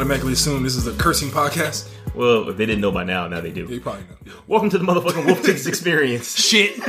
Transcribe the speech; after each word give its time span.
automatically 0.00 0.32
assume 0.32 0.62
this 0.62 0.76
is 0.76 0.86
a 0.86 0.94
cursing 0.94 1.28
podcast? 1.28 1.86
Well, 2.14 2.48
if 2.48 2.56
they 2.56 2.64
didn't 2.64 2.80
know 2.80 2.90
by 2.90 3.04
now, 3.04 3.28
now 3.28 3.42
they 3.42 3.50
do. 3.50 3.66
They 3.66 3.78
probably 3.78 4.04
know. 4.24 4.32
Welcome 4.46 4.70
to 4.70 4.78
the 4.78 4.84
motherfucking 4.84 5.26
Wolf 5.26 5.42
Tickets 5.42 5.66
experience. 5.66 6.40
Shit. 6.40 6.78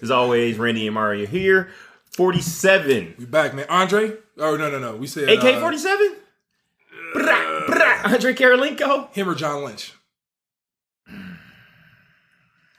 As 0.00 0.12
always, 0.12 0.58
Randy 0.58 0.86
and 0.86 0.94
Mario 0.94 1.26
here. 1.26 1.70
47. 2.12 3.16
we 3.18 3.24
back, 3.24 3.52
man. 3.54 3.66
Andre? 3.68 4.12
Oh 4.38 4.56
no 4.56 4.70
no 4.70 4.78
no. 4.78 4.94
We 4.94 5.08
said 5.08 5.28
AK 5.28 5.56
uh, 5.56 5.60
47? 5.60 6.16
Brah, 7.16 7.66
brah. 7.66 8.04
Andre 8.04 8.32
Kirilenko? 8.32 9.12
him 9.12 9.28
or 9.28 9.34
John 9.34 9.64
Lynch. 9.64 9.92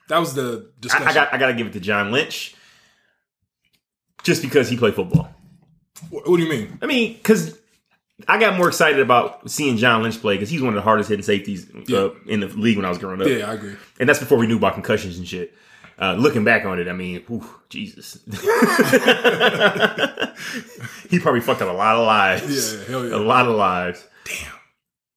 That 0.08 0.20
was 0.20 0.34
the 0.34 0.70
I, 0.70 0.80
discussion. 0.80 1.08
I 1.10 1.14
got 1.14 1.34
I 1.34 1.38
gotta 1.38 1.56
give 1.56 1.68
it 1.68 1.74
to 1.74 1.82
John 1.82 2.14
Lynch. 2.14 2.56
Just 4.24 4.42
because 4.42 4.70
he 4.70 4.78
played 4.78 4.96
football. 4.96 5.30
what, 6.10 6.30
what 6.30 6.38
do 6.38 6.44
you 6.44 6.50
mean? 6.50 6.80
I 6.82 6.86
mean, 6.86 7.16
because 7.16 7.60
I 8.28 8.40
got 8.40 8.58
more 8.58 8.68
excited 8.68 9.00
about 9.00 9.50
seeing 9.50 9.78
John 9.78 10.04
Lynch 10.04 10.20
play 10.22 10.36
because 10.36 10.50
he's 10.50 10.62
one 10.62 10.70
of 10.70 10.76
the 10.76 10.82
hardest 10.82 11.10
hitting 11.10 11.24
safeties 11.24 11.70
uh, 11.74 11.80
Yeah. 11.88 12.10
in 12.28 12.40
the 12.42 12.48
league 12.48 12.78
when 12.78 12.86
I 12.86 12.90
was 12.90 12.98
growing 12.98 13.22
up. 13.22 13.28
Yeah, 13.28 13.50
I 13.50 13.54
agree. 13.54 13.76
And 14.00 14.08
that's 14.10 14.20
before 14.20 14.38
we 14.38 14.48
knew 14.48 14.58
about 14.58 14.74
concussions 14.74 15.18
and 15.18 15.28
shit. 15.28 15.54
Uh, 16.00 16.14
looking 16.16 16.44
back 16.44 16.66
on 16.66 16.80
it, 16.80 16.88
I 16.88 16.94
mean, 16.94 17.22
whew, 17.28 17.46
Jesus. 17.70 18.18
he 21.10 21.20
probably 21.20 21.42
fucked 21.42 21.62
up 21.62 21.70
a 21.70 21.74
lot 21.74 21.96
of 21.96 22.06
lives. 22.06 22.74
Yeah, 22.76 22.84
hell 22.86 23.08
yeah. 23.08 23.16
A 23.16 23.18
lot 23.18 23.48
of 23.48 23.56
lives. 23.56 24.04
Damn. 24.26 24.52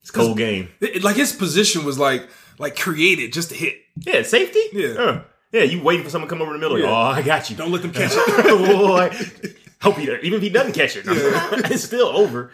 It's 0.03 0.11
a 0.11 0.13
cold 0.13 0.37
game. 0.37 0.69
It- 0.81 1.03
like 1.03 1.17
his 1.17 1.33
position 1.33 1.85
was 1.85 1.99
like 1.99 2.29
like 2.59 2.77
created 2.79 3.33
just 3.33 3.51
to 3.51 3.55
hit. 3.57 3.77
Yeah, 3.97 4.23
safety? 4.23 4.61
Yeah. 4.73 4.89
Uh, 4.89 5.23
yeah, 5.53 5.63
you 5.63 5.81
waiting 5.83 6.05
for 6.05 6.11
someone 6.11 6.29
to 6.29 6.35
come 6.35 6.43
over 6.43 6.55
in 6.55 6.61
the 6.61 6.67
middle. 6.69 6.79
Yeah. 6.79 6.91
oh, 6.91 6.95
I 6.95 7.23
got 7.23 7.49
you. 7.49 7.57
Don't 7.57 7.71
let 7.73 7.83
them 7.83 7.93
catch 7.95 8.11
it. 8.15 8.47
Boy. 8.47 9.11
Hope 9.83 9.97
he 9.97 10.05
even 10.05 10.35
if 10.35 10.43
he 10.43 10.49
doesn't 10.49 10.73
catch 10.73 10.97
it, 10.97 11.05
it's 11.07 11.85
still 11.85 12.07
over. 12.09 12.51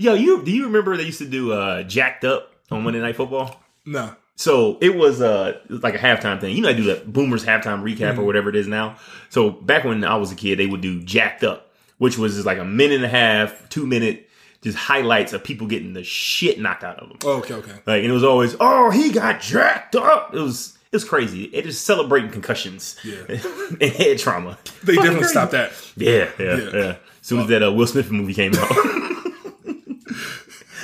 Yo, 0.00 0.14
you 0.14 0.42
do 0.42 0.50
you 0.50 0.64
remember 0.64 0.96
they 0.96 1.02
used 1.04 1.18
to 1.18 1.26
do 1.28 1.52
uh, 1.52 1.82
jacked 1.82 2.24
up 2.24 2.50
on 2.70 2.82
Monday 2.82 3.00
Night 3.00 3.16
Football? 3.16 3.60
no. 3.84 4.14
So 4.36 4.78
it 4.80 4.96
was 4.96 5.20
uh 5.20 5.60
like 5.68 5.94
a 5.94 5.98
halftime 5.98 6.40
thing. 6.40 6.56
You 6.56 6.62
know, 6.62 6.70
I 6.70 6.72
do 6.72 6.84
that 6.84 7.12
Boomers 7.12 7.44
halftime 7.44 7.82
recap 7.82 8.16
or 8.16 8.22
whatever 8.24 8.48
it 8.48 8.56
is 8.56 8.66
now. 8.66 8.96
So 9.28 9.50
back 9.50 9.84
when 9.84 10.02
I 10.02 10.16
was 10.16 10.32
a 10.32 10.34
kid, 10.34 10.58
they 10.58 10.64
would 10.64 10.80
do 10.80 11.02
jacked 11.02 11.44
up, 11.44 11.70
which 11.98 12.16
was 12.16 12.32
just 12.36 12.46
like 12.46 12.56
a 12.56 12.64
minute 12.64 12.96
and 12.96 13.04
a 13.04 13.08
half, 13.10 13.68
two 13.68 13.86
minute, 13.86 14.30
just 14.62 14.78
highlights 14.78 15.34
of 15.34 15.44
people 15.44 15.66
getting 15.66 15.92
the 15.92 16.02
shit 16.02 16.58
knocked 16.58 16.82
out 16.84 16.98
of 17.00 17.10
them. 17.10 17.18
Oh, 17.22 17.32
okay, 17.40 17.52
okay. 17.52 17.72
Like, 17.84 18.02
and 18.02 18.06
it 18.06 18.12
was 18.12 18.24
always, 18.24 18.56
oh, 18.60 18.88
he 18.88 19.12
got 19.12 19.42
jacked 19.42 19.94
up. 19.94 20.34
It 20.34 20.40
was 20.40 20.78
it 20.90 20.96
was 20.96 21.04
crazy. 21.04 21.42
It 21.44 21.64
just 21.66 21.84
celebrating 21.84 22.30
concussions 22.30 22.96
Yeah. 23.04 23.16
and 23.78 23.82
head 23.92 24.18
trauma. 24.18 24.56
They 24.82 24.96
definitely 24.96 25.24
stopped 25.24 25.52
that. 25.52 25.72
Yeah, 25.98 26.30
yeah, 26.38 26.56
Yeah. 26.56 26.70
yeah. 26.72 26.96
As 27.20 27.26
soon 27.26 27.40
as 27.40 27.48
that 27.48 27.62
uh, 27.62 27.70
Will 27.70 27.86
Smith 27.86 28.10
movie 28.10 28.32
came 28.32 28.54
out. 28.54 28.70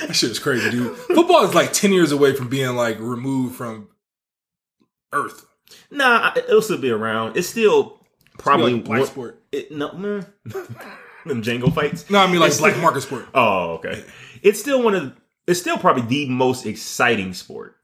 That 0.07 0.13
shit 0.15 0.31
is 0.31 0.39
crazy, 0.39 0.69
dude. 0.71 0.95
Football 0.97 1.43
is 1.45 1.53
like 1.53 1.73
ten 1.73 1.91
years 1.93 2.11
away 2.11 2.33
from 2.33 2.47
being 2.49 2.75
like 2.75 2.99
removed 2.99 3.55
from 3.55 3.89
Earth. 5.13 5.45
nah, 5.91 6.31
it'll 6.35 6.61
still 6.61 6.77
be 6.77 6.89
around. 6.91 7.37
It's 7.37 7.47
still 7.49 7.99
probably 8.37 8.73
like 8.75 8.83
black 8.85 8.99
one- 8.99 9.07
sport. 9.07 9.43
It, 9.51 9.71
no, 9.71 9.91
man. 9.93 10.25
them 11.25 11.41
Django 11.41 11.73
fights. 11.73 12.09
No, 12.09 12.19
I 12.19 12.27
mean 12.27 12.39
like 12.39 12.49
It's 12.49 12.59
black 12.59 12.71
still- 12.73 12.81
market 12.83 13.01
sport. 13.01 13.25
Oh, 13.33 13.71
okay. 13.75 14.03
It's 14.41 14.59
still 14.59 14.81
one 14.83 14.95
of. 14.95 15.03
The, 15.03 15.13
it's 15.47 15.59
still 15.59 15.77
probably 15.77 16.03
the 16.03 16.29
most 16.29 16.65
exciting 16.65 17.33
sport. 17.33 17.75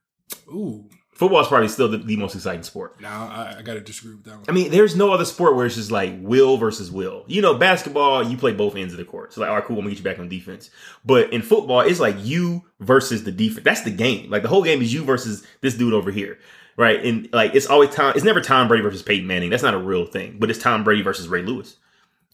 Ooh. 0.49 0.89
Football 1.15 1.41
is 1.41 1.47
probably 1.47 1.67
still 1.67 1.87
the, 1.87 1.97
the 1.97 2.15
most 2.17 2.33
exciting 2.33 2.63
sport. 2.63 2.99
Now 2.99 3.27
I, 3.27 3.59
I 3.59 3.61
gotta 3.61 3.81
disagree 3.81 4.15
with 4.15 4.23
that 4.23 4.35
one. 4.35 4.45
I 4.47 4.51
mean, 4.51 4.71
there's 4.71 4.95
no 4.95 5.11
other 5.13 5.25
sport 5.25 5.55
where 5.55 5.65
it's 5.65 5.75
just 5.75 5.91
like 5.91 6.13
will 6.19 6.57
versus 6.57 6.91
will. 6.91 7.23
You 7.27 7.41
know, 7.41 7.53
basketball, 7.53 8.23
you 8.23 8.35
play 8.35 8.51
both 8.51 8.75
ends 8.75 8.93
of 8.93 8.97
the 8.97 9.05
court. 9.05 9.31
So 9.31 9.41
like, 9.41 9.49
all 9.49 9.55
right, 9.55 9.63
cool, 9.63 9.77
I'm 9.77 9.83
gonna 9.83 9.91
get 9.91 9.99
you 9.99 10.03
back 10.03 10.19
on 10.19 10.27
defense. 10.27 10.71
But 11.05 11.31
in 11.31 11.43
football, 11.43 11.81
it's 11.81 11.99
like 11.99 12.15
you 12.19 12.63
versus 12.79 13.23
the 13.23 13.31
defense. 13.31 13.63
That's 13.63 13.81
the 13.81 13.91
game. 13.91 14.31
Like 14.31 14.41
the 14.41 14.49
whole 14.49 14.63
game 14.63 14.81
is 14.81 14.91
you 14.91 15.03
versus 15.03 15.45
this 15.61 15.75
dude 15.75 15.93
over 15.93 16.09
here. 16.09 16.39
Right. 16.75 17.05
And 17.05 17.29
like 17.31 17.53
it's 17.53 17.67
always 17.67 17.91
Tom 17.91 18.13
it's 18.15 18.25
never 18.25 18.41
Tom 18.41 18.67
Brady 18.67 18.81
versus 18.81 19.03
Peyton 19.03 19.27
Manning. 19.27 19.51
That's 19.51 19.63
not 19.63 19.75
a 19.75 19.79
real 19.79 20.05
thing. 20.05 20.37
But 20.39 20.49
it's 20.49 20.59
Tom 20.59 20.83
Brady 20.83 21.03
versus 21.03 21.27
Ray 21.27 21.43
Lewis. 21.43 21.77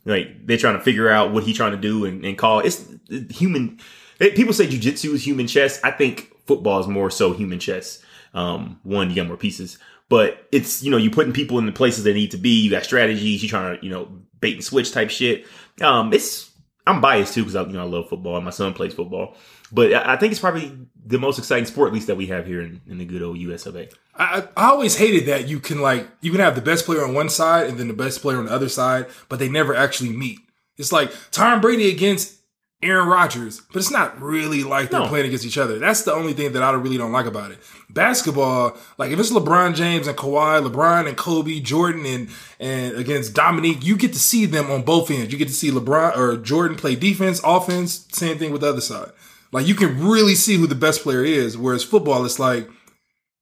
Like 0.05 0.47
they're 0.47 0.57
trying 0.57 0.77
to 0.77 0.83
figure 0.83 1.09
out 1.09 1.33
what 1.33 1.43
he's 1.43 1.57
trying 1.57 1.73
to 1.73 1.77
do 1.77 2.05
and, 2.05 2.23
and 2.23 2.37
call 2.37 2.59
it's 2.59 2.89
human 3.29 3.79
people 4.19 4.53
say 4.53 4.67
jujitsu 4.67 5.13
is 5.13 5.25
human 5.25 5.47
chess. 5.47 5.81
I 5.83 5.91
think 5.91 6.31
football 6.45 6.79
is 6.79 6.87
more 6.87 7.09
so 7.09 7.33
human 7.33 7.59
chess. 7.59 8.01
Um, 8.33 8.79
one, 8.83 9.09
you 9.09 9.15
got 9.15 9.27
more 9.27 9.37
pieces, 9.37 9.77
but 10.09 10.47
it's 10.51 10.83
you 10.83 10.91
know 10.91 10.97
you 10.97 11.09
putting 11.11 11.33
people 11.33 11.59
in 11.59 11.65
the 11.65 11.71
places 11.71 12.03
they 12.03 12.13
need 12.13 12.31
to 12.31 12.37
be. 12.37 12.61
You 12.61 12.69
got 12.69 12.83
strategies. 12.83 13.41
You 13.41 13.49
trying 13.49 13.77
to 13.77 13.85
you 13.85 13.91
know 13.91 14.09
bait 14.39 14.55
and 14.55 14.63
switch 14.63 14.91
type 14.91 15.09
shit. 15.09 15.45
Um, 15.81 16.13
it's 16.13 16.51
I'm 16.85 17.01
biased 17.01 17.33
too 17.33 17.43
because 17.43 17.55
I 17.55 17.63
you 17.63 17.73
know 17.73 17.81
I 17.81 17.85
love 17.85 18.09
football 18.09 18.35
and 18.35 18.45
my 18.45 18.51
son 18.51 18.73
plays 18.73 18.93
football, 18.93 19.35
but 19.71 19.93
I 19.93 20.13
I 20.13 20.17
think 20.17 20.31
it's 20.31 20.41
probably 20.41 20.77
the 21.05 21.19
most 21.19 21.37
exciting 21.37 21.65
sport 21.65 21.87
at 21.87 21.93
least 21.93 22.07
that 22.07 22.17
we 22.17 22.27
have 22.27 22.45
here 22.45 22.61
in, 22.61 22.81
in 22.87 22.97
the 22.97 23.05
good 23.05 23.21
old 23.21 23.37
US 23.37 23.65
of 23.65 23.75
A. 23.75 23.89
I 24.15 24.47
I 24.57 24.69
always 24.69 24.97
hated 24.97 25.27
that 25.27 25.47
you 25.47 25.59
can 25.59 25.81
like 25.81 26.07
you 26.21 26.31
can 26.31 26.39
have 26.39 26.55
the 26.55 26.61
best 26.61 26.85
player 26.85 27.03
on 27.03 27.13
one 27.13 27.29
side 27.29 27.67
and 27.67 27.77
then 27.77 27.87
the 27.87 27.93
best 27.93 28.21
player 28.21 28.37
on 28.37 28.45
the 28.45 28.51
other 28.51 28.69
side, 28.69 29.07
but 29.27 29.39
they 29.39 29.49
never 29.49 29.75
actually 29.75 30.11
meet. 30.11 30.39
It's 30.77 30.91
like 30.91 31.11
Tom 31.31 31.61
Brady 31.61 31.89
against 31.89 32.38
Aaron 32.81 33.09
Rodgers, 33.09 33.59
but 33.59 33.75
it's 33.77 33.91
not 33.91 34.21
really 34.21 34.63
like 34.63 34.89
they're 34.89 35.01
No. 35.01 35.07
playing 35.07 35.25
against 35.25 35.45
each 35.45 35.57
other. 35.57 35.79
That's 35.79 36.03
the 36.03 36.13
only 36.13 36.31
thing 36.33 36.53
that 36.53 36.63
I 36.63 36.71
really 36.71 36.97
don't 36.97 37.11
like 37.11 37.25
about 37.25 37.51
it. 37.51 37.57
Basketball, 37.89 38.77
like 38.97 39.11
if 39.11 39.19
it's 39.19 39.31
LeBron 39.31 39.75
James 39.75 40.07
and 40.07 40.17
Kawhi, 40.17 40.65
LeBron 40.65 41.07
and 41.07 41.17
Kobe, 41.17 41.59
Jordan 41.59 42.05
and 42.05 42.29
and 42.59 42.95
against 42.95 43.33
Dominique, 43.33 43.83
you 43.83 43.97
get 43.97 44.13
to 44.13 44.19
see 44.19 44.45
them 44.45 44.71
on 44.71 44.83
both 44.83 45.11
ends. 45.11 45.33
You 45.33 45.37
get 45.37 45.49
to 45.49 45.53
see 45.53 45.71
LeBron 45.71 46.15
or 46.17 46.37
Jordan 46.37 46.77
play 46.77 46.95
defense, 46.95 47.41
offense, 47.43 48.07
same 48.13 48.37
thing 48.37 48.51
with 48.51 48.61
the 48.61 48.69
other 48.69 48.81
side. 48.81 49.11
Like 49.51 49.67
you 49.67 49.75
can 49.75 50.07
really 50.07 50.35
see 50.35 50.55
who 50.55 50.65
the 50.65 50.75
best 50.75 51.03
player 51.03 51.23
is. 51.25 51.57
Whereas 51.57 51.83
football, 51.83 52.23
it's 52.23 52.39
like, 52.39 52.69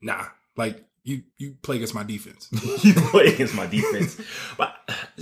nah, 0.01 0.25
like 0.55 0.83
you 1.03 1.21
you 1.37 1.55
play 1.61 1.75
against 1.75 1.93
my 1.93 2.03
defense. 2.03 2.49
you 2.83 2.93
play 2.95 3.27
against 3.27 3.53
my 3.53 3.67
defense. 3.67 4.19
but 4.57 4.73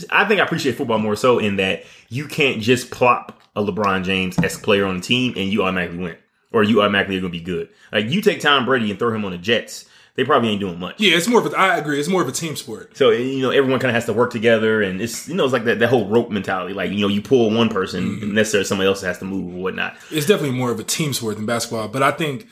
I 0.09 0.25
think 0.25 0.39
I 0.39 0.45
appreciate 0.45 0.77
football 0.77 0.99
more 0.99 1.17
so 1.17 1.37
in 1.39 1.57
that 1.57 1.83
you 2.09 2.27
can't 2.27 2.61
just 2.61 2.91
plop 2.91 3.41
a 3.55 3.63
LeBron 3.63 4.03
James 4.03 4.37
esque 4.39 4.63
player 4.63 4.85
on 4.85 4.97
the 4.97 5.01
team 5.01 5.33
and 5.35 5.51
you 5.51 5.63
automatically 5.63 5.97
win, 5.97 6.17
or 6.51 6.63
you 6.63 6.81
automatically 6.81 7.17
are 7.17 7.21
going 7.21 7.31
to 7.31 7.39
be 7.39 7.43
good. 7.43 7.69
Like 7.91 8.09
you 8.09 8.21
take 8.21 8.39
Tom 8.41 8.65
Brady 8.65 8.89
and 8.89 8.99
throw 8.99 9.13
him 9.13 9.25
on 9.25 9.31
the 9.31 9.37
Jets, 9.37 9.85
they 10.15 10.23
probably 10.23 10.49
ain't 10.49 10.61
doing 10.61 10.79
much. 10.79 10.99
yeah, 10.99 11.17
it's 11.17 11.27
more 11.27 11.45
of 11.45 11.53
a. 11.53 11.57
I 11.57 11.77
agree. 11.77 11.99
It's 11.99 12.07
more 12.07 12.21
of 12.21 12.27
a 12.27 12.31
team 12.31 12.55
sport. 12.55 12.95
So 12.95 13.09
eh, 13.09 13.17
you 13.17 13.41
know 13.41 13.51
everyone 13.51 13.81
kind 13.81 13.89
of 13.89 13.95
has 13.95 14.05
to 14.05 14.13
work 14.13 14.31
together, 14.31 14.81
and 14.81 15.01
it's 15.01 15.27
you 15.27 15.35
know 15.35 15.43
it's 15.43 15.53
like 15.53 15.65
that, 15.65 15.79
that 15.79 15.89
whole 15.89 16.07
rope 16.07 16.29
mentality. 16.29 16.73
Like 16.73 16.91
you 16.91 17.01
know 17.01 17.09
you 17.09 17.21
pull 17.21 17.51
one 17.51 17.67
person, 17.67 18.03
mm-hmm. 18.05 18.23
and 18.23 18.33
necessarily 18.33 18.65
somebody 18.65 18.87
else 18.87 19.01
has 19.01 19.19
to 19.19 19.25
move 19.25 19.53
or 19.53 19.61
whatnot. 19.61 19.97
It's 20.11 20.25
definitely 20.25 20.57
more 20.57 20.71
of 20.71 20.79
a 20.79 20.83
team 20.83 21.11
sport 21.13 21.35
than 21.35 21.45
basketball. 21.45 21.89
But 21.89 22.01
I 22.01 22.11
think 22.11 22.47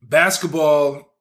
basketball, 0.00 1.12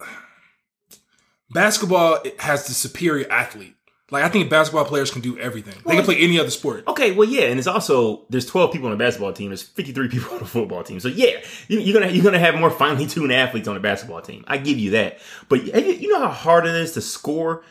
basketball 1.50 2.20
has 2.38 2.68
the 2.68 2.74
superior 2.74 3.30
athlete. 3.30 3.74
Like 4.10 4.22
I 4.22 4.28
think 4.28 4.50
basketball 4.50 4.84
players 4.84 5.10
can 5.10 5.22
do 5.22 5.38
everything. 5.38 5.74
They 5.86 5.96
can 5.96 6.04
play 6.04 6.18
any 6.18 6.38
other 6.38 6.50
sport. 6.50 6.86
Okay, 6.86 7.12
well, 7.12 7.26
yeah, 7.26 7.44
and 7.44 7.58
it's 7.58 7.66
also 7.66 8.26
there's 8.28 8.44
12 8.44 8.70
people 8.70 8.88
on 8.88 8.92
the 8.92 9.02
basketball 9.02 9.32
team. 9.32 9.48
There's 9.48 9.62
53 9.62 10.08
people 10.08 10.34
on 10.34 10.40
the 10.40 10.44
football 10.44 10.82
team. 10.82 11.00
So 11.00 11.08
yeah, 11.08 11.40
you, 11.68 11.80
you're 11.80 11.98
gonna 11.98 12.12
you're 12.12 12.24
gonna 12.24 12.38
have 12.38 12.54
more 12.54 12.70
finely 12.70 13.06
tuned 13.06 13.32
athletes 13.32 13.66
on 13.66 13.74
the 13.74 13.80
basketball 13.80 14.20
team. 14.20 14.44
I 14.46 14.58
give 14.58 14.78
you 14.78 14.90
that. 14.90 15.20
But 15.48 15.64
you, 15.64 16.12
know 16.12 16.20
how 16.20 16.28
hard 16.28 16.66
it 16.66 16.74
is 16.74 16.92
to 16.92 17.00
score 17.00 17.64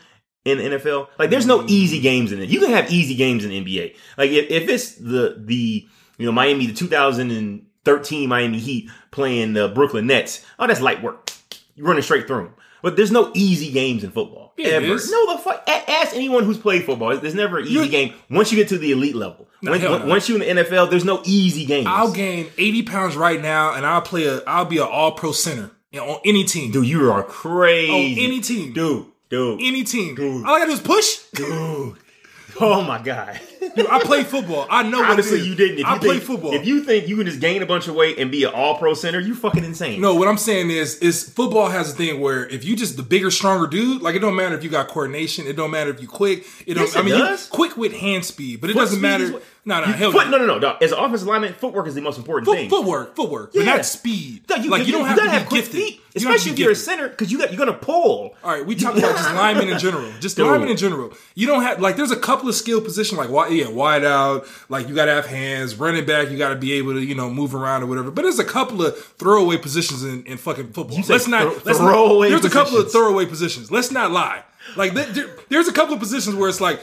in 0.44 0.58
the 0.58 0.64
NFL. 0.64 1.08
Like, 1.18 1.30
there's 1.30 1.46
no 1.46 1.64
easy 1.68 2.00
games 2.00 2.32
in 2.32 2.40
it. 2.40 2.48
You 2.48 2.60
can 2.60 2.70
have 2.70 2.90
easy 2.90 3.14
games 3.14 3.44
in 3.44 3.50
the 3.50 3.64
NBA. 3.64 3.96
Like, 4.18 4.30
if, 4.30 4.50
if 4.50 4.68
it's 4.68 4.96
the 4.96 5.36
the 5.38 5.86
you 6.18 6.26
know 6.26 6.32
Miami, 6.32 6.66
the 6.66 6.74
2013 6.74 8.28
Miami 8.28 8.58
Heat 8.58 8.90
playing 9.12 9.52
the 9.52 9.68
Brooklyn 9.68 10.08
Nets, 10.08 10.44
oh, 10.58 10.66
that's 10.66 10.80
light 10.80 11.00
work. 11.00 11.30
You're 11.76 11.86
running 11.86 12.02
straight 12.02 12.26
through 12.26 12.44
them. 12.44 12.54
But 12.84 12.96
there's 12.96 13.10
no 13.10 13.32
easy 13.34 13.72
games 13.72 14.04
in 14.04 14.10
football. 14.10 14.52
Yeah, 14.56 14.68
ever. 14.74 14.86
is. 14.94 15.10
No, 15.10 15.32
the 15.32 15.38
fuck. 15.42 15.64
a- 15.66 15.90
Ask 15.90 16.14
anyone 16.14 16.44
who's 16.44 16.58
played 16.58 16.84
football. 16.84 17.16
There's 17.16 17.34
never 17.34 17.58
an 17.58 17.64
easy 17.64 17.72
You- 17.74 17.88
game 17.88 18.12
once 18.30 18.52
you 18.52 18.56
get 18.58 18.68
to 18.68 18.78
the 18.78 18.92
elite 18.92 19.16
level. 19.16 19.48
No, 19.62 19.72
When- 19.72 19.80
no. 19.80 20.04
Once 20.06 20.28
you're 20.28 20.40
in 20.40 20.56
the 20.56 20.62
NFL, 20.62 20.86
there's 20.90 21.04
no 21.04 21.20
easy 21.24 21.64
games. 21.64 21.86
I'll 21.88 22.12
gain 22.12 22.46
eighty 22.58 22.82
pounds 22.82 23.16
right 23.16 23.40
now, 23.42 23.72
and 23.74 23.84
I'll 23.86 24.02
play 24.02 24.26
a. 24.26 24.42
I'll 24.46 24.66
be 24.66 24.76
an 24.78 24.84
All 24.84 25.12
Pro 25.12 25.32
center 25.32 25.70
you 25.90 26.00
know, 26.00 26.06
on 26.10 26.20
any 26.24 26.44
team. 26.44 26.70
Dude, 26.72 26.86
you 26.86 27.10
are 27.10 27.22
crazy. 27.22 27.90
on 27.90 28.24
any 28.24 28.40
team. 28.40 28.72
Dude, 28.74 29.06
dude, 29.30 29.60
Any 29.62 29.82
team. 29.84 30.14
Dude. 30.14 30.44
All 30.44 30.54
I 30.54 30.58
gotta 30.58 30.70
do 30.70 30.74
is 30.74 30.80
push. 30.80 31.16
dude. 31.34 31.96
Oh 32.60 32.82
my 32.82 32.98
god. 33.02 33.40
Dude, 33.76 33.86
I 33.86 33.98
play 34.00 34.24
football. 34.24 34.66
I 34.70 34.82
know 34.82 35.00
what 35.00 35.10
Honestly, 35.10 35.38
it 35.38 35.40
is. 35.42 35.48
you 35.48 35.54
didn't. 35.54 35.78
If 35.80 35.86
I 35.86 35.94
you 35.94 36.00
play 36.00 36.08
think, 36.18 36.22
football. 36.24 36.52
If 36.54 36.66
you 36.66 36.84
think 36.84 37.08
you 37.08 37.16
can 37.16 37.26
just 37.26 37.40
gain 37.40 37.62
a 37.62 37.66
bunch 37.66 37.88
of 37.88 37.94
weight 37.94 38.18
and 38.18 38.30
be 38.30 38.44
an 38.44 38.52
all 38.54 38.76
pro 38.78 38.94
center, 38.94 39.20
you 39.20 39.34
fucking 39.34 39.64
insane. 39.64 40.00
No, 40.00 40.14
what 40.14 40.28
I'm 40.28 40.38
saying 40.38 40.70
is, 40.70 40.96
is 40.98 41.28
football 41.28 41.68
has 41.68 41.92
a 41.92 41.96
thing 41.96 42.20
where 42.20 42.46
if 42.48 42.64
you 42.64 42.76
just 42.76 42.96
the 42.96 43.02
bigger, 43.02 43.30
stronger 43.30 43.66
dude, 43.66 44.02
like 44.02 44.14
it 44.14 44.20
don't 44.20 44.36
matter 44.36 44.56
if 44.56 44.64
you 44.64 44.70
got 44.70 44.88
coordination, 44.88 45.46
it 45.46 45.54
don't 45.56 45.70
matter 45.70 45.90
if 45.90 46.00
you 46.00 46.08
quick. 46.08 46.44
It 46.66 46.74
don't. 46.74 46.84
Yes, 46.84 46.96
I 46.96 47.00
it 47.00 47.04
mean, 47.04 47.14
you 47.14 47.20
does. 47.20 47.46
quick 47.48 47.76
with 47.76 47.92
hand 47.92 48.24
speed, 48.24 48.60
but 48.60 48.70
it 48.70 48.74
Foot 48.74 48.80
doesn't 48.80 49.00
matter. 49.00 49.32
what- 49.32 49.42
No, 49.66 49.80
no, 49.80 49.86
You- 49.86 49.92
hell 49.94 50.12
foot, 50.12 50.28
no. 50.28 50.36
no, 50.38 50.44
no, 50.46 50.58
no. 50.58 50.76
As 50.82 50.92
an 50.92 50.98
offensive 50.98 51.26
lineman, 51.26 51.54
footwork 51.54 51.86
is 51.86 51.94
the 51.94 52.02
most 52.02 52.18
important 52.18 52.44
Foot, 52.46 52.56
thing. 52.58 52.68
footwork, 52.70 53.16
footwork, 53.16 53.52
but 53.54 53.64
Yeah. 53.64 53.76
not 53.76 53.86
speed. 53.86 54.42
No, 54.50 54.56
like 54.56 54.86
you, 54.86 54.92
don't 54.92 55.06
have 55.06 55.16
to 55.16 55.22
be 55.22 55.44
quick 55.46 55.62
gifted. 55.64 55.80
feet, 55.80 56.00
You 56.14 56.20
don't 56.20 56.32
have 56.32 56.40
to 56.42 56.50
especially 56.50 56.56
be 56.56 56.62
if 56.62 56.64
you're 56.64 56.72
a 56.72 56.76
center, 56.76 57.08
because 57.08 57.32
you 57.32 57.38
got 57.38 57.50
you're 57.52 57.58
gonna 57.58 57.76
pull. 57.76 58.36
All 58.44 58.50
right, 58.52 58.64
we 58.64 58.76
talk 58.76 58.96
about 58.96 59.16
just 59.16 59.34
linemen 59.34 59.68
in 59.68 59.78
general. 59.80 60.10
Just 60.20 60.36
Dude. 60.36 60.46
linemen 60.46 60.68
in 60.68 60.76
general. 60.76 61.12
You 61.34 61.48
don't 61.48 61.62
have 61.64 61.80
like 61.80 61.96
there's 61.96 62.12
a 62.12 62.16
couple 62.16 62.48
of 62.48 62.54
skill 62.54 62.80
positions 62.80 63.18
like 63.18 63.26
wi- 63.28 63.48
yeah, 63.48 63.68
wide 63.68 64.04
out. 64.04 64.46
Like 64.68 64.88
you 64.88 64.94
got 64.94 65.06
to 65.06 65.12
have 65.12 65.26
hands. 65.26 65.74
Running 65.74 66.06
back, 66.06 66.30
you 66.30 66.38
got 66.38 66.50
to 66.50 66.56
be 66.56 66.72
able 66.74 66.92
to 66.92 67.00
you 67.04 67.16
know 67.16 67.28
move 67.28 67.52
around 67.52 67.82
or 67.82 67.86
whatever. 67.86 68.12
But 68.12 68.22
there's 68.22 68.38
a 68.38 68.44
couple 68.44 68.84
of 68.86 68.96
throwaway 68.96 69.56
positions 69.56 70.04
in, 70.04 70.24
in 70.24 70.36
fucking 70.36 70.72
football. 70.72 71.02
say 71.02 71.14
Let's 71.14 71.26
not. 71.26 71.42
throw- 71.42 71.62
let's 71.64 71.78
throwaway 71.80 72.30
not. 72.30 72.42
There's 72.42 72.52
a 72.52 72.56
couple 72.56 72.78
of 72.78 72.92
throwaway 72.92 73.26
positions. 73.26 73.72
Let's 73.72 73.90
not 73.90 74.12
lie. 74.12 74.44
Like 74.76 74.94
there, 74.94 75.06
there- 75.06 75.36
there's 75.48 75.66
a 75.68 75.72
couple 75.72 75.94
of 75.94 76.00
positions 76.00 76.36
where 76.36 76.48
it's 76.48 76.60
like. 76.60 76.80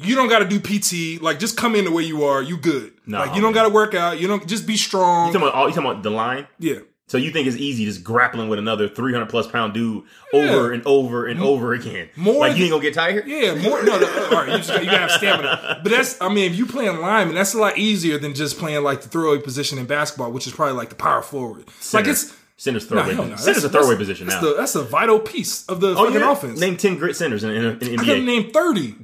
You 0.00 0.14
don't 0.14 0.28
got 0.28 0.40
to 0.40 0.44
do 0.44 0.60
PT. 0.60 1.20
Like, 1.20 1.40
just 1.40 1.56
come 1.56 1.74
in 1.74 1.84
the 1.84 1.90
way 1.90 2.04
you 2.04 2.22
are. 2.22 2.40
You 2.40 2.56
good. 2.56 2.92
No, 3.06 3.18
like, 3.18 3.34
you 3.34 3.40
don't 3.40 3.52
got 3.54 3.64
to 3.64 3.68
work 3.68 3.94
out. 3.94 4.20
You 4.20 4.28
don't 4.28 4.46
just 4.46 4.64
be 4.64 4.76
strong. 4.76 5.28
You 5.28 5.32
talking 5.32 5.48
about 5.48 5.54
all- 5.56 5.68
you 5.68 5.74
talking 5.74 5.90
about 5.90 6.02
the 6.04 6.10
line? 6.10 6.46
yeah. 6.60 6.76
So 7.08 7.16
you 7.16 7.30
think 7.30 7.48
it's 7.48 7.56
easy 7.56 7.86
just 7.86 8.04
grappling 8.04 8.50
with 8.50 8.58
another 8.58 8.86
300 8.86 9.30
plus 9.30 9.46
pound 9.46 9.72
dude 9.72 10.04
over 10.34 10.72
and 10.72 10.86
over 10.86 11.26
and 11.26 11.40
over 11.40 11.72
again? 11.72 12.10
More 12.16 12.40
like 12.40 12.56
you 12.58 12.64
ain't 12.64 12.70
gonna 12.70 12.82
get 12.82 12.92
tired? 12.92 13.26
Yeah, 13.26 13.54
more. 13.54 13.82
No, 13.82 13.98
no 13.98 14.26
all 14.26 14.30
right, 14.30 14.48
you, 14.48 14.58
just, 14.58 14.68
you 14.68 14.84
gotta 14.84 14.98
have 14.98 15.10
stamina. 15.12 15.80
But 15.82 15.90
that's, 15.90 16.20
I 16.20 16.28
mean, 16.28 16.50
if 16.50 16.56
you 16.56 16.66
playing 16.66 16.98
lineman, 16.98 17.34
that's 17.34 17.54
a 17.54 17.58
lot 17.58 17.78
easier 17.78 18.18
than 18.18 18.34
just 18.34 18.58
playing 18.58 18.82
like 18.84 19.00
the 19.00 19.08
throwaway 19.08 19.40
position 19.40 19.78
in 19.78 19.86
basketball, 19.86 20.32
which 20.32 20.46
is 20.46 20.52
probably 20.52 20.74
like 20.74 20.90
the 20.90 20.96
power 20.96 21.22
forward. 21.22 21.70
Center. 21.80 22.04
Like 22.04 22.12
it's 22.12 22.36
center's 22.58 22.84
throwaway. 22.84 23.14
no. 23.14 23.36
Center's 23.36 23.64
a 23.64 23.70
throwaway 23.70 23.96
position 23.96 24.26
that's 24.26 24.42
now. 24.42 24.50
The, 24.50 24.56
that's 24.56 24.74
a 24.74 24.82
vital 24.82 25.18
piece 25.18 25.64
of 25.66 25.80
the 25.80 25.94
oh, 25.96 26.08
yeah? 26.08 26.30
offense. 26.30 26.60
Name 26.60 26.76
10 26.76 26.98
great 26.98 27.16
centers 27.16 27.42
in, 27.42 27.50
in, 27.50 27.64
in 27.64 27.78
the 27.78 27.86
I 27.86 28.04
NBA. 28.04 28.24
name 28.24 28.50
thirty. 28.50 28.94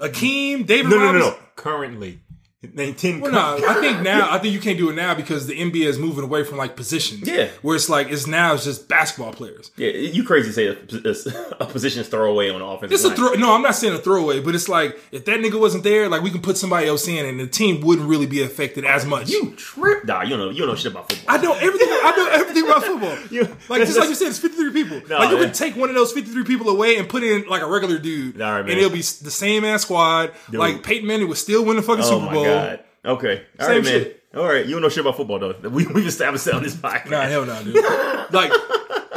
Akeem, 0.00 0.66
David. 0.66 0.90
no, 0.90 0.98
no, 0.98 1.12
no, 1.12 1.18
no. 1.18 1.36
Currently, 1.56 2.20
name 2.62 2.94
10. 2.94 3.20
Well, 3.20 3.32
no, 3.32 3.66
I 3.68 3.74
think 3.80 4.00
now 4.02 4.30
I 4.32 4.38
think 4.38 4.54
you 4.54 4.60
can't 4.60 4.78
do 4.78 4.88
it 4.90 4.94
now 4.94 5.14
because 5.14 5.46
the 5.46 5.54
NBA 5.58 5.84
is 5.86 5.98
moving 5.98 6.24
away 6.24 6.42
from 6.42 6.56
like 6.56 6.74
positions. 6.74 7.26
Yeah. 7.28 7.48
where 7.62 7.76
it's 7.76 7.88
like 7.88 8.08
it's 8.08 8.26
now 8.26 8.54
it's 8.54 8.64
just 8.64 8.88
basketball 8.88 9.32
players. 9.32 9.70
Yeah, 9.76 9.90
you 9.90 10.24
crazy 10.24 10.48
to 10.48 10.52
say 10.54 10.66
a, 10.68 10.72
a, 10.72 11.64
a 11.64 11.66
position 11.66 12.00
is 12.00 12.08
throwaway 12.08 12.48
on 12.50 12.62
offense. 12.62 12.92
It's 12.92 13.04
a 13.04 13.14
throw. 13.14 13.34
No, 13.34 13.54
I'm 13.54 13.62
not 13.62 13.74
saying 13.74 13.94
a 13.94 13.98
throwaway, 13.98 14.40
but 14.40 14.54
it's 14.54 14.68
like 14.68 14.98
if 15.12 15.24
that 15.26 15.40
nigga 15.40 15.60
wasn't 15.60 15.84
there, 15.84 16.08
like 16.08 16.22
we 16.22 16.30
can 16.30 16.40
put 16.40 16.56
somebody 16.56 16.86
else 16.88 17.06
in, 17.06 17.24
and 17.26 17.38
the 17.38 17.46
team 17.46 17.82
wouldn't 17.82 18.08
really 18.08 18.26
be 18.26 18.42
affected 18.42 18.84
as 18.84 19.04
much. 19.04 19.28
You 19.28 19.52
trip. 19.56 20.04
Nah, 20.06 20.22
you 20.22 20.30
don't 20.30 20.38
know. 20.38 20.50
You 20.50 20.60
don't 20.60 20.68
know 20.68 20.74
shit 20.76 20.92
about 20.92 21.10
football. 21.12 21.34
I 21.34 21.42
know 21.42 21.52
everything. 21.52 21.88
I 21.90 22.14
know 22.16 22.28
everything 22.32 22.64
about 22.64 22.84
football. 22.84 23.16
You- 23.30 23.56
like 23.68 23.82
just 23.82 23.98
like 23.98 24.08
you 24.08 24.14
said, 24.16 24.28
it's 24.28 24.38
53 24.38 24.72
people. 24.72 25.02
No, 25.08 25.18
like 25.18 25.30
you 25.30 25.36
man. 25.36 25.46
could 25.46 25.54
take 25.54 25.76
one 25.76 25.88
of 25.90 25.94
those 25.94 26.12
53 26.12 26.44
people 26.44 26.68
away 26.70 26.96
and 26.96 27.08
put 27.08 27.22
in 27.22 27.46
like 27.48 27.60
a 27.62 27.66
regular 27.66 27.98
dude, 27.98 28.40
All 28.40 28.50
right, 28.52 28.62
man. 28.62 28.70
and 28.70 28.78
it'll 28.78 28.90
be 28.90 28.98
the 28.98 29.30
same 29.30 29.64
ass 29.64 29.82
squad. 29.82 30.32
Dude. 30.50 30.58
Like 30.60 30.82
Peyton 30.82 31.06
Manning 31.06 31.28
would 31.28 31.36
still 31.36 31.64
win 31.64 31.76
the 31.76 31.82
fucking 31.82 32.04
oh 32.04 32.08
Super 32.08 32.26
my 32.26 32.32
Bowl. 32.32 32.45
God. 32.46 32.84
Okay. 33.04 33.42
All 33.60 33.66
Same 33.66 33.76
right, 33.76 33.84
man. 33.84 33.92
shit. 34.02 34.22
All 34.34 34.44
right. 34.44 34.66
You 34.66 34.72
don't 34.72 34.82
know 34.82 34.88
shit 34.88 35.00
about 35.00 35.16
football 35.16 35.38
though. 35.38 35.54
We 35.70 35.86
we've 35.86 36.06
established 36.06 36.44
that 36.46 36.54
on 36.54 36.62
this 36.62 36.74
podcast. 36.74 37.10
Nah, 37.10 37.22
hell 37.22 37.44
no, 37.46 37.62
dude. 37.62 37.84
like, 38.32 38.52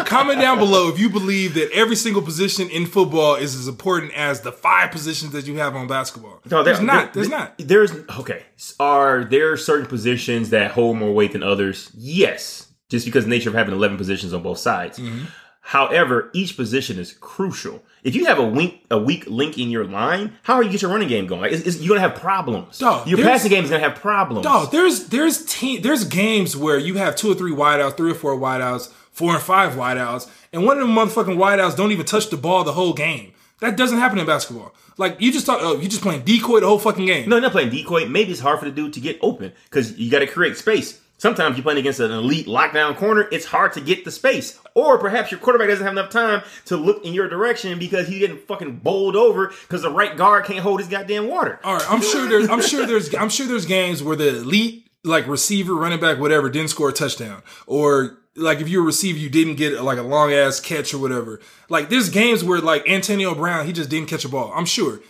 comment 0.06 0.40
down 0.40 0.58
below 0.60 0.90
if 0.90 1.00
you 1.00 1.10
believe 1.10 1.56
that 1.56 1.72
every 1.72 1.96
single 1.96 2.22
position 2.22 2.70
in 2.70 2.86
football 2.86 3.36
is 3.36 3.56
as 3.56 3.68
important 3.68 4.14
as 4.14 4.42
the 4.42 4.52
five 4.52 4.92
positions 4.92 5.32
that 5.34 5.46
you 5.48 5.58
have 5.58 5.76
on 5.76 5.88
basketball. 5.88 6.40
No, 6.50 6.64
there- 6.64 6.74
there's 6.76 6.80
not. 6.86 7.14
there- 7.14 7.24
There's 7.24 7.30
not. 7.30 7.58
There's 7.58 7.92
okay. 8.20 8.44
Are 8.80 9.24
there 9.26 9.58
certain 9.58 9.88
positions 9.88 10.52
that 10.52 10.72
hold 10.72 10.98
more 10.98 11.12
weight 11.14 11.34
than 11.34 11.44
others? 11.44 11.92
Yes, 11.96 12.68
just 12.90 13.06
because 13.06 13.24
the 13.26 13.30
nature 13.30 13.50
of 13.50 13.56
having 13.56 13.74
eleven 13.74 13.98
positions 13.98 14.34
on 14.34 14.42
both 14.44 14.60
sides. 14.60 15.00
Mm-hmm. 15.00 15.26
However, 15.70 16.32
each 16.34 16.58
position 16.58 16.98
is 16.98 17.14
crucial. 17.14 17.84
If 18.04 18.16
you 18.16 18.26
have 18.26 18.40
a 18.40 18.44
weak 18.44 18.84
a 18.90 18.98
weak 18.98 19.28
link 19.28 19.60
in 19.60 19.70
your 19.70 19.86
line, 19.86 20.34
how 20.42 20.56
are 20.56 20.64
you 20.64 20.72
get 20.72 20.82
your 20.82 20.90
running 20.90 21.08
game 21.08 21.28
going? 21.28 21.42
Like, 21.42 21.52
it's, 21.52 21.62
it's- 21.62 21.80
you're 21.80 21.90
gonna 21.96 22.08
have 22.10 22.20
problems. 22.20 22.80
Dog, 22.80 23.08
your 23.08 23.20
passing 23.20 23.52
game 23.52 23.64
is 23.66 23.70
gonna 23.70 23.84
have 23.84 23.94
problems. 23.96 24.44
Dog, 24.46 24.72
there's 24.72 25.10
there's 25.10 25.46
team 25.46 25.84
there's 25.84 26.06
games 26.06 26.58
where 26.58 26.80
you 26.80 26.96
have 26.96 27.16
two 27.16 27.30
or 27.32 27.36
three 27.36 27.52
wideouts, 27.52 27.96
three 27.98 28.10
or 28.10 28.16
four 28.16 28.36
wideouts, 28.36 28.92
four 29.12 29.36
and 29.36 29.44
five 29.44 29.74
wideouts, 29.74 30.28
and 30.52 30.66
one 30.66 30.80
of 30.80 30.88
them 30.88 30.96
motherfucking 30.96 31.38
wideouts 31.38 31.78
don't 31.78 31.92
even 31.92 32.06
touch 32.08 32.32
the 32.32 32.38
ball 32.38 32.64
the 32.64 32.74
whole 32.74 32.94
game. 32.94 33.34
That 33.60 33.78
doesn't 33.78 34.00
happen 34.00 34.18
in 34.18 34.26
basketball. 34.26 34.74
Like 34.98 35.22
you 35.22 35.32
just 35.32 35.46
thought, 35.46 35.60
oh, 35.62 35.78
you 35.80 35.88
just 35.88 36.02
playing 36.02 36.22
decoy 36.24 36.62
the 36.62 36.68
whole 36.68 36.80
fucking 36.80 37.06
game. 37.06 37.30
No, 37.30 37.38
not 37.40 37.52
playing 37.52 37.70
decoy. 37.70 38.08
Maybe 38.08 38.32
it's 38.32 38.42
hard 38.42 38.58
for 38.58 38.66
the 38.66 38.72
dude 38.72 38.94
to 38.94 39.00
get 39.00 39.20
open 39.22 39.52
because 39.66 39.96
you 40.00 40.10
got 40.10 40.20
to 40.20 40.28
create 40.28 40.58
space. 40.58 41.00
Sometimes 41.20 41.58
you're 41.58 41.64
playing 41.64 41.80
against 41.80 42.00
an 42.00 42.12
elite 42.12 42.48
lockdown 42.48 42.96
corner. 42.96 43.28
It's 43.32 43.46
hard 43.46 43.74
to 43.74 43.82
get 43.82 44.06
the 44.06 44.12
space. 44.12 44.58
Or 44.74 44.98
perhaps 44.98 45.32
your 45.32 45.40
quarterback 45.42 45.68
doesn't 45.68 45.84
have 45.86 45.94
enough 45.94 46.10
time 46.10 46.42
to 46.66 46.78
look 46.78 47.04
in 47.06 47.14
your 47.14 47.28
direction 47.28 47.78
because 47.78 48.08
he's 48.08 48.20
getting 48.20 48.38
fucking 48.38 48.78
bowled 48.78 49.18
over 49.18 49.48
because 49.48 49.82
the 49.82 49.92
right 49.92 50.16
guard 50.16 50.46
can't 50.46 50.60
hold 50.60 50.80
his 50.80 50.88
goddamn 50.88 51.28
water. 51.28 51.60
All 51.64 51.76
right, 51.76 51.92
I'm 51.92 52.02
sure 52.02 52.28
there's 52.28 52.50
I'm 52.50 52.62
sure 52.62 52.86
there's 52.86 53.14
I'm 53.14 53.30
sure 53.30 53.46
there's 53.48 53.66
games 53.66 54.02
where 54.02 54.16
the 54.16 54.30
elite 54.38 54.88
like 55.04 55.28
receiver, 55.28 55.76
running 55.76 56.00
back, 56.00 56.20
whatever, 56.20 56.50
didn't 56.50 56.70
score 56.70 56.90
a 56.90 56.94
touchdown. 56.94 57.44
Or 57.68 58.18
like 58.36 58.62
if 58.62 58.70
you're 58.70 58.84
a 58.84 58.86
receiver, 58.86 59.20
you 59.20 59.30
didn't 59.30 59.56
get 59.56 59.82
like 59.84 59.98
a 59.98 60.04
long 60.04 60.32
ass 60.32 60.62
catch 60.62 60.94
or 60.94 61.00
whatever. 61.00 61.42
Like 61.68 61.90
there's 61.90 62.10
games 62.10 62.44
where 62.46 62.62
like 62.62 62.88
Antonio 62.88 63.36
Brown, 63.36 63.66
he 63.66 63.74
just 63.74 63.90
didn't 63.90 64.08
catch 64.08 64.24
a 64.24 64.30
ball. 64.30 64.54
I'm 64.56 64.66
sure. 64.66 65.02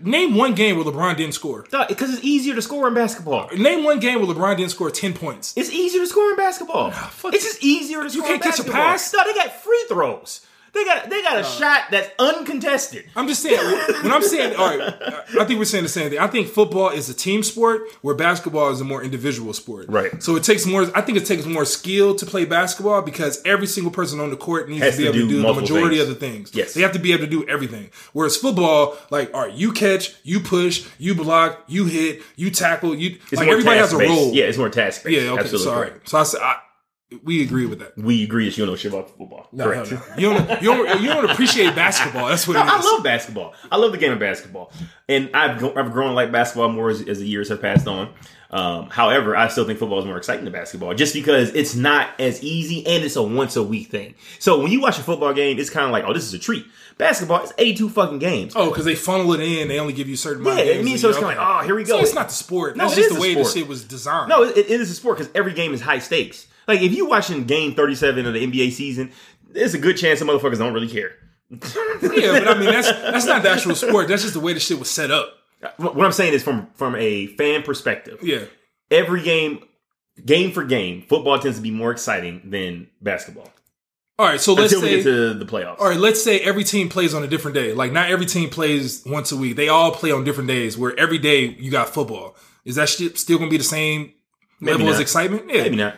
Name 0.00 0.34
one 0.34 0.54
game 0.54 0.76
where 0.76 0.84
LeBron 0.84 1.16
didn't 1.16 1.34
score. 1.34 1.64
Because 1.88 2.14
it's 2.14 2.24
easier 2.24 2.54
to 2.54 2.62
score 2.62 2.88
in 2.88 2.94
basketball. 2.94 3.48
Uh, 3.52 3.56
name 3.56 3.84
one 3.84 4.00
game 4.00 4.20
where 4.20 4.34
LeBron 4.34 4.56
didn't 4.56 4.70
score 4.70 4.90
10 4.90 5.14
points. 5.14 5.54
It's 5.56 5.70
easier 5.70 6.00
to 6.00 6.06
score 6.06 6.30
in 6.30 6.36
basketball. 6.36 6.90
Ah, 6.94 7.10
fuck 7.12 7.34
it's 7.34 7.44
just 7.44 7.62
easier 7.62 8.02
to 8.02 8.10
score 8.10 8.22
You 8.22 8.28
can't 8.28 8.42
catch 8.42 8.58
a 8.60 8.70
pass? 8.70 9.12
No, 9.12 9.24
they 9.24 9.34
got 9.34 9.52
free 9.62 9.84
throws. 9.88 10.46
They 10.74 10.84
got 10.84 11.10
they 11.10 11.22
got 11.22 11.38
a 11.38 11.44
shot 11.44 11.84
that's 11.90 12.10
uncontested. 12.18 13.04
I'm 13.16 13.26
just 13.26 13.42
saying, 13.42 13.58
when 14.02 14.12
I'm 14.12 14.22
saying, 14.22 14.56
all 14.56 14.76
right, 14.76 14.94
I 15.38 15.44
think 15.44 15.58
we're 15.58 15.64
saying 15.64 15.84
the 15.84 15.88
same 15.88 16.10
thing. 16.10 16.18
I 16.18 16.26
think 16.26 16.48
football 16.48 16.90
is 16.90 17.08
a 17.08 17.14
team 17.14 17.42
sport 17.42 17.82
where 18.02 18.14
basketball 18.14 18.70
is 18.70 18.80
a 18.80 18.84
more 18.84 19.02
individual 19.02 19.52
sport. 19.52 19.86
Right. 19.88 20.22
So 20.22 20.36
it 20.36 20.44
takes 20.44 20.66
more, 20.66 20.82
I 20.94 21.00
think 21.00 21.18
it 21.18 21.26
takes 21.26 21.46
more 21.46 21.64
skill 21.64 22.14
to 22.16 22.26
play 22.26 22.44
basketball 22.44 23.02
because 23.02 23.42
every 23.44 23.66
single 23.66 23.92
person 23.92 24.20
on 24.20 24.30
the 24.30 24.36
court 24.36 24.68
needs 24.68 24.82
Has 24.82 24.96
to 24.96 24.98
be 24.98 25.04
to 25.04 25.08
able 25.10 25.18
to 25.18 25.28
do 25.28 25.42
do 25.42 25.42
the 25.42 25.60
majority 25.60 25.96
things. 25.96 26.08
of 26.08 26.08
the 26.08 26.14
things. 26.14 26.54
Yes. 26.54 26.74
They 26.74 26.82
have 26.82 26.92
to 26.92 26.98
be 26.98 27.12
able 27.12 27.24
to 27.24 27.30
do 27.30 27.46
everything. 27.48 27.90
Whereas 28.12 28.36
football, 28.36 28.96
like, 29.10 29.32
all 29.34 29.42
right, 29.42 29.52
you 29.54 29.72
catch, 29.72 30.14
you 30.22 30.40
push, 30.40 30.86
you 30.98 31.14
block, 31.14 31.64
you 31.66 31.86
hit, 31.86 32.22
you 32.36 32.50
tackle, 32.50 32.94
you, 32.94 33.18
It's 33.30 33.40
like 33.40 33.48
everybody 33.48 33.78
has 33.78 33.92
a 33.92 33.98
role. 33.98 34.32
Yeah, 34.32 34.44
it's 34.44 34.58
more 34.58 34.68
task 34.68 35.04
based. 35.04 35.22
Yeah. 35.22 35.30
Okay. 35.30 35.40
Absolutely 35.42 35.64
so, 35.64 35.92
all 35.92 36.00
So 36.04 36.18
I 36.18 36.22
said, 36.24 36.40
I, 36.42 36.56
we 37.24 37.42
agree 37.42 37.64
with 37.66 37.78
that. 37.78 37.96
We 37.96 38.22
agree 38.22 38.44
that 38.44 38.56
you 38.58 38.64
don't 38.66 38.72
know 38.72 38.76
shit 38.76 38.92
about 38.92 39.08
football. 39.16 39.48
No, 39.52 39.64
correct. 39.64 39.88
hell 39.88 39.98
no. 40.08 40.16
You 40.18 40.30
don't, 40.30 40.62
you 40.62 40.68
don't, 40.74 41.00
you 41.02 41.08
don't 41.08 41.30
appreciate 41.30 41.74
basketball. 41.74 42.28
That's 42.28 42.46
what 42.46 42.54
No, 42.54 42.62
it 42.62 42.66
is. 42.66 42.70
I 42.86 42.90
love 42.92 43.02
basketball. 43.02 43.54
I 43.72 43.76
love 43.76 43.92
the 43.92 43.98
game 43.98 44.12
of 44.12 44.18
basketball, 44.18 44.72
and 45.08 45.30
I've 45.34 45.62
I've 45.76 45.92
grown 45.92 46.08
to 46.10 46.14
like 46.14 46.30
basketball 46.30 46.68
more 46.68 46.90
as, 46.90 47.00
as 47.08 47.18
the 47.18 47.26
years 47.26 47.48
have 47.48 47.62
passed 47.62 47.86
on. 47.86 48.12
Um, 48.50 48.88
however, 48.88 49.36
I 49.36 49.48
still 49.48 49.66
think 49.66 49.78
football 49.78 49.98
is 49.98 50.06
more 50.06 50.16
exciting 50.16 50.44
than 50.44 50.52
basketball, 50.54 50.94
just 50.94 51.12
because 51.12 51.54
it's 51.54 51.74
not 51.74 52.08
as 52.18 52.42
easy 52.42 52.86
and 52.86 53.04
it's 53.04 53.16
a 53.16 53.22
once 53.22 53.56
a 53.56 53.62
week 53.62 53.88
thing. 53.88 54.14
So 54.38 54.60
when 54.62 54.72
you 54.72 54.80
watch 54.80 54.98
a 54.98 55.02
football 55.02 55.34
game, 55.34 55.58
it's 55.58 55.68
kind 55.68 55.84
of 55.84 55.92
like, 55.92 56.04
oh, 56.04 56.14
this 56.14 56.24
is 56.24 56.32
a 56.32 56.38
treat. 56.38 56.64
Basketball, 56.96 57.42
it's 57.44 57.52
eighty 57.58 57.74
two 57.74 57.88
fucking 57.88 58.18
games. 58.18 58.54
Oh, 58.56 58.68
because 58.70 58.84
they 58.84 58.94
funnel 58.96 59.32
it 59.34 59.40
in. 59.40 59.68
They 59.68 59.78
only 59.78 59.92
give 59.94 60.08
you 60.08 60.14
a 60.14 60.18
certain 60.18 60.42
amount 60.42 60.58
Yeah, 60.58 60.62
of 60.64 60.68
I 60.68 60.72
games 60.74 60.84
mean, 60.84 60.94
a 60.96 60.98
so 60.98 61.08
it's 61.10 61.18
kinda 61.18 61.34
like, 61.34 61.62
oh, 61.62 61.64
here 61.64 61.74
we 61.74 61.84
go. 61.84 61.96
So 61.96 62.02
it's 62.02 62.14
not 62.14 62.28
the 62.28 62.34
sport. 62.34 62.76
No, 62.76 62.84
That's 62.84 62.96
just 62.96 63.10
is 63.10 63.16
the 63.16 63.20
way 63.22 63.34
the 63.34 63.44
shit 63.44 63.66
was 63.68 63.84
designed. 63.84 64.28
No, 64.28 64.42
it, 64.42 64.56
it 64.58 64.68
is 64.80 64.90
a 64.90 64.94
sport 64.94 65.18
because 65.18 65.32
every 65.34 65.52
game 65.54 65.72
is 65.72 65.80
high 65.80 66.00
stakes. 66.00 66.46
Like 66.68 66.82
if 66.82 66.94
you 66.94 67.06
watching 67.06 67.44
game 67.44 67.74
thirty 67.74 67.94
seven 67.96 68.26
of 68.26 68.34
the 68.34 68.46
NBA 68.46 68.70
season, 68.72 69.10
there's 69.48 69.74
a 69.74 69.78
good 69.78 69.96
chance 69.96 70.20
some 70.20 70.28
motherfuckers 70.28 70.58
don't 70.58 70.74
really 70.74 70.88
care. 70.88 71.12
yeah, 71.50 71.58
but 72.00 72.48
I 72.48 72.58
mean, 72.58 72.70
that's 72.70 72.88
that's 72.92 73.24
not 73.26 73.42
the 73.42 73.50
actual 73.50 73.74
sport. 73.74 74.06
That's 74.08 74.22
just 74.22 74.34
the 74.34 74.40
way 74.40 74.52
the 74.52 74.60
shit 74.60 74.78
was 74.78 74.90
set 74.90 75.10
up. 75.10 75.32
What 75.78 76.04
I'm 76.04 76.12
saying 76.12 76.34
is 76.34 76.42
from 76.44 76.68
from 76.74 76.94
a 76.94 77.26
fan 77.28 77.62
perspective. 77.62 78.20
Yeah. 78.22 78.44
every 78.90 79.22
game, 79.22 79.64
game 80.24 80.52
for 80.52 80.62
game, 80.62 81.02
football 81.08 81.38
tends 81.38 81.56
to 81.56 81.62
be 81.62 81.70
more 81.70 81.90
exciting 81.90 82.42
than 82.50 82.88
basketball. 83.00 83.50
All 84.18 84.26
right. 84.26 84.40
So 84.40 84.52
let's 84.52 84.72
Until 84.72 84.88
we 84.88 84.88
say. 84.88 84.96
get 84.96 85.02
to 85.04 85.34
the 85.34 85.46
playoffs. 85.46 85.80
all 85.80 85.88
right, 85.88 85.98
let's 85.98 86.22
say 86.22 86.38
every 86.40 86.64
team 86.64 86.88
plays 86.88 87.14
on 87.14 87.22
a 87.22 87.26
different 87.26 87.54
day. 87.54 87.72
Like 87.72 87.92
not 87.92 88.10
every 88.10 88.26
team 88.26 88.50
plays 88.50 89.02
once 89.06 89.32
a 89.32 89.36
week. 89.36 89.56
They 89.56 89.68
all 89.68 89.90
play 89.92 90.12
on 90.12 90.24
different 90.24 90.48
days. 90.48 90.76
Where 90.76 90.96
every 90.98 91.18
day 91.18 91.46
you 91.46 91.70
got 91.70 91.88
football. 91.88 92.36
Is 92.64 92.74
that 92.76 92.88
shit 92.90 93.16
still 93.18 93.38
gonna 93.38 93.50
be 93.50 93.56
the 93.56 93.64
same 93.64 94.12
Maybe 94.60 94.76
level 94.78 94.92
as 94.92 95.00
excitement? 95.00 95.44
Yeah. 95.48 95.62
Maybe 95.62 95.76
not. 95.76 95.96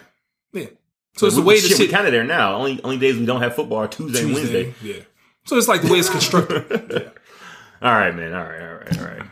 Yeah. 1.21 1.21
So 1.21 1.27
it's 1.27 1.37
the 1.37 1.43
way 1.43 1.61
the 1.61 1.69
shit, 1.69 1.79
we 1.79 1.89
kind 1.89 2.07
of 2.07 2.13
there 2.13 2.25
now. 2.25 2.55
Only 2.55 2.83
only 2.83 2.99
days 2.99 3.17
we 3.17 3.27
don't 3.27 3.43
have 3.43 3.55
football 3.55 3.79
are 3.79 3.89
Tuesday, 3.89 4.23
and 4.23 4.35
Wednesday. 4.35 4.75
Yeah. 4.83 5.03
So 5.45 5.57
it's 5.57 5.69
like 5.69 5.83
the 5.83 5.93
way 5.93 5.99
it's 5.99 6.09
constructed. 6.09 7.13
All 7.83 7.93
right, 7.93 8.15
man. 8.15 8.35
All 8.35 8.45
right, 8.45 8.61
all 8.61 8.75
right, 8.75 8.99
all 8.99 9.05
right. 9.07 9.23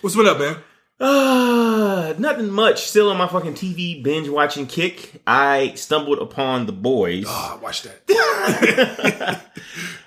What's 0.00 0.14
been 0.14 0.26
up, 0.26 0.38
man? 0.38 0.56
Uh, 1.00 2.14
nothing 2.18 2.50
much. 2.50 2.82
Still 2.82 3.10
on 3.10 3.16
my 3.16 3.26
fucking 3.26 3.54
TV 3.54 4.00
binge 4.00 4.28
watching 4.28 4.68
kick. 4.68 5.20
I 5.26 5.72
stumbled 5.74 6.20
upon 6.20 6.66
The 6.66 6.72
Boys. 6.72 7.24
Oh, 7.26 7.58
watch 7.62 7.82
that. 7.82 9.42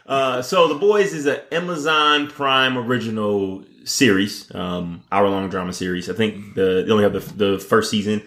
Uh, 0.05 0.41
so 0.41 0.67
The 0.67 0.73
Boys 0.73 1.13
is 1.13 1.27
an 1.27 1.39
Amazon 1.51 2.29
Prime 2.29 2.79
original 2.79 3.63
series, 3.83 4.49
um, 4.55 5.03
hour 5.11 5.29
long 5.29 5.49
drama 5.49 5.71
series. 5.71 6.09
I 6.09 6.13
think 6.13 6.55
the 6.55 6.83
they 6.83 6.91
only 6.91 7.03
have 7.03 7.13
the, 7.13 7.19
the 7.51 7.59
first 7.59 7.91
season, 7.91 8.23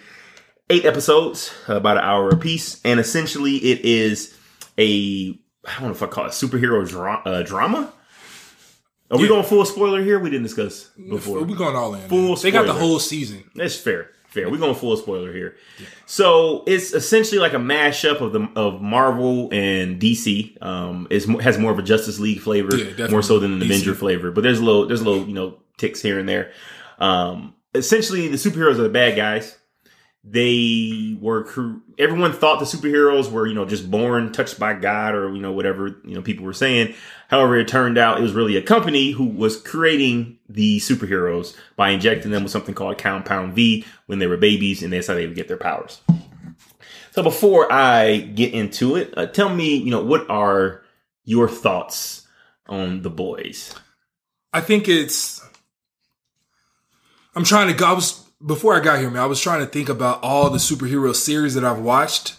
eight 0.72 0.84
episodes, 0.84 1.52
about 1.68 1.98
an 1.98 2.04
hour 2.04 2.30
apiece, 2.30 2.80
and 2.84 2.98
essentially 2.98 3.56
it 3.56 3.84
is 3.84 4.36
a 4.78 5.38
I 5.64 5.74
don't 5.74 5.82
know 5.84 5.90
if 5.90 6.02
I 6.02 6.06
call 6.06 6.26
it 6.26 6.30
superhero 6.30 6.88
dra- 6.88 7.22
uh, 7.24 7.42
drama. 7.42 7.92
Are 9.10 9.18
we 9.18 9.28
going 9.28 9.44
full 9.44 9.64
spoiler 9.66 10.02
here? 10.02 10.18
We 10.18 10.30
didn't 10.30 10.44
discuss 10.44 10.84
before. 10.96 11.44
We're 11.44 11.54
going 11.54 11.76
all 11.76 11.94
in. 11.94 12.08
Full 12.08 12.34
They 12.36 12.50
got 12.50 12.66
the 12.66 12.72
whole 12.72 12.98
season. 12.98 13.44
That's 13.54 13.76
fair. 13.76 14.08
Fair. 14.28 14.48
We're 14.48 14.56
going 14.56 14.74
full 14.74 14.96
spoiler 14.96 15.30
here. 15.34 15.56
So 16.06 16.64
it's 16.66 16.94
essentially 16.94 17.38
like 17.38 17.52
a 17.52 17.58
mashup 17.58 18.22
of 18.22 18.32
the 18.32 18.48
of 18.56 18.80
Marvel 18.80 19.50
and 19.52 20.00
DC. 20.00 20.60
Um, 20.62 21.06
is 21.10 21.26
has 21.40 21.58
more 21.58 21.70
of 21.70 21.78
a 21.78 21.82
Justice 21.82 22.18
League 22.18 22.40
flavor, 22.40 22.74
Yeah, 22.74 23.08
more 23.08 23.20
so 23.20 23.38
than 23.38 23.52
an 23.52 23.60
DC. 23.60 23.64
Avenger 23.66 23.94
flavor. 23.94 24.30
But 24.30 24.42
there's 24.42 24.58
a 24.58 24.64
little 24.64 24.86
there's 24.86 25.02
a 25.02 25.04
little 25.04 25.28
you 25.28 25.34
know 25.34 25.58
ticks 25.76 26.00
here 26.00 26.18
and 26.18 26.26
there. 26.26 26.50
Um, 26.98 27.54
essentially, 27.74 28.28
the 28.28 28.38
superheroes 28.38 28.78
are 28.78 28.84
the 28.84 28.88
bad 28.88 29.14
guys. 29.16 29.58
They 30.24 31.16
were 31.20 31.44
everyone 31.98 32.32
thought 32.32 32.60
the 32.60 32.64
superheroes 32.64 33.30
were 33.30 33.46
you 33.46 33.54
know 33.54 33.64
just 33.64 33.90
born 33.90 34.30
touched 34.30 34.58
by 34.58 34.74
God 34.74 35.16
or 35.16 35.34
you 35.34 35.42
know 35.42 35.50
whatever 35.50 36.00
you 36.04 36.14
know 36.14 36.22
people 36.22 36.44
were 36.44 36.52
saying. 36.52 36.94
However, 37.28 37.56
it 37.56 37.66
turned 37.66 37.98
out 37.98 38.18
it 38.18 38.22
was 38.22 38.32
really 38.32 38.56
a 38.56 38.62
company 38.62 39.10
who 39.10 39.26
was 39.26 39.60
creating 39.60 40.38
the 40.48 40.78
superheroes 40.78 41.56
by 41.74 41.90
injecting 41.90 42.30
them 42.30 42.44
with 42.44 42.52
something 42.52 42.74
called 42.74 42.98
Compound 42.98 43.54
V 43.54 43.84
when 44.06 44.20
they 44.20 44.28
were 44.28 44.36
babies, 44.36 44.82
and 44.82 44.92
that's 44.92 45.08
how 45.08 45.14
they 45.14 45.26
would 45.26 45.34
get 45.34 45.48
their 45.48 45.56
powers. 45.56 46.00
So 47.12 47.22
before 47.22 47.70
I 47.70 48.18
get 48.18 48.54
into 48.54 48.96
it, 48.96 49.12
uh, 49.16 49.26
tell 49.26 49.54
me, 49.54 49.76
you 49.76 49.90
know, 49.90 50.02
what 50.02 50.30
are 50.30 50.82
your 51.24 51.48
thoughts 51.48 52.26
on 52.66 53.02
the 53.02 53.10
boys? 53.10 53.74
I 54.52 54.60
think 54.60 54.88
it's. 54.88 55.46
I'm 57.34 57.44
trying 57.44 57.68
to 57.68 57.74
go. 57.74 57.86
I 57.86 57.92
was 57.92 58.21
before 58.44 58.74
I 58.74 58.80
got 58.80 58.98
here, 58.98 59.10
man. 59.10 59.22
I 59.22 59.26
was 59.26 59.40
trying 59.40 59.60
to 59.60 59.66
think 59.66 59.88
about 59.88 60.22
all 60.22 60.50
the 60.50 60.58
superhero 60.58 61.14
series 61.14 61.54
that 61.54 61.64
I've 61.64 61.78
watched, 61.80 62.36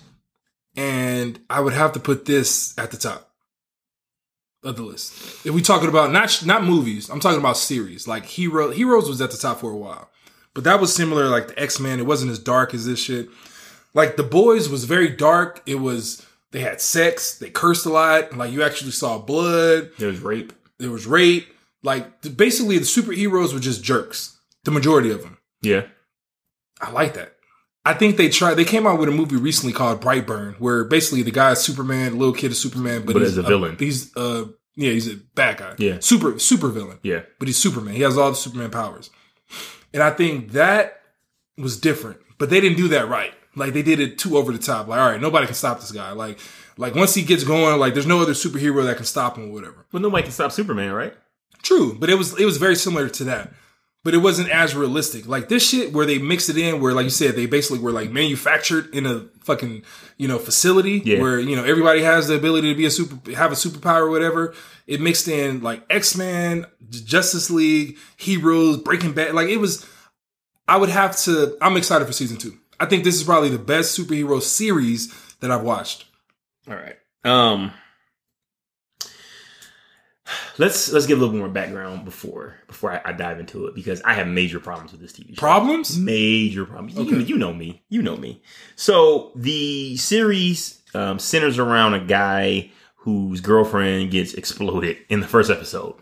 and 0.76 1.40
I 1.50 1.60
would 1.62 1.74
have 1.74 1.94
to 1.94 2.00
put 2.00 2.26
this 2.26 2.78
at 2.78 2.92
the 2.92 2.98
top 2.98 3.30
of 4.64 4.76
the 4.76 4.84
list. 4.84 5.46
If 5.46 5.54
we 5.54 5.62
talking 5.62 5.90
about 5.90 6.12
not 6.12 6.44
not 6.46 6.64
movies, 6.64 7.10
I'm 7.10 7.20
talking 7.20 7.40
about 7.40 7.58
series. 7.58 8.08
Like 8.08 8.26
Hero 8.26 8.72
Heroes 8.72 9.10
was 9.10 9.22
at 9.22 9.32
the 9.32 9.38
top 9.38 9.60
for 9.60 9.72
a 9.72 9.78
while, 9.78 10.10
but 10.54 10.64
that 10.64 10.80
was 10.80 10.94
similar. 10.96 11.28
Like 11.30 11.50
the 11.50 11.60
X 11.62 11.80
Men, 11.80 12.00
it 12.00 12.06
wasn't 12.06 12.32
as 12.32 12.40
dark 12.40 12.74
as 12.74 12.86
this 12.86 13.00
shit. 13.00 13.30
Like 13.94 14.16
the 14.18 14.24
Boys 14.24 14.70
was 14.70 14.86
very 14.86 15.10
dark. 15.10 15.62
It 15.66 15.76
was 15.76 16.26
they 16.52 16.62
had 16.62 16.82
sex, 16.82 17.38
they 17.38 17.50
cursed 17.50 17.86
a 17.86 17.90
lot. 17.90 18.36
Like 18.38 18.52
you 18.52 18.64
actually 18.64 18.92
saw 18.92 19.18
blood 19.20 19.90
There 19.98 20.10
was 20.10 20.20
rape. 20.20 20.54
there 20.80 20.92
was 20.92 21.06
rape. 21.06 21.48
Like 21.84 22.22
basically, 22.38 22.78
the 22.78 22.86
superheroes 22.86 23.54
were 23.54 23.60
just 23.60 23.84
jerks. 23.84 24.38
The 24.64 24.72
majority 24.72 25.12
of 25.12 25.22
them. 25.22 25.38
Yeah. 25.64 25.86
I 26.82 26.92
like 26.92 27.14
that. 27.16 27.36
I 27.86 27.94
think 27.94 28.16
they 28.18 28.30
tried. 28.30 28.54
They 28.56 28.64
came 28.66 28.88
out 28.88 29.00
with 29.00 29.10
a 29.10 29.12
movie 29.12 29.36
recently 29.36 29.74
called 29.74 30.02
Brightburn, 30.02 30.60
where 30.60 30.84
basically 30.86 31.22
the 31.22 31.32
guy 31.32 31.52
is 31.52 31.60
Superman, 31.60 32.14
the 32.14 32.18
little 32.18 32.34
kid 32.34 32.52
is 32.52 32.60
Superman, 32.62 33.06
but, 33.06 33.14
But 33.14 33.24
he's 33.24 33.38
a 33.38 33.44
villain. 33.44 33.76
He's 33.78 34.16
uh 34.16 34.46
yeah, 34.76 34.92
he's 34.92 35.12
a 35.12 35.18
bad 35.36 35.58
guy. 35.58 35.76
Yeah. 35.78 35.98
super 36.00 36.40
super 36.40 36.70
villain. 36.70 37.00
Yeah. 37.04 37.22
but 37.40 37.48
he's 37.48 37.58
Superman. 37.58 37.94
He 37.96 38.02
has 38.04 38.18
all 38.18 38.30
the 38.30 38.36
Superman 38.36 38.70
powers, 38.72 39.10
and 39.94 40.02
I 40.02 40.12
think 40.12 40.52
that 40.52 41.02
was 41.58 41.80
different. 41.80 42.20
But 42.38 42.50
they 42.50 42.60
didn't 42.62 42.78
do 42.78 42.88
that 42.90 43.08
right. 43.10 43.34
Like 43.56 43.74
they 43.74 43.84
did 43.84 44.00
it 44.00 44.18
too 44.18 44.38
over 44.38 44.52
the 44.52 44.58
top. 44.60 44.88
Like 44.88 45.00
all 45.00 45.12
right, 45.12 45.22
nobody 45.22 45.46
can 45.46 45.56
stop 45.56 45.80
this 45.80 45.92
guy. 45.92 46.12
Like 46.14 46.40
like 46.78 46.96
once 46.96 47.14
he 47.14 47.24
gets 47.24 47.44
going, 47.44 47.80
like 47.80 47.94
there's 47.94 48.08
no 48.08 48.22
other 48.22 48.34
superhero 48.34 48.86
that 48.86 48.96
can 48.96 49.06
stop 49.06 49.38
him 49.38 49.50
or 49.50 49.54
whatever. 49.54 49.86
Well, 49.92 50.02
nobody 50.02 50.24
can 50.24 50.32
stop 50.32 50.52
Superman, 50.54 50.94
right? 50.94 51.14
True, 51.62 51.98
but 52.00 52.10
it 52.10 52.16
was 52.16 52.40
it 52.40 52.46
was 52.46 52.58
very 52.58 52.76
similar 52.76 53.10
to 53.10 53.24
that. 53.26 53.54
But 54.04 54.14
it 54.14 54.18
wasn't 54.18 54.50
as 54.50 54.76
realistic. 54.76 55.28
Like 55.28 55.48
this 55.48 55.68
shit 55.68 55.94
where 55.94 56.06
they 56.06 56.18
mixed 56.18 56.50
it 56.50 56.58
in 56.58 56.82
where 56.82 56.94
like 56.94 57.06
you 57.06 57.10
said, 57.10 57.36
they 57.36 57.46
basically 57.46 57.80
were 57.80 57.92
like 57.94 58.12
manufactured 58.12 58.94
in 58.94 59.06
a 59.06 59.28
fucking, 59.46 59.84
you 60.18 60.28
know, 60.28 60.38
facility 60.40 61.02
Yeah. 61.06 61.22
where, 61.22 61.40
you 61.40 61.56
know, 61.56 61.64
everybody 61.64 62.02
has 62.04 62.28
the 62.28 62.36
ability 62.36 62.70
to 62.74 62.78
be 62.78 62.86
a 62.86 62.92
super 62.92 63.32
have 63.32 63.54
a 63.54 63.56
superpower 63.56 64.02
or 64.02 64.10
whatever. 64.10 64.54
It 64.88 65.00
mixed 65.00 65.30
in 65.30 65.62
like 65.62 65.84
X-Men, 65.90 66.66
Justice 66.90 67.50
League, 67.50 67.98
Heroes, 68.18 68.76
Breaking 68.78 69.14
Bad. 69.14 69.36
Like 69.36 69.48
it 69.48 69.58
was 69.58 69.86
I 70.68 70.76
would 70.76 70.90
have 70.90 71.16
to 71.22 71.58
I'm 71.62 71.78
excited 71.78 72.06
for 72.06 72.12
season 72.14 72.36
two. 72.38 72.58
I 72.82 72.86
think 72.88 73.06
this 73.06 73.16
is 73.16 73.24
probably 73.24 73.50
the 73.50 73.58
best 73.58 73.98
superhero 73.98 74.42
series 74.42 75.14
that 75.40 75.50
I've 75.50 75.64
watched. 75.64 76.06
All 76.68 76.76
right. 76.76 76.98
Um 77.24 77.72
let's 80.58 80.92
let's 80.92 81.06
give 81.06 81.18
a 81.20 81.22
little 81.22 81.36
more 81.38 81.50
background 81.50 82.06
before 82.06 82.56
before 82.68 82.92
I, 82.92 83.02
I 83.06 83.14
dive 83.14 83.40
into 83.40 83.66
it 83.68 83.76
because 83.76 84.02
I 84.04 84.14
have 84.14 84.28
major 84.28 84.60
problems 84.60 84.92
with 84.92 85.02
this 85.02 85.12
TV 85.14 85.30
show. 85.30 85.40
Problems? 85.40 85.98
Major 85.98 86.66
problems. 86.66 86.96
You, 86.96 87.02
Okay. 87.20 87.26
you 87.28 87.38
know 87.38 87.54
me. 87.54 87.84
You 87.90 88.02
know 88.02 88.18
me. 88.18 88.42
So 88.76 89.32
the 89.36 89.96
series 89.98 90.82
um, 90.94 91.20
centers 91.20 91.60
around 91.60 91.94
a 91.96 92.00
guy 92.06 92.72
whose 92.96 93.42
girlfriend 93.42 94.12
gets 94.12 94.34
exploded 94.34 94.98
in 95.10 95.20
the 95.20 95.28
first 95.28 95.50
episode. 95.52 95.96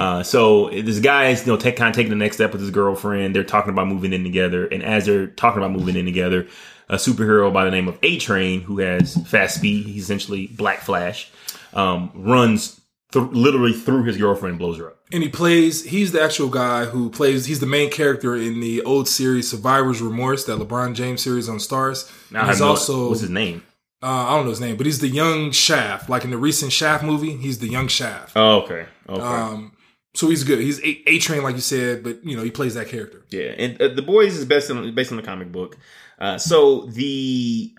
Uh, 0.00 0.22
so 0.22 0.70
this 0.70 0.98
guy 0.98 1.28
is 1.28 1.46
you 1.46 1.52
know 1.52 1.58
take, 1.58 1.76
kind 1.76 1.90
of 1.90 1.94
taking 1.94 2.08
the 2.08 2.16
next 2.16 2.36
step 2.36 2.52
with 2.52 2.60
his 2.62 2.70
girlfriend. 2.70 3.34
They're 3.36 3.44
talking 3.44 3.70
about 3.70 3.86
moving 3.86 4.14
in 4.14 4.24
together, 4.24 4.66
and 4.66 4.82
as 4.82 5.04
they're 5.04 5.26
talking 5.26 5.58
about 5.58 5.72
moving 5.72 5.94
in 5.94 6.06
together, 6.06 6.46
a 6.88 6.94
superhero 6.94 7.52
by 7.52 7.66
the 7.66 7.70
name 7.70 7.86
of 7.86 7.98
A 8.02 8.18
Train, 8.18 8.62
who 8.62 8.78
has 8.78 9.14
fast 9.26 9.56
speed, 9.56 9.84
he's 9.86 10.04
essentially 10.04 10.46
Black 10.46 10.78
Flash, 10.80 11.30
um, 11.74 12.10
runs 12.14 12.80
th- 13.12 13.26
literally 13.32 13.72
through 13.72 14.04
his 14.04 14.16
girlfriend, 14.16 14.58
blows 14.58 14.78
her 14.78 14.88
up. 14.88 14.98
and 15.12 15.22
he 15.22 15.28
plays 15.28 15.84
he's 15.84 16.12
the 16.12 16.22
actual 16.22 16.48
guy 16.48 16.84
who 16.86 17.10
plays 17.10 17.46
he's 17.46 17.60
the 17.60 17.66
main 17.66 17.90
character 17.90 18.34
in 18.36 18.60
the 18.60 18.82
old 18.82 19.08
series 19.08 19.50
survivor's 19.50 20.00
remorse 20.02 20.44
that 20.44 20.58
lebron 20.58 20.94
james 20.94 21.22
series 21.22 21.48
on 21.48 21.56
Starz 21.58 22.10
Now 22.30 22.46
he's 22.46 22.60
no- 22.60 22.68
also 22.68 23.08
what's 23.08 23.20
his 23.22 23.30
name? 23.30 23.62
uh, 24.02 24.06
i 24.06 24.30
don't 24.36 24.44
know 24.44 24.50
his 24.50 24.60
name 24.60 24.76
but 24.76 24.86
he's 24.86 24.98
the 25.00 25.08
young 25.08 25.50
shaft 25.52 26.08
like 26.10 26.24
in 26.24 26.30
the 26.30 26.36
recent 26.38 26.70
shaft 26.72 27.02
movie 27.02 27.36
he's 27.36 27.58
the 27.58 27.68
young 27.68 27.88
shaft 27.88 28.32
Oh, 28.36 28.60
okay, 28.62 28.86
okay. 29.08 29.22
um 29.22 29.72
so 30.14 30.28
he's 30.28 30.44
good 30.44 30.58
he's 30.58 30.78
a, 30.80 31.02
a 31.08 31.18
train 31.18 31.42
like 31.42 31.54
you 31.54 31.60
said 31.62 32.02
but 32.04 32.22
you 32.24 32.36
know 32.36 32.42
he 32.42 32.50
plays 32.50 32.74
that 32.74 32.88
character 32.88 33.24
Yeah, 33.30 33.54
and 33.58 33.80
uh, 33.80 33.88
the 33.88 34.02
boys 34.02 34.36
is 34.36 34.44
based 34.44 34.70
on 34.70 34.94
based 34.94 35.10
on 35.12 35.16
the 35.16 35.22
comic 35.22 35.50
book. 35.52 35.76
Uh, 36.18 36.36
so 36.36 36.86
the 36.86 37.72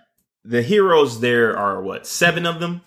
the 0.45 0.61
heroes 0.61 1.19
there 1.19 1.57
are 1.57 1.81
what 1.83 2.07
seven 2.07 2.45
of 2.45 2.59
them. 2.59 2.81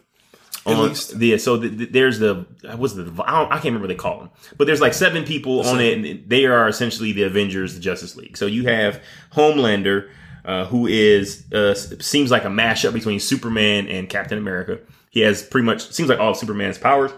At 0.65 0.77
on, 0.77 0.89
least. 0.91 1.17
yeah. 1.17 1.37
So 1.39 1.57
the, 1.57 1.69
the- 1.69 1.87
there's 1.87 2.19
the 2.21 2.47
what's 2.77 2.95
the 2.95 3.03
I, 3.27 3.41
don't, 3.41 3.51
I 3.51 3.55
can't 3.55 3.65
remember 3.65 3.83
what 3.83 3.89
they 3.89 3.95
call 3.97 4.19
them, 4.21 4.31
but 4.57 4.67
there's 4.67 4.81
like 4.81 4.95
seven 4.95 5.25
people 5.25 5.61
on 5.67 5.81
it, 5.81 5.99
and 5.99 6.29
they 6.29 6.47
are 6.47 6.69
essentially 6.69 7.13
the 7.13 7.25
Avengers, 7.25 7.75
the 7.75 7.81
Justice 7.81 8.15
League. 8.17 8.37
So 8.37 8.47
you 8.47 8.65
have 8.69 9.03
Homelander, 9.35 10.09
uh, 10.45 10.67
who 10.67 10.87
is 10.87 11.51
uh, 11.53 11.75
seems 11.75 12.31
like 12.31 12.45
a 12.45 12.49
mashup 12.49 12.93
between 12.93 13.19
Superman 13.19 13.89
and 13.89 14.09
Captain 14.09 14.39
America. 14.39 14.79
He 15.11 15.21
has 15.21 15.43
pretty 15.43 15.67
much 15.67 15.91
seems 15.93 16.09
like 16.09 16.21
all 16.21 16.31
of 16.31 16.37
Superman's 16.37 16.79
powers. 16.79 17.11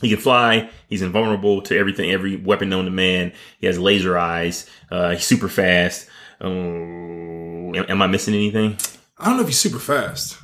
He 0.00 0.08
can 0.08 0.18
fly. 0.18 0.70
He's 0.88 1.02
invulnerable 1.02 1.62
to 1.62 1.78
everything, 1.78 2.10
every 2.10 2.36
weapon 2.36 2.68
known 2.70 2.86
to 2.86 2.90
man. 2.90 3.32
He 3.60 3.66
has 3.68 3.78
laser 3.78 4.18
eyes. 4.18 4.68
Uh, 4.90 5.10
he's 5.10 5.24
super 5.24 5.48
fast. 5.48 6.08
Um, 6.40 7.74
am, 7.76 7.84
am 7.88 8.02
I 8.02 8.06
missing 8.06 8.34
anything? 8.34 8.76
i 9.18 9.26
don't 9.26 9.36
know 9.36 9.42
if 9.42 9.48
he's 9.48 9.60
super 9.60 9.78
fast 9.78 10.36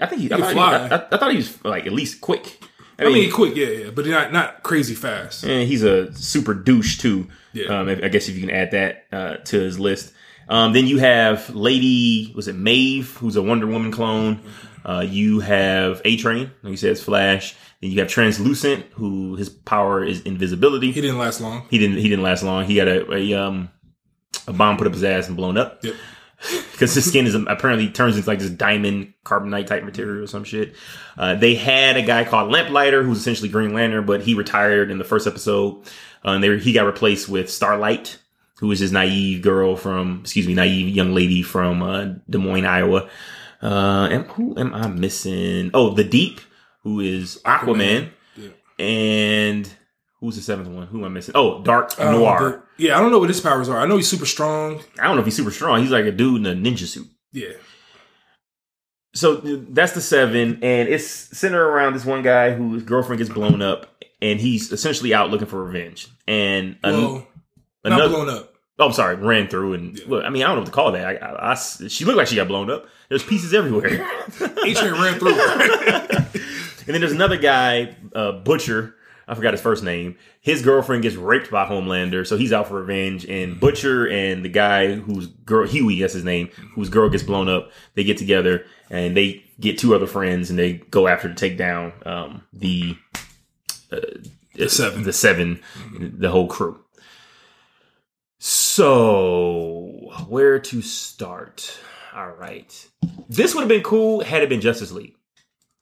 I 0.00 0.06
think 0.06 0.22
he, 0.22 0.32
I, 0.32 0.38
thought 0.38 0.52
he. 0.52 0.58
I, 0.58 0.96
I 0.96 1.16
thought 1.16 1.30
he 1.30 1.36
was 1.38 1.64
like 1.64 1.86
at 1.86 1.92
least 1.92 2.20
quick. 2.20 2.60
i 2.98 3.04
mean, 3.04 3.14
he 3.14 3.30
quick 3.30 3.54
yeah 3.54 3.66
yeah 3.66 3.90
but 3.90 4.06
not 4.06 4.32
not 4.32 4.62
crazy 4.62 4.94
fast 4.94 5.44
And 5.44 5.68
he's 5.68 5.82
a 5.82 6.12
super 6.14 6.54
douche 6.54 6.98
too. 6.98 7.28
Yeah. 7.52 7.66
Um, 7.66 7.88
I 7.88 7.92
I 8.04 8.08
guess 8.08 8.28
if 8.28 8.34
you 8.34 8.40
can 8.40 8.50
add 8.50 8.72
that 8.72 9.06
uh, 9.12 9.36
to 9.36 9.60
his 9.60 9.78
list. 9.78 10.12
Um, 10.48 10.72
then 10.72 10.86
you 10.86 10.98
have 10.98 11.50
Lady, 11.54 12.32
was 12.34 12.48
it 12.48 12.54
Maeve, 12.56 13.14
who's 13.16 13.36
a 13.36 13.42
Wonder 13.42 13.66
Woman 13.66 13.92
clone. 13.92 14.40
Uh, 14.82 15.04
you 15.06 15.40
have 15.40 16.00
A 16.06 16.16
Train, 16.16 16.50
like 16.62 16.70
you 16.70 16.76
said, 16.78 16.92
it's 16.92 17.02
Flash. 17.02 17.54
Then 17.82 17.90
you 17.90 17.98
have 18.00 18.08
Translucent, 18.08 18.86
who 18.92 19.36
his 19.36 19.50
power 19.50 20.02
is 20.02 20.22
invisibility. 20.22 20.90
he 20.90 21.02
didn't 21.02 21.18
last 21.18 21.40
long 21.42 21.66
He 21.68 21.78
didn't. 21.78 21.98
He 21.98 22.08
didn't 22.08 22.22
last 22.22 22.42
long. 22.42 22.64
He 22.64 22.76
got 22.76 22.88
a, 22.88 23.12
a 23.12 23.34
um 23.34 23.70
a 24.46 24.52
bomb 24.52 24.78
put 24.78 24.86
up 24.86 24.94
his 24.94 25.04
ass 25.04 25.28
and 25.28 25.36
blown 25.36 25.58
up 25.58 25.84
yep 25.84 25.94
because 26.72 26.94
his 26.94 27.04
skin 27.08 27.26
is 27.26 27.34
apparently 27.34 27.88
turns 27.90 28.16
into 28.16 28.28
like 28.28 28.38
this 28.38 28.50
diamond 28.50 29.12
carbonite 29.24 29.66
type 29.66 29.82
material 29.84 30.22
or 30.22 30.26
some 30.26 30.44
shit. 30.44 30.74
Uh, 31.16 31.34
they 31.34 31.54
had 31.54 31.96
a 31.96 32.02
guy 32.02 32.24
called 32.24 32.50
Lamplighter 32.52 33.02
who's 33.02 33.18
essentially 33.18 33.48
Green 33.48 33.74
Lantern, 33.74 34.06
but 34.06 34.20
he 34.22 34.34
retired 34.34 34.90
in 34.90 34.98
the 34.98 35.04
first 35.04 35.26
episode. 35.26 35.82
Uh, 36.24 36.30
and 36.32 36.44
they, 36.44 36.58
he 36.58 36.72
got 36.72 36.86
replaced 36.86 37.28
with 37.28 37.50
Starlight, 37.50 38.18
who 38.60 38.70
is 38.70 38.80
this 38.80 38.90
naive 38.92 39.42
girl 39.42 39.76
from, 39.76 40.20
excuse 40.22 40.46
me, 40.46 40.54
naive 40.54 40.94
young 40.94 41.12
lady 41.14 41.42
from 41.42 41.82
uh, 41.82 42.04
Des 42.30 42.38
Moines, 42.38 42.64
Iowa. 42.66 43.08
Uh, 43.60 44.08
and 44.10 44.24
who 44.26 44.56
am 44.58 44.72
I 44.74 44.86
missing? 44.86 45.70
Oh, 45.74 45.90
the 45.94 46.04
Deep, 46.04 46.40
who 46.82 47.00
is 47.00 47.40
Aquaman, 47.44 48.10
Yeah. 48.36 48.50
and 48.78 49.68
who's 50.20 50.36
the 50.36 50.42
seventh 50.42 50.68
one? 50.68 50.86
Who 50.86 50.98
am 50.98 51.04
I 51.06 51.08
missing? 51.08 51.32
Oh, 51.34 51.62
Dark 51.64 51.98
Um, 52.00 52.12
Noir. 52.12 52.38
but- 52.38 52.64
yeah 52.78 52.96
i 52.96 53.00
don't 53.00 53.10
know 53.10 53.18
what 53.18 53.28
his 53.28 53.40
powers 53.40 53.68
are 53.68 53.78
i 53.78 53.86
know 53.86 53.96
he's 53.96 54.08
super 54.08 54.26
strong 54.26 54.80
I 54.98 55.04
don't 55.04 55.16
know 55.16 55.20
if 55.20 55.26
he's 55.26 55.36
super 55.36 55.50
strong. 55.50 55.80
He's 55.80 55.90
like 55.90 56.04
a 56.04 56.12
dude 56.12 56.44
in 56.44 56.46
a 56.46 56.54
ninja 56.54 56.86
suit. 56.86 57.06
yeah 57.32 57.52
So 59.14 59.36
that's 59.36 59.92
the 59.92 60.00
seven, 60.00 60.58
and 60.62 60.88
it's 60.88 61.06
centered 61.06 61.66
around 61.66 61.94
this 61.94 62.04
one 62.04 62.22
guy 62.22 62.52
whose 62.52 62.82
girlfriend 62.82 63.18
gets 63.18 63.30
blown 63.30 63.62
up, 63.62 64.04
and 64.20 64.38
he's 64.40 64.70
essentially 64.70 65.14
out 65.14 65.30
looking 65.30 65.46
for 65.48 65.62
revenge. 65.64 66.08
And 66.26 66.76
an- 66.84 66.92
not 67.02 67.26
another, 67.84 68.08
blown 68.08 68.28
up 68.28 68.54
oh, 68.78 68.86
I'm 68.86 68.92
sorry, 68.92 69.16
ran 69.16 69.48
through, 69.48 69.74
and 69.74 70.00
well, 70.06 70.24
I 70.24 70.30
mean, 70.30 70.42
I 70.42 70.46
don't 70.46 70.56
know 70.56 70.60
what 70.60 70.66
to 70.66 70.72
call 70.72 70.92
that. 70.92 71.04
I, 71.06 71.26
I- 71.26 71.52
I 71.52 71.54
she 71.54 72.04
looked 72.04 72.18
like 72.18 72.26
she 72.28 72.36
got 72.36 72.48
blown 72.48 72.70
up. 72.70 72.86
There's 73.08 73.22
pieces 73.22 73.54
everywhere. 73.54 73.86
a 74.40 74.74
train 74.74 74.92
ran 74.92 75.18
through 75.18 75.32
and 75.40 76.94
then 76.94 77.00
there's 77.00 77.12
another 77.12 77.38
guy, 77.38 77.96
uh, 78.14 78.32
Butcher, 78.32 78.94
I 79.28 79.34
forgot 79.34 79.52
his 79.52 79.60
first 79.60 79.84
name. 79.84 80.16
His 80.40 80.62
girlfriend 80.62 81.02
gets 81.02 81.16
raped 81.16 81.50
by 81.50 81.66
Homelander, 81.66 82.26
so 82.26 82.36
he's 82.38 82.52
out 82.52 82.66
for 82.68 82.80
revenge. 82.80 83.26
And 83.26 83.60
Butcher 83.60 84.08
and 84.08 84.44
the 84.44 84.48
guy 84.48 84.94
whose 84.94 85.26
girl 85.26 85.66
Huey, 85.66 86.00
that's 86.00 86.14
his 86.14 86.24
name, 86.24 86.48
whose 86.74 86.88
girl 86.88 87.08
gets 87.10 87.22
blown 87.22 87.48
up. 87.48 87.70
They 87.94 88.04
get 88.04 88.16
together 88.18 88.64
and 88.90 89.16
they 89.16 89.44
get 89.60 89.76
two 89.78 89.94
other 89.94 90.06
friends 90.06 90.50
and 90.50 90.58
they 90.58 90.74
go 90.90 91.06
after 91.08 91.28
to 91.28 91.34
take 91.34 91.58
down 91.58 91.92
um, 92.06 92.42
the 92.52 92.96
uh, 93.92 94.00
The 94.54 94.68
seven. 94.68 95.02
the 95.02 95.12
seven, 95.12 95.60
the 95.98 96.30
whole 96.30 96.48
crew. 96.48 96.80
So, 98.40 100.12
where 100.28 100.58
to 100.58 100.80
start? 100.80 101.78
All 102.14 102.30
right. 102.30 102.88
This 103.28 103.54
would 103.54 103.60
have 103.62 103.68
been 103.68 103.82
cool 103.82 104.20
had 104.20 104.42
it 104.42 104.48
been 104.48 104.60
Justice 104.60 104.92
League. 104.92 105.14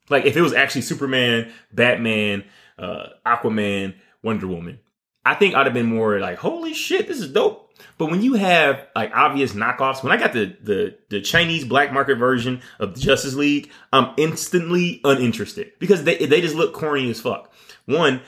Like, 0.08 0.24
if 0.24 0.36
it 0.36 0.40
was 0.42 0.52
actually 0.52 0.82
Superman, 0.82 1.52
Batman, 1.72 2.44
uh, 2.78 3.06
Aquaman, 3.24 3.94
Wonder 4.22 4.46
Woman. 4.46 4.80
I 5.24 5.34
think 5.34 5.54
I'd 5.54 5.66
have 5.66 5.74
been 5.74 5.86
more 5.86 6.18
like, 6.20 6.38
holy 6.38 6.72
shit, 6.72 7.08
this 7.08 7.20
is 7.20 7.32
dope. 7.32 7.64
But 7.98 8.10
when 8.10 8.22
you 8.22 8.34
have 8.34 8.86
like 8.94 9.10
obvious 9.14 9.52
knockoffs, 9.52 10.02
when 10.02 10.12
I 10.12 10.16
got 10.16 10.32
the 10.32 10.56
the 10.62 10.98
the 11.10 11.20
Chinese 11.20 11.64
black 11.64 11.92
market 11.92 12.16
version 12.16 12.62
of 12.78 12.94
the 12.94 13.00
Justice 13.00 13.34
League, 13.34 13.70
I'm 13.92 14.14
instantly 14.16 15.00
uninterested 15.04 15.72
because 15.78 16.04
they 16.04 16.16
they 16.16 16.40
just 16.40 16.54
look 16.54 16.72
corny 16.72 17.10
as 17.10 17.20
fuck. 17.20 17.52
One, 17.84 18.22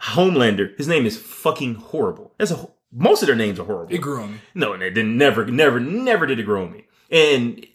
Homelander, 0.00 0.76
his 0.76 0.86
name 0.86 1.06
is 1.06 1.16
fucking 1.16 1.76
horrible. 1.76 2.34
That's 2.38 2.50
a 2.50 2.68
most 2.92 3.22
of 3.22 3.26
their 3.26 3.36
names 3.36 3.58
are 3.58 3.64
horrible. 3.64 3.94
It 3.94 3.98
grew 3.98 4.22
on 4.22 4.32
me. 4.34 4.38
No, 4.54 4.74
and 4.74 4.82
it 4.82 4.90
didn't 4.90 5.16
never, 5.16 5.46
never, 5.46 5.80
never 5.80 6.26
did 6.26 6.38
it 6.38 6.42
grow 6.44 6.64
on 6.64 6.72
me. 6.72 6.84
And 7.10 7.66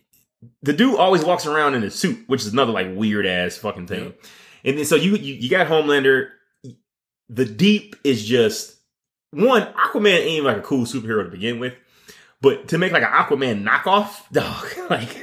the 0.62 0.74
dude 0.74 0.96
always 0.96 1.25
walks 1.25 1.48
around 1.48 1.74
in 1.74 1.84
a 1.84 1.89
suit, 1.89 2.24
which 2.27 2.41
is 2.41 2.53
another 2.53 2.72
like 2.72 2.88
weird 2.96 3.25
ass 3.25 3.58
fucking 3.58 3.88
thing. 3.88 4.13
And 4.63 4.77
then 4.77 4.85
so 4.85 4.95
you, 4.95 5.15
you 5.15 5.35
you 5.35 5.49
got 5.49 5.67
Homelander. 5.67 6.29
The 7.29 7.45
Deep 7.45 7.95
is 8.03 8.25
just 8.25 8.77
one. 9.31 9.63
Aquaman 9.73 10.19
ain't 10.19 10.45
like 10.45 10.57
a 10.57 10.61
cool 10.61 10.85
superhero 10.85 11.23
to 11.23 11.29
begin 11.29 11.59
with, 11.59 11.73
but 12.41 12.69
to 12.69 12.77
make 12.77 12.91
like 12.91 13.03
an 13.03 13.09
Aquaman 13.09 13.65
knockoff, 13.65 14.23
dog, 14.31 14.65
like, 14.89 15.15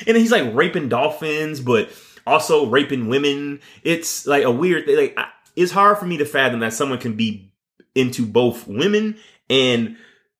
and 0.06 0.16
he's 0.16 0.32
like 0.32 0.54
raping 0.54 0.88
dolphins, 0.88 1.60
but 1.60 1.90
also 2.26 2.66
raping 2.66 3.08
women. 3.08 3.60
It's 3.82 4.26
like 4.26 4.44
a 4.44 4.50
weird 4.50 4.86
thing. 4.86 4.96
Like 4.96 5.14
I, 5.16 5.28
it's 5.54 5.72
hard 5.72 5.98
for 5.98 6.06
me 6.06 6.18
to 6.18 6.24
fathom 6.24 6.60
that 6.60 6.72
someone 6.72 6.98
can 6.98 7.14
be 7.14 7.50
into 7.94 8.26
both 8.26 8.66
women 8.68 9.16
and 9.48 9.96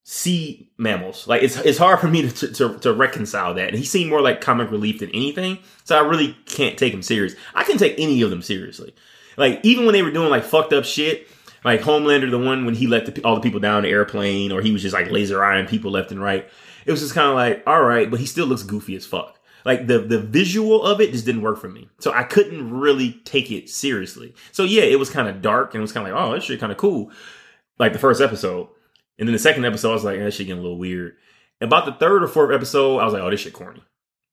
sea 0.09 0.71
mammals. 0.79 1.27
Like 1.27 1.43
it's 1.43 1.57
it's 1.57 1.79
hard 1.79 1.99
for 1.99 2.07
me 2.07 2.31
to, 2.31 2.53
to 2.53 2.79
to 2.79 2.93
reconcile 2.93 3.55
that. 3.55 3.71
And 3.71 3.77
he 3.77 3.85
seemed 3.85 4.09
more 4.09 4.21
like 4.21 4.41
comic 4.41 4.71
relief 4.71 5.01
than 5.01 5.11
anything. 5.11 5.59
So 5.83 5.99
I 5.99 6.07
really 6.07 6.37
can't 6.47 6.79
take 6.79 6.95
him 6.95 7.03
serious. 7.03 7.35
I 7.57 7.65
can 7.65 7.77
take 7.77 7.97
any 7.99 8.23
of 8.23 8.31
them 8.31 8.41
seriously. 8.41 8.95
Like 9.37 9.59
even 9.65 9.85
when 9.85 9.95
they 9.95 10.03
were 10.03 10.13
doing 10.13 10.31
like 10.31 10.45
fucked 10.45 10.73
up 10.73 10.85
shit, 10.85 11.27
like 11.65 11.81
Homelander, 11.81 12.31
the 12.31 12.39
one 12.39 12.65
when 12.65 12.77
he 12.77 12.87
let 12.87 13.13
the, 13.13 13.21
all 13.25 13.35
the 13.35 13.41
people 13.41 13.59
down 13.59 13.83
the 13.83 13.89
airplane, 13.89 14.53
or 14.53 14.63
he 14.63 14.71
was 14.71 14.83
just 14.83 14.95
like 14.95 15.11
laser 15.11 15.43
eyeing 15.43 15.67
people 15.67 15.91
left 15.91 16.13
and 16.13 16.23
right. 16.23 16.49
It 16.87 16.93
was 16.93 17.01
just 17.01 17.15
kind 17.15 17.29
of 17.29 17.35
like, 17.35 17.65
all 17.67 17.83
right, 17.83 18.09
but 18.09 18.21
he 18.21 18.27
still 18.27 18.47
looks 18.47 18.63
goofy 18.63 18.95
as 18.95 19.05
fuck. 19.05 19.41
Like 19.65 19.89
the 19.89 19.99
the 19.99 20.21
visual 20.21 20.85
of 20.85 21.01
it 21.01 21.11
just 21.11 21.27
didn't 21.27 21.43
work 21.43 21.59
for 21.59 21.69
me, 21.69 21.89
so 21.99 22.13
I 22.13 22.23
couldn't 22.23 22.71
really 22.71 23.21
take 23.25 23.51
it 23.51 23.69
seriously. 23.69 24.37
So 24.53 24.63
yeah, 24.63 24.85
it 24.85 25.01
was 25.01 25.11
kind 25.11 25.27
of 25.27 25.43
dark 25.43 25.75
and 25.75 25.81
it 25.81 25.83
was 25.83 25.91
kind 25.91 26.07
of 26.07 26.15
like, 26.15 26.23
oh, 26.23 26.33
this 26.33 26.45
shit 26.45 26.61
kind 26.61 26.71
of 26.71 26.79
cool. 26.79 27.11
Like 27.77 27.93
the 27.93 27.99
first 27.99 28.21
episode, 28.23 28.69
and 29.19 29.29
then 29.29 29.33
the 29.33 29.39
second 29.39 29.65
episode, 29.65 29.91
I 29.91 29.95
was 29.95 30.05
like, 30.05 30.19
that 30.19 30.33
shit 30.33 30.47
getting 30.47 30.61
a 30.61 30.63
little 30.63 30.79
weird. 30.79 31.17
About 31.61 31.87
the 31.87 31.93
third 31.93 32.23
or 32.23 32.29
fourth 32.29 32.55
episode, 32.55 32.99
I 32.99 33.05
was 33.05 33.15
like, 33.15 33.23
oh, 33.23 33.31
this 33.31 33.41
shit 33.41 33.53
corny. 33.53 33.83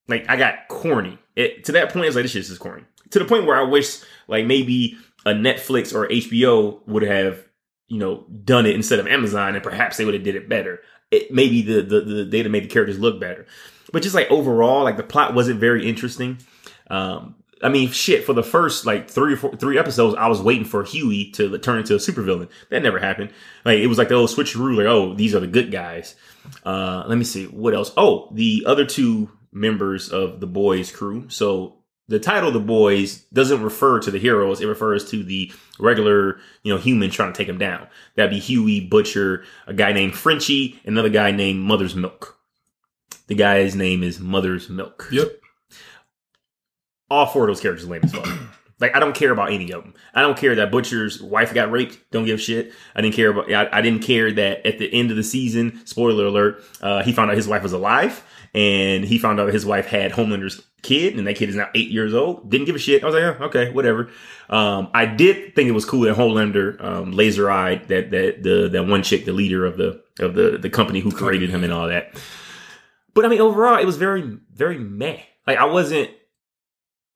Like 0.07 0.29
I 0.29 0.35
got 0.35 0.67
corny. 0.67 1.17
It 1.35 1.65
to 1.65 1.71
that 1.73 1.93
point, 1.93 2.05
it's 2.05 2.15
like 2.15 2.23
this 2.23 2.31
shit 2.31 2.49
is 2.49 2.57
corny. 2.57 2.83
To 3.11 3.19
the 3.19 3.25
point 3.25 3.45
where 3.45 3.57
I 3.57 3.63
wish 3.63 3.99
like 4.27 4.45
maybe 4.45 4.97
a 5.25 5.31
Netflix 5.31 5.93
or 5.93 6.07
HBO 6.07 6.85
would 6.87 7.03
have 7.03 7.47
you 7.87 7.99
know 7.99 8.25
done 8.43 8.65
it 8.65 8.75
instead 8.75 8.99
of 8.99 9.07
Amazon, 9.07 9.55
and 9.55 9.63
perhaps 9.63 9.97
they 9.97 10.05
would 10.05 10.13
have 10.13 10.23
did 10.23 10.35
it 10.35 10.49
better. 10.49 10.81
It 11.11 11.31
maybe 11.33 11.61
the 11.61 11.81
the, 11.81 12.01
the 12.01 12.23
they'd 12.25 12.45
have 12.45 12.51
made 12.51 12.63
the 12.63 12.69
characters 12.69 12.99
look 12.99 13.19
better. 13.19 13.45
But 13.93 14.03
just 14.03 14.15
like 14.15 14.29
overall, 14.29 14.83
like 14.83 14.97
the 14.97 15.03
plot 15.03 15.33
wasn't 15.33 15.59
very 15.59 15.87
interesting. 15.87 16.39
Um, 16.89 17.35
I 17.63 17.69
mean, 17.69 17.89
shit. 17.89 18.25
For 18.25 18.33
the 18.33 18.43
first 18.43 18.85
like 18.85 19.09
three 19.09 19.33
or 19.33 19.37
four, 19.37 19.55
three 19.55 19.77
episodes, 19.79 20.15
I 20.15 20.27
was 20.27 20.41
waiting 20.41 20.65
for 20.65 20.83
Huey 20.83 21.31
to 21.31 21.57
turn 21.57 21.79
into 21.79 21.95
a 21.95 21.97
supervillain. 21.97 22.49
That 22.69 22.83
never 22.83 22.99
happened. 22.99 23.31
Like 23.65 23.79
it 23.79 23.87
was 23.87 23.97
like 23.97 24.09
the 24.09 24.15
old 24.15 24.29
switcheroo. 24.29 24.77
Like, 24.77 24.85
oh, 24.85 25.13
these 25.13 25.33
are 25.33 25.39
the 25.39 25.47
good 25.47 25.71
guys. 25.71 26.15
Uh, 26.65 27.03
let 27.07 27.17
me 27.17 27.23
see 27.23 27.45
what 27.45 27.73
else. 27.73 27.91
Oh, 27.95 28.29
the 28.31 28.63
other 28.67 28.85
two 28.85 29.31
members 29.51 30.09
of 30.09 30.39
the 30.39 30.47
boys' 30.47 30.91
crew. 30.91 31.29
So 31.29 31.77
the 32.07 32.19
title 32.19 32.51
"The 32.51 32.59
Boys" 32.59 33.19
doesn't 33.33 33.63
refer 33.63 33.99
to 34.01 34.11
the 34.11 34.19
heroes; 34.19 34.59
it 34.59 34.67
refers 34.67 35.09
to 35.11 35.23
the 35.23 35.51
regular, 35.79 36.39
you 36.63 36.73
know, 36.73 36.79
human 36.79 37.09
trying 37.09 37.31
to 37.31 37.37
take 37.37 37.47
them 37.47 37.57
down. 37.57 37.87
That'd 38.15 38.31
be 38.31 38.39
Huey, 38.39 38.81
Butcher, 38.81 39.45
a 39.67 39.73
guy 39.73 39.93
named 39.93 40.15
Frenchie, 40.15 40.79
another 40.85 41.09
guy 41.09 41.31
named 41.31 41.61
Mother's 41.61 41.95
Milk. 41.95 42.37
The 43.27 43.35
guy's 43.35 43.73
name 43.73 44.03
is 44.03 44.19
Mother's 44.19 44.69
Milk. 44.69 45.07
Yep. 45.11 45.42
All 47.13 47.27
four 47.27 47.43
of 47.43 47.47
those 47.49 47.61
characters 47.61 47.87
lame 47.87 48.01
as 48.03 48.11
fuck. 48.11 48.27
Like 48.79 48.97
I 48.97 48.99
don't 48.99 49.15
care 49.15 49.31
about 49.31 49.53
any 49.53 49.71
of 49.71 49.83
them. 49.83 49.93
I 50.13 50.21
don't 50.21 50.37
care 50.37 50.55
that 50.55 50.69
Butcher's 50.69 51.21
wife 51.21 51.53
got 51.53 51.71
raped. 51.71 51.99
Don't 52.11 52.25
give 52.25 52.39
a 52.39 52.41
shit. 52.41 52.73
I 52.93 53.01
didn't 53.01 53.15
care 53.15 53.29
about. 53.29 53.49
I, 53.53 53.69
I 53.71 53.81
didn't 53.81 54.01
care 54.01 54.29
that 54.31 54.65
at 54.65 54.77
the 54.77 54.91
end 54.91 55.09
of 55.09 55.15
the 55.15 55.23
season, 55.23 55.85
spoiler 55.85 56.25
alert, 56.25 56.61
uh, 56.81 57.01
he 57.01 57.13
found 57.13 57.31
out 57.31 57.37
his 57.37 57.47
wife 57.47 57.63
was 57.63 57.71
alive, 57.71 58.25
and 58.53 59.05
he 59.05 59.19
found 59.19 59.39
out 59.39 59.53
his 59.53 59.65
wife 59.65 59.85
had 59.85 60.11
Homelander's 60.11 60.61
kid, 60.81 61.17
and 61.17 61.25
that 61.27 61.35
kid 61.35 61.47
is 61.47 61.55
now 61.55 61.69
eight 61.75 61.91
years 61.91 62.13
old. 62.13 62.49
Didn't 62.49 62.65
give 62.65 62.75
a 62.75 62.79
shit. 62.79 63.03
I 63.03 63.05
was 63.05 63.15
like, 63.15 63.21
yeah, 63.21 63.45
okay, 63.45 63.71
whatever. 63.71 64.09
Um, 64.49 64.89
I 64.93 65.05
did 65.05 65.55
think 65.55 65.69
it 65.69 65.73
was 65.73 65.85
cool 65.85 66.01
that 66.01 66.17
Homelander 66.17 66.83
um, 66.83 67.11
laser 67.13 67.49
eyed 67.49 67.87
that 67.87 68.11
that 68.11 68.43
the 68.43 68.67
that 68.69 68.85
one 68.85 69.03
chick, 69.03 69.23
the 69.23 69.33
leader 69.33 69.65
of 69.65 69.77
the 69.77 70.03
of 70.19 70.35
the 70.35 70.57
the 70.57 70.69
company 70.69 70.99
who 70.99 71.11
created 71.11 71.51
him 71.51 71.63
and 71.63 71.71
all 71.71 71.87
that. 71.87 72.19
But 73.13 73.23
I 73.23 73.29
mean, 73.29 73.39
overall, 73.39 73.79
it 73.79 73.85
was 73.85 73.97
very 73.97 74.39
very 74.51 74.77
meh. 74.77 75.19
Like 75.47 75.57
I 75.57 75.65
wasn't 75.65 76.09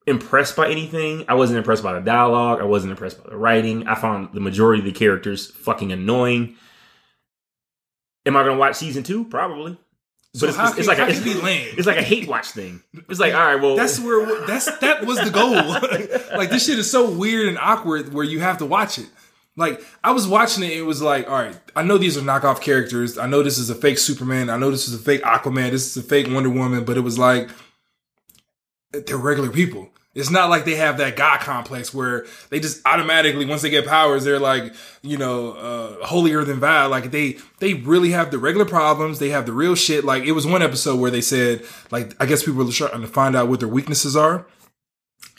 impressed 0.08 0.56
by 0.56 0.70
anything. 0.70 1.24
I 1.28 1.34
wasn't 1.34 1.58
impressed 1.58 1.82
by 1.82 1.92
the 1.92 2.00
dialogue. 2.00 2.60
I 2.60 2.64
wasn't 2.64 2.92
impressed 2.92 3.22
by 3.22 3.30
the 3.30 3.36
writing. 3.36 3.86
I 3.86 3.94
found 3.94 4.32
the 4.32 4.40
majority 4.40 4.80
of 4.80 4.86
the 4.86 4.92
characters 4.92 5.50
fucking 5.50 5.92
annoying. 5.92 6.56
Am 8.26 8.36
I 8.36 8.42
going 8.42 8.56
to 8.56 8.58
watch 8.58 8.76
season 8.76 9.02
two? 9.02 9.24
Probably. 9.24 9.78
So 10.34 10.46
But 10.46 10.48
it's, 10.50 10.58
how 10.58 10.66
it's, 10.68 10.76
can, 10.76 10.86
like 10.86 10.98
how 10.98 11.06
a, 11.06 11.10
it's, 11.10 11.20
be 11.20 11.34
lame? 11.34 11.74
it's 11.76 11.86
like 11.86 11.96
a 11.96 12.02
hate 12.02 12.28
watch 12.28 12.48
thing. 12.48 12.82
It's 13.08 13.20
like, 13.20 13.34
all 13.34 13.40
right, 13.40 13.60
well, 13.60 13.76
That's 13.76 13.98
where 13.98 14.46
that's 14.46 14.66
that 14.78 15.06
was 15.06 15.18
the 15.20 15.30
goal. 15.30 15.52
like 16.38 16.50
this 16.50 16.66
shit 16.66 16.78
is 16.78 16.90
so 16.90 17.10
weird 17.10 17.48
and 17.48 17.58
awkward 17.58 18.12
where 18.12 18.24
you 18.24 18.40
have 18.40 18.58
to 18.58 18.66
watch 18.66 18.98
it. 18.98 19.08
Like 19.56 19.82
I 20.04 20.12
was 20.12 20.28
watching 20.28 20.62
it, 20.62 20.72
it 20.72 20.82
was 20.82 21.02
like, 21.02 21.28
all 21.28 21.42
right, 21.42 21.58
I 21.74 21.82
know 21.82 21.98
these 21.98 22.16
are 22.16 22.20
knockoff 22.20 22.60
characters. 22.60 23.18
I 23.18 23.26
know 23.26 23.42
this 23.42 23.58
is 23.58 23.70
a 23.70 23.74
fake 23.74 23.98
Superman. 23.98 24.50
I 24.50 24.56
know 24.56 24.70
this 24.70 24.86
is 24.86 24.94
a 24.94 25.02
fake 25.02 25.22
Aquaman. 25.22 25.70
This 25.70 25.96
is 25.96 26.04
a 26.04 26.06
fake 26.06 26.28
Wonder 26.30 26.50
Woman. 26.50 26.84
But 26.84 26.96
it 26.96 27.00
was 27.00 27.18
like 27.18 27.48
they're 28.92 29.16
regular 29.16 29.50
people. 29.50 29.90
It's 30.18 30.30
not 30.30 30.50
like 30.50 30.64
they 30.64 30.74
have 30.74 30.98
that 30.98 31.14
God 31.14 31.38
complex 31.40 31.94
where 31.94 32.26
they 32.50 32.58
just 32.58 32.84
automatically, 32.84 33.46
once 33.46 33.62
they 33.62 33.70
get 33.70 33.86
powers, 33.86 34.24
they're 34.24 34.40
like, 34.40 34.74
you 35.00 35.16
know, 35.16 35.52
uh, 35.52 36.04
holier 36.04 36.42
than 36.42 36.58
thou. 36.58 36.88
Like 36.88 37.12
they, 37.12 37.38
they 37.60 37.74
really 37.74 38.10
have 38.10 38.32
the 38.32 38.38
regular 38.38 38.64
problems. 38.66 39.20
They 39.20 39.28
have 39.28 39.46
the 39.46 39.52
real 39.52 39.76
shit. 39.76 40.04
Like 40.04 40.24
it 40.24 40.32
was 40.32 40.44
one 40.44 40.60
episode 40.60 40.98
where 40.98 41.12
they 41.12 41.20
said, 41.20 41.64
like, 41.92 42.20
I 42.20 42.26
guess 42.26 42.42
people 42.42 42.64
were 42.64 42.72
trying 42.72 43.00
to 43.00 43.06
find 43.06 43.36
out 43.36 43.48
what 43.48 43.60
their 43.60 43.68
weaknesses 43.68 44.16
are. 44.16 44.44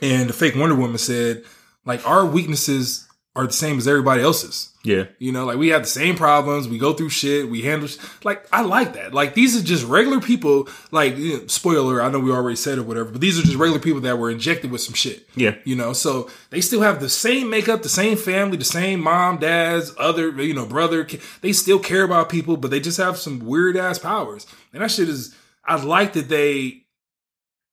And 0.01 0.29
the 0.29 0.33
fake 0.33 0.55
Wonder 0.55 0.75
Woman 0.75 0.97
said, 0.97 1.43
like, 1.83 2.07
our 2.07 2.25
weaknesses 2.25 3.08
are 3.35 3.45
the 3.47 3.53
same 3.53 3.77
as 3.77 3.87
everybody 3.87 4.21
else's. 4.21 4.73
yeah. 4.83 5.03
You 5.19 5.31
know, 5.31 5.45
like 5.45 5.57
we 5.57 5.69
have 5.69 5.83
the 5.83 5.87
same 5.87 6.15
problems. 6.15 6.67
We 6.67 6.79
go 6.79 6.93
through 6.93 7.09
shit. 7.09 7.47
We 7.49 7.61
handle 7.61 7.87
sh- 7.87 7.97
like 8.23 8.45
I 8.51 8.61
like 8.63 8.93
that. 8.93 9.13
Like 9.13 9.35
these 9.35 9.55
are 9.55 9.63
just 9.63 9.85
regular 9.85 10.19
people. 10.19 10.67
Like 10.91 11.15
you 11.15 11.37
know, 11.37 11.47
spoiler, 11.47 12.01
I 12.01 12.09
know 12.09 12.19
we 12.19 12.31
already 12.31 12.55
said 12.55 12.79
or 12.79 12.83
whatever, 12.83 13.11
but 13.11 13.21
these 13.21 13.37
are 13.39 13.43
just 13.43 13.55
regular 13.55 13.79
people 13.79 14.01
that 14.01 14.17
were 14.17 14.31
injected 14.31 14.71
with 14.71 14.81
some 14.81 14.95
shit. 14.95 15.27
Yeah. 15.35 15.55
You 15.63 15.75
know, 15.75 15.93
so 15.93 16.29
they 16.49 16.59
still 16.59 16.81
have 16.81 16.99
the 16.99 17.07
same 17.09 17.49
makeup, 17.51 17.83
the 17.83 17.87
same 17.89 18.17
family, 18.17 18.57
the 18.57 18.65
same 18.65 18.99
mom, 18.99 19.37
dads, 19.37 19.93
other 19.99 20.29
you 20.41 20.55
know 20.55 20.65
brother. 20.65 21.07
They 21.41 21.53
still 21.53 21.79
care 21.79 22.03
about 22.03 22.29
people, 22.29 22.57
but 22.57 22.71
they 22.71 22.79
just 22.79 22.97
have 22.97 23.17
some 23.17 23.39
weird 23.39 23.77
ass 23.77 23.99
powers. 23.99 24.47
And 24.73 24.81
that 24.81 24.91
shit 24.91 25.07
is. 25.07 25.35
I 25.63 25.75
like 25.81 26.13
that 26.13 26.29
they. 26.29 26.83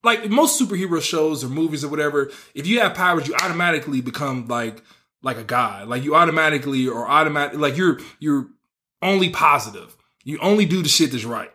Like 0.03 0.29
most 0.29 0.61
superhero 0.61 1.01
shows 1.01 1.43
or 1.43 1.49
movies 1.49 1.83
or 1.83 1.89
whatever, 1.89 2.31
if 2.53 2.67
you 2.67 2.79
have 2.79 2.93
powers, 2.93 3.27
you 3.27 3.33
automatically 3.43 3.99
become 3.99 4.47
like 4.47 4.81
like 5.27 5.37
a 5.37 5.43
god. 5.43 5.87
Like 5.87 6.03
you 6.03 6.15
automatically 6.15 6.87
or 6.87 7.07
automatic 7.07 7.59
like 7.59 7.77
you're 7.77 7.99
you're 8.19 8.47
only 9.01 9.29
positive. 9.29 9.95
You 10.23 10.39
only 10.39 10.65
do 10.65 10.81
the 10.81 10.89
shit 10.89 11.11
that's 11.11 11.23
right. 11.25 11.51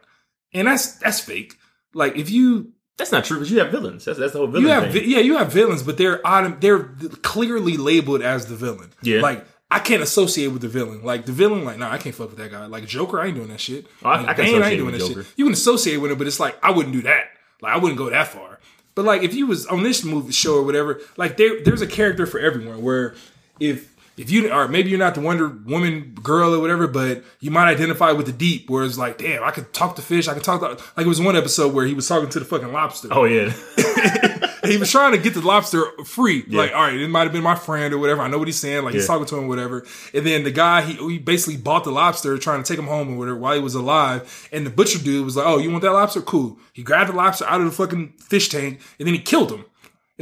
And 0.54 0.68
that's 0.68 0.96
that's 0.96 1.20
fake. 1.20 1.58
Like 1.94 2.16
if 2.16 2.30
you 2.30 2.72
That's 2.98 3.10
not 3.12 3.24
true 3.24 3.38
because 3.38 3.50
you 3.50 3.58
have 3.58 3.70
villains. 3.72 4.04
That's, 4.04 4.18
that's 4.18 4.32
the 4.32 4.38
whole 4.38 4.46
villain 4.46 4.64
you 4.64 4.68
have 4.70 4.92
vi- 4.92 5.04
yeah, 5.06 5.18
you 5.18 5.36
have 5.38 5.52
villains, 5.52 5.82
but 5.82 5.96
they're 5.98 6.18
autom- 6.18 6.60
they're 6.60 6.84
clearly 7.22 7.76
labeled 7.76 8.22
as 8.22 8.46
the 8.46 8.54
villain. 8.54 8.90
Yeah. 9.02 9.20
Like 9.22 9.44
I 9.70 9.78
can't 9.78 10.02
associate 10.02 10.48
with 10.48 10.60
the 10.62 10.68
villain. 10.68 11.02
Like 11.02 11.24
the 11.24 11.32
villain, 11.32 11.64
like, 11.64 11.78
nah, 11.78 11.90
I 11.90 11.96
can't 11.98 12.14
fuck 12.14 12.28
with 12.28 12.38
that 12.38 12.50
guy. 12.50 12.66
Like 12.66 12.86
Joker, 12.86 13.18
I 13.20 13.26
ain't 13.28 13.36
doing 13.36 13.48
that 13.48 13.60
shit. 13.60 13.86
Oh, 14.04 14.08
I- 14.10 14.16
Like, 14.20 14.28
I 14.28 14.34
can 14.34 14.44
Bane, 14.44 14.54
associate 14.54 14.70
ain't 14.72 14.78
doing 14.80 14.92
that 14.92 15.00
Joker. 15.08 15.22
shit. 15.24 15.32
You 15.36 15.44
can 15.46 15.52
associate 15.54 15.96
with 15.96 16.10
him, 16.12 16.18
but 16.18 16.26
it's 16.26 16.38
like 16.40 16.56
I 16.62 16.70
wouldn't 16.70 16.94
do 16.94 17.02
that. 17.02 17.24
Like 17.62 17.72
I 17.74 17.78
wouldn't 17.78 17.98
go 17.98 18.10
that 18.10 18.28
far. 18.28 18.58
But 18.94 19.06
like, 19.06 19.22
if 19.22 19.32
you 19.32 19.46
was 19.46 19.66
on 19.68 19.82
this 19.82 20.04
movie 20.04 20.32
show 20.32 20.56
or 20.56 20.62
whatever, 20.64 21.00
like 21.16 21.38
there, 21.38 21.62
there's 21.64 21.80
a 21.80 21.86
character 21.86 22.26
for 22.26 22.38
everyone. 22.38 22.82
Where 22.82 23.14
if 23.60 23.92
if 24.16 24.30
you 24.30 24.52
or 24.52 24.68
maybe 24.68 24.90
you're 24.90 24.98
not 24.98 25.14
the 25.14 25.20
Wonder 25.20 25.48
Woman 25.48 26.14
girl 26.22 26.54
or 26.54 26.60
whatever, 26.60 26.86
but 26.86 27.24
you 27.40 27.50
might 27.50 27.70
identify 27.70 28.12
with 28.12 28.26
the 28.26 28.32
deep, 28.32 28.68
where 28.68 28.84
it's 28.84 28.98
like, 28.98 29.18
damn, 29.18 29.42
I 29.42 29.50
could 29.50 29.72
talk 29.72 29.96
to 29.96 30.02
fish, 30.02 30.28
I 30.28 30.34
could 30.34 30.44
talk 30.44 30.60
to 30.60 30.84
like 30.96 31.06
it 31.06 31.08
was 31.08 31.20
one 31.20 31.34
episode 31.34 31.72
where 31.72 31.86
he 31.86 31.94
was 31.94 32.06
talking 32.06 32.28
to 32.28 32.38
the 32.38 32.44
fucking 32.44 32.72
lobster. 32.72 33.08
Oh 33.10 33.24
yeah. 33.24 33.52
he 34.64 34.76
was 34.76 34.90
trying 34.90 35.12
to 35.12 35.18
get 35.18 35.32
the 35.32 35.40
lobster 35.40 35.82
free. 36.04 36.44
Like, 36.46 36.72
all 36.72 36.82
right, 36.82 36.94
it 36.94 37.08
might 37.08 37.22
have 37.22 37.32
been 37.32 37.42
my 37.42 37.54
friend 37.54 37.94
or 37.94 37.98
whatever. 37.98 38.20
I 38.20 38.28
know 38.28 38.38
what 38.38 38.48
he's 38.48 38.60
saying. 38.60 38.84
Like 38.84 38.94
he's 38.94 39.06
talking 39.06 39.26
to 39.26 39.38
him, 39.38 39.48
whatever. 39.48 39.84
And 40.12 40.26
then 40.26 40.44
the 40.44 40.50
guy, 40.50 40.82
he, 40.82 40.94
he 40.94 41.18
basically 41.18 41.56
bought 41.56 41.84
the 41.84 41.90
lobster, 41.90 42.36
trying 42.36 42.62
to 42.62 42.68
take 42.68 42.78
him 42.78 42.86
home 42.86 43.14
or 43.14 43.16
whatever 43.16 43.38
while 43.38 43.54
he 43.54 43.60
was 43.60 43.74
alive. 43.74 44.48
And 44.52 44.66
the 44.66 44.70
butcher 44.70 44.98
dude 44.98 45.24
was 45.24 45.36
like, 45.36 45.46
"Oh, 45.46 45.58
you 45.58 45.70
want 45.70 45.82
that 45.82 45.92
lobster? 45.92 46.20
Cool." 46.20 46.58
He 46.74 46.82
grabbed 46.82 47.10
the 47.10 47.16
lobster 47.16 47.46
out 47.46 47.60
of 47.60 47.66
the 47.66 47.72
fucking 47.72 48.14
fish 48.18 48.50
tank, 48.50 48.80
and 48.98 49.08
then 49.08 49.14
he 49.14 49.20
killed 49.20 49.50
him. 49.50 49.64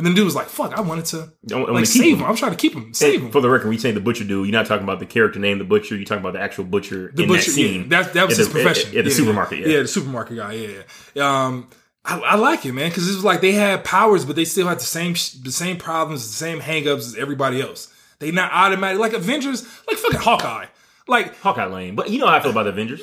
And 0.00 0.06
then 0.06 0.14
the 0.14 0.16
dude 0.16 0.24
was 0.24 0.34
like, 0.34 0.46
"Fuck, 0.48 0.72
I 0.72 0.80
wanted 0.80 1.04
to 1.06 1.30
I 1.52 1.56
want- 1.56 1.74
like 1.74 1.84
save 1.84 2.14
him. 2.14 2.20
him. 2.20 2.24
I'm 2.24 2.34
trying 2.36 2.52
to 2.52 2.56
keep 2.56 2.72
him, 2.72 2.94
save 2.94 3.20
him." 3.20 3.30
For 3.30 3.42
the 3.42 3.50
record, 3.50 3.68
we 3.68 3.76
saying 3.76 3.96
the 3.96 4.00
butcher 4.00 4.24
dude. 4.24 4.46
You're 4.46 4.52
not 4.58 4.64
talking 4.64 4.84
about 4.84 4.98
the 4.98 5.04
character 5.04 5.38
name, 5.38 5.58
the 5.58 5.64
butcher. 5.64 5.94
You're 5.94 6.06
talking 6.06 6.22
about 6.22 6.32
the 6.32 6.40
actual 6.40 6.64
butcher 6.64 7.12
The 7.14 7.24
in 7.24 7.28
butcher, 7.28 7.44
that 7.44 7.50
scene. 7.50 7.82
yeah, 7.82 8.02
that 8.04 8.14
that 8.14 8.26
was 8.28 8.38
his 8.38 8.48
the- 8.48 8.52
profession. 8.54 8.90
At, 8.92 8.96
at 8.96 9.04
the 9.04 9.10
Yeah, 9.10 9.16
supermarket. 9.16 9.58
Yeah. 9.58 9.66
yeah, 9.66 9.82
the 9.82 9.88
supermarket 9.88 10.36
guy. 10.38 10.52
Yeah, 10.54 10.68
yeah. 11.14 11.44
Um, 11.46 11.68
I, 12.02 12.18
I 12.18 12.36
like 12.36 12.64
it, 12.64 12.72
man, 12.72 12.88
because 12.88 13.06
it 13.10 13.14
was 13.14 13.24
like 13.24 13.42
they 13.42 13.52
had 13.52 13.84
powers, 13.84 14.24
but 14.24 14.34
they 14.34 14.46
still 14.46 14.66
had 14.66 14.78
the 14.78 14.84
same 14.84 15.12
the 15.44 15.52
same 15.52 15.76
problems, 15.76 16.26
the 16.26 16.32
same 16.32 16.60
hangups 16.60 17.00
as 17.00 17.16
everybody 17.16 17.60
else. 17.60 17.92
They 18.20 18.30
not 18.30 18.50
automatic 18.54 18.98
like 18.98 19.12
Avengers, 19.12 19.64
like 19.86 19.98
fucking 19.98 20.20
Hawkeye. 20.20 20.66
Like 21.06 21.36
Hawkeye 21.40 21.66
lame, 21.66 21.96
but 21.96 22.08
you 22.08 22.18
know 22.18 22.26
how 22.26 22.36
I 22.36 22.40
feel 22.40 22.52
about 22.52 22.62
the 22.62 22.70
Avengers. 22.70 23.02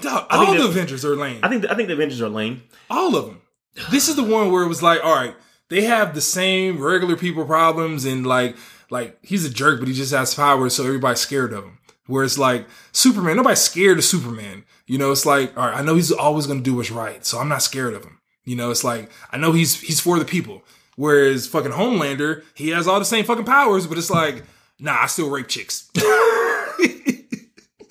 dog, 0.00 0.26
all 0.30 0.46
think 0.46 0.58
the 0.58 0.64
Avengers 0.64 1.04
are 1.04 1.14
lame. 1.14 1.38
I 1.42 1.48
think 1.48 1.62
the, 1.62 1.70
I 1.70 1.74
think 1.76 1.86
the 1.88 1.94
Avengers 1.94 2.20
are 2.20 2.28
lame. 2.28 2.62
all 2.90 3.14
of 3.14 3.26
them. 3.26 3.42
This 3.90 4.08
is 4.08 4.16
the 4.16 4.22
one 4.22 4.50
where 4.50 4.62
it 4.64 4.68
was 4.68 4.82
like, 4.82 5.02
all 5.04 5.14
right, 5.14 5.34
they 5.72 5.84
have 5.84 6.14
the 6.14 6.20
same 6.20 6.82
regular 6.82 7.16
people 7.16 7.46
problems, 7.46 8.04
and 8.04 8.26
like, 8.26 8.56
like 8.90 9.18
he's 9.22 9.46
a 9.46 9.50
jerk, 9.50 9.78
but 9.78 9.88
he 9.88 9.94
just 9.94 10.12
has 10.12 10.34
powers, 10.34 10.76
so 10.76 10.84
everybody's 10.84 11.20
scared 11.20 11.54
of 11.54 11.64
him. 11.64 11.78
Where 12.06 12.24
it's 12.24 12.36
like 12.36 12.66
Superman, 12.92 13.38
nobody's 13.38 13.60
scared 13.60 13.96
of 13.96 14.04
Superman. 14.04 14.64
You 14.86 14.98
know, 14.98 15.10
it's 15.12 15.24
like, 15.24 15.56
all 15.56 15.66
right, 15.66 15.78
I 15.78 15.82
know 15.82 15.94
he's 15.94 16.12
always 16.12 16.46
to 16.46 16.60
do 16.60 16.74
what's 16.74 16.90
right, 16.90 17.24
so 17.24 17.38
I'm 17.38 17.48
not 17.48 17.62
scared 17.62 17.94
of 17.94 18.04
him. 18.04 18.18
You 18.44 18.54
know, 18.54 18.70
it's 18.70 18.84
like 18.84 19.10
I 19.30 19.38
know 19.38 19.52
he's 19.52 19.80
he's 19.80 19.98
for 20.00 20.18
the 20.18 20.26
people. 20.26 20.62
Whereas 20.96 21.46
fucking 21.46 21.72
Homelander, 21.72 22.44
he 22.54 22.68
has 22.68 22.86
all 22.86 22.98
the 22.98 23.06
same 23.06 23.24
fucking 23.24 23.46
powers, 23.46 23.86
but 23.86 23.96
it's 23.96 24.10
like, 24.10 24.42
nah, 24.78 25.04
I 25.04 25.06
still 25.06 25.30
rape 25.30 25.48
chicks. 25.48 25.90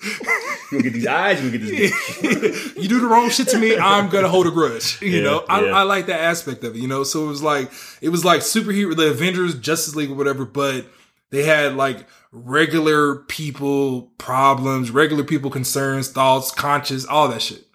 You 0.72 0.78
gonna 0.78 0.82
get 0.84 0.92
these 0.94 1.06
eyes. 1.06 1.42
You 1.42 1.50
gonna 1.50 1.64
get 1.66 1.92
this. 2.22 2.76
you 2.76 2.88
do 2.88 2.98
the 2.98 3.06
wrong 3.06 3.28
shit 3.28 3.48
to 3.48 3.58
me, 3.58 3.76
I'm 3.76 4.08
gonna 4.08 4.28
hold 4.28 4.46
a 4.46 4.50
grudge. 4.50 5.00
You 5.02 5.10
Yeah, 5.10 5.22
know, 5.22 5.44
I, 5.48 5.64
yeah. 5.64 5.72
I 5.76 5.82
like 5.82 6.06
that 6.06 6.20
aspect 6.20 6.64
of 6.64 6.74
it. 6.74 6.78
You 6.78 6.88
know, 6.88 7.04
so 7.04 7.24
it 7.24 7.28
was 7.28 7.42
like 7.42 7.70
it 8.00 8.08
was 8.08 8.24
like 8.24 8.40
superhero, 8.40 8.96
the 8.96 9.10
Avengers, 9.10 9.54
Justice 9.58 9.94
League, 9.94 10.10
or 10.10 10.14
whatever, 10.14 10.44
but 10.46 10.86
they 11.30 11.42
had 11.44 11.76
like 11.76 12.06
regular 12.32 13.16
people 13.16 14.10
problems, 14.16 14.90
regular 14.90 15.24
people 15.24 15.50
concerns, 15.50 16.08
thoughts, 16.08 16.50
conscience, 16.50 17.04
all 17.04 17.28
that 17.28 17.42
shit. 17.42 17.66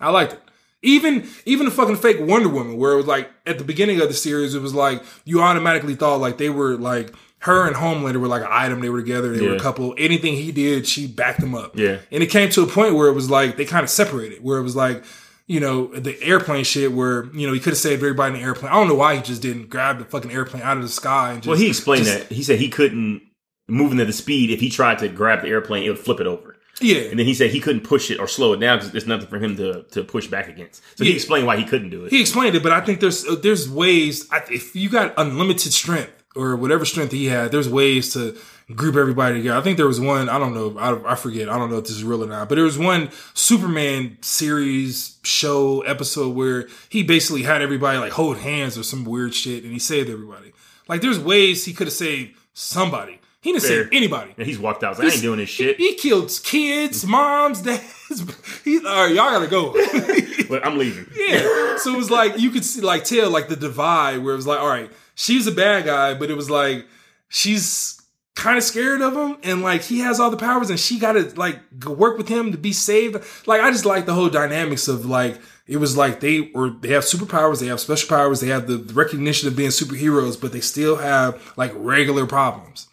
I 0.00 0.10
liked 0.10 0.34
it. 0.34 0.40
Even 0.82 1.26
even 1.46 1.64
the 1.64 1.72
fucking 1.72 1.96
fake 1.96 2.18
Wonder 2.20 2.50
Woman, 2.50 2.76
where 2.76 2.92
it 2.92 2.96
was 2.96 3.06
like 3.06 3.30
at 3.46 3.56
the 3.56 3.64
beginning 3.64 4.02
of 4.02 4.08
the 4.08 4.14
series, 4.14 4.54
it 4.54 4.60
was 4.60 4.74
like 4.74 5.02
you 5.24 5.40
automatically 5.40 5.94
thought 5.94 6.20
like 6.20 6.36
they 6.36 6.50
were 6.50 6.76
like 6.76 7.14
her 7.44 7.66
and 7.66 7.76
Homelander 7.76 8.16
were 8.20 8.26
like 8.28 8.42
an 8.42 8.48
item. 8.50 8.80
They 8.80 8.88
were 8.88 9.00
together. 9.00 9.36
They 9.36 9.46
were 9.46 9.54
a 9.56 9.60
couple. 9.60 9.94
Anything 9.98 10.34
he 10.34 10.50
did, 10.50 10.86
she 10.86 11.06
backed 11.06 11.42
him 11.42 11.54
up. 11.54 11.78
Yeah. 11.78 11.98
And 12.10 12.22
it 12.22 12.26
came 12.30 12.48
to 12.50 12.62
a 12.62 12.66
point 12.66 12.94
where 12.94 13.08
it 13.08 13.12
was 13.12 13.28
like 13.30 13.56
they 13.58 13.66
kind 13.66 13.84
of 13.84 13.90
separated, 13.90 14.42
where 14.42 14.58
it 14.58 14.62
was 14.62 14.74
like, 14.74 15.04
you 15.46 15.60
know, 15.60 15.88
the 15.88 16.20
airplane 16.22 16.64
shit 16.64 16.92
where, 16.92 17.26
you 17.34 17.46
know, 17.46 17.52
he 17.52 17.60
could 17.60 17.72
have 17.74 17.78
saved 17.78 18.02
everybody 18.02 18.34
in 18.34 18.40
the 18.40 18.46
airplane. 18.46 18.72
I 18.72 18.76
don't 18.76 18.88
know 18.88 18.94
why 18.94 19.16
he 19.16 19.22
just 19.22 19.42
didn't 19.42 19.68
grab 19.68 19.98
the 19.98 20.06
fucking 20.06 20.32
airplane 20.32 20.62
out 20.62 20.78
of 20.78 20.82
the 20.82 20.88
sky 20.88 21.32
and 21.32 21.42
just 21.42 21.48
Well, 21.48 21.58
he 21.58 21.68
explained 21.68 22.06
just- 22.06 22.28
that. 22.30 22.34
He 22.34 22.42
said 22.42 22.58
he 22.58 22.70
couldn't 22.70 23.20
moving 23.68 24.00
at 24.00 24.06
the 24.06 24.12
speed. 24.14 24.50
If 24.50 24.60
he 24.60 24.70
tried 24.70 24.98
to 25.00 25.08
grab 25.10 25.42
the 25.42 25.48
airplane, 25.48 25.84
it 25.84 25.90
would 25.90 25.98
flip 25.98 26.20
it 26.20 26.26
over. 26.26 26.56
Yeah. 26.80 27.02
And 27.02 27.18
then 27.18 27.26
he 27.26 27.34
said 27.34 27.50
he 27.50 27.60
couldn't 27.60 27.82
push 27.82 28.10
it 28.10 28.18
or 28.18 28.26
slow 28.26 28.54
it 28.54 28.60
down 28.60 28.78
because 28.78 28.90
there's 28.90 29.06
nothing 29.06 29.28
for 29.28 29.38
him 29.38 29.56
to, 29.58 29.82
to 29.92 30.02
push 30.02 30.26
back 30.28 30.48
against. 30.48 30.82
So 30.96 31.04
he 31.04 31.12
explained 31.14 31.46
why 31.46 31.58
he 31.58 31.64
couldn't 31.64 31.90
do 31.90 32.06
it. 32.06 32.10
He 32.10 32.20
explained 32.22 32.56
it, 32.56 32.62
but 32.62 32.72
I 32.72 32.80
think 32.80 33.00
there's 33.00 33.24
there's 33.42 33.68
ways. 33.68 34.26
If 34.50 34.74
you 34.74 34.88
got 34.88 35.12
unlimited 35.18 35.72
strength 35.74 36.23
or 36.34 36.56
whatever 36.56 36.84
strength 36.84 37.12
he 37.12 37.26
had, 37.26 37.52
there's 37.52 37.68
ways 37.68 38.12
to 38.14 38.36
group 38.74 38.96
everybody 38.96 39.36
together. 39.36 39.58
I 39.58 39.62
think 39.62 39.76
there 39.76 39.86
was 39.86 40.00
one. 40.00 40.28
I 40.28 40.38
don't 40.38 40.54
know. 40.54 40.78
I, 40.78 41.12
I 41.12 41.14
forget. 41.14 41.48
I 41.48 41.58
don't 41.58 41.70
know 41.70 41.78
if 41.78 41.84
this 41.84 41.96
is 41.96 42.04
real 42.04 42.24
or 42.24 42.26
not. 42.26 42.48
But 42.48 42.56
there 42.56 42.64
was 42.64 42.78
one 42.78 43.10
Superman 43.34 44.18
series 44.22 45.18
show 45.22 45.82
episode 45.82 46.34
where 46.34 46.68
he 46.88 47.02
basically 47.02 47.42
had 47.42 47.62
everybody 47.62 47.98
like 47.98 48.12
hold 48.12 48.38
hands 48.38 48.78
or 48.78 48.82
some 48.82 49.04
weird 49.04 49.34
shit, 49.34 49.64
and 49.64 49.72
he 49.72 49.78
saved 49.78 50.08
everybody. 50.10 50.52
Like 50.88 51.00
there's 51.00 51.18
ways 51.18 51.64
he 51.64 51.72
could 51.72 51.86
have 51.86 51.94
saved 51.94 52.36
somebody. 52.52 53.20
He 53.40 53.52
didn't 53.52 53.64
Fair. 53.64 53.84
save 53.84 53.92
anybody. 53.92 54.32
and 54.38 54.46
he's 54.46 54.58
walked 54.58 54.82
out. 54.82 54.96
So 54.96 55.02
I 55.02 55.06
ain't 55.10 55.20
doing 55.20 55.38
this 55.38 55.50
shit. 55.50 55.76
He, 55.76 55.90
he 55.90 55.94
killed 55.96 56.30
kids, 56.44 57.04
moms, 57.04 57.60
dads. 57.60 57.82
He, 58.64 58.78
all 58.78 59.06
right, 59.06 59.14
y'all 59.14 59.30
gotta 59.30 59.46
go. 59.46 59.72
but 60.48 60.64
I'm 60.64 60.78
leaving. 60.78 61.06
Yeah. 61.14 61.76
So 61.76 61.92
it 61.92 61.96
was 61.98 62.10
like 62.10 62.38
you 62.38 62.50
could 62.50 62.64
see 62.64 62.80
like 62.80 63.04
tell 63.04 63.28
like 63.28 63.48
the 63.48 63.56
divide 63.56 64.18
where 64.22 64.32
it 64.32 64.36
was 64.36 64.46
like, 64.46 64.58
all 64.60 64.68
right, 64.68 64.90
she's 65.14 65.46
a 65.46 65.52
bad 65.52 65.84
guy, 65.84 66.14
but 66.14 66.30
it 66.30 66.36
was 66.36 66.50
like 66.50 66.86
she's 67.28 68.00
kind 68.34 68.58
of 68.58 68.64
scared 68.64 69.00
of 69.00 69.14
him 69.16 69.36
and 69.44 69.62
like 69.62 69.82
he 69.82 70.00
has 70.00 70.18
all 70.18 70.30
the 70.30 70.36
powers 70.36 70.68
and 70.68 70.78
she 70.78 70.98
gotta 70.98 71.32
like 71.36 71.60
work 71.86 72.18
with 72.18 72.28
him 72.28 72.52
to 72.52 72.58
be 72.58 72.72
saved. 72.72 73.16
Like 73.46 73.60
I 73.60 73.70
just 73.70 73.84
like 73.84 74.06
the 74.06 74.14
whole 74.14 74.28
dynamics 74.28 74.88
of 74.88 75.06
like 75.06 75.40
it 75.66 75.76
was 75.78 75.96
like 75.96 76.20
they 76.20 76.50
were 76.54 76.70
they 76.70 76.88
have 76.88 77.04
superpowers, 77.04 77.60
they 77.60 77.66
have 77.66 77.80
special 77.80 78.08
powers, 78.08 78.40
they 78.40 78.48
have 78.48 78.66
the, 78.66 78.76
the 78.76 78.94
recognition 78.94 79.48
of 79.48 79.56
being 79.56 79.70
superheroes, 79.70 80.40
but 80.40 80.52
they 80.52 80.60
still 80.60 80.96
have 80.96 81.54
like 81.56 81.72
regular 81.74 82.26
problems. 82.26 82.88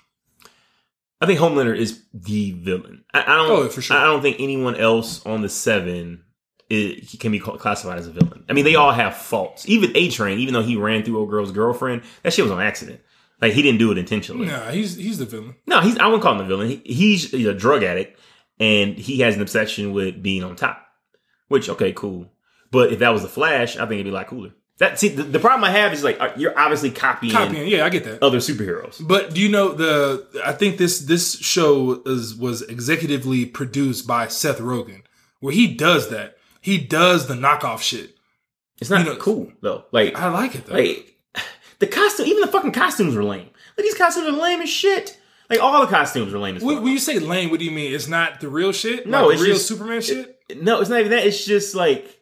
I 1.20 1.28
think 1.28 1.40
Homelander 1.40 1.78
is 1.78 2.02
the 2.14 2.52
villain. 2.52 3.04
I, 3.14 3.22
I 3.22 3.36
don't. 3.36 3.52
Oh, 3.52 3.70
for 3.70 3.82
sure. 3.82 3.96
I 3.96 4.06
don't 4.06 4.24
think 4.24 4.38
anyone 4.40 4.76
else 4.76 5.24
on 5.24 5.42
the 5.42 5.50
seven 5.50 6.24
i 6.72 7.18
can 7.20 7.32
be 7.32 7.40
classified 7.40 8.00
as 8.00 8.08
a 8.08 8.12
villain. 8.12 8.46
I 8.50 8.54
mean, 8.54 8.64
they 8.66 8.76
all 8.76 8.92
have 8.92 9.16
faults. 9.18 9.68
Even 9.68 9.92
A 9.96 10.10
Train, 10.10 10.40
even 10.40 10.54
though 10.54 10.64
he 10.64 10.78
ran 10.78 11.04
through 11.04 11.20
old 11.20 11.30
girl's 11.30 11.52
girlfriend, 11.52 12.04
that 12.24 12.34
shit 12.34 12.44
was 12.44 12.52
on 12.52 12.62
accident. 12.62 13.02
Like 13.42 13.54
he 13.54 13.62
didn't 13.62 13.80
do 13.80 13.92
it 13.92 13.98
intentionally. 13.98 14.48
Nah, 14.48 14.70
he's 14.72 14.96
he's 14.96 15.18
the 15.18 15.26
villain. 15.26 15.56
No, 15.66 15.82
he's. 15.82 15.98
I 15.98 16.06
wouldn't 16.06 16.24
call 16.24 16.36
him 16.36 16.42
a 16.42 16.46
villain. 16.48 16.68
He, 16.70 16.82
he's 16.86 17.34
a 17.34 17.54
drug 17.54 17.84
addict, 17.84 18.20
and 18.60 18.96
he 18.98 19.20
has 19.22 19.36
an 19.36 19.42
obsession 19.42 19.94
with 19.94 20.22
being 20.22 20.44
on 20.44 20.56
top. 20.56 20.86
Which 21.48 21.68
okay, 21.68 21.92
cool. 21.92 22.32
But 22.70 22.94
if 22.94 23.00
that 23.00 23.10
was 23.10 23.24
the 23.24 23.28
Flash, 23.28 23.76
I 23.76 23.80
think 23.80 23.94
it'd 23.94 24.06
be 24.06 24.12
a 24.12 24.14
lot 24.14 24.28
cooler. 24.28 24.52
That 24.78 25.00
see, 25.00 25.10
the, 25.10 25.24
the 25.24 25.40
problem 25.40 25.64
I 25.64 25.72
have 25.72 25.92
is 25.92 26.04
like 26.04 26.20
uh, 26.20 26.32
you're 26.38 26.58
obviously 26.58 26.90
copying, 26.92 27.34
Copying, 27.34 27.68
yeah, 27.68 27.86
I 27.86 27.90
get 27.90 28.04
that. 28.06 28.24
other 28.24 28.38
superheroes. 28.38 29.06
But 29.06 29.34
do 29.34 29.42
you 29.42 29.50
know 29.50 29.74
the? 29.74 30.26
I 30.46 30.54
think 30.54 30.78
this 30.78 31.00
this 31.00 31.38
show 31.38 32.02
is 32.06 32.36
was 32.36 32.64
executively 32.68 33.52
produced 33.52 34.08
by 34.08 34.28
Seth 34.28 34.60
Rogen, 34.60 35.02
where 35.40 35.54
he 35.54 35.74
does 35.74 36.10
that. 36.10 36.38
He 36.62 36.78
does 36.78 37.28
the 37.28 37.34
knockoff 37.34 37.82
shit. 37.82 38.16
It's 38.80 38.90
not 38.90 39.00
You 39.06 39.14
know- 39.14 39.16
cool 39.18 39.52
though. 39.62 39.86
Like 39.92 40.18
I 40.20 40.30
like 40.30 40.56
it 40.56 40.66
though. 40.66 40.76
Like 40.76 41.16
the 41.80 41.88
costume, 41.88 42.28
even 42.28 42.42
the 42.42 42.48
fucking 42.48 42.72
costumes 42.72 43.16
are 43.16 43.24
lame. 43.24 43.50
Like 43.78 43.86
these 43.86 43.98
costumes 43.98 44.28
are 44.28 44.32
lame 44.32 44.62
as 44.62 44.70
shit. 44.70 45.18
Like 45.50 45.60
all 45.62 45.82
the 45.82 45.88
costumes 45.88 46.34
are 46.34 46.40
lame 46.40 46.56
as 46.58 46.64
fuck. 46.64 46.76
when 46.82 46.88
you 46.94 47.00
say 47.00 47.20
lame, 47.20 47.50
what 47.50 47.60
do 47.60 47.66
you 47.66 47.72
mean? 47.72 47.94
It's 47.94 48.08
not 48.08 48.40
the 48.40 48.48
real 48.50 48.72
shit. 48.72 49.06
No, 49.08 49.26
like 49.28 49.34
it's 49.36 49.44
real 49.44 49.54
just- 49.56 49.68
Superman 49.68 50.02
shit. 50.02 50.40
no, 50.62 50.80
it's 50.82 50.90
not 50.90 51.00
even 51.00 51.12
that. 51.12 51.26
It's 51.26 51.44
just 51.46 51.76
like 51.76 52.20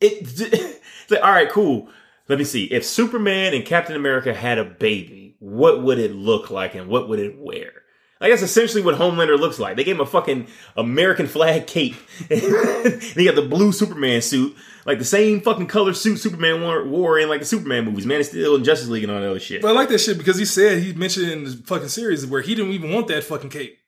it. 0.00 0.40
It's 0.40 0.80
like 1.10 1.22
all 1.22 1.30
right, 1.32 1.50
cool. 1.50 1.88
Let 2.28 2.38
me 2.38 2.44
see. 2.44 2.64
If 2.64 2.84
Superman 2.84 3.54
and 3.54 3.64
Captain 3.64 3.96
America 3.96 4.34
had 4.34 4.58
a 4.58 4.64
baby, 4.64 5.36
what 5.38 5.82
would 5.82 5.98
it 5.98 6.12
look 6.14 6.50
like, 6.50 6.74
and 6.74 6.86
what 6.88 7.08
would 7.08 7.18
it 7.18 7.38
wear? 7.38 7.72
Like 8.20 8.30
that's 8.32 8.42
essentially 8.42 8.82
what 8.82 8.96
Homelander 8.96 9.38
looks 9.38 9.58
like. 9.58 9.76
They 9.76 9.84
gave 9.84 9.94
him 9.94 10.00
a 10.00 10.06
fucking 10.06 10.48
American 10.76 11.26
flag 11.28 11.66
cape. 11.66 11.94
and 12.30 13.00
he 13.02 13.24
got 13.24 13.36
the 13.36 13.46
blue 13.48 13.70
Superman 13.72 14.22
suit, 14.22 14.56
like 14.86 14.98
the 14.98 15.04
same 15.04 15.40
fucking 15.40 15.68
color 15.68 15.94
suit 15.94 16.16
Superman 16.18 16.62
wore, 16.62 16.84
wore 16.84 17.18
in 17.18 17.28
like 17.28 17.40
the 17.40 17.46
Superman 17.46 17.84
movies, 17.84 18.06
Man 18.06 18.20
of 18.20 18.26
Steel 18.26 18.56
and 18.56 18.64
Justice 18.64 18.88
League 18.88 19.04
and 19.04 19.12
all 19.12 19.20
that 19.20 19.30
other 19.30 19.38
shit. 19.38 19.62
But 19.62 19.68
I 19.68 19.72
like 19.72 19.88
that 19.90 20.00
shit 20.00 20.18
because 20.18 20.36
he 20.36 20.44
said 20.44 20.82
he 20.82 20.92
mentioned 20.94 21.30
in 21.30 21.44
the 21.44 21.50
fucking 21.66 21.88
series 21.88 22.26
where 22.26 22.40
he 22.40 22.54
didn't 22.54 22.72
even 22.72 22.90
want 22.92 23.06
that 23.08 23.22
fucking 23.24 23.50
cape. 23.50 23.78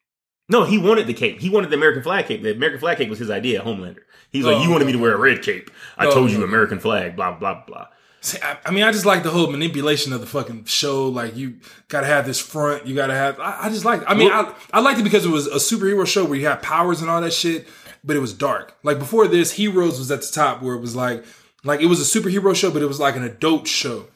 No, 0.48 0.64
he 0.64 0.78
wanted 0.78 1.06
the 1.06 1.14
cape. 1.14 1.40
He 1.40 1.48
wanted 1.48 1.70
the 1.70 1.76
American 1.76 2.02
flag 2.02 2.26
cape. 2.26 2.42
The 2.42 2.52
American 2.52 2.80
flag 2.80 2.98
cape 2.98 3.08
was 3.08 3.20
his 3.20 3.30
idea, 3.30 3.62
Homelander. 3.62 4.00
He's 4.30 4.44
like, 4.44 4.56
Oh, 4.56 4.62
you 4.62 4.70
wanted 4.70 4.84
me 4.86 4.92
to 4.92 4.98
wear 4.98 5.14
a 5.14 5.18
red 5.18 5.42
cape. 5.42 5.70
I 5.96 6.06
Oh, 6.06 6.12
told 6.12 6.30
you. 6.30 6.42
American 6.42 6.78
flag, 6.80 7.14
blah, 7.16 7.36
blah, 7.36 7.62
blah. 7.66 7.86
See, 8.22 8.38
I, 8.42 8.58
I 8.66 8.70
mean, 8.70 8.82
I 8.82 8.92
just 8.92 9.06
like 9.06 9.22
the 9.22 9.30
whole 9.30 9.50
manipulation 9.50 10.12
of 10.12 10.20
the 10.20 10.26
fucking 10.26 10.66
show. 10.66 11.08
Like, 11.08 11.36
you 11.36 11.56
gotta 11.88 12.06
have 12.06 12.26
this 12.26 12.38
front. 12.38 12.86
You 12.86 12.94
gotta 12.94 13.14
have. 13.14 13.40
I, 13.40 13.66
I 13.66 13.68
just 13.70 13.84
like. 13.84 14.02
I 14.06 14.14
mean, 14.14 14.30
I 14.30 14.54
I 14.72 14.80
liked 14.80 15.00
it 15.00 15.04
because 15.04 15.24
it 15.24 15.30
was 15.30 15.46
a 15.46 15.56
superhero 15.56 16.06
show 16.06 16.24
where 16.24 16.38
you 16.38 16.46
had 16.46 16.62
powers 16.62 17.00
and 17.00 17.10
all 17.10 17.20
that 17.22 17.32
shit, 17.32 17.66
but 18.04 18.16
it 18.16 18.20
was 18.20 18.34
dark. 18.34 18.76
Like 18.82 18.98
before 18.98 19.26
this, 19.26 19.52
Heroes 19.52 19.98
was 19.98 20.10
at 20.10 20.20
the 20.20 20.28
top 20.32 20.62
where 20.62 20.74
it 20.74 20.80
was 20.80 20.94
like, 20.94 21.24
like 21.64 21.80
it 21.80 21.86
was 21.86 22.00
a 22.00 22.20
superhero 22.20 22.54
show, 22.54 22.70
but 22.70 22.82
it 22.82 22.86
was 22.86 23.00
like 23.00 23.16
an 23.16 23.24
adult 23.24 23.66
show. 23.66 24.06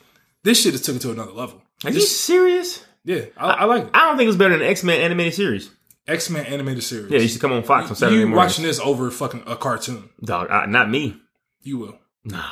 This 0.42 0.62
shit 0.62 0.72
has 0.72 0.82
took 0.82 0.96
it 0.96 1.02
to 1.02 1.10
another 1.10 1.32
level. 1.32 1.62
Are 1.84 1.90
you 1.90 2.00
serious? 2.00 2.84
Yeah, 3.04 3.24
I, 3.38 3.50
I 3.50 3.64
like 3.64 3.84
it. 3.84 3.90
I 3.94 4.06
don't 4.06 4.16
think 4.18 4.26
it 4.26 4.28
was 4.28 4.36
better 4.36 4.56
than 4.58 4.66
X 4.66 4.84
Men 4.84 5.00
animated 5.00 5.32
series. 5.32 5.70
X 6.06 6.28
Men 6.28 6.44
animated 6.44 6.82
series. 6.82 7.10
Yeah, 7.10 7.20
you 7.20 7.28
should 7.28 7.40
come 7.40 7.52
on 7.52 7.62
Fox 7.62 7.88
on 7.88 7.96
Saturday 7.96 8.20
you 8.20 8.30
watching 8.30 8.64
this 8.64 8.80
over 8.80 9.10
fucking 9.10 9.44
a 9.46 9.56
cartoon? 9.56 10.10
Dog, 10.22 10.50
not 10.68 10.90
me. 10.90 11.16
You 11.62 11.78
will. 11.78 11.98
No. 12.24 12.44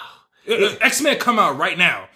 Uh, 0.48 0.55
uh, 0.55 0.74
X 0.81 1.00
Men 1.00 1.18
come 1.18 1.38
out 1.38 1.57
right 1.59 1.76
now. 1.78 2.09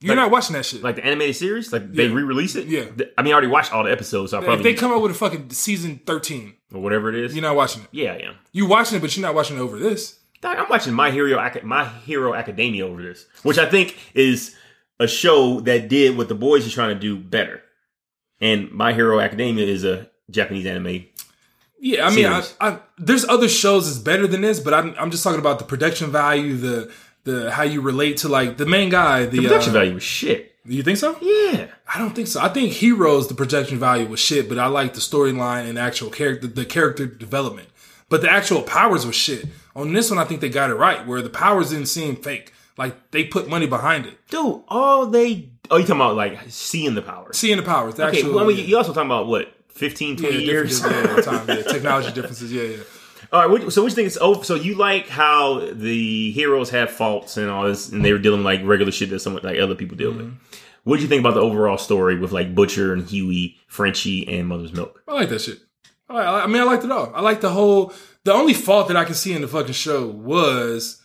You're 0.00 0.14
Like- 0.16 0.24
not 0.24 0.30
watching 0.32 0.52
that 0.54 0.66
shit. 0.66 0.82
Like 0.82 0.96
the 0.96 1.04
animated 1.06 1.36
series, 1.36 1.72
like 1.72 1.92
they 1.92 2.06
Yeah. 2.06 2.14
re-release 2.14 2.56
it. 2.56 2.66
Yeah. 2.66 2.84
I 3.16 3.22
mean, 3.22 3.32
I 3.32 3.34
already 3.34 3.46
watched 3.48 3.72
all 3.72 3.84
the 3.84 3.90
episodes, 3.90 4.32
so 4.32 4.36
I 4.36 4.40
if 4.40 4.46
probably 4.46 4.62
they 4.64 4.74
come 4.74 4.92
out 4.92 5.00
with 5.00 5.12
a 5.12 5.14
fucking 5.14 5.50
season 5.50 6.00
13, 6.06 6.54
or 6.74 6.82
whatever 6.82 7.08
it 7.08 7.14
is. 7.14 7.34
you're 7.34 7.42
not 7.42 7.56
watching 7.56 7.82
it. 7.82 7.88
yeah, 7.92 8.12
I 8.12 8.16
am. 8.16 8.34
You 8.52 8.66
watching 8.66 8.98
it, 8.98 9.00
but 9.00 9.16
you're 9.16 9.22
not 9.26 9.34
watching 9.34 9.56
it 9.56 9.60
over 9.60 9.78
this. 9.78 10.16
I'm 10.42 10.68
watching 10.68 10.92
My 10.92 11.10
Hero 11.10 11.40
My 11.62 11.88
Hero 11.88 12.34
Academia 12.34 12.86
over 12.86 13.02
this, 13.02 13.26
which 13.44 13.56
I 13.56 13.64
think 13.64 13.96
is 14.12 14.54
a 15.00 15.08
show 15.08 15.60
that 15.60 15.88
did 15.88 16.18
what 16.18 16.28
the 16.28 16.34
boys 16.34 16.66
are 16.66 16.70
trying 16.70 16.94
to 16.94 17.00
do 17.00 17.16
better. 17.16 17.62
And 18.42 18.70
My 18.72 18.92
Hero 18.92 19.20
Academia 19.20 19.64
is 19.66 19.84
a 19.84 20.10
Japanese 20.30 20.66
anime. 20.66 21.06
Yeah, 21.80 22.06
I 22.06 22.14
mean, 22.14 22.26
I, 22.26 22.42
I, 22.60 22.78
there's 22.98 23.24
other 23.26 23.48
shows 23.48 23.86
that's 23.86 23.98
better 24.02 24.26
than 24.26 24.40
this, 24.42 24.60
but 24.60 24.74
I'm, 24.74 24.94
I'm 24.98 25.10
just 25.10 25.22
talking 25.24 25.40
about 25.40 25.58
the 25.58 25.64
production 25.64 26.10
value, 26.10 26.56
the 26.56 26.90
the 27.24 27.50
how 27.50 27.62
you 27.62 27.80
relate 27.80 28.18
to 28.18 28.28
like 28.28 28.56
the 28.56 28.66
main 28.66 28.90
guy. 28.90 29.24
The, 29.26 29.38
The 29.38 29.42
production 29.42 29.70
uh, 29.70 29.74
value 29.74 29.94
was 29.94 30.02
shit. 30.02 30.54
You 30.66 30.82
think 30.82 30.96
so? 30.96 31.16
Yeah. 31.20 31.66
I 31.92 31.98
don't 31.98 32.14
think 32.14 32.26
so. 32.28 32.40
I 32.40 32.48
think 32.48 32.72
Heroes 32.72 33.28
the 33.28 33.34
production 33.34 33.78
value 33.78 34.06
was 34.06 34.20
shit, 34.20 34.48
but 34.48 34.58
I 34.58 34.66
like 34.66 34.94
the 34.94 35.00
storyline 35.00 35.68
and 35.68 35.78
actual 35.78 36.08
character, 36.10 36.46
the 36.46 36.64
character 36.64 37.04
development. 37.06 37.68
But 38.08 38.22
the 38.22 38.30
actual 38.30 38.62
powers 38.62 39.04
was 39.04 39.14
shit. 39.16 39.46
On 39.76 39.92
this 39.92 40.10
one, 40.10 40.18
I 40.18 40.24
think 40.24 40.40
they 40.40 40.48
got 40.48 40.70
it 40.70 40.74
right, 40.74 41.06
where 41.06 41.20
the 41.20 41.30
powers 41.30 41.70
didn't 41.70 41.86
seem 41.86 42.16
fake. 42.16 42.52
Like 42.78 43.10
they 43.10 43.24
put 43.24 43.48
money 43.48 43.66
behind 43.66 44.06
it. 44.06 44.18
Dude, 44.30 44.62
all 44.68 45.06
they. 45.06 45.50
Oh, 45.70 45.76
you 45.76 45.82
talking 45.84 45.96
about 45.96 46.16
like 46.16 46.38
seeing 46.48 46.94
the 46.94 47.02
powers? 47.02 47.36
Seeing 47.36 47.56
the 47.56 47.62
powers, 47.62 47.94
the 47.94 48.06
Okay, 48.06 48.18
actual 48.18 48.34
well, 48.34 48.44
I 48.44 48.48
mean, 48.48 48.58
yeah, 48.58 48.64
you 48.64 48.76
also 48.76 48.92
talking 48.92 49.08
about 49.08 49.26
what 49.26 49.52
15, 49.68 50.16
20 50.16 50.34
yeah, 50.34 50.40
years? 50.40 50.80
time, 50.80 51.48
yeah, 51.48 51.62
technology 51.62 52.12
differences. 52.12 52.52
Yeah, 52.52 52.62
yeah. 52.62 52.76
All 53.34 53.40
right. 53.40 53.50
What, 53.50 53.72
so, 53.72 53.82
what 53.82 53.88
do 53.88 53.90
you 53.90 53.96
think? 53.96 54.06
It's 54.06 54.18
oh, 54.20 54.42
so 54.42 54.54
you 54.54 54.76
like 54.76 55.08
how 55.08 55.68
the 55.72 56.30
heroes 56.30 56.70
have 56.70 56.88
faults 56.88 57.36
and 57.36 57.50
all 57.50 57.64
this, 57.64 57.90
and 57.90 58.04
they 58.04 58.12
were 58.12 58.18
dealing 58.20 58.38
with, 58.38 58.46
like 58.46 58.60
regular 58.64 58.92
shit 58.92 59.10
that 59.10 59.18
some 59.18 59.34
like 59.42 59.58
other 59.58 59.74
people 59.74 59.96
deal 59.96 60.12
Mm-hmm. 60.12 60.18
with. 60.24 60.60
What 60.84 60.96
do 60.96 61.02
you 61.02 61.08
think 61.08 61.20
about 61.20 61.34
the 61.34 61.40
overall 61.40 61.78
story 61.78 62.16
with 62.16 62.30
like 62.30 62.54
Butcher 62.54 62.92
and 62.92 63.08
Huey, 63.08 63.56
Frenchie, 63.66 64.28
and 64.28 64.46
Mother's 64.46 64.72
Milk? 64.72 65.02
I 65.08 65.14
like 65.14 65.30
that 65.30 65.40
shit. 65.40 65.58
I, 66.08 66.18
I 66.18 66.44
I 66.44 66.46
mean, 66.46 66.58
I 66.62 66.64
liked 66.64 66.84
it 66.84 66.92
all. 66.92 67.10
I 67.12 67.22
like 67.22 67.40
the 67.40 67.50
whole. 67.50 67.92
The 68.22 68.32
only 68.32 68.54
fault 68.54 68.86
that 68.88 68.96
I 68.96 69.04
can 69.04 69.14
see 69.14 69.32
in 69.32 69.42
the 69.42 69.48
fucking 69.48 69.72
show 69.72 70.06
was 70.06 71.02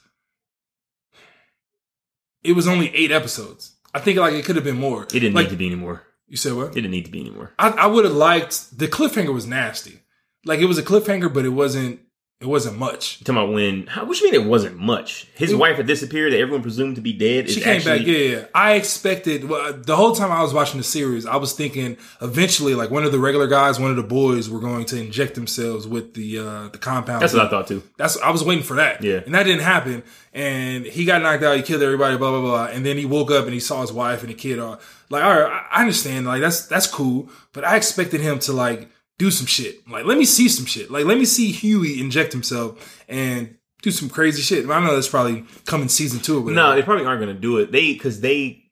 it 2.43 2.53
was 2.53 2.67
only 2.67 2.95
eight 2.95 3.11
episodes. 3.11 3.75
I 3.93 3.99
think 3.99 4.19
like 4.19 4.35
it 4.35 4.45
could 4.45 4.55
have 4.55 4.65
been 4.65 4.79
more. 4.79 5.03
It 5.03 5.09
didn't 5.09 5.33
like, 5.33 5.45
need 5.45 5.51
to 5.51 5.57
be 5.57 5.65
anymore. 5.65 6.03
You 6.27 6.37
said 6.37 6.53
what? 6.53 6.67
It 6.67 6.75
didn't 6.75 6.91
need 6.91 7.05
to 7.05 7.11
be 7.11 7.21
anymore. 7.21 7.53
I, 7.57 7.69
I 7.69 7.87
would 7.87 8.05
have 8.05 8.13
liked 8.13 8.77
the 8.77 8.87
cliffhanger 8.87 9.33
was 9.33 9.47
nasty. 9.47 10.01
Like 10.45 10.59
it 10.59 10.65
was 10.65 10.77
a 10.77 10.83
cliffhanger, 10.83 11.33
but 11.33 11.45
it 11.45 11.49
wasn't. 11.49 12.01
It 12.41 12.47
wasn't 12.47 12.78
much. 12.78 13.17
You 13.19 13.25
talking 13.25 13.43
about 13.43 13.54
when? 13.54 13.88
How, 13.88 14.06
what 14.06 14.17
you 14.21 14.32
mean 14.32 14.41
it 14.41 14.47
wasn't 14.47 14.78
much? 14.78 15.28
His 15.36 15.52
It- 15.52 15.56
wife 15.58 15.75
had 15.75 15.88
disappeared. 15.88 16.32
That 16.32 16.39
everyone 16.39 16.62
presumed 16.62 16.95
to 16.95 17.02
be 17.02 17.12
dead. 17.12 17.47
Is 17.47 17.56
She 17.56 17.60
came 17.60 17.75
actually, 17.75 17.97
back. 17.99 18.08
Yeah, 18.08 18.17
yeah. 18.17 18.45
I 18.56 18.73
expected 18.75 19.49
well, 19.49 19.73
the 19.73 19.97
whole 19.97 20.15
time 20.15 20.32
I 20.32 20.41
was 20.41 20.54
watching 20.54 20.78
the 20.78 20.86
series, 20.86 21.25
I 21.25 21.36
was 21.36 21.52
thinking 21.52 21.97
eventually, 22.21 22.75
like 22.75 22.91
one 22.91 23.04
of 23.04 23.12
the 23.12 23.19
regular 23.19 23.45
guys, 23.47 23.78
one 23.78 23.91
of 23.91 23.97
the 23.97 24.04
boys, 24.04 24.49
were 24.49 24.62
going 24.62 24.86
to 24.86 24.97
inject 25.02 25.36
themselves 25.36 25.86
with 25.86 26.13
the 26.13 26.39
uh 26.39 26.69
the 26.69 26.78
compound. 26.78 27.21
That's 27.21 27.34
what 27.34 27.45
I 27.45 27.49
thought 27.49 27.67
too. 27.67 27.84
That's 27.97 28.17
I 28.21 28.30
was 28.30 28.41
waiting 28.45 28.63
for 28.63 28.75
that. 28.75 29.04
Yeah. 29.04 29.19
And 29.25 29.36
that 29.36 29.43
didn't 29.43 29.63
happen. 29.63 30.04
And 30.34 30.86
he 30.86 31.04
got 31.04 31.21
knocked 31.21 31.43
out, 31.43 31.58
he 31.58 31.62
killed 31.63 31.82
everybody, 31.84 32.15
blah, 32.15 32.32
blah, 32.32 32.39
blah. 32.39 32.65
And 32.67 32.86
then 32.86 32.95
he 32.95 33.04
woke 33.06 33.32
up 33.32 33.43
and 33.45 33.54
he 33.54 33.60
saw 33.60 33.82
his 33.82 33.91
wife 33.91 34.21
and 34.21 34.30
the 34.30 34.34
kid 34.36 34.60
are 34.60 34.80
like, 35.10 35.25
all 35.25 35.41
right, 35.41 35.52
I 35.71 35.80
I 35.80 35.82
understand. 35.82 36.25
Like 36.25 36.39
that's 36.39 36.65
that's 36.67 36.88
cool. 36.88 37.28
But 37.52 37.65
I 37.65 37.75
expected 37.75 38.21
him 38.21 38.39
to 38.39 38.54
like 38.54 38.89
do 39.19 39.29
some 39.29 39.45
shit. 39.45 39.88
Like, 39.88 40.05
let 40.05 40.17
me 40.17 40.25
see 40.25 40.49
some 40.49 40.65
shit. 40.65 40.89
Like, 40.89 41.05
let 41.05 41.19
me 41.19 41.25
see 41.25 41.51
Huey 41.51 41.99
inject 41.99 42.32
himself 42.32 43.03
and 43.08 43.55
do 43.84 43.91
some 43.91 44.10
crazy 44.10 44.41
shit. 44.41 44.67
I 44.67 44.84
know 44.84 44.95
that's 44.95 45.08
probably 45.08 45.45
coming 45.65 45.89
season 45.89 46.21
two 46.21 46.47
or. 46.47 46.51
No, 46.51 46.73
they 46.73 46.82
probably 46.82 47.05
aren't 47.05 47.21
going 47.21 47.36
to 47.36 47.39
do 47.39 47.58
it. 47.58 47.71
They 47.71 47.93
because 47.93 48.21
they. 48.21 48.63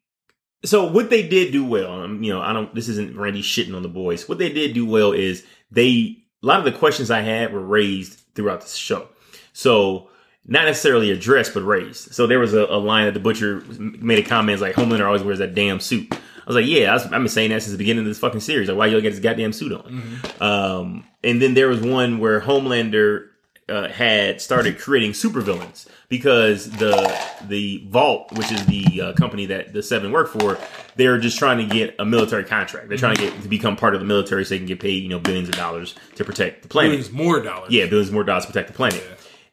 So 0.65 0.91
what 0.91 1.11
they 1.11 1.27
did 1.27 1.51
do 1.51 1.63
well, 1.63 2.01
um, 2.01 2.23
you 2.23 2.33
know, 2.33 2.41
I 2.41 2.53
don't. 2.53 2.73
This 2.73 2.87
isn't 2.87 3.15
Randy 3.15 3.43
shitting 3.43 3.75
on 3.75 3.83
the 3.83 3.89
boys. 3.89 4.27
What 4.27 4.39
they 4.39 4.51
did 4.51 4.73
do 4.73 4.85
well 4.85 5.11
is 5.11 5.45
they 5.69 6.23
a 6.41 6.45
lot 6.45 6.59
of 6.59 6.65
the 6.65 6.71
questions 6.71 7.11
I 7.11 7.21
had 7.21 7.53
were 7.53 7.61
raised 7.61 8.21
throughout 8.33 8.61
the 8.61 8.69
show. 8.69 9.09
So 9.53 10.09
not 10.45 10.65
necessarily 10.65 11.11
addressed, 11.11 11.53
but 11.53 11.63
raised. 11.63 12.13
So 12.13 12.25
there 12.25 12.39
was 12.39 12.53
a, 12.53 12.65
a 12.65 12.77
line 12.77 13.05
that 13.05 13.13
the 13.13 13.19
butcher 13.19 13.63
made 13.79 14.19
a 14.19 14.27
comment 14.27 14.61
like 14.61 14.75
Homelander 14.75 15.05
always 15.05 15.23
wears 15.23 15.39
that 15.39 15.55
damn 15.55 15.79
suit. 15.79 16.13
I 16.47 16.49
was 16.49 16.55
like, 16.55 16.65
yeah, 16.65 16.91
I 16.91 16.93
was, 16.93 17.03
I've 17.03 17.11
been 17.11 17.27
saying 17.27 17.49
that 17.49 17.61
since 17.61 17.73
the 17.73 17.77
beginning 17.77 17.99
of 18.03 18.05
this 18.05 18.19
fucking 18.19 18.39
series. 18.39 18.69
Like, 18.69 18.77
why 18.77 18.85
y'all 18.87 19.01
get 19.01 19.09
this 19.11 19.19
goddamn 19.19 19.51
suit 19.51 19.73
on? 19.73 20.21
Um, 20.39 21.03
and 21.21 21.41
then 21.41 21.53
there 21.55 21.67
was 21.67 21.81
one 21.81 22.19
where 22.19 22.39
Homelander 22.39 23.27
uh, 23.69 23.89
had 23.89 24.39
started 24.39 24.79
creating 24.79 25.11
supervillains 25.11 25.87
because 26.07 26.69
the 26.71 26.93
the 27.49 27.83
Vought, 27.89 28.31
which 28.37 28.49
is 28.49 28.65
the 28.65 29.01
uh, 29.01 29.13
company 29.15 29.45
that 29.47 29.73
the 29.73 29.83
Seven 29.83 30.13
work 30.13 30.29
for, 30.29 30.57
they're 30.95 31.17
just 31.19 31.37
trying 31.37 31.57
to 31.67 31.75
get 31.75 31.93
a 31.99 32.05
military 32.05 32.45
contract. 32.45 32.87
They're 32.87 32.97
trying 32.97 33.17
to 33.17 33.23
get 33.23 33.41
to 33.41 33.49
become 33.49 33.75
part 33.75 33.93
of 33.93 33.99
the 33.99 34.05
military 34.07 34.45
so 34.45 34.51
they 34.51 34.57
can 34.59 34.67
get 34.67 34.79
paid, 34.79 35.03
you 35.03 35.09
know, 35.09 35.19
billions 35.19 35.49
of 35.49 35.55
dollars 35.55 35.95
to 36.15 36.23
protect 36.23 36.61
the 36.61 36.69
planet. 36.69 36.91
Billions 36.91 37.11
more 37.11 37.41
dollars. 37.41 37.69
Yeah, 37.71 37.87
billions 37.87 38.09
more 38.09 38.23
dollars 38.23 38.45
to 38.45 38.51
protect 38.53 38.67
the 38.69 38.73
planet. 38.73 39.03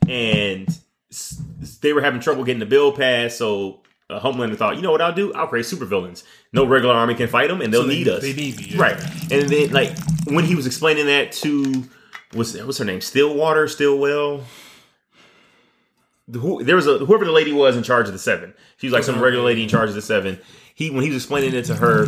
And 0.09 0.69
s- 1.11 1.43
they 1.81 1.93
were 1.93 2.01
having 2.03 2.21
trouble 2.21 2.45
getting 2.45 2.61
the 2.61 2.67
bill 2.67 2.93
passed, 2.93 3.37
so 3.39 3.81
uh, 4.11 4.21
Homelander 4.21 4.57
thought, 4.57 4.77
you 4.77 4.83
know 4.83 4.93
what 4.93 5.01
I'll 5.01 5.15
do? 5.15 5.33
I'll 5.35 5.47
create 5.47 5.67
supervillains. 5.67 6.23
No 6.55 6.65
regular 6.65 6.95
army 6.95 7.15
can 7.15 7.29
fight 7.29 7.49
them, 7.49 7.61
and 7.61 7.73
they'll 7.73 7.83
So 7.83 7.89
they- 7.89 7.95
need 7.99 8.09
us. 8.09 8.23
they 8.23 8.33
need 8.33 8.57
me, 8.57 8.67
yeah. 8.71 8.81
right? 8.83 9.01
And 9.33 9.49
then, 9.49 9.71
like 9.73 9.93
when 10.27 10.45
he 10.45 10.55
was 10.55 10.67
explaining 10.67 11.07
that 11.07 11.33
to 11.43 11.85
what's 12.33 12.57
what's 12.59 12.79
her 12.79 12.85
name? 12.85 13.01
Stillwater, 13.01 13.69
Stillwell. 13.69 14.45
The, 16.27 16.39
who, 16.39 16.65
there 16.65 16.77
was 16.77 16.87
a 16.87 16.99
whoever 16.99 17.25
the 17.25 17.33
lady 17.33 17.53
was 17.53 17.77
in 17.77 17.83
charge 17.83 18.07
of 18.07 18.13
the 18.15 18.19
seven. 18.19 18.55
She 18.79 18.87
was 18.87 18.95
like 18.95 19.05
some 19.05 19.21
regular 19.21 19.45
lady 19.45 19.63
in 19.63 19.69
charge 19.69 19.91
of 19.91 19.95
the 19.95 20.01
seven. 20.03 20.41
He 20.75 20.91
when 20.91 21.03
he 21.03 21.11
was 21.11 21.23
explaining 21.23 21.55
it 21.55 21.65
to 21.67 21.75
her, 21.75 22.07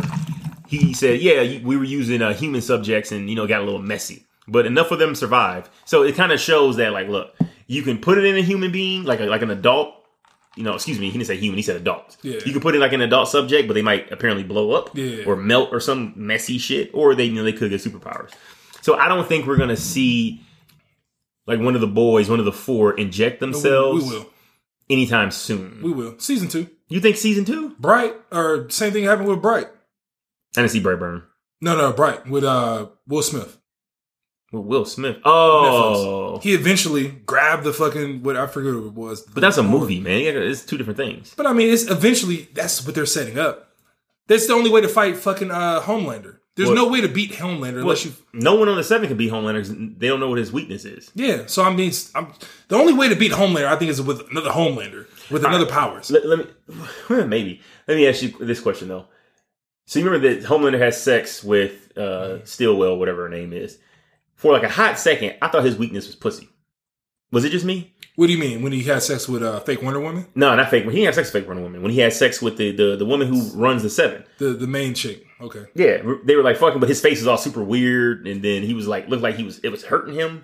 he 0.67 0.93
said, 0.93 1.21
"Yeah, 1.21 1.59
we 1.63 1.77
were 1.77 1.83
using 1.83 2.21
uh, 2.21 2.33
human 2.33 2.61
subjects, 2.61 3.11
and 3.11 3.29
you 3.29 3.35
know, 3.35 3.45
got 3.45 3.61
a 3.61 3.63
little 3.65 3.81
messy, 3.81 4.25
but 4.47 4.65
enough 4.65 4.89
of 4.91 4.97
them 4.99 5.13
survived." 5.13 5.69
So 5.85 6.01
it 6.03 6.15
kind 6.15 6.31
of 6.31 6.39
shows 6.39 6.77
that, 6.77 6.93
like, 6.93 7.07
look, 7.09 7.35
you 7.67 7.83
can 7.83 7.99
put 7.99 8.17
it 8.17 8.25
in 8.25 8.35
a 8.37 8.41
human 8.41 8.71
being, 8.71 9.03
like 9.03 9.19
a, 9.19 9.25
like 9.25 9.43
an 9.43 9.51
adult. 9.51 9.93
You 10.57 10.63
know, 10.63 10.73
excuse 10.73 10.99
me, 10.99 11.05
he 11.05 11.11
didn't 11.11 11.27
say 11.27 11.37
human, 11.37 11.57
he 11.57 11.61
said 11.63 11.75
adult. 11.75 12.17
Yeah. 12.23 12.39
You 12.45 12.51
could 12.51 12.61
put 12.63 12.75
it 12.75 12.79
like 12.79 12.91
an 12.93 13.01
adult 13.01 13.29
subject, 13.29 13.67
but 13.67 13.75
they 13.75 13.81
might 13.83 14.11
apparently 14.11 14.43
blow 14.43 14.71
up 14.71 14.89
Yeah. 14.97 15.23
or 15.25 15.35
melt 15.35 15.69
or 15.71 15.79
some 15.79 16.13
messy 16.15 16.57
shit, 16.57 16.89
or 16.93 17.13
they 17.15 17.25
you 17.25 17.33
know 17.35 17.43
they 17.43 17.53
could 17.53 17.69
get 17.69 17.79
superpowers. 17.81 18.31
So 18.81 18.95
I 18.95 19.07
don't 19.07 19.27
think 19.27 19.45
we're 19.45 19.57
gonna 19.57 19.77
see 19.77 20.41
like 21.45 21.59
one 21.59 21.75
of 21.75 21.81
the 21.81 21.87
boys, 21.87 22.29
one 22.29 22.39
of 22.39 22.45
the 22.45 22.51
four, 22.51 22.93
inject 22.93 23.39
We, 23.39 23.45
themselves 23.47 24.05
we 24.09 24.17
will. 24.17 24.29
anytime 24.89 25.31
soon. 25.31 25.79
We 25.83 25.91
will. 25.91 26.17
Season 26.19 26.47
two. 26.47 26.67
You 26.89 26.99
think 27.01 27.17
season 27.17 27.45
two? 27.45 27.75
Bright, 27.79 28.15
or 28.31 28.69
same 28.69 28.91
thing 28.93 29.03
happened 29.03 29.27
with 29.27 29.41
Bright. 29.41 29.67
I 30.55 30.61
didn't 30.61 30.71
see 30.71 30.81
Brightburn. 30.81 31.23
No, 31.61 31.75
no, 31.77 31.91
Bright 31.93 32.27
with 32.27 32.43
uh 32.43 32.87
Will 33.07 33.21
Smith. 33.21 33.59
Well, 34.51 34.63
Will 34.63 34.85
Smith. 34.85 35.17
Oh, 35.25 36.39
He 36.41 36.53
eventually 36.53 37.09
grabbed 37.09 37.63
the 37.65 37.73
fucking 37.73 38.23
what 38.23 38.37
I 38.37 38.47
forget 38.47 38.73
what 38.75 38.85
it 38.85 38.93
was. 38.93 39.21
but 39.23 39.41
that's 39.41 39.57
a 39.57 39.63
movie, 39.63 39.99
man. 39.99 40.21
It's 40.37 40.63
two 40.65 40.77
different 40.77 40.97
things. 40.97 41.33
But 41.35 41.45
I 41.47 41.53
mean, 41.53 41.69
it's 41.69 41.89
eventually 41.89 42.47
that's 42.53 42.85
what 42.85 42.95
they're 42.95 43.05
setting 43.05 43.37
up. 43.37 43.73
That's 44.27 44.47
the 44.47 44.53
only 44.53 44.69
way 44.69 44.81
to 44.81 44.87
fight 44.89 45.17
fucking 45.17 45.51
uh, 45.51 45.81
Homelander. 45.81 46.37
There's 46.55 46.69
What? 46.69 46.75
no 46.75 46.87
way 46.87 47.01
to 47.01 47.07
beat 47.07 47.33
Homelander 47.33 47.81
unless 47.81 48.03
you. 48.03 48.13
No 48.33 48.55
one 48.55 48.67
on 48.67 48.77
the 48.77 48.83
seven 48.83 49.07
can 49.07 49.15
beat 49.17 49.31
Homelander. 49.31 49.59
'cause 49.59 49.75
They 49.97 50.07
don't 50.07 50.19
know 50.19 50.29
what 50.29 50.39
his 50.39 50.51
weakness 50.51 50.85
is. 50.85 51.11
Yeah, 51.13 51.43
so 51.45 51.61
I 51.63 51.71
mean, 51.73 51.91
I'm, 52.15 52.33
the 52.67 52.75
only 52.77 52.93
way 52.93 53.09
to 53.09 53.15
beat 53.15 53.31
Homelander, 53.33 53.67
I 53.67 53.75
think, 53.75 53.91
is 53.91 54.01
with 54.01 54.27
another 54.31 54.49
Homelander 54.49 55.05
with 55.29 55.45
another 55.45 55.65
powers. 55.67 56.09
Let, 56.09 56.25
let 56.25 56.39
me 56.39 56.45
maybe 57.25 57.61
let 57.87 57.95
me 57.97 58.07
ask 58.07 58.21
you 58.23 58.29
this 58.39 58.59
question 58.59 58.87
though. 58.87 59.05
So 59.85 59.99
you 59.99 60.05
remember 60.09 60.33
that 60.33 60.47
Homelander 60.49 60.79
has 60.79 61.01
sex 61.01 61.43
with 61.43 61.95
uh, 61.97 62.43
Stillwell, 62.43 62.97
whatever 62.97 63.23
her 63.23 63.29
name 63.29 63.53
is. 63.53 63.77
For 64.37 64.53
like 64.53 64.63
a 64.63 64.69
hot 64.69 64.97
second, 64.97 65.35
I 65.41 65.49
thought 65.49 65.65
his 65.65 65.77
weakness 65.77 66.07
was 66.07 66.15
pussy. 66.15 66.47
Was 67.31 67.43
it 67.43 67.49
just 67.49 67.65
me? 67.65 67.93
What 68.15 68.27
do 68.27 68.33
you 68.33 68.39
mean 68.39 68.63
when 68.63 68.71
he 68.71 68.81
had 68.83 69.03
sex 69.03 69.27
with 69.27 69.43
uh, 69.43 69.59
fake 69.59 69.81
Wonder 69.83 69.99
Woman, 69.99 70.25
No, 70.33 70.55
not 70.55 70.69
fake. 70.71 70.85
When 70.85 70.95
he 70.95 71.01
didn't 71.01 71.13
sex 71.15 71.31
with 71.31 71.43
fake 71.43 71.47
Wonder 71.47 71.61
Woman. 71.61 71.81
When 71.83 71.91
he 71.91 71.99
had 71.99 72.13
sex 72.13 72.41
with 72.41 72.57
the, 72.57 72.71
the 72.71 72.95
the 72.95 73.05
woman 73.05 73.27
who 73.27 73.41
runs 73.51 73.83
the 73.83 73.89
seven. 73.89 74.23
the 74.39 74.49
the 74.53 74.65
main 74.65 74.93
chick? 74.93 75.23
Okay, 75.41 75.65
Yeah, 75.75 76.01
they 76.23 76.35
were 76.35 76.41
like 76.41 76.57
fucking, 76.57 76.79
but 76.79 76.89
his 76.89 76.99
face 77.01 77.19
is 77.21 77.27
all 77.27 77.37
super 77.37 77.61
weird, 77.63 78.27
and 78.27 78.41
then 78.41 78.63
he 78.63 78.73
was 78.73 78.87
like 78.87 79.07
looked 79.07 79.21
like 79.21 79.35
he 79.35 79.43
was 79.43 79.59
it 79.59 79.69
was 79.69 79.83
hurting 79.83 80.15
him. 80.15 80.41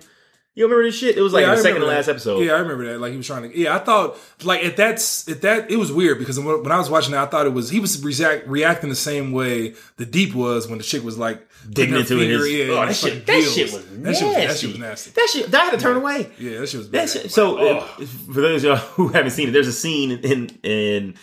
You 0.56 0.64
remember 0.64 0.84
this 0.84 0.96
shit? 0.96 1.16
It 1.16 1.20
was 1.20 1.32
like 1.32 1.44
Yeah, 1.44 1.56
the 1.56 1.62
second 1.62 1.80
to 1.80 1.86
last 1.88 2.06
episode. 2.08 2.38
Yeah, 2.44 2.52
I 2.52 2.58
remember 2.60 2.84
that. 2.92 3.00
Like 3.00 3.10
he 3.10 3.16
was 3.16 3.26
trying 3.26 3.50
to. 3.50 3.58
Yeah, 3.58 3.74
I 3.74 3.80
thought 3.80 4.16
like 4.44 4.64
at 4.64 4.76
that's 4.76 5.28
at 5.28 5.42
that 5.42 5.68
it 5.70 5.76
was 5.76 5.90
weird 5.90 6.18
because 6.20 6.38
when 6.38 6.62
when 6.62 6.70
I 6.70 6.78
was 6.78 6.88
watching 6.88 7.10
that, 7.12 7.26
I 7.26 7.26
thought 7.26 7.46
it 7.46 7.52
was 7.52 7.70
he 7.70 7.80
was 7.80 8.02
react, 8.04 8.46
reacting 8.46 8.88
the 8.88 8.94
same 8.96 9.32
way 9.32 9.74
the 9.96 10.06
deep 10.06 10.32
was 10.34 10.68
when 10.68 10.78
the 10.78 10.84
chick 10.84 11.02
was 11.02 11.18
like 11.18 11.44
Digging 11.68 11.96
into 11.96 12.18
his. 12.18 12.52
yeah, 12.52 12.64
oh, 12.66 12.86
that 12.86 12.94
shit. 12.94 13.24
That 13.26 13.42
shit 13.42 13.72
was 13.72 13.84
That 13.88 14.14
shit 14.16 14.26
was, 14.26 14.34
that 14.36 14.56
shit 14.58 14.70
was 14.70 14.78
nasty. 14.78 15.10
That 15.12 15.28
shit. 15.32 15.54
I 15.54 15.64
had 15.64 15.70
to 15.72 15.78
turn 15.78 15.96
away. 15.96 16.30
Yeah, 16.38 16.60
that 16.60 16.68
shit 16.68 16.78
was 16.78 16.90
That 16.90 17.08
shit- 17.08 17.30
so, 17.32 17.56
uh, 17.78 17.80
for 17.86 18.40
those 18.42 18.62
of 18.62 18.68
y'all 18.68 18.76
who 18.94 19.08
haven't 19.08 19.30
seen 19.32 19.48
it, 19.48 19.52
there's 19.52 19.66
a 19.66 19.72
scene 19.72 20.10
in 20.12 20.50
in 20.62 21.14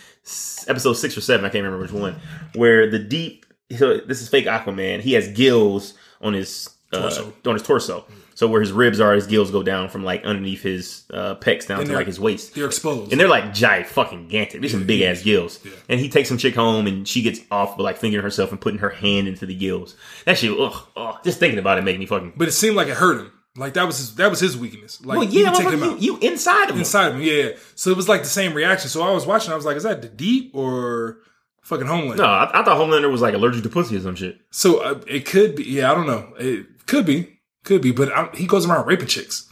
episode 0.68 0.94
six 0.94 1.16
or 1.18 1.22
seven, 1.22 1.46
I 1.46 1.50
can't 1.50 1.64
remember 1.64 1.82
which 1.82 1.92
one, 1.94 2.16
where 2.56 2.90
the 2.90 3.00
deep. 3.00 3.46
So 3.78 3.98
this 4.00 4.22
is 4.22 4.28
fake 4.30 4.48
Aquaman. 4.48 5.00
He 5.00 5.14
has 5.14 5.30
gills 5.30 5.94
on 6.22 6.34
his 6.34 6.70
uh, 6.92 7.02
Torso. 7.02 7.34
on 7.46 7.54
his 7.54 7.64
torso. 7.64 8.06
So 8.42 8.48
where 8.48 8.60
his 8.60 8.72
ribs 8.72 9.00
are, 9.00 9.14
his 9.14 9.28
gills 9.28 9.52
go 9.52 9.62
down 9.62 9.88
from 9.90 10.04
like 10.04 10.24
underneath 10.24 10.64
his 10.64 11.04
uh, 11.14 11.36
pecs 11.36 11.68
down 11.68 11.86
to 11.86 11.94
like 11.94 12.08
his 12.08 12.20
waist. 12.20 12.56
They're 12.56 12.66
exposed. 12.66 13.12
And 13.12 13.22
they're 13.22 13.28
like 13.28 13.54
giant 13.54 13.86
fucking 13.86 14.30
gantic. 14.30 14.62
These 14.62 14.72
some 14.72 14.88
big 14.88 15.04
ass 15.04 15.22
gills. 15.22 15.60
Yeah. 15.64 15.74
And 15.90 16.00
he 16.00 16.10
takes 16.10 16.28
some 16.28 16.40
chick 16.40 16.56
home 16.56 16.88
and 16.88 17.08
she 17.08 17.22
gets 17.22 17.40
off 17.52 17.78
with 17.78 17.84
like 17.84 17.98
fingering 17.98 18.24
herself 18.24 18.50
and 18.50 18.60
putting 18.60 18.80
her 18.80 18.90
hand 18.90 19.28
into 19.28 19.46
the 19.46 19.54
gills. 19.54 19.96
That 20.26 20.40
shit, 20.40 20.60
ugh, 20.60 20.74
ugh, 20.96 21.18
just 21.24 21.38
thinking 21.38 21.60
about 21.60 21.78
it 21.78 21.84
made 21.84 22.00
me 22.00 22.08
fucking. 22.08 22.34
but 22.36 22.48
it 22.48 22.54
seemed 22.54 22.76
like 22.76 22.88
it 22.88 22.96
hurt 22.98 23.20
him. 23.20 23.32
Like 23.56 23.76
that 23.76 23.86
was 23.86 24.00
his, 24.00 24.16
that 24.16 24.32
was 24.32 24.40
his 24.40 24.58
weakness. 24.58 25.06
Like 25.06 25.20
Well, 25.20 25.28
you 25.28 25.42
yeah, 25.44 25.52
can 25.52 25.62
take 25.62 25.74
him 25.74 25.80
motherfucker, 25.82 25.92
out. 25.94 26.02
you, 26.02 26.14
you 26.20 26.28
inside 26.32 26.64
of 26.70 26.72
him. 26.72 26.80
inside 26.80 27.08
of 27.10 27.16
him. 27.18 27.22
Yeah, 27.22 27.34
yeah. 27.34 27.50
So 27.76 27.92
it 27.92 27.96
was 27.96 28.10
like 28.10 28.24
the 28.24 28.28
same 28.30 28.56
reaction. 28.56 28.90
So 28.90 29.04
I 29.04 29.12
was 29.12 29.28
watching. 29.28 29.54
I 29.54 29.56
was 29.56 29.66
like, 29.66 29.78
is 29.78 29.84
that 29.84 30.02
the 30.02 30.10
deep 30.10 30.56
or 30.56 31.20
fucking 31.62 31.86
Homeland? 31.86 32.18
No, 32.18 32.26
I, 32.26 32.46
I 32.60 32.64
thought 32.64 32.80
Homelander 32.80 33.12
was 33.12 33.22
like 33.22 33.36
allergic 33.36 33.62
to 33.62 33.70
pussy 33.70 33.98
or 33.98 34.02
some 34.02 34.16
shit. 34.16 34.42
So 34.50 34.80
uh, 34.80 35.00
it 35.06 35.28
could 35.28 35.58
be. 35.58 35.64
Yeah, 35.66 35.92
I 35.92 35.94
don't 35.94 36.08
know. 36.08 36.34
It 36.40 36.88
could 36.88 37.06
be. 37.06 37.38
Could 37.64 37.82
be. 37.82 37.92
But 37.92 38.12
I, 38.12 38.30
he 38.34 38.48
goes 38.48 38.66
around 38.68 38.88
raping 38.88 39.08
chicks. 39.08 39.48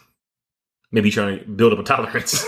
Maybe 0.92 1.12
trying 1.12 1.40
to 1.40 1.46
build 1.46 1.74
up 1.74 1.80
a 1.80 1.84
tolerance. 1.84 2.44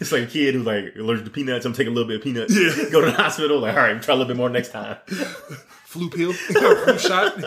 it's 0.00 0.12
like 0.12 0.24
a 0.24 0.26
kid 0.26 0.54
who's 0.54 0.66
like 0.66 0.94
allergic 0.96 1.24
to 1.24 1.30
peanuts. 1.30 1.64
I'm 1.64 1.72
taking 1.72 1.92
a 1.92 1.94
little 1.94 2.08
bit 2.08 2.16
of 2.18 2.22
peanuts. 2.22 2.54
Yeah. 2.54 2.90
Go 2.92 3.00
to 3.00 3.06
the 3.06 3.12
hospital. 3.12 3.60
Like, 3.60 3.74
all 3.74 3.82
right, 3.82 4.02
try 4.02 4.14
a 4.14 4.16
little 4.16 4.28
bit 4.28 4.36
more 4.36 4.50
next 4.50 4.70
time. 4.70 4.98
Flu 5.06 6.10
pill. 6.10 6.32
Flu 6.32 6.98
shot. 6.98 7.38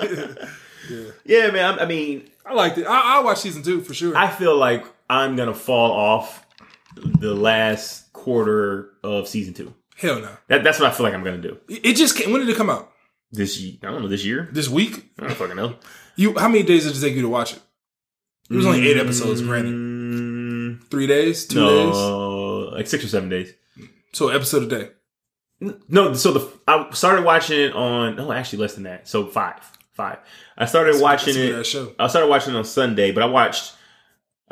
Yeah, 1.26 1.52
man. 1.52 1.80
I, 1.80 1.84
I 1.84 1.86
mean, 1.86 2.30
I 2.46 2.54
liked 2.54 2.78
it. 2.78 2.86
I, 2.86 3.16
I'll 3.16 3.24
watch 3.24 3.40
season 3.40 3.64
two 3.64 3.82
for 3.82 3.94
sure. 3.94 4.18
I 4.18 4.28
feel 4.30 4.58
like 4.58 4.86
I'm 5.10 5.36
gonna 5.36 5.54
fall 5.54 5.92
off 5.92 6.46
the 6.96 7.34
last 7.34 8.12
quarter 8.14 8.90
of 9.04 9.28
season 9.28 9.54
two. 9.54 9.74
Hell 9.96 10.20
no. 10.20 10.30
That, 10.48 10.64
that's 10.64 10.80
what 10.80 10.92
I 10.92 10.94
feel 10.94 11.06
like 11.06 11.14
I'm 11.14 11.24
gonna 11.24 11.38
do 11.38 11.60
It 11.70 11.86
it 11.86 11.96
just 11.96 12.18
came. 12.18 12.32
When 12.32 12.42
did 12.42 12.50
it 12.50 12.58
come 12.58 12.70
out? 12.70 12.92
This. 13.34 13.60
Year, 13.60 13.78
I 13.84 13.88
don't 13.88 14.02
know 14.02 14.08
this 14.08 14.24
year. 14.26 14.50
This 14.52 14.70
week? 14.70 15.12
I 15.20 15.28
don't 15.28 15.36
fucking 15.36 15.56
know. 15.56 15.76
You? 16.16 16.38
How 16.38 16.48
many 16.48 16.64
days 16.64 16.86
did 16.86 16.96
it 16.96 17.02
take 17.02 17.16
you 17.16 17.22
to 17.24 17.30
watch 17.30 17.54
it? 17.54 17.62
It 18.50 18.56
was 18.56 18.66
only 18.66 18.88
eight 18.88 18.98
episodes, 18.98 19.42
granted. 19.42 19.74
Mm, 19.74 20.84
Three 20.90 21.08
days? 21.08 21.46
Two 21.48 21.66
days? 21.66 21.96
like 22.74 22.88
six 22.88 23.04
or 23.04 23.08
seven 23.08 23.30
days. 23.30 23.54
So 24.14 24.30
episode 24.30 24.72
a 24.72 24.80
day. 24.80 24.90
No, 25.88 26.14
so 26.14 26.32
the 26.34 26.50
I 26.68 26.90
started 26.94 27.24
watching 27.26 27.60
it 27.60 27.74
on 27.74 28.16
no, 28.18 28.32
actually 28.32 28.60
less 28.60 28.74
than 28.76 28.84
that. 28.84 29.08
So 29.08 29.28
five, 29.28 29.60
five. 29.94 30.18
I 30.58 30.66
started 30.66 31.02
watching 31.02 31.36
That's 31.36 31.74
a 31.74 31.84
it. 31.90 31.96
I 32.00 32.08
started 32.08 32.28
watching 32.28 32.54
it 32.54 32.58
on 32.58 32.66
Sunday, 32.66 33.12
but 33.12 33.24
I 33.24 33.28
watched. 33.28 33.74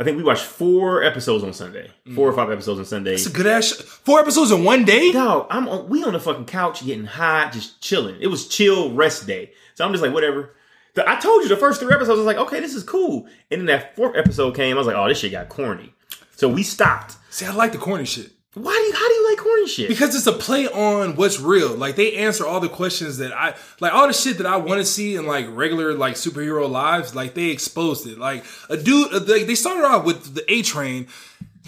I 0.02 0.04
think 0.04 0.18
we 0.18 0.24
watched 0.24 0.46
four 0.46 1.04
episodes 1.04 1.44
on 1.44 1.54
Sunday, 1.54 1.92
four 2.16 2.28
or 2.28 2.34
mm. 2.34 2.36
five 2.36 2.50
episodes 2.50 2.80
on 2.80 2.86
Sunday. 2.86 3.14
It's 3.14 3.28
a 3.28 3.30
good 3.30 3.46
ass. 3.46 3.72
Four 3.74 4.20
episodes 4.20 4.50
in 4.50 4.64
one 4.64 4.84
day. 4.84 5.12
Dog, 5.12 5.46
I'm 5.52 5.70
on, 5.70 5.90
we 5.90 6.04
on 6.04 6.14
the 6.14 6.20
fucking 6.20 6.46
couch 6.46 6.84
getting 6.84 7.06
high, 7.06 7.52
just 7.52 7.82
chilling. 7.82 8.16
It 8.20 8.26
was 8.26 8.48
chill 8.48 8.92
rest 8.96 9.28
day, 9.28 9.52
so 9.76 9.86
I'm 9.86 9.92
just 9.92 10.02
like 10.02 10.12
whatever. 10.12 10.56
The- 10.96 11.08
I 11.08 11.20
told 11.20 11.44
you 11.44 11.50
the 11.50 11.56
first 11.56 11.80
three 11.80 11.94
episodes, 11.94 12.18
I 12.18 12.24
was 12.24 12.26
like, 12.26 12.38
okay, 12.38 12.60
this 12.60 12.74
is 12.74 12.82
cool. 12.82 13.28
And 13.52 13.62
then 13.62 13.66
that 13.68 13.96
fourth 13.96 14.18
episode 14.18 14.56
came, 14.56 14.76
I 14.76 14.80
was 14.80 14.88
like, 14.88 14.96
oh, 14.96 15.08
this 15.08 15.20
shit 15.20 15.34
got 15.34 15.50
corny. 15.50 15.94
So 16.36 16.50
we 16.50 16.64
stopped. 16.64 17.18
See, 17.30 17.46
I 17.46 17.54
like 17.54 17.72
the 17.72 17.78
corny 17.78 18.06
shit. 18.06 18.32
Why 18.54 18.74
do 18.74 18.80
you? 18.80 18.94
How 18.94 19.08
do 19.08 19.14
you 19.14 19.30
like 19.30 19.38
corny 19.40 19.68
shit? 19.68 19.88
Because 19.88 20.14
it's 20.14 20.28
a 20.28 20.34
play 20.34 20.68
on 20.68 21.16
what's 21.16 21.40
real. 21.40 21.74
Like 21.74 21.96
they 21.96 22.18
answer 22.18 22.46
all 22.46 22.60
the 22.60 22.68
questions 22.68 23.18
that 23.20 23.32
I 23.32 23.56
like 23.80 23.94
all 23.94 24.08
the 24.08 24.14
shit 24.14 24.38
that 24.40 24.46
I 24.46 24.58
want 24.58 24.80
to 24.82 24.86
see 24.86 25.16
in 25.16 25.26
like 25.26 25.46
regular 25.50 25.94
like 25.94 26.16
superhero 26.16 26.70
lives. 26.70 27.16
Like 27.16 27.34
they 27.34 27.46
exposed 27.46 28.06
it. 28.08 28.18
Like 28.18 28.44
a 28.70 28.76
dude, 28.76 29.14
uh, 29.14 29.22
like 29.26 29.48
they 29.48 29.56
started 29.56 29.86
off 29.86 30.04
with 30.04 30.36
the 30.36 30.44
A 30.52 30.64
train, 30.64 31.08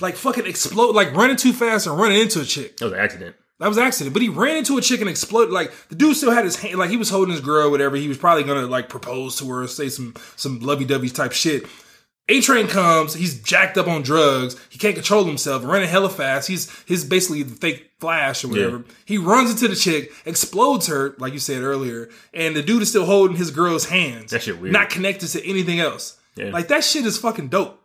like 0.01 0.15
fucking 0.15 0.45
explode, 0.45 0.93
like 0.93 1.15
running 1.15 1.37
too 1.37 1.53
fast 1.53 1.87
and 1.87 1.97
running 1.97 2.19
into 2.19 2.41
a 2.41 2.45
chick. 2.45 2.75
that 2.77 2.85
was 2.85 2.93
an 2.93 2.99
accident. 2.99 3.35
That 3.59 3.69
was 3.69 3.77
an 3.77 3.83
accident. 3.83 4.13
But 4.13 4.21
he 4.21 4.27
ran 4.27 4.57
into 4.57 4.77
a 4.77 4.81
chick 4.81 4.99
and 4.99 5.09
exploded. 5.09 5.53
Like 5.53 5.71
the 5.87 5.95
dude 5.95 6.17
still 6.17 6.31
had 6.31 6.43
his 6.43 6.57
hand, 6.57 6.79
like 6.79 6.89
he 6.89 6.97
was 6.97 7.09
holding 7.09 7.31
his 7.31 7.39
girl, 7.39 7.71
whatever. 7.71 7.95
He 7.95 8.09
was 8.09 8.17
probably 8.17 8.43
gonna 8.43 8.67
like 8.67 8.89
propose 8.89 9.37
to 9.37 9.49
her, 9.51 9.67
say 9.67 9.87
some 9.87 10.15
some 10.35 10.59
lovey 10.59 10.83
dovey 10.83 11.09
type 11.09 11.31
shit. 11.31 11.63
A 12.29 12.39
Train 12.39 12.67
comes, 12.67 13.13
he's 13.13 13.41
jacked 13.41 13.77
up 13.77 13.87
on 13.87 14.01
drugs, 14.01 14.55
he 14.69 14.79
can't 14.79 14.95
control 14.95 15.25
himself, 15.25 15.65
running 15.65 15.89
hella 15.89 16.09
fast. 16.09 16.47
He's 16.47 16.71
he's 16.85 17.03
basically 17.03 17.43
the 17.43 17.55
fake 17.55 17.91
Flash 17.99 18.43
or 18.43 18.49
whatever. 18.49 18.83
He 19.05 19.17
runs 19.17 19.51
into 19.51 19.67
the 19.67 19.75
chick, 19.75 20.11
explodes 20.25 20.87
her, 20.87 21.15
like 21.19 21.33
you 21.33 21.39
said 21.39 21.63
earlier, 21.63 22.09
and 22.33 22.55
the 22.55 22.61
dude 22.61 22.81
is 22.81 22.89
still 22.89 23.05
holding 23.05 23.37
his 23.37 23.51
girl's 23.51 23.85
hands. 23.85 24.31
That 24.31 24.43
shit 24.43 24.59
weird. 24.59 24.73
Not 24.73 24.89
connected 24.89 25.27
to 25.29 25.45
anything 25.45 25.79
else. 25.79 26.17
Yeah. 26.35 26.49
Like 26.49 26.69
that 26.69 26.83
shit 26.83 27.05
is 27.05 27.17
fucking 27.17 27.49
dope. 27.49 27.79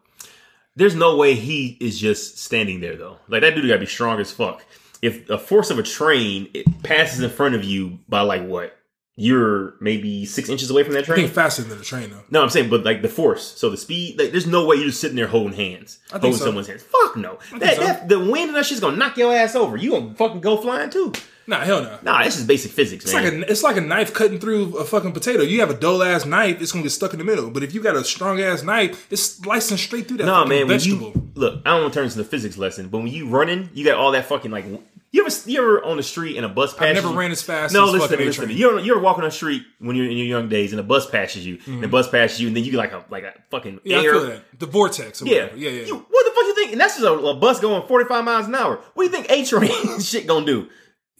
There's 0.76 0.94
no 0.94 1.16
way 1.16 1.34
he 1.34 1.76
is 1.80 1.98
just 1.98 2.38
standing 2.38 2.80
there 2.80 2.96
though. 2.96 3.18
Like 3.26 3.40
that 3.42 3.56
dude 3.56 3.66
gotta 3.66 3.80
be 3.80 3.86
strong 3.86 4.20
as 4.20 4.30
fuck. 4.30 4.64
If 5.02 5.28
a 5.28 5.38
force 5.38 5.70
of 5.70 5.78
a 5.78 5.82
train 5.82 6.48
it 6.54 6.82
passes 6.84 7.20
in 7.20 7.30
front 7.30 7.56
of 7.56 7.64
you 7.64 7.98
by 8.08 8.20
like 8.20 8.46
what? 8.46 8.77
You're 9.20 9.74
maybe 9.80 10.24
six 10.26 10.48
inches 10.48 10.70
away 10.70 10.84
from 10.84 10.92
that 10.94 11.04
train. 11.04 11.26
faster 11.28 11.62
than 11.62 11.76
the 11.76 11.84
train 11.84 12.10
though. 12.10 12.22
No, 12.30 12.40
I'm 12.40 12.50
saying, 12.50 12.70
but 12.70 12.84
like 12.84 13.02
the 13.02 13.08
force, 13.08 13.58
so 13.58 13.68
the 13.68 13.76
speed, 13.76 14.16
like 14.16 14.30
there's 14.30 14.46
no 14.46 14.64
way 14.64 14.76
you're 14.76 14.86
just 14.86 15.00
sitting 15.00 15.16
there 15.16 15.26
holding 15.26 15.54
hands, 15.54 15.98
think 16.08 16.22
holding 16.22 16.38
so. 16.38 16.44
someone's 16.44 16.68
hands. 16.68 16.84
Fuck 16.84 17.16
no. 17.16 17.40
That, 17.58 17.76
so. 17.76 17.82
that 17.82 18.08
the 18.08 18.20
wind 18.20 18.50
and 18.50 18.54
that 18.54 18.64
shit's 18.64 18.78
gonna 18.80 18.96
knock 18.96 19.16
your 19.16 19.34
ass 19.34 19.56
over. 19.56 19.76
You 19.76 19.90
gonna 19.90 20.14
fucking 20.14 20.40
go 20.40 20.56
flying 20.56 20.90
too. 20.90 21.12
Nah, 21.48 21.60
hell 21.64 21.82
no. 21.82 21.98
Nah, 22.02 22.22
this 22.22 22.38
is 22.38 22.46
basic 22.46 22.70
physics, 22.70 23.06
It's 23.06 23.14
man. 23.14 23.24
like 23.40 23.48
a 23.48 23.50
it's 23.50 23.62
like 23.64 23.76
a 23.76 23.80
knife 23.80 24.14
cutting 24.14 24.38
through 24.38 24.76
a 24.76 24.84
fucking 24.84 25.12
potato. 25.12 25.42
You 25.42 25.58
have 25.60 25.70
a 25.70 25.74
dull 25.74 26.02
ass 26.04 26.24
knife, 26.24 26.62
it's 26.62 26.70
gonna 26.70 26.84
get 26.84 26.90
stuck 26.90 27.12
in 27.12 27.18
the 27.18 27.24
middle. 27.24 27.50
But 27.50 27.64
if 27.64 27.74
you 27.74 27.82
got 27.82 27.96
a 27.96 28.04
strong 28.04 28.40
ass 28.40 28.62
knife, 28.62 29.10
it's 29.10 29.22
slicing 29.22 29.78
straight 29.78 30.06
through 30.06 30.18
that 30.18 30.26
Nah, 30.26 30.44
man. 30.44 30.68
When 30.68 30.78
you 30.78 31.30
look, 31.34 31.62
I 31.66 31.70
don't 31.70 31.82
want 31.82 31.92
to 31.94 31.98
turn 31.98 32.06
this 32.06 32.14
into 32.14 32.22
the 32.22 32.28
physics 32.28 32.56
lesson, 32.56 32.88
but 32.88 32.98
when 32.98 33.08
you 33.08 33.26
running, 33.28 33.70
you 33.74 33.84
got 33.84 33.96
all 33.96 34.12
that 34.12 34.26
fucking 34.26 34.52
like. 34.52 34.64
You 35.10 35.24
ever 35.24 35.34
you 35.46 35.58
ever 35.60 35.82
on 35.84 35.96
the 35.96 36.02
street 36.02 36.36
and 36.36 36.44
a 36.44 36.48
bus 36.48 36.74
passes? 36.74 36.94
never 36.94 37.08
you? 37.08 37.18
ran 37.18 37.30
as 37.30 37.40
fast 37.42 37.72
No, 37.72 37.86
as 37.86 37.92
listen 37.92 38.00
to 38.00 38.08
fucking 38.08 38.18
me. 38.18 38.26
Listen 38.26 38.42
to 38.42 38.48
me. 38.48 38.54
A-Train. 38.54 38.60
You 38.60 38.70
ever, 38.70 38.86
you 38.86 38.92
ever 38.92 39.00
walking 39.00 39.22
on 39.24 39.28
the 39.28 39.34
street 39.34 39.62
when 39.78 39.96
you're 39.96 40.04
in 40.04 40.16
your 40.16 40.26
young 40.26 40.48
days 40.50 40.72
and 40.72 40.80
a 40.80 40.82
bus 40.82 41.08
passes 41.08 41.46
you, 41.46 41.54
and 41.54 41.64
the 41.64 41.70
mm-hmm. 41.86 41.90
bus 41.90 42.10
passes 42.10 42.40
you, 42.40 42.48
and 42.48 42.56
then 42.56 42.64
you 42.64 42.72
get 42.72 42.76
like 42.76 42.92
a 42.92 43.04
like 43.08 43.24
a 43.24 43.32
fucking 43.50 43.80
yeah, 43.84 44.00
air. 44.00 44.16
I 44.16 44.18
feel 44.18 44.26
that. 44.26 44.58
The 44.58 44.66
vortex 44.66 45.22
or 45.22 45.26
Yeah, 45.26 45.44
whatever. 45.44 45.56
Yeah, 45.56 45.70
yeah. 45.70 45.86
You, 45.86 45.96
what 45.96 46.24
the 46.24 46.32
fuck 46.32 46.44
you 46.44 46.54
think? 46.54 46.72
And 46.72 46.80
that's 46.80 46.94
just 46.98 47.06
a, 47.06 47.12
a 47.12 47.34
bus 47.34 47.58
going 47.58 47.86
45 47.88 48.24
miles 48.24 48.48
an 48.48 48.54
hour. 48.54 48.76
What 48.94 49.04
do 49.04 49.10
you 49.10 49.10
think 49.10 49.30
A 49.30 49.44
train 49.44 50.00
shit 50.00 50.26
gonna 50.26 50.44
do? 50.44 50.68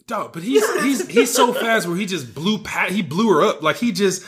Dog, 0.05 0.33
but 0.33 0.43
he's 0.43 0.81
he's 0.83 1.07
he's 1.07 1.33
so 1.33 1.51
fast 1.53 1.87
where 1.87 1.97
he 1.97 2.05
just 2.05 2.33
blew 2.35 2.59
pat 2.59 2.91
he 2.91 3.01
blew 3.01 3.29
her 3.29 3.41
up. 3.41 3.63
Like 3.63 3.77
he 3.77 3.91
just 3.91 4.23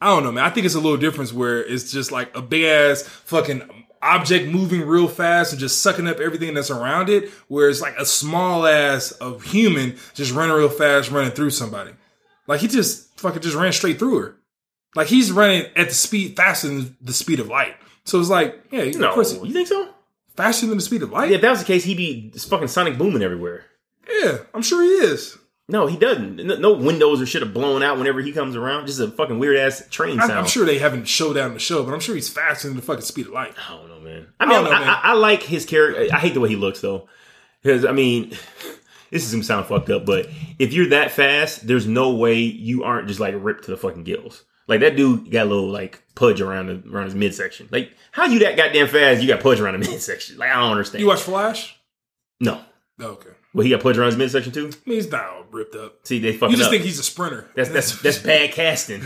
I 0.00 0.06
don't 0.06 0.24
know, 0.24 0.32
man. 0.32 0.44
I 0.44 0.50
think 0.50 0.66
it's 0.66 0.74
a 0.74 0.80
little 0.80 0.96
difference 0.96 1.32
where 1.32 1.64
it's 1.64 1.92
just 1.92 2.10
like 2.10 2.34
a 2.36 2.40
big 2.40 2.64
ass 2.64 3.02
fucking 3.02 3.79
object 4.02 4.48
moving 4.48 4.82
real 4.86 5.08
fast 5.08 5.52
and 5.52 5.60
just 5.60 5.82
sucking 5.82 6.06
up 6.08 6.20
everything 6.20 6.54
that's 6.54 6.70
around 6.70 7.08
it, 7.08 7.28
where 7.48 7.68
it's 7.68 7.80
like 7.80 7.96
a 7.98 8.06
small 8.06 8.66
ass 8.66 9.12
of 9.12 9.42
human 9.42 9.96
just 10.14 10.32
running 10.32 10.54
real 10.56 10.68
fast, 10.68 11.10
running 11.10 11.32
through 11.32 11.50
somebody. 11.50 11.92
Like 12.46 12.60
he 12.60 12.68
just 12.68 13.18
fucking 13.20 13.42
just 13.42 13.56
ran 13.56 13.72
straight 13.72 13.98
through 13.98 14.18
her. 14.20 14.36
Like 14.94 15.06
he's 15.08 15.30
running 15.30 15.66
at 15.76 15.88
the 15.88 15.94
speed 15.94 16.36
faster 16.36 16.68
than 16.68 16.96
the 17.00 17.12
speed 17.12 17.40
of 17.40 17.48
light. 17.48 17.76
So 18.04 18.18
it's 18.18 18.30
like, 18.30 18.58
yeah, 18.72 18.84
No, 18.96 19.08
of 19.08 19.14
course, 19.14 19.32
you 19.34 19.52
think 19.52 19.68
so? 19.68 19.88
faster 20.36 20.66
than 20.66 20.78
the 20.78 20.82
speed 20.82 21.02
of 21.02 21.10
light. 21.12 21.28
Yeah, 21.28 21.36
if 21.36 21.42
that 21.42 21.50
was 21.50 21.60
the 21.60 21.66
case, 21.66 21.84
he'd 21.84 21.96
be 21.96 22.30
fucking 22.30 22.68
sonic 22.68 22.96
booming 22.96 23.22
everywhere. 23.22 23.66
Yeah, 24.10 24.38
I'm 24.54 24.62
sure 24.62 24.82
he 24.82 24.88
is. 24.88 25.36
No, 25.70 25.86
he 25.86 25.96
doesn't. 25.96 26.36
No, 26.36 26.56
no 26.56 26.72
windows 26.72 27.20
or 27.22 27.26
shit 27.26 27.42
are 27.42 27.46
blown 27.46 27.82
out 27.82 27.96
whenever 27.96 28.20
he 28.20 28.32
comes 28.32 28.56
around. 28.56 28.86
Just 28.86 29.00
a 29.00 29.08
fucking 29.08 29.38
weird 29.38 29.56
ass 29.56 29.82
train 29.90 30.18
sound. 30.18 30.32
I'm 30.32 30.46
sure 30.46 30.66
they 30.66 30.78
haven't 30.78 31.06
showed 31.06 31.34
down 31.34 31.54
the 31.54 31.60
show, 31.60 31.84
but 31.84 31.94
I'm 31.94 32.00
sure 32.00 32.14
he's 32.14 32.28
faster 32.28 32.68
than 32.68 32.76
the 32.76 32.82
fucking 32.82 33.02
speed 33.02 33.26
of 33.26 33.32
light. 33.32 33.54
I 33.68 33.76
don't 33.76 33.88
know, 33.88 34.00
man. 34.00 34.26
I 34.40 34.46
mean, 34.46 34.58
I, 34.58 34.62
know, 34.62 34.70
I, 34.70 34.78
man. 34.80 34.88
I, 34.88 35.00
I 35.02 35.12
like 35.14 35.42
his 35.42 35.64
character. 35.64 36.08
I 36.14 36.18
hate 36.18 36.34
the 36.34 36.40
way 36.40 36.48
he 36.48 36.56
looks 36.56 36.80
though, 36.80 37.08
because 37.62 37.84
I 37.84 37.92
mean, 37.92 38.30
this 39.10 39.24
is 39.24 39.32
gonna 39.32 39.44
sound 39.44 39.66
fucked 39.66 39.90
up, 39.90 40.04
but 40.04 40.28
if 40.58 40.72
you're 40.72 40.88
that 40.90 41.12
fast, 41.12 41.66
there's 41.66 41.86
no 41.86 42.14
way 42.14 42.34
you 42.40 42.82
aren't 42.84 43.08
just 43.08 43.20
like 43.20 43.34
ripped 43.38 43.64
to 43.64 43.70
the 43.70 43.76
fucking 43.76 44.04
gills. 44.04 44.44
Like 44.66 44.80
that 44.80 44.96
dude 44.96 45.30
got 45.30 45.46
a 45.46 45.48
little 45.48 45.68
like 45.68 46.02
pudge 46.14 46.40
around 46.40 46.66
the, 46.66 46.82
around 46.92 47.06
his 47.06 47.14
midsection. 47.14 47.68
Like 47.70 47.92
how 48.12 48.26
you 48.26 48.40
that 48.40 48.56
goddamn 48.56 48.88
fast? 48.88 49.20
You 49.22 49.28
got 49.28 49.40
pudge 49.40 49.60
around 49.60 49.80
the 49.82 49.88
midsection. 49.90 50.36
Like 50.38 50.50
I 50.50 50.60
don't 50.60 50.70
understand. 50.72 51.00
You 51.00 51.08
watch 51.08 51.22
Flash? 51.22 51.76
no, 52.40 52.60
Oh, 53.00 53.06
okay. 53.06 53.30
Well 53.54 53.64
he 53.64 53.70
got 53.70 53.82
his 53.84 54.16
midsection 54.16 54.52
too. 54.52 54.66
I 54.68 54.88
mean, 54.88 54.96
he's 54.98 55.10
not 55.10 55.24
all 55.24 55.44
ripped 55.50 55.74
up. 55.74 56.06
See, 56.06 56.18
they 56.18 56.32
fucking 56.32 56.52
You 56.52 56.56
just 56.58 56.68
up. 56.68 56.72
think 56.72 56.84
he's 56.84 56.98
a 56.98 57.02
sprinter. 57.02 57.50
That's 57.54 57.68
that's 57.70 58.00
that's 58.02 58.18
bad 58.22 58.52
casting. 58.52 59.00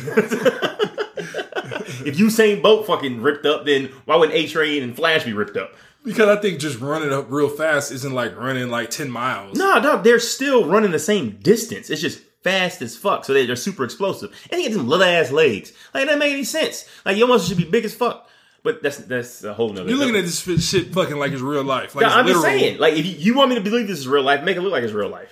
if 2.06 2.16
Usain 2.18 2.62
Bolt 2.62 2.86
fucking 2.86 3.22
ripped 3.22 3.46
up, 3.46 3.64
then 3.64 3.90
why 4.04 4.16
wouldn't 4.16 4.36
A 4.36 4.46
Train 4.46 4.82
and 4.82 4.94
Flash 4.96 5.24
be 5.24 5.32
ripped 5.32 5.56
up? 5.56 5.72
because 6.04 6.28
I 6.28 6.36
think 6.38 6.60
just 6.60 6.80
running 6.80 7.14
up 7.14 7.30
real 7.30 7.48
fast 7.48 7.90
isn't 7.90 8.12
like 8.12 8.36
running 8.36 8.68
like 8.68 8.90
ten 8.90 9.10
miles. 9.10 9.56
No, 9.56 9.80
dog, 9.80 10.04
they're 10.04 10.18
still 10.20 10.66
running 10.68 10.90
the 10.90 10.98
same 10.98 11.38
distance. 11.42 11.88
It's 11.88 12.02
just 12.02 12.20
fast 12.42 12.82
as 12.82 12.94
fuck, 12.94 13.24
so 13.24 13.32
they- 13.32 13.46
they're 13.46 13.56
super 13.56 13.84
explosive. 13.84 14.30
And 14.50 14.60
he 14.60 14.68
got 14.68 14.76
them 14.76 14.86
little 14.86 15.02
ass 15.06 15.30
legs. 15.30 15.72
Like 15.94 16.02
that 16.02 16.04
doesn't 16.06 16.18
make 16.18 16.32
any 16.34 16.44
sense. 16.44 16.86
Like 17.06 17.16
you 17.16 17.22
almost 17.22 17.48
should 17.48 17.56
be 17.56 17.64
big 17.64 17.86
as 17.86 17.94
fuck. 17.94 18.28
But 18.64 18.82
that's 18.82 18.96
that's 18.96 19.44
a 19.44 19.52
whole 19.54 19.72
nother. 19.72 19.88
You're 19.88 19.98
looking 19.98 20.16
at 20.16 20.22
this 20.24 20.40
shit 20.68 20.92
fucking 20.92 21.16
like 21.16 21.32
it's 21.32 21.42
real 21.42 21.62
life. 21.62 21.94
Like 21.94 22.02
No, 22.02 22.08
it's 22.08 22.16
I'm 22.16 22.26
just 22.26 22.42
saying. 22.42 22.78
Like 22.78 22.94
if 22.94 23.04
you, 23.06 23.12
you 23.12 23.34
want 23.36 23.50
me 23.50 23.54
to 23.56 23.60
believe 23.60 23.86
this 23.86 23.98
is 23.98 24.08
real 24.08 24.22
life, 24.22 24.42
make 24.42 24.56
it 24.56 24.62
look 24.62 24.72
like 24.72 24.82
it's 24.82 24.92
real 24.94 25.10
life. 25.10 25.28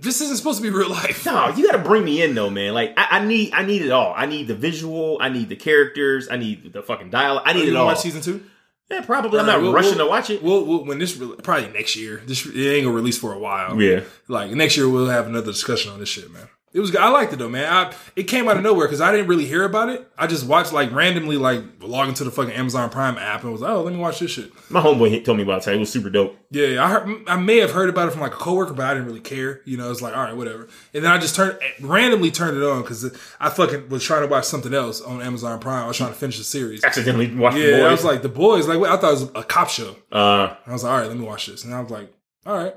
This 0.00 0.20
isn't 0.20 0.36
supposed 0.36 0.58
to 0.58 0.62
be 0.62 0.70
real 0.70 0.88
life. 0.90 1.26
No, 1.26 1.48
you 1.48 1.66
got 1.66 1.76
to 1.76 1.82
bring 1.88 2.04
me 2.04 2.22
in 2.22 2.34
though, 2.34 2.48
man. 2.50 2.72
Like 2.72 2.94
I, 2.96 3.18
I 3.18 3.24
need, 3.24 3.52
I 3.52 3.64
need 3.64 3.82
it 3.82 3.90
all. 3.90 4.14
I 4.16 4.26
need 4.26 4.46
the 4.48 4.54
visual. 4.54 5.18
I 5.20 5.28
need 5.28 5.48
the 5.48 5.56
characters. 5.56 6.28
I 6.30 6.36
need 6.36 6.72
the 6.72 6.82
fucking 6.82 7.10
dialogue. 7.10 7.42
I 7.44 7.52
need 7.52 7.62
oh, 7.62 7.64
You 7.64 7.70
it 7.72 7.76
all. 7.76 7.86
watch 7.86 8.00
season 8.00 8.22
two? 8.22 8.44
yeah, 8.90 9.00
probably. 9.02 9.38
I'm 9.40 9.46
not 9.46 9.60
we'll- 9.62 9.72
rushing 9.72 9.96
we'll- 9.96 10.06
to 10.06 10.10
watch 10.10 10.30
it. 10.30 10.42
We'll, 10.42 10.64
we'll 10.64 10.84
when 10.84 10.98
this 10.98 11.16
probably 11.42 11.68
next 11.72 11.96
year. 11.96 12.22
This 12.26 12.46
it 12.46 12.56
ain't 12.56 12.84
gonna 12.84 12.94
release 12.96 13.18
for 13.18 13.32
a 13.32 13.38
while. 13.38 13.80
yeah. 13.80 14.00
Like 14.28 14.50
next 14.52 14.76
year 14.76 14.88
we'll 14.88 15.08
have 15.08 15.26
another 15.26 15.52
discussion 15.52 15.92
on 15.92 15.98
this 16.00 16.08
shit, 16.08 16.32
man. 16.32 16.48
It 16.72 16.78
was. 16.78 16.90
good. 16.92 17.00
I 17.00 17.08
liked 17.10 17.32
it 17.32 17.40
though, 17.40 17.48
man. 17.48 17.72
I, 17.72 17.92
it 18.14 18.24
came 18.24 18.48
out 18.48 18.56
of 18.56 18.62
nowhere 18.62 18.86
because 18.86 19.00
I 19.00 19.10
didn't 19.10 19.26
really 19.26 19.44
hear 19.46 19.64
about 19.64 19.88
it. 19.88 20.08
I 20.16 20.28
just 20.28 20.46
watched 20.46 20.72
like 20.72 20.92
randomly, 20.92 21.36
like 21.36 21.62
log 21.80 22.08
into 22.08 22.22
the 22.22 22.30
fucking 22.30 22.52
Amazon 22.54 22.90
Prime 22.90 23.18
app 23.18 23.42
and 23.42 23.50
was 23.50 23.60
like, 23.60 23.70
oh, 23.72 23.82
let 23.82 23.92
me 23.92 23.98
watch 23.98 24.20
this 24.20 24.30
shit. 24.30 24.52
My 24.70 24.80
homeboy 24.80 25.24
told 25.24 25.38
me 25.38 25.42
about 25.42 25.66
it. 25.66 25.74
It 25.74 25.78
was 25.80 25.90
super 25.90 26.10
dope. 26.10 26.36
Yeah, 26.52 26.84
I 26.84 26.88
heard, 26.88 27.22
I 27.26 27.36
may 27.36 27.56
have 27.58 27.72
heard 27.72 27.88
about 27.88 28.06
it 28.06 28.12
from 28.12 28.20
like 28.20 28.34
a 28.34 28.36
coworker, 28.36 28.72
but 28.72 28.86
I 28.86 28.94
didn't 28.94 29.06
really 29.08 29.20
care. 29.20 29.62
You 29.64 29.78
know, 29.78 29.90
it's 29.90 30.00
like 30.00 30.16
all 30.16 30.22
right, 30.22 30.36
whatever. 30.36 30.68
And 30.94 31.02
then 31.04 31.10
I 31.10 31.18
just 31.18 31.34
turned 31.34 31.58
randomly 31.80 32.30
turned 32.30 32.56
it 32.56 32.62
on 32.62 32.82
because 32.82 33.18
I 33.40 33.50
fucking 33.50 33.88
was 33.88 34.04
trying 34.04 34.22
to 34.22 34.28
watch 34.28 34.44
something 34.44 34.72
else 34.72 35.00
on 35.00 35.20
Amazon 35.22 35.58
Prime. 35.58 35.84
I 35.84 35.88
was 35.88 35.96
trying 35.96 36.12
to 36.12 36.18
finish 36.18 36.38
the 36.38 36.44
series. 36.44 36.84
Accidentally 36.84 37.34
watched 37.34 37.56
Yeah, 37.56 37.66
the 37.66 37.72
boys. 37.78 37.82
I 37.86 37.90
was 37.90 38.04
like 38.04 38.22
the 38.22 38.28
boys. 38.28 38.68
Like 38.68 38.78
wait, 38.78 38.90
I 38.90 38.96
thought 38.96 39.08
it 39.08 39.20
was 39.20 39.30
a 39.34 39.42
cop 39.42 39.70
show. 39.70 39.96
uh, 40.12 40.54
I 40.66 40.72
was 40.72 40.84
like, 40.84 40.92
all 40.92 40.98
right, 41.00 41.08
let 41.08 41.16
me 41.16 41.24
watch 41.24 41.46
this. 41.46 41.64
And 41.64 41.74
I 41.74 41.80
was 41.80 41.90
like, 41.90 42.12
all 42.46 42.56
right, 42.56 42.74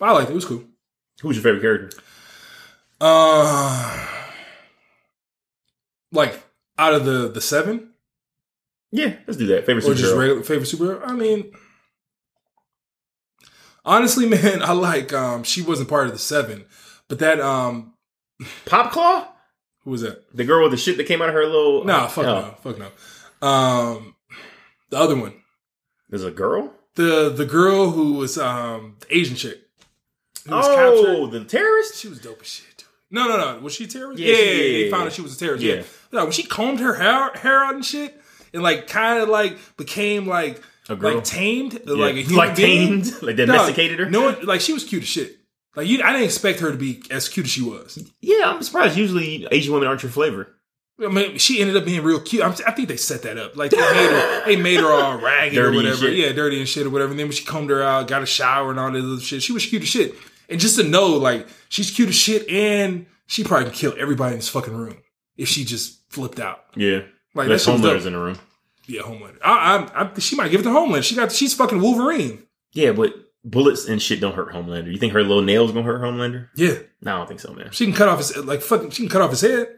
I 0.00 0.12
liked 0.12 0.30
it. 0.30 0.32
It 0.32 0.36
was 0.36 0.44
cool. 0.46 0.64
who's 1.20 1.36
your 1.36 1.42
favorite 1.42 1.60
character? 1.60 1.98
Uh, 3.04 4.06
like 6.12 6.40
out 6.78 6.94
of 6.94 7.04
the 7.04 7.28
the 7.28 7.40
seven, 7.40 7.90
Yeah, 8.92 9.16
let's 9.26 9.36
do 9.38 9.46
that. 9.48 9.66
Favorite 9.66 9.84
or 9.84 9.94
just 9.94 10.12
superhero. 10.14 10.18
regular 10.18 10.42
favorite 10.42 10.68
superhero. 10.68 11.00
I 11.04 11.12
mean, 11.14 11.52
honestly, 13.84 14.26
man, 14.28 14.62
I 14.62 14.72
like. 14.72 15.12
Um, 15.12 15.42
she 15.42 15.62
wasn't 15.62 15.88
part 15.88 16.06
of 16.06 16.12
the 16.12 16.18
seven, 16.18 16.64
but 17.08 17.18
that 17.18 17.40
um, 17.40 17.94
Popclaw? 18.66 19.26
who 19.84 19.90
was 19.90 20.02
that? 20.02 20.24
The 20.36 20.44
girl 20.44 20.62
with 20.62 20.70
the 20.72 20.76
shit 20.78 20.96
that 20.96 21.06
came 21.08 21.20
out 21.22 21.28
of 21.28 21.34
her 21.34 21.44
little. 21.44 21.84
Nah, 21.84 22.06
fuck 22.06 22.24
oh, 22.26 22.40
no, 22.40 22.54
fuck 22.62 22.78
no. 22.78 23.46
Um, 23.46 24.14
the 24.90 24.96
other 24.98 25.16
one, 25.16 25.34
There's 26.08 26.24
a 26.24 26.30
girl? 26.30 26.72
the 26.94 27.30
the 27.30 27.46
girl 27.46 27.90
who 27.90 28.12
was 28.14 28.38
um 28.38 28.96
Asian 29.10 29.34
chick. 29.34 29.58
Who 30.46 30.52
was 30.54 30.66
Oh, 30.68 31.26
the 31.26 31.44
terrorist? 31.44 31.96
She 31.96 32.08
was 32.08 32.20
dope 32.20 32.40
as 32.42 32.46
shit. 32.48 32.66
No, 33.12 33.28
no, 33.28 33.36
no. 33.36 33.60
Was 33.60 33.74
she 33.74 33.84
a 33.84 33.86
terrorist? 33.86 34.18
Yeah, 34.20 34.34
Yeah, 34.34 34.42
yeah, 34.42 34.52
yeah, 34.52 34.84
They 34.84 34.90
found 34.90 35.04
out 35.04 35.12
she 35.12 35.22
was 35.22 35.36
a 35.36 35.38
terrorist. 35.38 35.62
Yeah. 35.62 35.82
No, 36.12 36.24
when 36.24 36.32
she 36.32 36.42
combed 36.42 36.80
her 36.80 36.94
hair, 36.94 37.30
hair 37.34 37.62
out 37.62 37.74
and 37.74 37.84
shit, 37.84 38.20
and 38.52 38.62
like 38.62 38.88
kind 38.88 39.22
of 39.22 39.28
like 39.28 39.56
became 39.76 40.26
like 40.26 40.60
A 40.88 40.96
girl? 40.96 41.16
like 41.16 41.24
tamed, 41.24 41.86
like 41.86 42.16
a 42.16 42.22
human 42.22 42.36
like 42.36 42.56
being. 42.56 43.02
tamed? 43.02 43.14
Like 43.22 43.36
domesticated 43.36 43.98
her? 44.00 44.10
No, 44.10 44.22
one, 44.22 44.44
like 44.46 44.60
she 44.60 44.72
was 44.72 44.84
cute 44.84 45.02
as 45.02 45.08
shit. 45.08 45.36
Like 45.76 45.86
you, 45.86 46.02
I 46.02 46.12
didn't 46.12 46.24
expect 46.24 46.60
her 46.60 46.70
to 46.70 46.76
be 46.76 47.02
as 47.10 47.28
cute 47.28 47.46
as 47.46 47.52
she 47.52 47.62
was. 47.62 47.98
Yeah, 48.20 48.50
I'm 48.50 48.62
surprised. 48.62 48.96
Usually 48.96 49.46
Asian 49.50 49.72
women 49.72 49.88
aren't 49.88 50.02
your 50.02 50.12
flavor. 50.12 50.48
I 51.02 51.08
mean, 51.08 51.38
she 51.38 51.60
ended 51.60 51.76
up 51.76 51.84
being 51.86 52.02
real 52.02 52.20
cute. 52.20 52.42
I'm, 52.44 52.52
I 52.66 52.72
think 52.72 52.88
they 52.88 52.96
set 52.98 53.22
that 53.22 53.38
up. 53.38 53.56
Like 53.56 53.70
they 53.70 53.78
made 53.78 54.10
her, 54.10 54.44
they 54.44 54.56
made 54.56 54.80
her 54.80 54.92
all 54.92 55.18
ragged 55.18 55.54
Dirty 55.54 55.74
or 55.78 55.80
whatever. 55.82 56.10
Yeah, 56.10 56.32
dirty 56.32 56.58
and 56.60 56.68
shit 56.68 56.86
or 56.86 56.90
whatever. 56.90 57.10
And 57.10 57.18
then 57.18 57.26
when 57.26 57.32
she 57.32 57.44
combed 57.44 57.70
her 57.70 57.82
out, 57.82 58.06
got 58.08 58.22
a 58.22 58.26
shower 58.26 58.70
and 58.70 58.78
all 58.78 58.90
this 58.92 59.02
other 59.02 59.18
shit, 59.20 59.42
she 59.42 59.52
was 59.52 59.64
cute 59.66 59.82
as 59.82 59.88
shit. 59.88 60.14
And 60.48 60.60
just 60.60 60.76
to 60.78 60.84
know, 60.84 61.08
like, 61.08 61.46
she's 61.68 61.90
cute 61.90 62.08
as 62.10 62.14
shit, 62.14 62.48
and 62.48 63.06
she 63.26 63.44
probably 63.44 63.66
could 63.66 63.74
kill 63.78 63.94
everybody 63.98 64.32
in 64.34 64.38
this 64.38 64.48
fucking 64.48 64.74
room 64.76 64.98
if 65.36 65.48
she 65.48 65.64
just 65.64 66.00
flipped 66.12 66.38
out. 66.40 66.64
Yeah. 66.76 67.02
Like 67.34 67.46
Unless 67.46 67.64
that 67.64 67.72
shit 67.72 67.80
was 67.80 67.80
Homelander's 67.80 68.06
in 68.06 68.12
the 68.12 68.18
room. 68.18 68.38
Yeah, 68.86 69.02
Homelander. 69.02 69.38
I, 69.42 69.88
I, 69.94 70.02
I, 70.14 70.18
she 70.18 70.36
might 70.36 70.50
give 70.50 70.60
it 70.60 70.64
to 70.64 70.70
Homelander. 70.70 71.02
She 71.04 71.14
got, 71.14 71.32
she's 71.32 71.54
fucking 71.54 71.80
Wolverine. 71.80 72.42
Yeah, 72.72 72.92
but 72.92 73.14
bullets 73.44 73.88
and 73.88 74.02
shit 74.02 74.20
don't 74.20 74.34
hurt 74.34 74.52
Homelander. 74.52 74.92
You 74.92 74.98
think 74.98 75.12
her 75.14 75.22
little 75.22 75.42
nails 75.42 75.72
gonna 75.72 75.84
hurt 75.86 76.02
Homelander? 76.02 76.48
Yeah, 76.56 76.78
No, 77.00 77.14
I 77.14 77.16
don't 77.18 77.28
think 77.28 77.40
so, 77.40 77.52
man. 77.54 77.70
she 77.70 77.86
can 77.86 77.94
cut 77.94 78.08
off 78.08 78.18
his 78.18 78.36
like 78.36 78.60
fucking. 78.60 78.90
She 78.90 79.02
can 79.04 79.10
cut 79.10 79.22
off 79.22 79.30
his 79.30 79.40
head. 79.40 79.68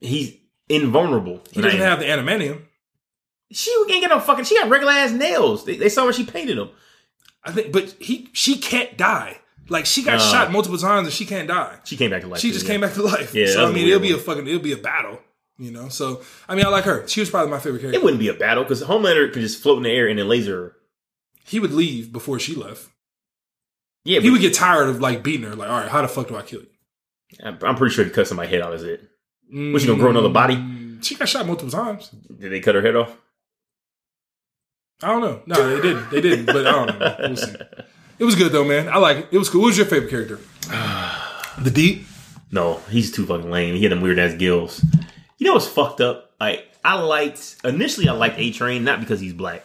He's 0.00 0.34
invulnerable. 0.68 1.42
He 1.50 1.60
doesn't 1.60 1.80
have 1.80 1.98
the 1.98 2.06
adamantium. 2.06 2.62
She 3.50 3.70
ain't 3.90 4.00
get 4.00 4.08
no 4.08 4.20
fucking. 4.20 4.44
She 4.44 4.56
got 4.58 4.70
regular 4.70 4.92
ass 4.92 5.10
nails. 5.12 5.64
They, 5.64 5.76
they 5.76 5.88
saw 5.90 6.04
when 6.04 6.14
she 6.14 6.24
painted 6.24 6.56
them. 6.56 6.70
I 7.44 7.52
think, 7.52 7.72
but 7.72 7.94
he, 8.00 8.28
she 8.32 8.56
can't 8.56 8.96
die. 8.96 9.38
Like 9.72 9.86
she 9.86 10.02
got 10.04 10.14
Uh. 10.16 10.18
shot 10.32 10.52
multiple 10.52 10.78
times 10.78 11.06
and 11.08 11.12
she 11.14 11.24
can't 11.26 11.48
die. 11.48 11.78
She 11.84 11.96
came 11.96 12.10
back 12.10 12.22
to 12.22 12.28
life. 12.28 12.40
she 12.40 12.52
just 12.52 12.64
yeah. 12.66 12.72
came 12.72 12.80
back 12.82 12.94
to 12.94 13.02
life. 13.14 13.34
Yeah, 13.34 13.46
so 13.46 13.66
I 13.68 13.72
mean, 13.72 13.88
it'll 13.88 14.00
be 14.00 14.12
a 14.12 14.18
fucking, 14.18 14.46
it'll 14.46 14.60
be 14.60 14.72
a 14.72 14.76
battle. 14.76 15.18
You 15.58 15.70
know. 15.70 15.88
So 15.88 16.22
I 16.48 16.54
mean, 16.54 16.64
I 16.64 16.68
like 16.68 16.84
her. 16.84 17.06
She 17.08 17.20
was 17.20 17.30
probably 17.30 17.50
my 17.50 17.58
favorite 17.58 17.80
character. 17.80 17.98
It 17.98 18.02
wouldn't 18.04 18.20
be 18.20 18.28
a 18.28 18.34
battle 18.34 18.62
because 18.64 18.82
Homelander 18.82 19.32
could 19.32 19.42
just 19.42 19.62
float 19.62 19.78
in 19.78 19.82
the 19.84 19.90
air 19.90 20.06
and 20.08 20.18
then 20.18 20.28
laser 20.28 20.56
her. 20.56 20.76
he 21.44 21.58
would 21.60 21.72
leave 21.72 22.12
before 22.12 22.38
she 22.38 22.54
left. 22.54 22.88
Yeah, 24.04 24.20
He 24.20 24.30
would 24.30 24.40
get 24.40 24.54
tired 24.54 24.88
of 24.88 25.00
like 25.00 25.22
beating 25.22 25.46
her. 25.48 25.54
Like, 25.54 25.70
all 25.70 25.78
right, 25.80 25.88
how 25.88 26.02
the 26.02 26.08
fuck 26.08 26.26
do 26.28 26.36
I 26.36 26.42
kill 26.42 26.60
you? 26.62 26.66
I'm 27.42 27.58
I'm 27.62 27.76
pretty 27.76 27.94
sure 27.94 28.04
he 28.04 28.10
cut 28.10 28.26
somebody's 28.26 28.50
head 28.50 28.62
off. 28.62 28.74
Is 28.74 28.82
it? 28.84 29.08
Was 29.52 29.82
she 29.82 29.88
gonna 29.88 30.00
grow 30.00 30.10
another 30.10 30.28
body? 30.28 30.56
Mm, 30.56 31.04
She 31.04 31.14
got 31.14 31.28
shot 31.28 31.46
multiple 31.46 31.70
times. 31.70 32.08
Did 32.10 32.50
they 32.52 32.60
cut 32.60 32.74
her 32.74 32.82
head 32.82 32.96
off? 32.96 33.16
I 35.02 35.08
don't 35.08 35.20
know. 35.20 35.42
No, 35.46 35.76
they 35.76 35.80
didn't. 35.82 36.10
They 36.10 36.20
didn't. 36.20 36.46
But 36.46 36.66
I 36.66 36.72
don't 36.72 36.98
know. 36.98 37.16
We'll 37.20 37.36
see. 37.36 37.54
It 38.22 38.24
was 38.24 38.36
good 38.36 38.52
though, 38.52 38.62
man. 38.62 38.88
I 38.88 38.98
like 38.98 39.16
it. 39.16 39.28
It 39.32 39.38
was 39.38 39.48
cool. 39.48 39.62
What 39.62 39.66
was 39.66 39.76
your 39.76 39.86
favorite 39.86 40.08
character? 40.10 40.38
the 41.58 41.72
Deep. 41.72 42.06
No, 42.52 42.76
he's 42.88 43.10
too 43.10 43.26
fucking 43.26 43.50
lame. 43.50 43.74
He 43.74 43.82
had 43.82 43.90
them 43.90 44.00
weird 44.00 44.20
ass 44.20 44.34
gills. 44.34 44.80
You 45.38 45.48
know 45.48 45.54
what's 45.54 45.66
fucked 45.66 46.00
up? 46.00 46.30
Like 46.38 46.68
I 46.84 47.00
liked 47.00 47.56
initially, 47.64 48.08
I 48.08 48.12
liked 48.12 48.38
A 48.38 48.52
Train 48.52 48.84
not 48.84 49.00
because 49.00 49.18
he's 49.18 49.32
black. 49.32 49.64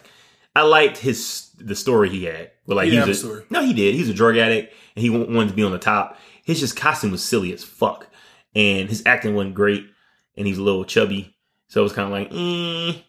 I 0.55 0.63
liked 0.63 0.97
his 0.97 1.51
the 1.59 1.75
story 1.75 2.09
he 2.09 2.25
had. 2.25 2.49
Where 2.65 2.75
like 2.77 2.85
He 2.85 2.93
he 2.93 2.95
didn't 2.97 3.09
was 3.09 3.21
have 3.21 3.29
a, 3.29 3.33
a 3.33 3.35
story. 3.35 3.45
no, 3.51 3.63
he 3.63 3.73
did. 3.73 3.93
He's 3.93 4.09
a 4.09 4.13
drug 4.15 4.37
addict 4.37 4.73
and 4.95 5.03
he 5.03 5.11
wanted 5.11 5.49
to 5.49 5.55
be 5.55 5.61
on 5.63 5.71
the 5.71 5.77
top. 5.77 6.17
His 6.43 6.59
just 6.59 6.75
costume 6.75 7.11
was 7.11 7.23
silly 7.23 7.53
as 7.53 7.63
fuck, 7.63 8.07
and 8.55 8.89
his 8.89 9.03
acting 9.05 9.35
wasn't 9.35 9.53
great, 9.53 9.85
and 10.35 10.47
he's 10.47 10.57
a 10.57 10.63
little 10.63 10.83
chubby, 10.83 11.35
so 11.67 11.81
it 11.81 11.83
was 11.83 11.93
kind 11.93 12.07
of 12.07 12.11
like, 12.11 12.31
eh. 12.33 13.01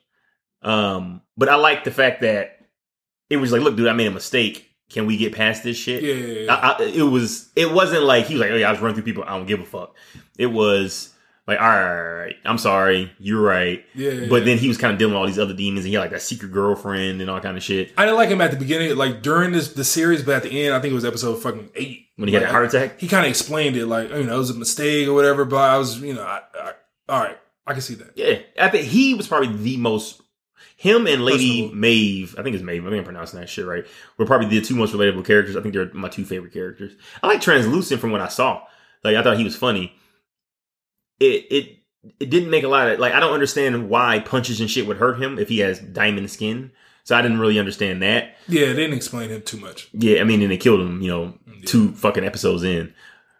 um. 0.68 1.22
But 1.38 1.48
I 1.48 1.54
like 1.54 1.84
the 1.84 1.90
fact 1.90 2.20
that 2.20 2.66
it 3.30 3.38
was 3.38 3.50
like, 3.50 3.62
look, 3.62 3.76
dude, 3.76 3.88
I 3.88 3.94
made 3.94 4.08
a 4.08 4.10
mistake. 4.10 4.67
Can 4.90 5.06
we 5.06 5.16
get 5.16 5.34
past 5.34 5.62
this 5.64 5.76
shit? 5.76 6.02
Yeah, 6.02 6.14
yeah, 6.14 6.40
yeah. 6.44 6.54
I, 6.54 6.70
I, 6.70 6.82
it 6.84 7.02
was 7.02 7.50
it 7.54 7.70
wasn't 7.72 8.04
like 8.04 8.26
he 8.26 8.34
was 8.34 8.40
like, 8.40 8.50
oh 8.50 8.56
yeah, 8.56 8.68
I 8.68 8.70
was 8.72 8.80
running 8.80 8.94
through 8.94 9.04
people. 9.04 9.24
I 9.24 9.36
don't 9.36 9.46
give 9.46 9.60
a 9.60 9.64
fuck. 9.64 9.94
It 10.38 10.46
was 10.46 11.12
like, 11.46 11.60
all 11.60 11.66
right, 11.66 11.80
all 11.82 11.94
right, 11.94 12.10
all 12.10 12.16
right, 12.24 12.36
I'm 12.44 12.58
sorry, 12.58 13.10
you're 13.18 13.40
right. 13.42 13.84
Yeah, 13.94 14.26
But 14.28 14.44
then 14.44 14.58
he 14.58 14.68
was 14.68 14.76
kind 14.78 14.92
of 14.92 14.98
dealing 14.98 15.14
with 15.14 15.20
all 15.20 15.26
these 15.26 15.38
other 15.38 15.54
demons, 15.54 15.84
and 15.84 15.88
he 15.88 15.94
had 15.94 16.00
like 16.02 16.12
a 16.12 16.20
secret 16.20 16.52
girlfriend 16.52 17.20
and 17.22 17.30
all 17.30 17.40
kind 17.40 17.56
of 17.56 17.62
shit. 17.62 17.92
I 17.96 18.04
didn't 18.04 18.16
like 18.18 18.28
him 18.28 18.40
at 18.40 18.50
the 18.50 18.56
beginning, 18.58 18.96
like 18.96 19.22
during 19.22 19.52
this 19.52 19.72
the 19.72 19.84
series, 19.84 20.22
but 20.22 20.36
at 20.36 20.42
the 20.42 20.50
end, 20.66 20.74
I 20.74 20.80
think 20.80 20.92
it 20.92 20.94
was 20.94 21.04
episode 21.06 21.36
fucking 21.36 21.70
eight 21.74 22.06
When 22.16 22.28
he 22.28 22.34
had 22.34 22.42
a 22.44 22.50
heart 22.50 22.66
attack, 22.74 22.98
He 23.00 23.08
kind 23.08 23.24
of 23.24 23.30
explained 23.30 23.76
it, 23.76 23.86
like 23.86 24.10
you 24.10 24.24
know, 24.24 24.34
it 24.34 24.38
was 24.38 24.50
a 24.50 24.54
mistake 24.54 25.06
or 25.08 25.14
whatever. 25.14 25.44
But 25.44 25.56
I 25.70 25.78
was, 25.78 26.00
you 26.00 26.14
know, 26.14 26.22
I, 26.22 26.40
I, 26.54 26.72
all 27.08 27.20
right, 27.22 27.38
I 27.66 27.72
can 27.72 27.80
see 27.82 27.94
that. 27.94 28.12
yeah, 28.14 28.38
I 28.58 28.68
think 28.68 28.84
he 28.86 29.14
was 29.14 29.26
probably 29.26 29.54
the 29.56 29.76
most. 29.78 30.20
Him 30.78 31.08
and 31.08 31.24
Lady. 31.24 31.72
Maeve, 31.74 32.36
I 32.38 32.44
think 32.44 32.54
it's 32.54 32.62
Maeve. 32.62 32.86
I 32.86 32.90
think 32.90 32.98
I'm 32.98 33.04
pronouncing 33.04 33.40
that 33.40 33.48
shit 33.48 33.66
right. 33.66 33.84
Were 34.16 34.26
probably 34.26 34.46
the 34.46 34.64
two 34.64 34.76
most 34.76 34.94
relatable 34.94 35.24
characters. 35.24 35.56
I 35.56 35.60
think 35.60 35.74
they're 35.74 35.92
my 35.92 36.08
two 36.08 36.24
favorite 36.24 36.52
characters. 36.52 36.92
I 37.20 37.26
like 37.26 37.40
Translucent 37.40 38.00
from 38.00 38.12
what 38.12 38.20
I 38.20 38.28
saw. 38.28 38.62
Like 39.02 39.16
I 39.16 39.22
thought 39.24 39.38
he 39.38 39.42
was 39.42 39.56
funny. 39.56 39.92
It 41.18 41.46
it 41.50 41.78
it 42.20 42.30
didn't 42.30 42.50
make 42.50 42.62
a 42.62 42.68
lot 42.68 42.88
of 42.88 43.00
like 43.00 43.12
I 43.12 43.18
don't 43.18 43.34
understand 43.34 43.88
why 43.88 44.20
punches 44.20 44.60
and 44.60 44.70
shit 44.70 44.86
would 44.86 44.98
hurt 44.98 45.20
him 45.20 45.36
if 45.36 45.48
he 45.48 45.58
has 45.58 45.80
diamond 45.80 46.30
skin. 46.30 46.70
So 47.02 47.16
I 47.16 47.22
didn't 47.22 47.40
really 47.40 47.58
understand 47.58 48.00
that. 48.02 48.36
Yeah, 48.46 48.66
they 48.66 48.74
didn't 48.74 48.96
explain 48.96 49.30
him 49.30 49.42
too 49.42 49.56
much. 49.56 49.88
Yeah, 49.92 50.20
I 50.20 50.24
mean, 50.24 50.42
and 50.42 50.50
they 50.52 50.58
killed 50.58 50.80
him, 50.80 51.02
you 51.02 51.10
know, 51.10 51.34
two 51.64 51.90
fucking 51.94 52.22
episodes 52.22 52.62
in, 52.62 52.94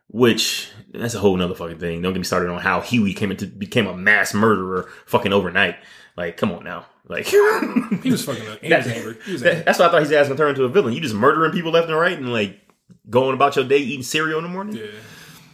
which 0.08 0.70
that's 0.92 1.14
a 1.14 1.20
whole 1.20 1.36
nother 1.36 1.54
fucking 1.54 1.78
thing. 1.78 2.02
Don't 2.02 2.14
get 2.14 2.18
me 2.18 2.24
started 2.24 2.50
on 2.50 2.60
how 2.60 2.80
Hughie 2.80 3.14
came 3.14 3.30
into 3.30 3.46
became 3.46 3.86
a 3.86 3.96
mass 3.96 4.34
murderer 4.34 4.88
fucking 5.06 5.32
overnight. 5.32 5.76
Like, 6.16 6.36
come 6.36 6.50
on 6.50 6.64
now, 6.64 6.86
like 7.08 7.26
He 8.02 8.10
was 8.10 8.24
fucking. 8.24 8.44
He 8.62 8.74
was 8.74 8.86
angry. 8.86 9.16
He 9.24 9.32
was 9.32 9.42
angry. 9.42 9.62
that's 9.64 9.78
why 9.78 9.86
I 9.86 9.90
thought 9.90 10.02
his 10.02 10.12
ass 10.12 10.26
gonna 10.26 10.36
turn 10.36 10.50
into 10.50 10.64
a 10.64 10.68
villain. 10.68 10.94
You 10.94 11.00
just 11.00 11.14
murdering 11.14 11.52
people 11.52 11.70
left 11.72 11.88
and 11.88 11.98
right 11.98 12.16
and 12.16 12.32
like 12.32 12.60
going 13.08 13.34
about 13.34 13.56
your 13.56 13.64
day 13.66 13.78
eating 13.78 14.02
cereal 14.02 14.38
in 14.38 14.44
the 14.44 14.50
morning. 14.50 14.76
Yeah. 14.76 14.86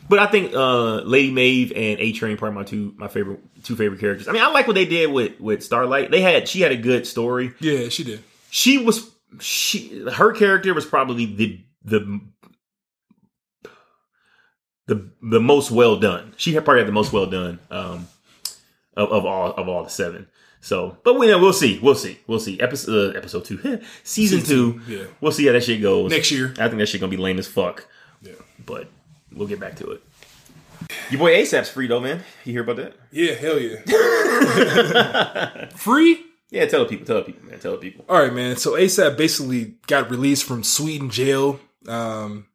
But 0.08 0.18
I 0.18 0.26
think 0.26 0.52
uh 0.54 0.96
Lady 1.02 1.30
Maeve 1.30 1.72
and 1.74 1.98
A 2.00 2.12
Train 2.12 2.36
probably 2.36 2.56
my 2.56 2.64
two 2.64 2.94
my 2.96 3.08
favorite 3.08 3.40
two 3.62 3.76
favorite 3.76 4.00
characters. 4.00 4.28
I 4.28 4.32
mean, 4.32 4.42
I 4.42 4.48
like 4.48 4.66
what 4.66 4.74
they 4.74 4.84
did 4.84 5.10
with 5.10 5.40
with 5.40 5.64
Starlight. 5.64 6.10
They 6.10 6.20
had 6.20 6.48
she 6.48 6.60
had 6.60 6.72
a 6.72 6.76
good 6.76 7.06
story. 7.06 7.52
Yeah, 7.60 7.88
she 7.88 8.04
did. 8.04 8.22
She 8.50 8.78
was 8.78 9.10
she 9.40 10.04
her 10.12 10.32
character 10.32 10.74
was 10.74 10.84
probably 10.84 11.26
the 11.26 11.60
the 11.84 12.20
the 14.86 15.10
the 15.22 15.40
most 15.40 15.70
well 15.70 15.96
done. 15.98 16.34
She 16.36 16.52
had 16.52 16.64
probably 16.64 16.80
had 16.80 16.88
the 16.88 16.92
most 16.92 17.12
well 17.12 17.26
done 17.26 17.58
um 17.70 18.08
of, 18.96 19.10
of 19.10 19.24
all 19.24 19.52
of 19.52 19.68
all 19.68 19.84
the 19.84 19.90
seven. 19.90 20.26
So, 20.64 20.96
but 21.04 21.18
we 21.18 21.26
we'll 21.34 21.52
see, 21.52 21.78
we'll 21.82 21.94
see, 21.94 22.18
we'll 22.26 22.40
see. 22.40 22.58
Episode 22.58 23.14
uh, 23.14 23.18
episode 23.18 23.44
two, 23.44 23.58
season, 24.02 24.40
Season 24.40 24.42
two. 24.42 24.80
yeah. 24.88 25.04
we'll 25.20 25.30
see 25.30 25.44
how 25.44 25.52
that 25.52 25.62
shit 25.62 25.82
goes 25.82 26.10
Next 26.10 26.30
year. 26.30 26.54
I 26.58 26.68
think 26.68 26.78
that 26.78 26.86
shit 26.86 27.02
gonna 27.02 27.10
be 27.10 27.18
lame 27.18 27.38
as 27.38 27.46
fuck, 27.46 27.86
Yeah. 28.22 28.32
but 28.64 28.88
we'll 29.30 29.46
get 29.46 29.60
back 29.60 29.76
to 29.76 29.90
it. 29.90 30.02
Your 31.10 31.18
boy 31.18 31.34
ASAP's 31.34 31.68
free 31.68 31.86
though, 31.86 32.00
man. 32.00 32.22
You 32.46 32.52
hear 32.54 32.62
about 32.62 32.76
that? 32.76 32.94
Yeah, 33.12 33.34
hell 33.34 33.58
yeah. 33.60 33.76
Free? 35.76 36.22
Yeah, 36.50 36.64
tell 36.64 36.80
the 36.80 36.86
people, 36.86 37.04
tell 37.04 37.16
the 37.16 37.24
people, 37.24 37.46
man, 37.50 37.58
tell 37.58 37.72
the 37.72 37.78
people. 37.78 38.06
All 38.08 38.22
right, 38.22 38.32
man. 38.32 38.56
So 38.56 38.72
ASAP 38.72 39.18
basically 39.18 39.74
got 39.86 40.10
released 40.10 40.44
from 40.44 40.64
Sweden 40.64 41.10
jail. 41.10 41.60
Um, 41.86 42.46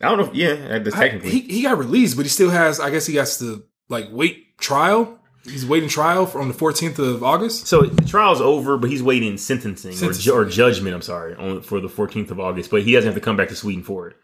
I 0.00 0.08
don't 0.08 0.18
know. 0.18 0.24
If, 0.24 0.34
yeah, 0.34 0.78
that's 0.78 0.96
I- 0.96 1.04
technically. 1.08 1.30
he 1.30 1.40
he 1.42 1.62
got 1.62 1.78
released, 1.78 2.16
but 2.16 2.24
he 2.24 2.30
still 2.30 2.50
has. 2.50 2.80
I 2.80 2.90
guess 2.90 3.06
he 3.06 3.14
has 3.14 3.38
to 3.38 3.62
like 3.88 4.08
wait 4.10 4.58
trial. 4.58 5.20
He's 5.44 5.66
waiting 5.66 5.88
trial 5.90 6.24
for, 6.26 6.40
on 6.40 6.48
the 6.48 6.54
14th 6.54 6.98
of 6.98 7.22
August. 7.22 7.66
So 7.66 7.82
the 7.82 8.04
trial's 8.08 8.40
over, 8.40 8.78
but 8.78 8.88
he's 8.90 9.02
waiting 9.02 9.36
sentencing, 9.36 9.92
Sentencing. 9.92 10.32
Or, 10.32 10.44
ju- 10.44 10.48
or 10.48 10.50
judgment. 10.50 10.94
I'm 10.94 11.02
sorry, 11.02 11.34
on, 11.34 11.60
for 11.60 11.80
the 11.80 11.88
14th 11.88 12.30
of 12.30 12.40
August. 12.40 12.70
But 12.70 12.82
he 12.82 12.92
doesn't 12.92 13.06
have 13.08 13.14
to 13.14 13.20
come 13.20 13.36
back 13.36 13.48
to 13.48 13.56
Sweden 13.56 13.82
for 13.82 14.08
it. 14.08 14.16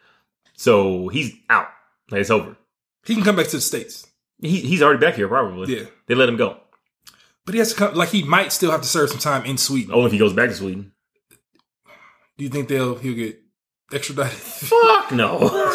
So 0.54 1.08
he's 1.08 1.32
out. 1.50 1.68
Like 2.10 2.22
it's 2.22 2.30
over. 2.30 2.56
He 3.04 3.14
can 3.14 3.22
come 3.24 3.36
back 3.36 3.46
to 3.48 3.56
the 3.56 3.60
states. 3.60 4.06
He, 4.40 4.60
he's 4.60 4.82
already 4.82 4.98
back 5.00 5.14
here, 5.14 5.28
probably. 5.28 5.74
Yeah. 5.76 5.84
They 6.06 6.14
let 6.14 6.28
him 6.28 6.36
go. 6.36 6.56
But 7.44 7.54
he 7.54 7.58
has 7.58 7.72
to 7.72 7.78
come. 7.78 7.94
Like 7.94 8.10
he 8.10 8.22
might 8.22 8.52
still 8.52 8.70
have 8.70 8.82
to 8.82 8.88
serve 8.88 9.10
some 9.10 9.18
time 9.18 9.44
in 9.44 9.58
Sweden. 9.58 9.92
Only 9.92 10.06
if 10.06 10.12
he 10.12 10.18
goes 10.18 10.32
back 10.32 10.48
to 10.50 10.54
Sweden. 10.54 10.92
Do 12.38 12.44
you 12.44 12.50
think 12.50 12.68
they'll 12.68 12.96
he'll 12.96 13.14
get 13.14 13.40
extradited? 13.92 14.32
Fuck 14.32 15.12
no. 15.12 15.38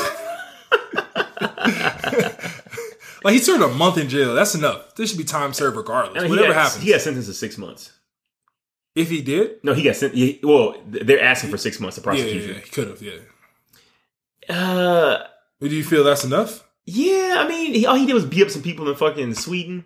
like 3.26 3.34
he 3.34 3.39
served 3.39 3.61
a 3.63 3.67
month 3.67 3.97
in 3.97 4.07
jail. 4.07 4.34
That's 4.36 4.55
enough. 4.55 4.95
There 4.95 5.05
should 5.05 5.17
be 5.17 5.23
time 5.26 5.51
served 5.51 5.76
regardless. 5.76 6.17
I 6.17 6.21
mean, 6.21 6.30
Whatever 6.30 6.47
he 6.47 6.53
got, 6.53 6.63
happens. 6.63 6.84
He 6.84 6.91
got 6.91 7.01
sentenced 7.01 7.28
to 7.28 7.34
six 7.34 7.57
months. 7.57 7.91
if 8.95 9.09
he 9.09 9.21
did, 9.21 9.61
No, 9.63 9.73
he 9.73 9.84
got 9.84 9.95
sent. 9.97 10.13
He, 10.13 10.39
well, 10.43 10.76
they're 10.88 11.21
asking 11.21 11.49
for 11.49 11.57
six 11.57 11.80
months 11.82 11.97
of 11.97 12.05
yeah, 12.05 12.13
yeah, 12.13 12.17
prosecution. 12.23 12.55
yeah, 12.55 12.61
he 12.61 12.69
could 12.69 12.88
have. 12.88 13.01
Yeah. 13.01 14.55
Uh, 14.55 15.28
do 15.59 15.67
you 15.76 15.84
feel 15.84 16.03
that's 16.03 16.23
enough? 16.23 16.63
yeah. 16.86 17.36
I 17.39 17.47
mean, 17.47 17.73
he, 17.73 17.86
all 17.86 17.95
he 17.95 18.05
did 18.05 18.13
was 18.13 18.26
beat 18.26 18.43
up 18.43 18.49
some 18.51 18.61
people 18.61 18.88
in 18.89 18.95
fucking 18.95 19.34
Sweden. 19.34 19.86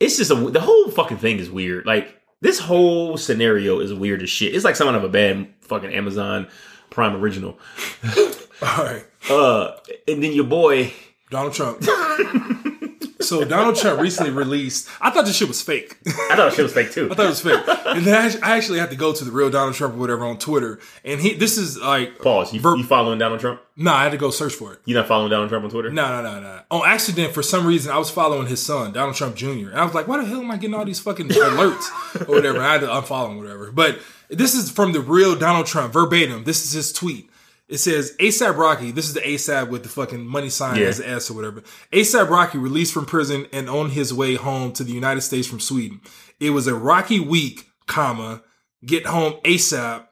It's 0.00 0.16
just 0.16 0.30
a 0.30 0.34
the 0.34 0.60
whole 0.60 0.90
fucking 0.90 1.18
thing 1.18 1.38
is 1.38 1.50
weird. 1.50 1.84
Like 1.84 2.16
this 2.40 2.58
whole 2.58 3.16
scenario 3.16 3.80
is 3.80 3.92
weird 3.92 4.22
as 4.22 4.30
shit. 4.30 4.54
It's 4.54 4.64
like 4.64 4.76
someone 4.76 4.94
of 4.94 5.04
a 5.04 5.08
bad 5.08 5.48
fucking 5.60 5.92
Amazon 5.92 6.48
Prime 6.90 7.16
original. 7.16 7.58
All 8.62 8.84
right, 8.84 9.04
Uh, 9.30 9.76
and 10.06 10.22
then 10.22 10.32
your 10.32 10.44
boy. 10.44 10.92
Donald 11.30 11.52
Trump. 11.54 11.82
so 13.20 13.44
Donald 13.44 13.76
Trump 13.76 14.00
recently 14.00 14.32
released. 14.32 14.88
I 15.00 15.10
thought 15.10 15.24
this 15.26 15.36
shit 15.36 15.48
was 15.48 15.60
fake. 15.60 15.98
I 16.06 16.36
thought 16.36 16.52
shit 16.54 16.62
was 16.62 16.72
fake 16.72 16.92
too. 16.92 17.10
I 17.10 17.14
thought 17.14 17.26
it 17.26 17.28
was 17.28 17.40
fake. 17.42 17.60
And 17.86 18.04
then 18.04 18.38
I 18.42 18.56
actually 18.56 18.78
had 18.78 18.90
to 18.90 18.96
go 18.96 19.12
to 19.12 19.24
the 19.24 19.30
real 19.30 19.50
Donald 19.50 19.74
Trump 19.74 19.94
or 19.94 19.98
whatever 19.98 20.24
on 20.24 20.38
Twitter. 20.38 20.78
And 21.04 21.20
he, 21.20 21.34
this 21.34 21.58
is 21.58 21.78
like, 21.78 22.18
Pause. 22.20 22.54
You, 22.54 22.60
Ver- 22.60 22.76
you 22.76 22.84
following 22.84 23.18
Donald 23.18 23.40
Trump? 23.40 23.60
nah, 23.76 23.94
I 23.94 24.02
had 24.04 24.12
to 24.12 24.18
go 24.18 24.30
search 24.30 24.54
for 24.54 24.72
it. 24.72 24.80
You 24.84 24.94
not 24.94 25.06
following 25.08 25.30
Donald 25.30 25.48
Trump 25.50 25.64
on 25.64 25.70
Twitter? 25.70 25.90
No, 25.90 26.08
no, 26.08 26.22
no, 26.22 26.40
no. 26.40 26.60
On 26.70 26.82
accident, 26.86 27.32
for 27.34 27.42
some 27.42 27.66
reason, 27.66 27.92
I 27.92 27.98
was 27.98 28.10
following 28.10 28.46
his 28.46 28.62
son, 28.62 28.92
Donald 28.92 29.16
Trump 29.16 29.36
Jr. 29.36 29.46
And 29.70 29.74
I 29.74 29.84
was 29.84 29.94
like, 29.94 30.08
why 30.08 30.18
the 30.18 30.24
hell 30.26 30.40
am 30.40 30.50
I 30.50 30.56
getting 30.56 30.74
all 30.74 30.84
these 30.84 31.00
fucking 31.00 31.28
alerts 31.28 32.28
or 32.28 32.34
whatever? 32.34 32.60
I 32.60 32.72
had 32.72 32.80
to 32.80 32.86
unfollow 32.88 33.30
him, 33.30 33.38
whatever. 33.38 33.70
But 33.70 33.98
this 34.28 34.54
is 34.54 34.70
from 34.70 34.92
the 34.92 35.00
real 35.00 35.34
Donald 35.36 35.66
Trump, 35.66 35.92
verbatim. 35.92 36.44
This 36.44 36.64
is 36.64 36.72
his 36.72 36.92
tweet. 36.92 37.27
It 37.68 37.78
says 37.78 38.16
ASAP 38.18 38.56
Rocky. 38.56 38.92
This 38.92 39.06
is 39.06 39.14
the 39.14 39.20
ASAP 39.20 39.68
with 39.68 39.82
the 39.82 39.88
fucking 39.90 40.26
money 40.26 40.48
sign 40.48 40.76
Yeah. 40.76 40.86
as 40.86 40.98
the 40.98 41.08
S 41.08 41.30
or 41.30 41.34
whatever. 41.34 41.62
ASAP 41.92 42.28
Rocky 42.30 42.56
released 42.58 42.94
from 42.94 43.04
prison 43.04 43.46
and 43.52 43.68
on 43.68 43.90
his 43.90 44.12
way 44.14 44.36
home 44.36 44.72
to 44.72 44.84
the 44.84 44.92
United 44.92 45.20
States 45.20 45.46
from 45.46 45.60
Sweden. 45.60 46.00
It 46.40 46.50
was 46.50 46.66
a 46.66 46.74
rocky 46.74 47.20
week, 47.20 47.68
comma, 47.86 48.42
get 48.86 49.04
home 49.06 49.34
ASAP, 49.44 50.04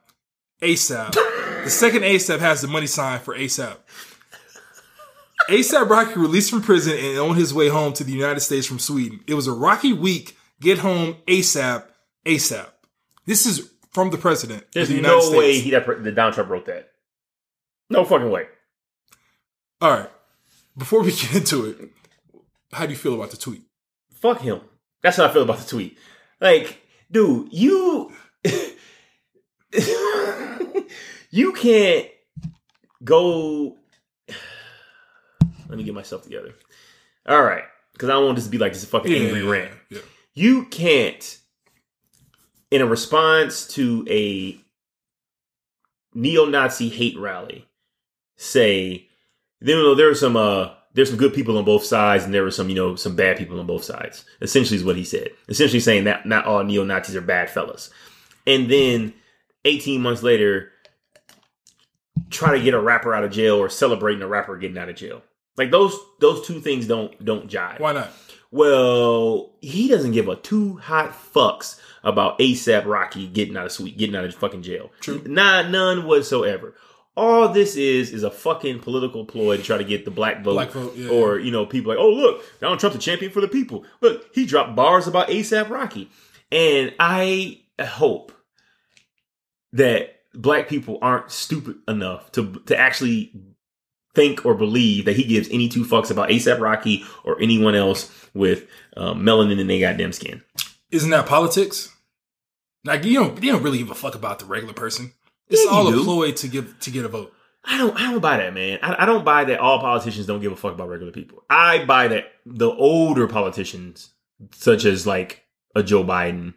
ASAP. 0.61 1.13
The 1.63 1.69
second 1.71 2.03
ASAP 2.03 2.39
has 2.39 2.61
the 2.61 2.67
money 2.67 2.87
sign 2.87 3.19
for 3.21 3.35
ASAP. 3.35 3.77
ASAP 5.49 5.89
Rocky 5.89 6.19
released 6.19 6.49
from 6.49 6.61
prison 6.61 6.97
and 6.97 7.17
on 7.19 7.35
his 7.35 7.53
way 7.53 7.69
home 7.69 7.93
to 7.93 8.03
the 8.03 8.11
United 8.11 8.41
States 8.41 8.67
from 8.67 8.79
Sweden. 8.79 9.21
It 9.27 9.33
was 9.33 9.47
a 9.47 9.51
rocky 9.53 9.93
week. 9.93 10.37
Get 10.59 10.79
home 10.79 11.15
ASAP, 11.27 11.83
ASAP. 12.25 12.67
This 13.25 13.45
is 13.45 13.71
from 13.91 14.09
the 14.09 14.17
president 14.17 14.65
There's 14.73 14.89
of 14.89 14.95
the 14.95 15.01
United 15.01 15.31
no 15.31 15.37
way 15.37 15.51
States. 15.53 15.65
he 15.65 15.71
that, 15.71 16.03
that 16.03 16.15
Donald 16.15 16.33
Trump 16.33 16.49
wrote 16.49 16.65
that. 16.65 16.89
No 17.89 18.03
fucking 18.03 18.29
way. 18.29 18.47
All 19.81 19.91
right. 19.91 20.09
Before 20.77 21.01
we 21.01 21.11
get 21.11 21.35
into 21.35 21.65
it, 21.65 21.77
how 22.71 22.85
do 22.85 22.91
you 22.91 22.97
feel 22.97 23.15
about 23.15 23.31
the 23.31 23.37
tweet? 23.37 23.63
Fuck 24.13 24.41
him. 24.41 24.61
That's 25.01 25.17
how 25.17 25.25
I 25.25 25.33
feel 25.33 25.43
about 25.43 25.59
the 25.59 25.69
tweet. 25.69 25.97
Like, 26.41 26.81
dude, 27.11 27.49
you 27.51 28.11
you 31.31 31.53
can't 31.53 32.07
go. 33.03 33.77
Let 35.69 35.77
me 35.77 35.83
get 35.83 35.93
myself 35.93 36.23
together. 36.23 36.53
All 37.27 37.43
right, 37.43 37.63
because 37.93 38.09
I 38.09 38.13
don't 38.13 38.25
want 38.25 38.37
this 38.37 38.45
to 38.45 38.51
be 38.51 38.57
like 38.57 38.73
this 38.73 38.85
fucking 38.85 39.13
angry 39.13 39.43
rant. 39.43 39.71
Yeah. 39.89 39.99
You 40.33 40.65
can't, 40.65 41.39
in 42.71 42.81
a 42.81 42.85
response 42.85 43.67
to 43.69 44.05
a 44.09 44.59
neo-Nazi 46.13 46.89
hate 46.89 47.17
rally, 47.17 47.66
say, 48.37 49.07
you 49.59 49.75
know, 49.75 49.95
there 49.95 50.09
are 50.09 50.15
some 50.15 50.35
uh 50.37 50.69
there's 50.93 51.09
some 51.09 51.19
good 51.19 51.33
people 51.33 51.57
on 51.57 51.65
both 51.65 51.83
sides 51.83 52.23
and 52.23 52.33
there 52.33 52.43
were 52.43 52.49
some, 52.49 52.69
you 52.69 52.75
know, 52.75 52.95
some 52.95 53.15
bad 53.15 53.37
people 53.37 53.59
on 53.59 53.67
both 53.67 53.83
sides. 53.83 54.25
Essentially 54.41 54.77
is 54.77 54.83
what 54.83 54.95
he 54.95 55.03
said. 55.03 55.29
Essentially 55.47 55.79
saying 55.79 56.05
that 56.05 56.25
not 56.25 56.45
all 56.45 56.63
neo-Nazis 56.63 57.15
are 57.15 57.21
bad 57.21 57.51
fellas. 57.51 57.91
And 58.47 58.71
then 58.71 59.13
18 59.65 60.01
months 60.01 60.23
later, 60.23 60.71
try 62.31 62.57
to 62.57 62.63
get 62.63 62.73
a 62.73 62.79
rapper 62.79 63.13
out 63.13 63.23
of 63.23 63.31
jail 63.31 63.57
or 63.57 63.69
celebrating 63.69 64.23
a 64.23 64.27
rapper 64.27 64.57
getting 64.57 64.77
out 64.77 64.89
of 64.89 64.95
jail. 64.95 65.21
Like 65.55 65.71
those 65.71 65.95
those 66.19 66.45
two 66.45 66.61
things 66.61 66.87
don't 66.87 67.23
don't 67.23 67.49
jive. 67.49 67.79
Why 67.79 67.93
not? 67.93 68.11
Well, 68.49 69.51
he 69.61 69.87
doesn't 69.87 70.13
give 70.13 70.29
a 70.29 70.35
two 70.35 70.77
hot 70.77 71.11
fucks 71.11 71.79
about 72.03 72.39
ASAP 72.39 72.85
Rocky 72.85 73.27
getting 73.27 73.57
out 73.57 73.65
of 73.65 73.71
sweet, 73.71 73.97
getting 73.97 74.15
out 74.15 74.23
of 74.23 74.33
fucking 74.35 74.61
jail. 74.61 74.91
True. 75.01 75.21
Not 75.25 75.69
none 75.69 76.05
whatsoever. 76.05 76.73
All 77.17 77.49
this 77.49 77.75
is 77.75 78.13
is 78.13 78.21
a 78.21 78.29
fucking 78.29 78.79
political 78.79 79.25
ploy 79.25 79.57
to 79.57 79.63
try 79.63 79.77
to 79.77 79.83
get 79.83 80.05
the 80.05 80.11
black 80.11 80.43
vote, 80.43 80.53
Black 80.53 80.69
vote, 80.69 80.95
yeah. 80.95 81.09
or 81.09 81.39
you 81.39 81.51
know, 81.51 81.65
people 81.65 81.91
like, 81.91 81.99
oh 81.99 82.11
look, 82.11 82.43
Donald 82.59 82.79
Trump's 82.79 82.95
a 82.95 82.99
champion 82.99 83.31
for 83.31 83.41
the 83.41 83.47
people. 83.47 83.83
Look, 84.01 84.33
he 84.35 84.45
dropped 84.45 84.75
bars 84.75 85.07
about 85.07 85.27
ASAP 85.27 85.67
Rocky, 85.67 86.11
and 86.51 86.93
I 86.99 87.61
hope 87.81 88.31
that 89.73 90.19
black 90.35 90.69
people 90.69 90.99
aren't 91.01 91.31
stupid 91.31 91.77
enough 91.87 92.31
to 92.33 92.61
to 92.67 92.77
actually 92.77 93.33
think 94.13 94.45
or 94.45 94.53
believe 94.53 95.05
that 95.05 95.15
he 95.15 95.23
gives 95.23 95.49
any 95.49 95.69
two 95.69 95.85
fucks 95.85 96.11
about 96.11 96.29
ASAP 96.29 96.59
Rocky 96.59 97.03
or 97.23 97.41
anyone 97.41 97.73
else 97.73 98.11
with 98.35 98.67
um, 98.95 99.23
melanin 99.23 99.59
in 99.59 99.67
their 99.67 99.79
goddamn 99.79 100.13
skin. 100.13 100.43
Isn't 100.91 101.09
that 101.09 101.25
politics? 101.25 101.95
Like 102.85 103.03
you 103.03 103.15
don't 103.15 103.43
you 103.43 103.51
don't 103.51 103.63
really 103.63 103.79
give 103.79 103.91
a 103.91 103.95
fuck 103.95 104.13
about 104.13 104.39
the 104.39 104.45
regular 104.45 104.73
person. 104.73 105.13
It's 105.49 105.63
Yeah, 105.65 105.71
all 105.71 105.87
a 105.87 106.03
ploy 106.03 106.31
to 106.33 106.47
give 106.47 106.79
to 106.79 106.91
get 106.91 107.05
a 107.05 107.07
vote. 107.07 107.33
I 107.63 107.77
don't. 107.77 107.95
I 107.99 108.11
don't 108.11 108.21
buy 108.21 108.37
that, 108.37 108.53
man. 108.53 108.79
I, 108.81 109.03
I 109.03 109.05
don't 109.05 109.25
buy 109.25 109.43
that 109.45 109.59
all 109.59 109.79
politicians 109.79 110.25
don't 110.25 110.39
give 110.39 110.51
a 110.51 110.55
fuck 110.55 110.73
about 110.73 110.89
regular 110.89 111.11
people. 111.11 111.43
I 111.49 111.83
buy 111.85 112.07
that 112.09 112.31
the 112.45 112.69
older 112.69 113.27
politicians, 113.27 114.11
such 114.53 114.85
as 114.85 115.05
like 115.05 115.43
a 115.75 115.83
Joe 115.83 116.03
Biden 116.03 116.53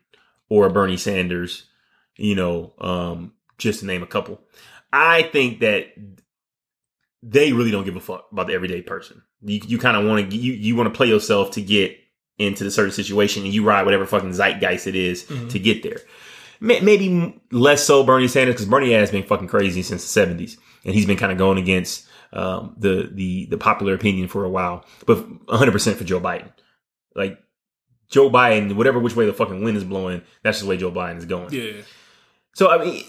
or 0.49 0.67
a 0.67 0.71
Bernie 0.71 0.97
Sanders, 0.97 1.65
you 2.17 2.35
know, 2.35 2.73
um, 2.81 3.33
just 3.59 3.81
to 3.81 3.87
name 3.87 4.03
a 4.03 4.07
couple, 4.07 4.41
I 4.93 5.23
think 5.25 5.61
that 5.61 5.87
they 7.23 7.53
really 7.53 7.71
don't 7.71 7.85
give 7.85 7.97
a 7.97 8.01
fuck 8.01 8.27
about 8.33 8.47
the 8.47 8.55
everyday 8.55 8.83
person. 8.83 9.23
You 9.43 9.61
you 9.67 9.79
kind 9.79 9.97
of 9.97 10.07
want 10.07 10.31
to 10.31 10.37
you 10.37 10.53
you 10.53 10.77
want 10.77 10.93
to 10.93 10.97
play 10.97 11.09
yourself 11.09 11.53
to 11.53 11.63
get 11.63 11.97
into 12.39 12.65
the 12.65 12.71
certain 12.71 12.93
situation, 12.93 13.45
and 13.45 13.53
you 13.53 13.65
ride 13.65 13.85
whatever 13.85 14.07
fucking 14.07 14.33
zeitgeist 14.33 14.87
it 14.87 14.95
is 14.95 15.25
to 15.25 15.59
get 15.59 15.83
there. 15.83 16.01
May- 16.61 16.81
Maybe 16.81 17.41
less 17.51 17.85
so 17.85 18.05
Bernie 18.05 18.29
Sanders 18.29 18.55
because 18.55 18.67
Bernie 18.67 18.93
has 18.93 19.11
been 19.11 19.23
fucking 19.25 19.49
crazy 19.49 19.83
since 19.83 20.03
the 20.03 20.09
seventies, 20.09 20.57
and 20.85 20.95
he's 20.95 21.07
been 21.07 21.17
kind 21.17 21.33
of 21.33 21.39
going 21.39 21.59
against 21.59 22.07
um, 22.33 22.75
the 22.79 23.09
the 23.13 23.47
the 23.47 23.59
popular 23.59 23.95
opinion 23.95 24.29
for 24.29 24.45
a 24.45 24.51
while. 24.51 24.85
But 25.07 25.19
100 25.49 25.73
percent 25.73 25.97
for 25.99 26.05
Joe 26.05 26.21
Biden, 26.21 26.51
like 27.15 27.39
Joe 28.09 28.31
Biden, 28.31 28.75
whatever 28.77 28.99
which 28.99 29.17
way 29.17 29.27
the 29.27 29.33
fucking 29.33 29.63
wind 29.65 29.77
is 29.77 29.85
blowing, 29.85 30.23
that's 30.43 30.59
just 30.59 30.65
the 30.65 30.69
way 30.71 30.77
Joe 30.77 30.93
Biden 30.93 31.19
is 31.19 31.25
going. 31.25 31.53
Yeah. 31.53 31.83
So 32.55 32.71
I 32.71 32.85
mean, 32.85 33.05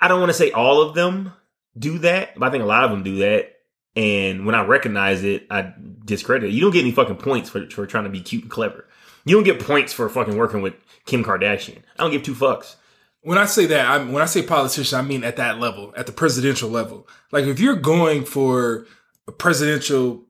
I 0.00 0.08
don't 0.08 0.20
want 0.20 0.30
to 0.30 0.34
say 0.38 0.50
all 0.50 0.82
of 0.82 0.94
them 0.94 1.32
do 1.78 1.98
that, 1.98 2.38
but 2.38 2.46
I 2.46 2.50
think 2.50 2.62
a 2.62 2.66
lot 2.66 2.84
of 2.84 2.90
them 2.90 3.02
do 3.02 3.18
that. 3.18 3.52
And 3.94 4.46
when 4.46 4.54
I 4.54 4.64
recognize 4.64 5.22
it, 5.22 5.46
I 5.50 5.72
discredit 6.04 6.48
it. 6.50 6.52
You 6.52 6.62
don't 6.62 6.70
get 6.72 6.80
any 6.80 6.92
fucking 6.92 7.16
points 7.16 7.50
for, 7.50 7.68
for 7.68 7.86
trying 7.86 8.04
to 8.04 8.10
be 8.10 8.20
cute 8.20 8.42
and 8.42 8.50
clever. 8.50 8.86
You 9.24 9.34
don't 9.36 9.44
get 9.44 9.60
points 9.60 9.92
for 9.92 10.08
fucking 10.08 10.36
working 10.36 10.62
with 10.62 10.74
Kim 11.04 11.22
Kardashian. 11.22 11.78
I 11.98 12.02
don't 12.02 12.10
give 12.10 12.22
two 12.22 12.34
fucks. 12.34 12.76
When 13.22 13.38
I 13.38 13.46
say 13.46 13.66
that, 13.66 13.86
I, 13.86 13.98
when 14.04 14.20
I 14.22 14.26
say 14.26 14.42
politician, 14.42 14.98
I 14.98 15.02
mean 15.02 15.22
at 15.24 15.36
that 15.36 15.58
level, 15.58 15.92
at 15.96 16.06
the 16.06 16.12
presidential 16.12 16.68
level. 16.68 17.06
Like 17.30 17.44
if 17.44 17.60
you're 17.60 17.76
going 17.76 18.24
for 18.24 18.86
a 19.28 19.32
presidential 19.32 20.24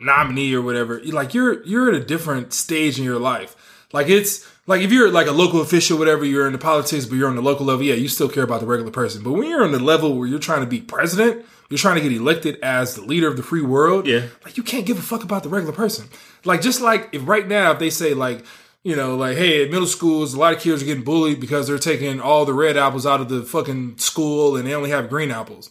nominee 0.00 0.54
or 0.54 0.62
whatever, 0.62 1.00
like 1.06 1.34
you're 1.34 1.62
you're 1.64 1.88
at 1.88 1.94
a 2.00 2.04
different 2.04 2.52
stage 2.52 2.98
in 2.98 3.04
your 3.04 3.18
life. 3.18 3.56
Like 3.92 4.08
it's 4.08 4.46
like 4.66 4.80
if 4.82 4.92
you're 4.92 5.10
like 5.10 5.26
a 5.26 5.32
local 5.32 5.60
official, 5.60 5.98
whatever, 5.98 6.24
you're 6.24 6.46
into 6.46 6.58
politics, 6.58 7.04
but 7.06 7.16
you're 7.16 7.28
on 7.28 7.36
the 7.36 7.42
local 7.42 7.66
level, 7.66 7.84
yeah, 7.84 7.94
you 7.94 8.08
still 8.08 8.28
care 8.28 8.44
about 8.44 8.60
the 8.60 8.66
regular 8.66 8.90
person. 8.92 9.22
But 9.22 9.32
when 9.32 9.48
you're 9.48 9.64
on 9.64 9.72
the 9.72 9.78
level 9.78 10.16
where 10.16 10.28
you're 10.28 10.38
trying 10.38 10.60
to 10.60 10.66
be 10.66 10.80
president, 10.80 11.44
you're 11.70 11.78
trying 11.78 11.96
to 11.96 12.02
get 12.02 12.12
elected 12.12 12.58
as 12.62 12.94
the 12.94 13.02
leader 13.02 13.26
of 13.28 13.36
the 13.36 13.42
free 13.42 13.62
world, 13.62 14.06
Yeah. 14.06 14.26
like 14.44 14.56
you 14.56 14.62
can't 14.62 14.86
give 14.86 14.98
a 14.98 15.02
fuck 15.02 15.24
about 15.24 15.42
the 15.42 15.48
regular 15.48 15.74
person. 15.74 16.06
Like 16.44 16.60
just 16.60 16.80
like 16.80 17.08
if 17.12 17.26
right 17.26 17.46
now 17.46 17.72
if 17.72 17.78
they 17.80 17.90
say 17.90 18.14
like 18.14 18.44
you 18.86 18.94
know 18.94 19.16
like 19.16 19.36
hey 19.36 19.64
at 19.64 19.70
middle 19.70 19.86
schools 19.86 20.32
a 20.32 20.38
lot 20.38 20.54
of 20.54 20.60
kids 20.60 20.80
are 20.80 20.86
getting 20.86 21.02
bullied 21.02 21.40
because 21.40 21.66
they're 21.66 21.76
taking 21.76 22.20
all 22.20 22.44
the 22.44 22.54
red 22.54 22.76
apples 22.76 23.04
out 23.04 23.20
of 23.20 23.28
the 23.28 23.42
fucking 23.42 23.98
school 23.98 24.56
and 24.56 24.64
they 24.64 24.74
only 24.74 24.90
have 24.90 25.08
green 25.10 25.32
apples. 25.32 25.70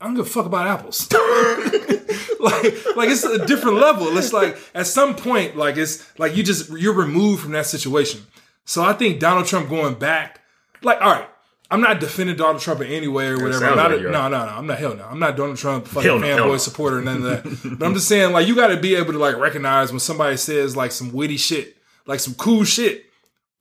I 0.00 0.04
don't 0.04 0.14
give 0.14 0.26
a 0.26 0.28
fuck 0.28 0.46
about 0.46 0.68
apples. 0.68 1.10
like 2.40 2.96
like 2.96 3.08
it's 3.08 3.24
a 3.24 3.44
different 3.46 3.78
level. 3.78 4.16
It's 4.16 4.32
like 4.32 4.56
at 4.76 4.86
some 4.86 5.16
point 5.16 5.56
like 5.56 5.76
it's 5.76 6.06
like 6.20 6.36
you 6.36 6.44
just 6.44 6.70
you're 6.70 6.94
removed 6.94 7.42
from 7.42 7.50
that 7.52 7.66
situation. 7.66 8.24
So 8.64 8.84
I 8.84 8.92
think 8.92 9.18
Donald 9.18 9.46
Trump 9.46 9.68
going 9.68 9.94
back 9.94 10.40
like 10.82 11.00
all 11.00 11.10
right 11.10 11.28
I'm 11.68 11.80
not 11.80 11.98
defending 11.98 12.36
Donald 12.36 12.60
Trump 12.60 12.80
in 12.80 12.86
any 12.86 13.08
way 13.08 13.26
or 13.26 13.42
whatever. 13.42 13.66
I'm 13.66 13.76
not 13.76 13.90
like 13.90 14.00
a- 14.00 14.04
no, 14.04 14.28
no, 14.28 14.46
no. 14.46 14.52
I'm 14.52 14.68
not 14.68 14.78
hell 14.78 14.94
no. 14.94 15.04
I'm 15.04 15.18
not 15.18 15.36
Donald 15.36 15.56
Trump 15.56 15.88
fucking 15.88 16.08
hell 16.08 16.20
fanboy 16.20 16.46
no. 16.46 16.56
supporter, 16.58 17.02
none 17.02 17.16
of 17.16 17.22
that. 17.24 17.76
but 17.78 17.84
I'm 17.84 17.94
just 17.94 18.06
saying, 18.06 18.32
like, 18.32 18.46
you 18.46 18.54
got 18.54 18.68
to 18.68 18.76
be 18.76 18.94
able 18.94 19.12
to 19.14 19.18
like 19.18 19.36
recognize 19.36 19.90
when 19.90 19.98
somebody 19.98 20.36
says 20.36 20.76
like 20.76 20.92
some 20.92 21.12
witty 21.12 21.36
shit, 21.36 21.75
like 22.06 22.20
some 22.20 22.34
cool 22.34 22.64
shit. 22.64 23.04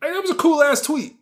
Like 0.01 0.13
that 0.13 0.21
was 0.21 0.31
a 0.31 0.35
cool 0.35 0.61
ass 0.61 0.81
tweet. 0.81 1.15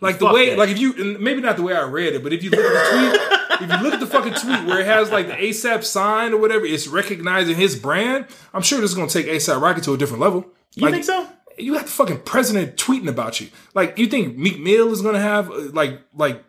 Like 0.00 0.18
the 0.18 0.26
Fuck 0.26 0.34
way, 0.34 0.50
that. 0.50 0.58
like 0.58 0.70
if 0.70 0.78
you, 0.78 0.92
and 0.94 1.20
maybe 1.20 1.40
not 1.40 1.56
the 1.56 1.62
way 1.62 1.74
I 1.74 1.82
read 1.82 2.14
it, 2.14 2.22
but 2.22 2.32
if 2.32 2.42
you 2.42 2.50
look 2.50 2.60
at 2.60 2.72
the 2.72 2.90
tweet, 2.90 3.70
if 3.70 3.76
you 3.78 3.84
look 3.84 3.94
at 3.94 4.00
the 4.00 4.06
fucking 4.06 4.34
tweet 4.34 4.64
where 4.66 4.80
it 4.80 4.86
has 4.86 5.10
like 5.10 5.28
the 5.28 5.34
ASAP 5.34 5.84
sign 5.84 6.32
or 6.32 6.38
whatever, 6.38 6.66
it's 6.66 6.86
recognizing 6.88 7.56
his 7.56 7.78
brand. 7.78 8.26
I'm 8.52 8.62
sure 8.62 8.80
this 8.80 8.90
is 8.90 8.96
gonna 8.96 9.08
take 9.08 9.26
ASAP 9.26 9.60
Rocky 9.60 9.80
to 9.82 9.94
a 9.94 9.96
different 9.96 10.20
level. 10.20 10.46
You 10.74 10.82
like, 10.82 10.94
think 10.94 11.04
so? 11.04 11.28
you 11.56 11.74
got 11.74 11.84
the 11.84 11.90
fucking 11.90 12.20
president 12.22 12.76
tweeting 12.76 13.08
about 13.08 13.40
you. 13.40 13.48
Like, 13.74 13.98
you 13.98 14.06
think 14.06 14.36
Meek 14.36 14.58
Mill 14.58 14.92
is 14.92 15.00
gonna 15.00 15.20
have 15.20 15.50
uh, 15.50 15.70
like 15.72 16.00
like 16.12 16.44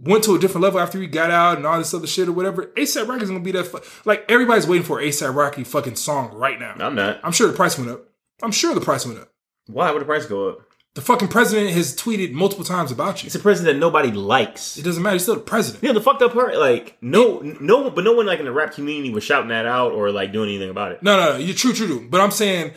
went 0.00 0.24
to 0.24 0.34
a 0.34 0.38
different 0.38 0.62
level 0.62 0.80
after 0.80 1.00
he 1.00 1.06
got 1.06 1.30
out 1.30 1.56
and 1.56 1.66
all 1.66 1.78
this 1.78 1.94
other 1.94 2.06
shit 2.06 2.28
or 2.28 2.32
whatever? 2.32 2.66
ASAP 2.76 3.08
Rocky's 3.08 3.28
gonna 3.28 3.40
be 3.40 3.52
that. 3.52 3.66
Fu- 3.66 3.80
like 4.04 4.24
everybody's 4.28 4.66
waiting 4.66 4.84
for 4.84 5.00
ASAP 5.00 5.34
Rocky 5.34 5.64
fucking 5.64 5.96
song 5.96 6.34
right 6.34 6.58
now. 6.58 6.74
I'm 6.78 6.94
not. 6.96 7.20
I'm 7.22 7.32
sure 7.32 7.46
the 7.46 7.56
price 7.56 7.78
went 7.78 7.90
up. 7.90 8.08
I'm 8.42 8.52
sure 8.52 8.74
the 8.74 8.80
price 8.80 9.06
went 9.06 9.20
up. 9.20 9.30
Why 9.66 9.90
would 9.90 10.02
the 10.02 10.06
price 10.06 10.26
go 10.26 10.48
up? 10.48 10.60
The 10.94 11.00
fucking 11.00 11.28
president 11.28 11.70
has 11.70 11.96
tweeted 11.96 12.32
multiple 12.32 12.64
times 12.64 12.92
about 12.92 13.22
you. 13.22 13.26
It's 13.26 13.34
a 13.34 13.40
president 13.40 13.74
that 13.74 13.80
nobody 13.80 14.12
likes. 14.12 14.78
It 14.78 14.82
doesn't 14.82 15.02
matter. 15.02 15.14
He's 15.14 15.22
still 15.22 15.34
the 15.34 15.40
president. 15.40 15.82
Yeah, 15.82 15.92
the 15.92 16.00
fucked 16.00 16.22
up 16.22 16.32
part, 16.32 16.56
like 16.56 16.96
no, 17.00 17.40
no, 17.40 17.90
but 17.90 18.04
no 18.04 18.12
one 18.12 18.26
like 18.26 18.38
in 18.38 18.44
the 18.44 18.52
rap 18.52 18.74
community 18.74 19.12
was 19.12 19.24
shouting 19.24 19.48
that 19.48 19.66
out 19.66 19.90
or 19.92 20.12
like 20.12 20.32
doing 20.32 20.50
anything 20.50 20.70
about 20.70 20.92
it. 20.92 21.02
No, 21.02 21.16
no, 21.16 21.32
no. 21.32 21.38
You're 21.38 21.56
true, 21.56 21.72
true, 21.72 21.88
true. 21.88 22.06
But 22.08 22.20
I'm 22.20 22.30
saying 22.30 22.74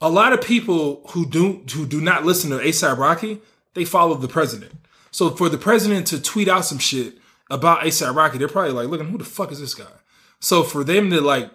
a 0.00 0.10
lot 0.10 0.32
of 0.32 0.40
people 0.40 1.02
who 1.10 1.26
do 1.26 1.64
who 1.72 1.86
do 1.86 2.00
not 2.00 2.24
listen 2.24 2.50
to 2.50 2.56
ASAP 2.56 2.98
Rocky, 2.98 3.40
they 3.74 3.84
follow 3.84 4.14
the 4.16 4.26
president. 4.26 4.72
So 5.12 5.30
for 5.30 5.48
the 5.48 5.58
president 5.58 6.08
to 6.08 6.20
tweet 6.20 6.48
out 6.48 6.64
some 6.64 6.78
shit 6.78 7.18
about 7.50 7.82
ASAP 7.82 8.16
Rocky, 8.16 8.36
they're 8.36 8.48
probably 8.48 8.72
like, 8.72 8.88
looking, 8.88 9.08
who 9.08 9.18
the 9.18 9.24
fuck 9.24 9.52
is 9.52 9.60
this 9.60 9.74
guy? 9.74 9.84
So 10.40 10.64
for 10.64 10.82
them 10.82 11.08
to 11.10 11.20
like 11.20 11.52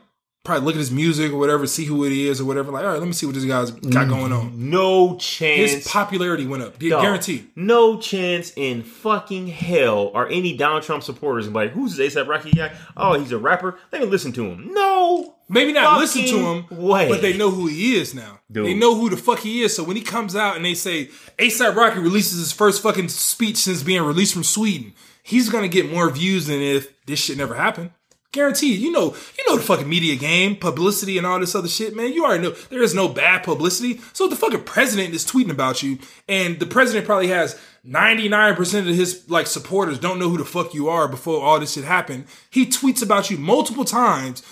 probably 0.50 0.66
look 0.66 0.76
at 0.76 0.80
his 0.80 0.92
music 0.92 1.32
or 1.32 1.38
whatever, 1.38 1.68
see 1.68 1.86
who 1.86 2.04
it 2.06 2.12
is 2.12 2.42
or 2.42 2.46
whatever, 2.46 2.72
like, 2.72 2.84
all 2.84 2.92
right, 2.92 3.00
let 3.00 3.08
me 3.08 3.14
see 3.14 3.26
what 3.26 3.36
this 3.36 3.46
guy's 3.46 3.72
got 3.72 4.08
mm. 4.08 4.10
going 4.10 4.34
on. 4.34 4.70
No 4.70 5.16
chance. 5.18 5.72
His 5.72 5.88
popularity 5.88 6.48
went 6.48 6.64
up. 6.64 6.80
Dog, 6.80 7.02
Guaranteed. 7.02 7.48
No 7.56 8.00
chance 8.00 8.52
in 8.56 8.84
fucking 8.84 9.48
hell 9.48 10.12
are 10.14 10.28
any 10.28 10.58
Donald 10.58 10.84
Trump 10.84 11.04
supporters 11.04 11.48
be 11.48 11.54
like, 11.54 11.72
who's 11.72 11.96
this 11.96 12.16
ASAP 12.16 12.28
Rocky 12.28 12.52
guy? 12.52 12.76
Oh, 12.98 13.20
he's 13.20 13.32
a 13.32 13.38
rapper. 13.38 13.78
Let 13.92 14.02
me 14.02 14.08
listen 14.08 14.32
to 14.34 14.46
him. 14.46 14.74
No. 14.74 15.36
Maybe 15.48 15.74
not 15.74 16.00
listen 16.00 16.26
to 16.26 16.38
him, 16.38 16.66
way. 16.70 17.10
but 17.10 17.22
they 17.22 17.36
know 17.36 17.50
who 17.50 17.68
he 17.68 17.96
is 17.96 18.14
now. 18.14 18.40
Dude. 18.52 18.66
They 18.66 18.74
know 18.74 18.96
who 18.96 19.10
the 19.10 19.18
fuck 19.18 19.40
he 19.40 19.64
is. 19.64 19.76
So 19.76 19.84
when 19.84 19.96
he 19.96 20.04
comes 20.04 20.36
out 20.36 20.56
and 20.56 20.66
they 20.66 20.76
say 20.76 21.10
ASAP 21.38 21.76
Rocky 21.76 22.00
releases 22.00 22.38
his 22.38 22.52
first 22.52 22.84
fucking 22.84 23.10
speech 23.10 23.58
since 23.58 23.82
being 23.82 24.04
released 24.04 24.34
from 24.34 24.44
Sweden, 24.44 24.94
he's 25.24 25.50
gonna 25.50 25.68
get 25.68 25.92
more 25.92 26.10
views 26.10 26.48
than 26.48 26.62
if 26.62 26.94
this 27.06 27.20
shit 27.20 27.38
never 27.38 27.56
happened. 27.56 27.92
Guaranteed. 28.32 28.80
You 28.80 28.92
know, 28.92 29.16
you 29.38 29.44
know 29.48 29.58
the 29.58 29.64
fucking 29.64 29.90
media 29.90 30.16
game, 30.16 30.56
publicity 30.56 31.18
and 31.18 31.26
all 31.26 31.40
this 31.40 31.56
other 31.56 31.68
shit, 31.68 31.96
man. 31.96 32.14
You 32.14 32.26
already 32.26 32.44
know 32.44 32.52
there 32.70 32.84
is 32.84 32.94
no 32.94 33.08
bad 33.08 33.44
publicity. 33.44 34.00
So 34.14 34.28
the 34.28 34.36
fucking 34.36 34.64
president 34.64 35.16
is 35.16 35.26
tweeting 35.26 35.50
about 35.50 35.82
you, 35.82 35.98
and 36.28 36.60
the 36.60 36.68
president 36.68 37.08
probably 37.08 37.30
has 37.30 37.60
99% 37.86 38.80
of 38.80 38.96
his 38.96 39.28
like 39.30 39.48
supporters 39.48 39.98
don't 39.98 40.20
know 40.20 40.30
who 40.30 40.38
the 40.38 40.46
fuck 40.46 40.74
you 40.76 40.90
are 40.90 41.08
before 41.08 41.42
all 41.42 41.60
this 41.60 41.74
shit 41.74 41.86
happened. 41.86 42.26
He 42.52 42.68
tweets 42.68 43.02
about 43.02 43.32
you 43.32 43.38
multiple 43.38 43.86
times 43.86 44.44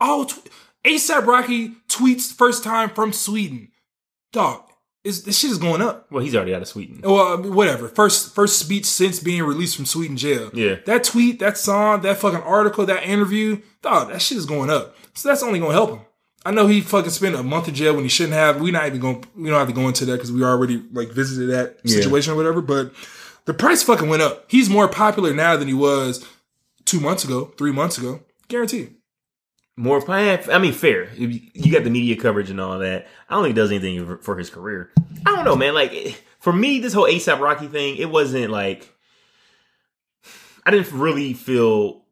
all 0.00 0.24
tw- 0.24 0.48
ASAP 0.84 1.24
Rocky 1.26 1.76
tweets 1.88 2.32
first 2.32 2.64
time 2.64 2.90
from 2.90 3.12
Sweden. 3.12 3.68
Dog, 4.32 4.64
is 5.04 5.24
this 5.24 5.38
shit 5.38 5.50
is 5.50 5.58
going 5.58 5.82
up. 5.82 6.06
Well, 6.10 6.22
he's 6.22 6.34
already 6.36 6.54
out 6.54 6.62
of 6.62 6.68
Sweden. 6.68 7.00
Well, 7.02 7.38
whatever. 7.42 7.88
First 7.88 8.34
first 8.34 8.58
speech 8.58 8.84
since 8.84 9.18
being 9.20 9.42
released 9.42 9.76
from 9.76 9.86
Sweden 9.86 10.16
jail. 10.16 10.50
Yeah. 10.54 10.76
That 10.86 11.04
tweet, 11.04 11.38
that 11.40 11.58
song, 11.58 12.02
that 12.02 12.18
fucking 12.18 12.42
article, 12.42 12.86
that 12.86 13.02
interview, 13.04 13.60
dog, 13.82 14.08
that 14.10 14.22
shit 14.22 14.38
is 14.38 14.46
going 14.46 14.70
up. 14.70 14.96
So 15.14 15.28
that's 15.28 15.42
only 15.42 15.58
gonna 15.58 15.72
help 15.72 15.90
him. 15.90 16.00
I 16.44 16.50
know 16.50 16.66
he 16.66 16.80
fucking 16.80 17.10
spent 17.10 17.36
a 17.36 17.42
month 17.42 17.68
in 17.68 17.74
jail 17.74 17.94
when 17.94 18.02
he 18.04 18.08
shouldn't 18.08 18.34
have. 18.34 18.60
We're 18.60 18.72
not 18.72 18.86
even 18.86 19.00
going. 19.00 19.24
We 19.36 19.48
don't 19.50 19.58
have 19.58 19.68
to 19.68 19.74
go 19.74 19.86
into 19.88 20.04
that 20.06 20.14
because 20.14 20.32
we 20.32 20.42
already 20.42 20.82
like 20.92 21.08
visited 21.10 21.50
that 21.50 21.78
Yeah. 21.84 21.96
situation 21.96 22.32
or 22.32 22.36
whatever. 22.36 22.60
But 22.60 22.92
the 23.44 23.54
price 23.54 23.82
fucking 23.82 24.08
went 24.08 24.22
up. 24.22 24.44
He's 24.48 24.68
more 24.70 24.88
popular 24.88 25.32
now 25.34 25.56
than 25.56 25.68
he 25.68 25.74
was 25.74 26.24
two 26.84 27.00
months 27.00 27.24
ago, 27.24 27.52
three 27.58 27.72
months 27.72 27.98
ago. 27.98 28.20
Guaranteed. 28.48 28.94
More, 29.76 30.02
plan. 30.02 30.38
I 30.50 30.58
mean, 30.58 30.72
fair. 30.72 31.08
You 31.14 31.72
got 31.72 31.82
the 31.84 31.90
media 31.90 32.16
coverage 32.16 32.50
and 32.50 32.60
all 32.60 32.78
that. 32.80 33.06
I 33.28 33.34
don't 33.34 33.44
think 33.44 33.54
it 33.56 33.60
does 33.60 33.70
anything 33.70 34.18
for- 34.18 34.36
his 34.36 34.50
career. 34.50 34.90
I 35.24 35.34
don't 35.34 35.44
know, 35.44 35.56
man. 35.56 35.72
Like 35.74 36.22
for 36.40 36.52
me, 36.52 36.78
this 36.80 36.92
whole 36.92 37.06
ASAP 37.06 37.40
Rocky 37.40 37.68
thing, 37.68 37.96
it 37.96 38.10
wasn't 38.10 38.50
like 38.50 38.92
I 40.64 40.70
didn't 40.70 40.92
really 40.92 41.32
feel. 41.32 42.02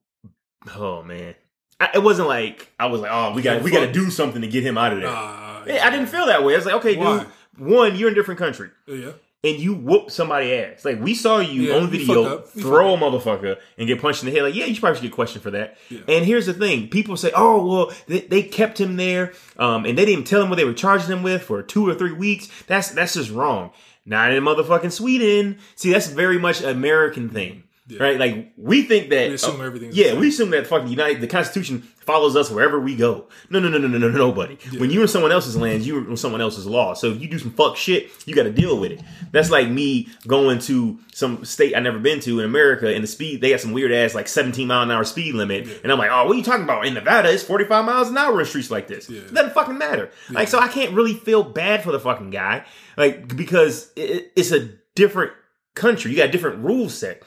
Oh 0.75 1.03
man, 1.03 1.35
I, 1.79 1.91
it 1.95 2.03
wasn't 2.03 2.29
like 2.29 2.73
I 2.79 2.87
was 2.87 3.01
like, 3.03 3.11
oh, 3.13 3.33
we 3.35 3.43
got 3.43 3.63
we 3.63 3.71
got 3.71 3.81
to 3.87 3.93
do 3.93 4.11
something 4.11 4.41
to 4.43 4.49
get 4.49 4.65
him 4.65 4.79
out 4.79 4.93
of 4.93 5.01
there. 5.01 5.09
Uh, 5.11 5.65
Yeah, 5.67 5.87
I 5.87 5.91
didn't 5.91 6.07
feel 6.09 6.27
that 6.27 6.43
way. 6.45 6.55
I 6.55 6.57
was 6.57 6.67
like, 6.67 6.75
okay, 6.77 6.97
Why? 6.97 7.19
dude. 7.21 7.29
One, 7.69 7.97
you're 7.97 8.09
in 8.09 8.15
a 8.15 8.17
different 8.17 8.39
country. 8.39 8.71
Yeah. 8.87 9.13
And 9.43 9.59
you 9.59 9.75
whoop 9.75 10.11
somebody 10.11 10.53
ass. 10.53 10.85
Like 10.85 11.01
we 11.01 11.15
saw 11.15 11.39
you 11.39 11.63
Yeah, 11.63 11.77
on 11.77 11.91
video. 11.91 12.39
Throw 12.41 12.95
a 12.95 12.99
motherfucker 12.99 13.57
and 13.79 13.87
get 13.87 14.01
punched 14.01 14.23
in 14.23 14.29
the 14.29 14.35
head. 14.35 14.43
Like, 14.45 14.55
yeah, 14.55 14.67
you 14.67 14.75
should 14.75 14.81
probably 14.83 14.99
should 14.99 15.03
get 15.09 15.13
questioned 15.13 15.43
for 15.43 15.51
that. 15.53 15.77
And 16.09 16.25
here's 16.25 16.47
the 16.47 16.53
thing: 16.55 16.89
people 16.89 17.17
say, 17.17 17.31
"Oh, 17.35 17.67
well, 17.67 17.93
they, 18.07 18.21
they 18.21 18.43
kept 18.43 18.81
him 18.81 18.97
there, 18.97 19.33
um, 19.57 19.87
and 19.87 19.97
they 19.97 20.05
didn't 20.05 20.25
tell 20.25 20.43
him 20.43 20.51
what 20.51 20.57
they 20.57 20.65
were 20.65 20.75
charging 20.75 21.11
him 21.11 21.23
with 21.23 21.43
for 21.43 21.63
two 21.63 21.89
or 21.89 21.95
three 21.95 22.13
weeks." 22.13 22.49
That's 22.67 22.91
that's 22.91 23.15
just 23.15 23.31
wrong. 23.31 23.71
Not 24.05 24.33
in 24.33 24.43
motherfucking 24.43 24.93
Sweden. 24.93 25.59
See, 25.77 25.93
that's 25.93 26.09
very 26.09 26.39
much 26.39 26.63
American 26.63 27.29
thing. 27.29 27.65
Right, 27.99 28.19
like 28.19 28.53
we 28.57 28.83
think 28.83 29.11
that. 29.11 29.29
We 29.29 29.35
assume 29.35 29.61
everything's 29.61 29.97
Yeah, 29.97 30.19
we 30.19 30.29
assume 30.29 30.51
that 30.51 30.67
fucking 30.67 30.89
United, 30.89 31.21
the 31.21 31.27
Constitution 31.27 31.83
follows 32.11 32.35
us 32.35 32.51
wherever 32.51 32.81
we 32.81 32.97
go. 32.97 33.27
No, 33.51 33.61
no, 33.61 33.69
no, 33.69 33.79
no, 33.79 33.87
no, 33.87 33.99
no, 33.99 34.09
nobody. 34.09 34.57
When 34.79 34.91
you're 34.91 35.03
in 35.03 35.09
someone 35.09 35.33
else's 35.33 35.57
land, 35.57 35.85
you're 35.85 36.09
in 36.09 36.17
someone 36.17 36.41
else's 36.41 36.67
law. 36.67 36.95
So 36.95 37.09
if 37.09 37.21
you 37.21 37.29
do 37.29 37.39
some 37.39 37.53
fuck 37.53 37.77
shit, 37.77 38.11
you 38.27 38.35
got 38.35 38.45
to 38.45 38.51
deal 38.51 38.79
with 38.79 38.93
it. 38.93 39.01
That's 39.33 39.51
like 39.51 39.69
me 39.69 40.09
going 40.27 40.59
to 40.61 40.99
some 41.13 41.45
state 41.45 41.77
I 41.77 41.81
never 41.81 41.99
been 41.99 42.21
to 42.21 42.41
in 42.41 42.45
America, 42.45 42.93
and 42.93 43.03
the 43.03 43.09
speed 43.09 43.41
they 43.41 43.51
got 43.51 43.61
some 43.61 43.73
weird 43.73 43.93
ass 43.93 44.15
like 44.15 44.29
17 44.29 44.67
mile 44.67 44.83
an 44.83 44.91
hour 44.91 45.05
speed 45.05 45.35
limit, 45.35 45.69
and 45.83 45.93
I'm 45.93 45.99
like, 45.99 46.11
oh, 46.11 46.25
what 46.27 46.35
are 46.35 46.39
you 46.39 46.43
talking 46.45 46.65
about? 46.65 46.87
In 46.87 46.95
Nevada, 46.95 47.31
it's 47.33 47.43
45 47.43 47.85
miles 47.85 48.09
an 48.09 48.19
hour 48.19 48.41
in 48.41 48.47
streets 48.47 48.71
like 48.71 48.89
this. 48.89 49.09
It 49.09 49.35
doesn't 49.35 49.53
fucking 49.53 49.79
matter. 49.79 50.11
Like, 50.31 50.49
so 50.49 50.59
I 50.59 50.69
can't 50.69 50.93
really 50.95 51.15
feel 51.15 51.43
bad 51.43 51.83
for 51.83 51.93
the 51.93 52.01
fucking 52.01 52.31
guy, 52.31 52.65
like 52.97 53.37
because 53.37 53.93
it, 53.97 54.33
it's 54.37 54.51
a 54.53 54.71
different 54.95 55.33
country. 55.75 56.11
You 56.11 56.17
got 56.17 56.29
a 56.29 56.33
different 56.33 56.65
rule 56.65 56.89
set. 56.89 57.23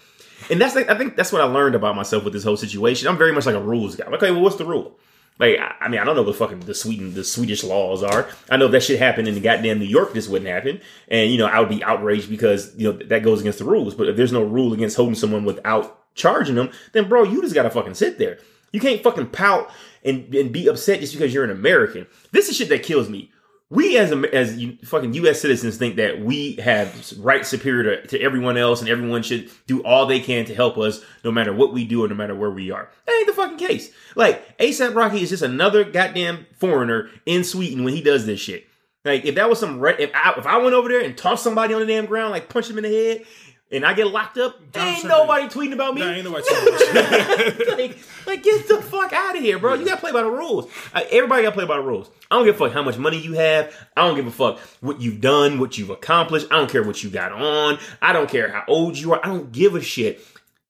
And 0.50 0.60
that's 0.60 0.76
like 0.76 0.90
I 0.90 0.98
think 0.98 1.16
that's 1.16 1.32
what 1.32 1.42
I 1.42 1.46
learned 1.46 1.76
about 1.76 1.96
myself 1.96 2.24
with 2.24 2.34
this 2.34 2.44
whole 2.44 2.58
situation. 2.58 3.08
I'm 3.08 3.18
very 3.18 3.32
much 3.32 3.46
like 3.46 3.56
a 3.56 3.62
rules 3.62 3.96
guy. 3.96 4.06
Okay, 4.06 4.32
well, 4.32 4.42
what's 4.42 4.58
the 4.58 4.66
rule? 4.66 4.98
Like, 5.40 5.58
I 5.60 5.76
I 5.82 5.88
mean, 5.90 6.00
I 6.00 6.04
don't 6.04 6.16
know 6.16 6.24
what 6.24 6.36
fucking 6.36 6.62
the 6.62 6.76
Sweden, 6.76 7.14
the 7.14 7.24
Swedish 7.24 7.64
laws 7.64 8.04
are. 8.04 8.30
I 8.50 8.58
know 8.58 8.66
if 8.66 8.72
that 8.72 8.84
shit 8.84 9.00
happened 9.00 9.28
in 9.28 9.34
the 9.36 9.42
goddamn 9.42 9.80
New 9.80 9.86
York, 9.86 10.14
this 10.14 10.28
wouldn't 10.28 10.50
happen. 10.50 10.80
And 11.08 11.32
you 11.32 11.38
know, 11.38 11.48
I 11.48 11.60
would 11.60 11.70
be 11.70 11.84
outraged 11.84 12.30
because 12.30 12.74
you 12.76 12.92
know 12.92 12.98
that 13.08 13.24
goes 13.24 13.42
against 13.42 13.60
the 13.60 13.66
rules. 13.66 13.96
But 13.96 14.10
if 14.10 14.16
there's 14.16 14.32
no 14.32 14.44
rule 14.44 14.74
against 14.74 14.96
holding 14.96 15.16
someone 15.16 15.46
without 15.46 16.00
charging 16.16 16.56
them, 16.56 16.72
then 16.92 17.10
bro, 17.10 17.24
you 17.24 17.42
just 17.42 17.56
gotta 17.56 17.70
fucking 17.70 17.96
sit 17.96 18.18
there. 18.18 18.38
You 18.72 18.80
can't 18.80 19.04
fucking 19.04 19.28
pout 19.28 19.70
and, 20.04 20.34
and 20.34 20.52
be 20.52 20.68
upset 20.68 21.00
just 21.00 21.14
because 21.14 21.34
you're 21.34 21.44
an 21.44 21.52
American. 21.52 22.08
This 22.32 22.50
is 22.50 22.58
shit 22.58 22.70
that 22.70 22.84
kills 22.84 23.10
me. 23.10 23.32
We 23.74 23.98
as 23.98 24.12
as 24.12 24.64
fucking 24.86 25.16
U.S. 25.16 25.42
citizens 25.42 25.78
think 25.78 25.96
that 25.96 26.22
we 26.22 26.58
have 26.58 27.12
rights 27.18 27.50
superior 27.50 27.96
to, 27.96 28.08
to 28.08 28.22
everyone 28.22 28.56
else, 28.56 28.82
and 28.82 28.90
everyone 28.90 29.24
should 29.24 29.50
do 29.66 29.82
all 29.82 30.06
they 30.06 30.20
can 30.20 30.46
to 30.46 30.54
help 30.54 30.78
us, 30.78 31.04
no 31.24 31.32
matter 31.32 31.52
what 31.52 31.74
we 31.74 31.84
do 31.84 32.06
or 32.06 32.08
no 32.08 32.14
matter 32.14 32.36
where 32.36 32.52
we 32.52 32.70
are. 32.70 32.92
That 33.08 33.16
ain't 33.16 33.28
the 33.28 33.34
fucking 33.34 33.58
case. 33.58 33.90
Like 34.16 34.58
ASAP 34.60 34.94
Rocky 34.94 35.24
is 35.24 35.32
just 35.32 35.42
another 35.42 35.84
goddamn 35.84 36.46
foreigner 36.56 37.10
in 37.26 37.44
Sweden 37.44 37.84
when 37.84 37.96
he 37.96 38.02
does 38.02 38.28
this 38.28 38.40
shit. 38.40 38.68
Like 39.06 39.26
if 39.26 39.36
that 39.36 39.50
was 39.50 39.60
some 39.60 39.80
re- 39.80 39.96
if 39.98 40.12
I 40.14 40.36
if 40.38 40.46
I 40.46 40.58
went 40.58 40.76
over 40.76 40.88
there 40.88 41.02
and 41.02 41.18
tossed 41.18 41.44
somebody 41.44 41.74
on 41.74 41.82
the 41.82 41.88
damn 41.88 42.06
ground, 42.06 42.32
like 42.32 42.50
punch 42.50 42.70
him 42.70 42.78
in 42.78 42.84
the 42.84 42.90
head, 42.90 43.26
and 43.74 43.84
I 43.84 43.94
get 43.94 44.08
locked 44.08 44.38
up, 44.38 44.60
ain't 44.76 45.06
nobody 45.06 45.48
tweeting 45.48 45.74
about 45.74 45.96
me. 45.96 46.02
Nah, 46.02 46.12
ain't 46.12 46.24
nobody 46.24 46.46
about 46.52 47.78
like, 47.78 47.98
like, 48.28 48.44
get 48.44 48.68
the 48.68 48.82
fuck 48.82 49.12
out 49.12 49.36
of 49.36 49.42
here, 49.42 49.58
bro. 49.58 49.74
You 49.74 49.86
gotta 49.86 50.00
play 50.00 50.12
by 50.12 50.22
the 50.22 50.30
rules. 50.30 50.72
Everybody 50.94 51.42
gotta 51.42 51.56
play 51.56 51.66
by 51.66 51.78
the 51.78 51.84
rules. 51.84 52.10
I 52.30 52.36
don't 52.36 52.46
give 52.46 52.56
a 52.56 52.58
fuck 52.60 52.72
how 52.72 52.84
much 52.84 52.98
money 52.98 53.18
you 53.18 53.34
have. 53.34 53.76
I 53.98 54.08
don't 54.08 54.16
give 54.16 54.28
a 54.28 54.32
fuck 54.32 54.60
what 54.82 55.02
you've 55.02 55.22
done, 55.22 55.60
what 55.60 55.78
you've 55.78 55.90
accomplished. 55.90 56.48
I 56.52 56.58
don't 56.58 56.70
care 56.70 56.84
what 56.84 57.04
you 57.04 57.10
got 57.10 57.32
on. 57.32 57.80
I 58.02 58.14
don't 58.14 58.30
care 58.30 58.52
how 58.52 58.64
old 58.68 58.98
you 58.98 59.14
are. 59.14 59.26
I 59.26 59.30
don't 59.30 59.52
give 59.52 59.76
a 59.76 59.82
shit. 59.82 60.24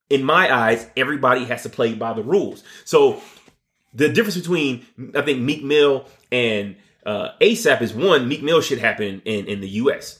In 0.09 0.23
my 0.23 0.53
eyes, 0.53 0.87
everybody 0.95 1.45
has 1.45 1.63
to 1.63 1.69
play 1.69 1.93
by 1.93 2.13
the 2.13 2.23
rules. 2.23 2.63
So 2.85 3.21
the 3.93 4.09
difference 4.09 4.37
between 4.37 4.85
I 5.13 5.21
think 5.21 5.41
Meek 5.41 5.63
Mill 5.63 6.05
and 6.31 6.77
uh, 7.05 7.29
ASAP 7.41 7.81
is 7.81 7.93
one. 7.93 8.29
Meek 8.29 8.43
Mill 8.43 8.61
should 8.61 8.79
happen 8.79 9.21
in 9.25 9.45
in 9.47 9.59
the 9.59 9.69
U.S. 9.69 10.19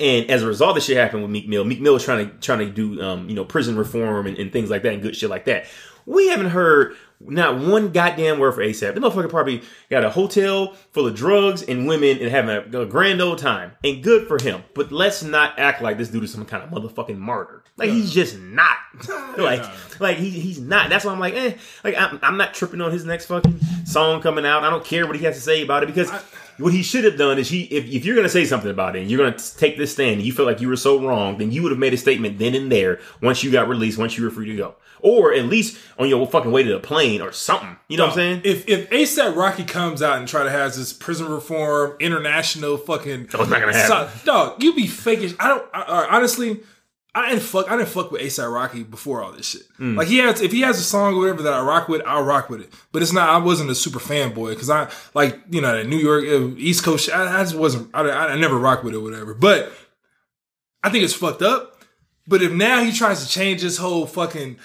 And 0.00 0.30
as 0.30 0.42
a 0.42 0.46
result, 0.46 0.74
this 0.74 0.86
shit 0.86 0.96
happened 0.96 1.22
with 1.22 1.30
Meek 1.30 1.46
Mill. 1.46 1.64
Meek 1.64 1.80
Mill 1.80 1.94
is 1.94 2.04
trying 2.04 2.28
to 2.28 2.34
trying 2.38 2.60
to 2.60 2.70
do 2.70 3.02
um, 3.02 3.28
you 3.28 3.34
know 3.36 3.44
prison 3.44 3.76
reform 3.76 4.26
and, 4.26 4.38
and 4.38 4.52
things 4.52 4.70
like 4.70 4.82
that 4.82 4.94
and 4.94 5.02
good 5.02 5.14
shit 5.14 5.30
like 5.30 5.44
that. 5.44 5.66
We 6.06 6.28
haven't 6.28 6.50
heard 6.50 6.96
not 7.20 7.58
one 7.58 7.92
goddamn 7.92 8.38
word 8.38 8.52
for 8.52 8.62
ASAP. 8.62 8.94
The 8.94 9.00
motherfucker 9.00 9.28
probably 9.28 9.62
got 9.90 10.04
a 10.04 10.10
hotel 10.10 10.74
full 10.92 11.06
of 11.06 11.14
drugs 11.14 11.62
and 11.62 11.86
women 11.86 12.18
and 12.18 12.30
having 12.30 12.74
a, 12.74 12.80
a 12.80 12.86
grand 12.86 13.20
old 13.20 13.38
time. 13.38 13.72
And 13.84 14.02
good 14.02 14.26
for 14.26 14.42
him. 14.42 14.64
But 14.74 14.90
let's 14.90 15.22
not 15.22 15.58
act 15.58 15.82
like 15.82 15.98
this 15.98 16.08
dude 16.08 16.24
is 16.24 16.32
some 16.32 16.46
kind 16.46 16.62
of 16.62 16.70
motherfucking 16.70 17.18
martyr. 17.18 17.62
Like 17.76 17.90
he's 17.90 18.12
just 18.12 18.38
not. 18.38 18.76
like, 19.38 20.00
like 20.00 20.16
he, 20.16 20.30
he's 20.30 20.60
not. 20.60 20.88
That's 20.88 21.04
why 21.04 21.12
I'm 21.12 21.20
like, 21.20 21.34
eh. 21.34 21.54
Like 21.84 21.96
I'm, 21.96 22.18
I'm 22.22 22.36
not 22.38 22.54
tripping 22.54 22.80
on 22.80 22.90
his 22.90 23.04
next 23.04 23.26
fucking 23.26 23.60
song 23.84 24.22
coming 24.22 24.46
out. 24.46 24.64
I 24.64 24.70
don't 24.70 24.84
care 24.84 25.06
what 25.06 25.16
he 25.16 25.24
has 25.26 25.34
to 25.34 25.40
say 25.42 25.62
about 25.62 25.82
it 25.82 25.86
because 25.86 26.10
what 26.60 26.72
he 26.72 26.82
should 26.82 27.04
have 27.04 27.16
done 27.16 27.38
is 27.38 27.48
he, 27.48 27.62
if, 27.64 27.86
if 27.90 28.04
you're 28.04 28.14
gonna 28.16 28.28
say 28.28 28.44
something 28.44 28.70
about 28.70 28.94
it 28.96 29.00
and 29.02 29.10
you're 29.10 29.18
gonna 29.18 29.36
take 29.56 29.76
this 29.78 29.92
stand 29.92 30.16
and 30.18 30.22
you 30.22 30.32
feel 30.32 30.44
like 30.46 30.60
you 30.60 30.68
were 30.68 30.76
so 30.76 31.00
wrong, 31.04 31.38
then 31.38 31.50
you 31.50 31.62
would 31.62 31.72
have 31.72 31.78
made 31.78 31.94
a 31.94 31.96
statement 31.96 32.38
then 32.38 32.54
and 32.54 32.70
there 32.70 33.00
once 33.22 33.42
you 33.42 33.50
got 33.50 33.68
released, 33.68 33.98
once 33.98 34.16
you 34.16 34.24
were 34.24 34.30
free 34.30 34.46
to 34.46 34.56
go, 34.56 34.74
or 35.00 35.32
at 35.32 35.46
least 35.46 35.78
on 35.98 36.08
your 36.08 36.26
fucking 36.26 36.52
way 36.52 36.62
to 36.62 36.72
the 36.72 36.78
plane 36.80 37.20
or 37.20 37.32
something. 37.32 37.76
You 37.88 37.96
know 37.96 38.04
what 38.04 38.10
I'm 38.12 38.16
saying? 38.16 38.40
If 38.44 38.68
if 38.68 38.90
ASAP 38.90 39.34
Rocky 39.34 39.64
comes 39.64 40.02
out 40.02 40.18
and 40.18 40.28
try 40.28 40.42
to 40.44 40.50
have 40.50 40.74
this 40.74 40.92
prison 40.92 41.28
reform 41.28 41.96
international 42.00 42.76
fucking, 42.76 43.28
Oh, 43.34 43.40
it's 43.42 43.50
not 43.50 43.60
gonna 43.60 43.72
happen. 43.76 44.08
So- 44.18 44.24
dog, 44.24 44.62
you 44.62 44.74
be 44.74 44.86
fakish. 44.86 45.34
I 45.40 45.48
don't. 45.48 45.64
I, 45.72 45.82
I- 45.82 46.16
honestly, 46.16 46.60
I 47.14 47.30
didn't 47.30 47.42
fuck. 47.42 47.68
I 47.68 47.76
didn't 47.76 47.88
fuck 47.88 48.12
with 48.12 48.22
ASAP 48.22 48.52
Rocky 48.52 48.84
before 48.84 49.22
all 49.22 49.32
this 49.32 49.46
shit. 49.46 49.62
Mm. 49.78 49.96
Like 49.96 50.06
he 50.06 50.18
has, 50.18 50.40
if 50.40 50.52
he 50.52 50.60
has 50.60 50.78
a 50.78 50.82
song 50.82 51.14
or 51.14 51.20
whatever 51.20 51.42
that 51.42 51.52
I 51.52 51.60
rock 51.60 51.88
with, 51.88 52.02
I'll 52.06 52.22
rock 52.22 52.48
with 52.48 52.60
it. 52.60 52.72
But 52.92 53.02
it's 53.02 53.12
not. 53.12 53.28
I 53.28 53.38
wasn't 53.38 53.70
a 53.70 53.74
super 53.74 53.98
fanboy 53.98 54.50
because 54.50 54.70
I 54.70 54.88
like 55.12 55.40
you 55.50 55.60
know 55.60 55.76
that 55.76 55.88
New 55.88 55.96
York 55.96 56.24
uh, 56.24 56.56
East 56.56 56.84
Coast. 56.84 57.10
I, 57.10 57.40
I 57.40 57.42
just 57.42 57.56
wasn't. 57.56 57.90
I, 57.94 58.08
I, 58.08 58.36
never 58.36 58.56
rock 58.56 58.84
with 58.84 58.94
it, 58.94 58.98
or 58.98 59.02
whatever. 59.02 59.34
But 59.34 59.72
I 60.84 60.90
think 60.90 61.02
it's 61.02 61.14
fucked 61.14 61.42
up. 61.42 61.82
But 62.28 62.42
if 62.42 62.52
now 62.52 62.84
he 62.84 62.92
tries 62.92 63.24
to 63.24 63.28
change 63.28 63.60
his 63.60 63.76
whole 63.76 64.06
fucking, 64.06 64.58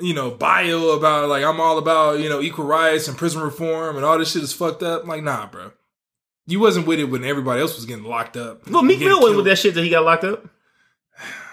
you 0.00 0.14
know, 0.14 0.30
bio 0.30 0.90
about 0.90 1.28
like 1.28 1.42
I'm 1.42 1.60
all 1.60 1.76
about 1.76 2.20
you 2.20 2.28
know 2.28 2.40
equal 2.40 2.66
rights 2.66 3.08
and 3.08 3.18
prison 3.18 3.42
reform 3.42 3.96
and 3.96 4.04
all 4.04 4.16
this 4.16 4.30
shit 4.30 4.44
is 4.44 4.52
fucked 4.52 4.84
up, 4.84 5.02
I'm 5.02 5.08
like 5.08 5.24
nah, 5.24 5.46
bro. 5.46 5.72
You 6.46 6.60
wasn't 6.60 6.86
with 6.86 7.00
it 7.00 7.04
when 7.04 7.24
everybody 7.24 7.60
else 7.60 7.74
was 7.74 7.84
getting 7.84 8.04
locked 8.04 8.36
up. 8.36 8.68
Well, 8.70 8.82
Meek 8.82 9.00
Mill 9.00 9.20
wasn't 9.20 9.38
with 9.38 9.46
that 9.46 9.58
shit 9.58 9.74
that 9.74 9.82
he 9.82 9.90
got 9.90 10.04
locked 10.04 10.24
up. 10.24 10.48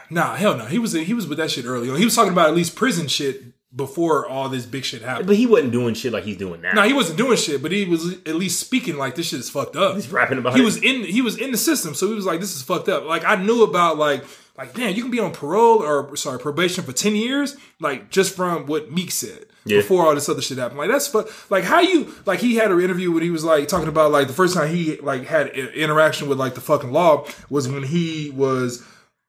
Nah, 0.10 0.36
hell 0.36 0.56
no. 0.58 0.66
He 0.66 0.80
was 0.80 0.94
he 0.94 1.14
was 1.14 1.28
with 1.28 1.38
that 1.38 1.52
shit 1.52 1.66
early 1.66 1.90
on. 1.90 1.98
He 1.98 2.06
was 2.06 2.16
talking 2.16 2.32
about 2.34 2.50
at 2.50 2.56
least 2.56 2.76
prison 2.76 3.08
shit 3.08 3.44
before 3.76 4.26
all 4.28 4.48
this 4.50 4.66
big 4.66 4.84
shit 4.86 5.02
happened. 5.02 5.28
But 5.28 5.36
he 5.36 5.46
wasn't 5.46 5.72
doing 5.74 5.94
shit 5.94 6.14
like 6.14 6.24
he's 6.24 6.38
doing 6.38 6.62
now. 6.62 6.72
No, 6.74 6.82
he 6.84 6.94
wasn't 6.94 7.18
doing 7.18 7.38
shit, 7.38 7.62
but 7.62 7.72
he 7.72 7.86
was 7.86 8.14
at 8.26 8.36
least 8.36 8.60
speaking 8.60 8.98
like 8.98 9.16
this 9.16 9.28
shit 9.30 9.40
is 9.40 9.50
fucked 9.50 9.76
up. 9.76 9.96
He's 9.96 10.10
rapping 10.12 10.38
about 10.38 10.56
he 10.56 10.62
it. 10.62 10.66
was 10.66 10.78
in 10.82 11.04
he 11.04 11.22
was 11.22 11.38
in 11.38 11.52
the 11.52 11.58
system, 11.58 11.94
so 11.94 12.08
he 12.08 12.14
was 12.14 12.26
like, 12.26 12.40
"This 12.40 12.56
is 12.56 12.62
fucked 12.62 12.90
up." 12.90 13.06
Like 13.06 13.26
I 13.26 13.36
knew 13.36 13.64
about 13.64 13.98
like 13.98 14.24
like 14.58 14.74
damn, 14.74 14.96
you 14.96 15.02
can 15.04 15.12
be 15.12 15.20
on 15.20 15.32
parole 15.34 15.84
or 15.84 16.16
sorry 16.16 16.40
probation 16.40 16.84
for 16.84 16.94
ten 16.94 17.16
years, 17.16 17.58
like 17.80 18.10
just 18.10 18.36
from 18.36 18.66
what 18.66 18.92
Meek 18.92 19.12
said 19.12 19.46
Yeah. 19.66 19.80
before 19.80 20.06
all 20.08 20.16
this 20.16 20.30
other 20.30 20.42
shit 20.42 20.58
happened. 20.58 20.80
Like 20.80 20.90
that's 20.90 21.08
fu- 21.10 21.28
like 21.52 21.66
how 21.66 21.82
you 21.82 22.16
like 22.26 22.40
he 22.40 22.56
had 22.56 22.72
an 22.72 22.80
interview 22.82 23.12
when 23.12 23.22
he 23.22 23.30
was 23.30 23.44
like 23.44 23.68
talking 23.68 23.90
about 23.90 24.12
like 24.12 24.28
the 24.28 24.34
first 24.34 24.56
time 24.56 24.74
he 24.74 24.96
like 24.98 25.26
had 25.26 25.50
interaction 25.50 26.28
with 26.30 26.40
like 26.40 26.56
the 26.56 26.62
fucking 26.62 26.92
law 26.92 27.28
was 27.50 27.68
when 27.68 27.84
he 27.84 28.32
was. 28.32 28.84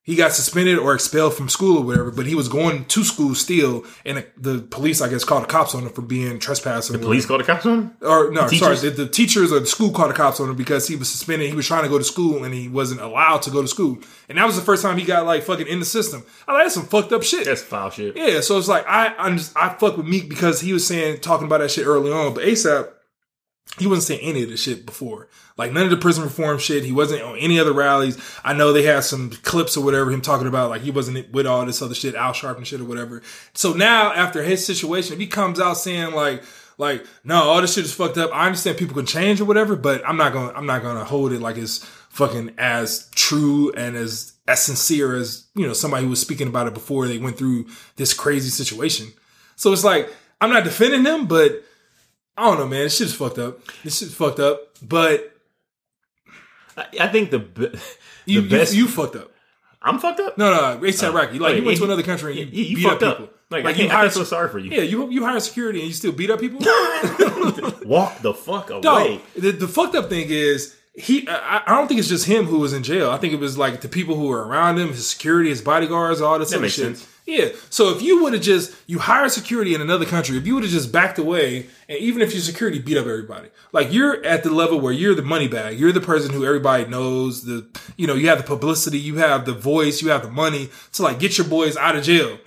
He 0.09 0.17
got 0.17 0.33
suspended 0.33 0.79
or 0.79 0.95
expelled 0.95 1.35
from 1.35 1.51
school 1.51 1.81
or 1.81 1.85
whatever, 1.85 2.11
but 2.11 2.25
he 2.25 2.35
was 2.35 2.49
going 2.49 2.87
to 2.87 3.05
school 3.05 3.35
still, 3.35 3.85
and 4.07 4.17
the, 4.17 4.55
the 4.55 4.63
police, 4.63 5.03
I 5.03 5.11
guess, 5.11 5.23
called 5.23 5.43
the 5.43 5.49
cops 5.49 5.75
on 5.75 5.83
him 5.83 5.91
for 5.91 6.01
being 6.01 6.39
trespassing. 6.39 6.97
The 6.97 7.03
police 7.05 7.27
called 7.27 7.41
the 7.41 7.45
cops 7.45 7.67
on 7.67 7.79
him. 7.79 7.97
or 8.01 8.31
no, 8.31 8.49
sorry, 8.49 8.77
the, 8.77 8.89
the 8.89 9.07
teachers 9.07 9.53
or 9.53 9.61
the 9.61 9.67
school 9.67 9.91
called 9.91 10.09
the 10.09 10.15
cops 10.15 10.41
on 10.41 10.49
him 10.49 10.57
because 10.57 10.89
he 10.89 10.97
was 10.97 11.11
suspended. 11.11 11.51
He 11.51 11.55
was 11.55 11.67
trying 11.67 11.83
to 11.83 11.91
go 11.91 11.99
to 11.99 12.05
school 12.05 12.43
and 12.43 12.55
he 12.55 12.69
wasn't 12.71 13.03
allowed 13.03 13.43
to 13.43 13.51
go 13.51 13.61
to 13.61 13.69
school, 13.69 13.99
and 14.31 14.39
that 14.39 14.47
was 14.47 14.57
the 14.57 14.63
first 14.63 14.83
time 14.83 14.97
he 14.97 15.05
got 15.05 15.27
like 15.27 15.43
fucking 15.43 15.67
in 15.67 15.79
the 15.79 15.85
system. 15.85 16.25
I 16.47 16.55
like 16.55 16.65
that's 16.65 16.75
some 16.75 16.87
fucked 16.87 17.13
up 17.13 17.23
shit. 17.23 17.45
That's 17.45 17.61
foul 17.61 17.91
shit. 17.91 18.17
Yeah, 18.17 18.41
so 18.41 18.57
it's 18.57 18.67
like 18.67 18.87
I 18.89 19.15
I'm 19.19 19.37
just, 19.37 19.55
I 19.59 19.75
fuck 19.75 19.99
with 19.99 20.07
Meek 20.07 20.31
because 20.31 20.63
he 20.63 20.73
was 20.73 20.87
saying 20.87 21.21
talking 21.21 21.47
about 21.47 21.59
that 21.59 21.71
shit 21.71 21.87
early 21.87 22.11
on, 22.11 22.33
but 22.33 22.45
ASAP 22.45 22.89
he 23.77 23.87
wasn't 23.87 24.05
saying 24.05 24.21
any 24.23 24.43
of 24.43 24.49
this 24.49 24.63
shit 24.63 24.87
before. 24.87 25.29
Like 25.59 25.73
none 25.73 25.83
of 25.85 25.91
the 25.91 25.97
prison 25.97 26.23
reform 26.23 26.59
shit. 26.59 26.85
He 26.85 26.93
wasn't 26.93 27.23
on 27.23 27.37
any 27.37 27.59
other 27.59 27.73
rallies. 27.73 28.17
I 28.45 28.55
know 28.55 28.73
they 28.73 28.85
had 28.85 29.01
some 29.01 29.31
clips 29.31 29.77
or 29.77 29.85
whatever 29.85 30.13
him 30.13 30.21
talking 30.21 30.47
about 30.47 30.71
like 30.71 30.83
he 30.83 30.93
wasn't 30.93 31.33
with 31.33 31.47
all 31.47 31.67
this 31.67 31.83
other 31.83 31.97
shit, 31.97 32.15
Al 32.15 32.33
Sharpton 32.33 32.65
shit 32.65 32.81
or 32.81 32.85
whatever. 32.85 33.23
So 33.55 33.73
now 33.73 34.13
after 34.13 34.43
his 34.43 34.65
situation, 34.65 35.15
if 35.15 35.19
he 35.19 35.27
comes 35.27 35.59
out 35.59 35.75
saying 35.75 36.13
like 36.13 36.45
like 36.79 37.05
no, 37.25 37.43
all 37.43 37.61
this 37.61 37.75
shit 37.75 37.85
is 37.85 37.93
fucked 37.93 38.19
up. 38.19 38.31
I 38.33 38.47
understand 38.47 38.79
people 38.79 38.95
can 38.95 39.05
change 39.05 39.41
or 39.41 39.45
whatever, 39.47 39.75
but 39.75 40.01
I'm 40.09 40.17
not 40.17 40.33
gonna 40.33 40.53
I'm 40.53 40.67
not 40.67 40.83
gonna 40.83 41.05
hold 41.05 41.33
it 41.33 41.41
like 41.41 41.57
it's 41.57 41.85
fucking 42.11 42.55
as 42.57 43.11
true 43.15 43.73
and 43.73 43.97
as 43.97 44.35
as 44.47 44.63
sincere 44.63 45.17
as 45.17 45.49
you 45.57 45.67
know 45.67 45.73
somebody 45.73 46.05
who 46.05 46.11
was 46.11 46.21
speaking 46.21 46.47
about 46.47 46.69
it 46.69 46.75
before 46.75 47.09
they 47.09 47.19
went 47.19 47.37
through 47.37 47.67
this 47.97 48.15
crazy 48.15 48.49
situation. 48.51 49.09
So 49.57 49.73
it's 49.73 49.85
like 49.85 50.09
I'm 50.41 50.51
not 50.51 50.63
defending 50.63 51.05
him, 51.05 51.27
but 51.27 51.65
I 52.37 52.45
don't 52.45 52.59
know, 52.59 52.69
man. 52.69 52.85
This 52.85 52.97
shit's 52.97 53.13
fucked 53.13 53.39
up. 53.39 53.59
This 53.83 53.99
shit's 53.99 54.15
fucked 54.15 54.39
up. 54.39 54.61
But 54.81 55.35
I, 56.79 56.87
I 57.01 57.09
think 57.09 57.31
the 57.31 57.39
the 57.39 57.81
you 58.27 58.41
you, 58.43 58.49
best. 58.51 58.75
you 58.75 58.87
fucked 58.89 59.17
up. 59.17 59.33
I'm 59.83 59.99
fucked 59.99 60.21
up. 60.21 60.37
No, 60.39 60.51
no, 60.51 60.75
no. 60.75 60.81
ASAP 60.87 61.13
Rocky. 61.15 61.39
Like 61.39 61.41
Like, 61.53 61.57
you 61.57 61.65
went 61.65 61.79
to 61.79 61.85
another 61.85 62.03
country 62.03 62.41
and 62.43 62.53
you, 62.53 62.63
You, 62.65 62.69
you 62.71 62.77
beat 62.77 62.83
fucked 62.85 63.03
up 63.03 63.13
up. 63.13 63.19
people. 63.19 63.35
Like, 63.51 63.65
Like, 63.65 63.79
you 63.79 63.89
hired 63.89 64.13
feel 64.13 64.25
sorry 64.25 64.49
for 64.51 64.59
you. 64.59 64.71
Yeah, 64.71 64.83
you 64.83 65.09
you 65.11 65.25
hire 65.25 65.41
security 65.41 65.79
and 65.81 65.89
you 65.89 65.95
still 65.95 66.13
beat 66.13 66.31
up 66.31 66.41
people. 66.41 66.59
Walk 67.87 68.21
the 68.21 68.35
fuck 68.35 68.71
away. 68.71 68.81
Dog, 68.83 69.21
the, 69.37 69.53
the 69.53 69.69
fucked 69.69 69.95
up 69.95 70.09
thing 70.09 70.27
is 70.29 70.77
he. 70.95 71.27
I, 71.29 71.63
I 71.67 71.75
don't 71.77 71.89
think 71.89 72.01
it's 72.01 72.09
just 72.09 72.27
him 72.27 72.45
who 72.47 72.59
was 72.59 72.73
in 72.73 72.83
jail. 72.83 73.11
I 73.11 73.17
think 73.19 73.33
it 73.33 73.41
was 73.41 73.57
like 73.57 73.81
the 73.81 73.89
people 73.89 74.17
who 74.17 74.27
were 74.29 74.45
around 74.47 74.79
him, 74.79 74.89
his 74.89 75.09
security, 75.09 75.49
his 75.51 75.63
bodyguards, 75.63 76.21
all 76.21 76.39
this 76.39 76.51
That 76.51 76.59
other 76.59 76.69
shit. 76.69 76.97
sense. 76.99 77.09
Yeah. 77.27 77.49
So 77.71 77.91
if 77.95 78.03
you 78.03 78.23
would 78.23 78.33
have 78.33 78.43
just 78.43 78.75
you 78.87 78.99
hire 78.99 79.29
security 79.29 79.75
in 79.75 79.81
another 79.81 80.05
country, 80.07 80.37
if 80.37 80.47
you 80.47 80.55
would 80.55 80.65
have 80.65 80.73
just 80.73 80.93
backed 80.93 81.19
away, 81.19 81.67
and 81.89 81.99
even 81.99 82.21
if 82.21 82.33
your 82.33 82.43
security 82.43 82.79
beat 82.79 82.99
up 82.99 83.07
everybody, 83.07 83.49
like 83.73 83.93
you're 83.93 84.25
at 84.25 84.43
the 84.43 84.51
level 84.51 84.79
where 84.79 84.93
you're 84.93 85.15
the 85.15 85.23
money 85.23 85.49
bag, 85.49 85.79
you're 85.79 85.93
the 85.93 86.01
person 86.01 86.33
who 86.33 86.45
everybody 86.45 86.87
knows. 86.87 87.45
The 87.45 87.67
you 87.97 88.07
know 88.07 88.15
you 88.15 88.29
have 88.29 88.39
the 88.39 88.45
publicity, 88.45 88.99
you 88.99 89.17
have 89.17 89.47
the 89.47 89.55
voice, 89.55 90.03
you 90.03 90.11
have 90.11 90.23
the 90.23 90.31
money 90.31 90.69
to 90.93 91.03
like 91.03 91.19
get 91.19 91.39
your 91.39 91.47
boys 91.47 91.77
out 91.77 91.97
of 91.97 92.05
jail. 92.05 92.39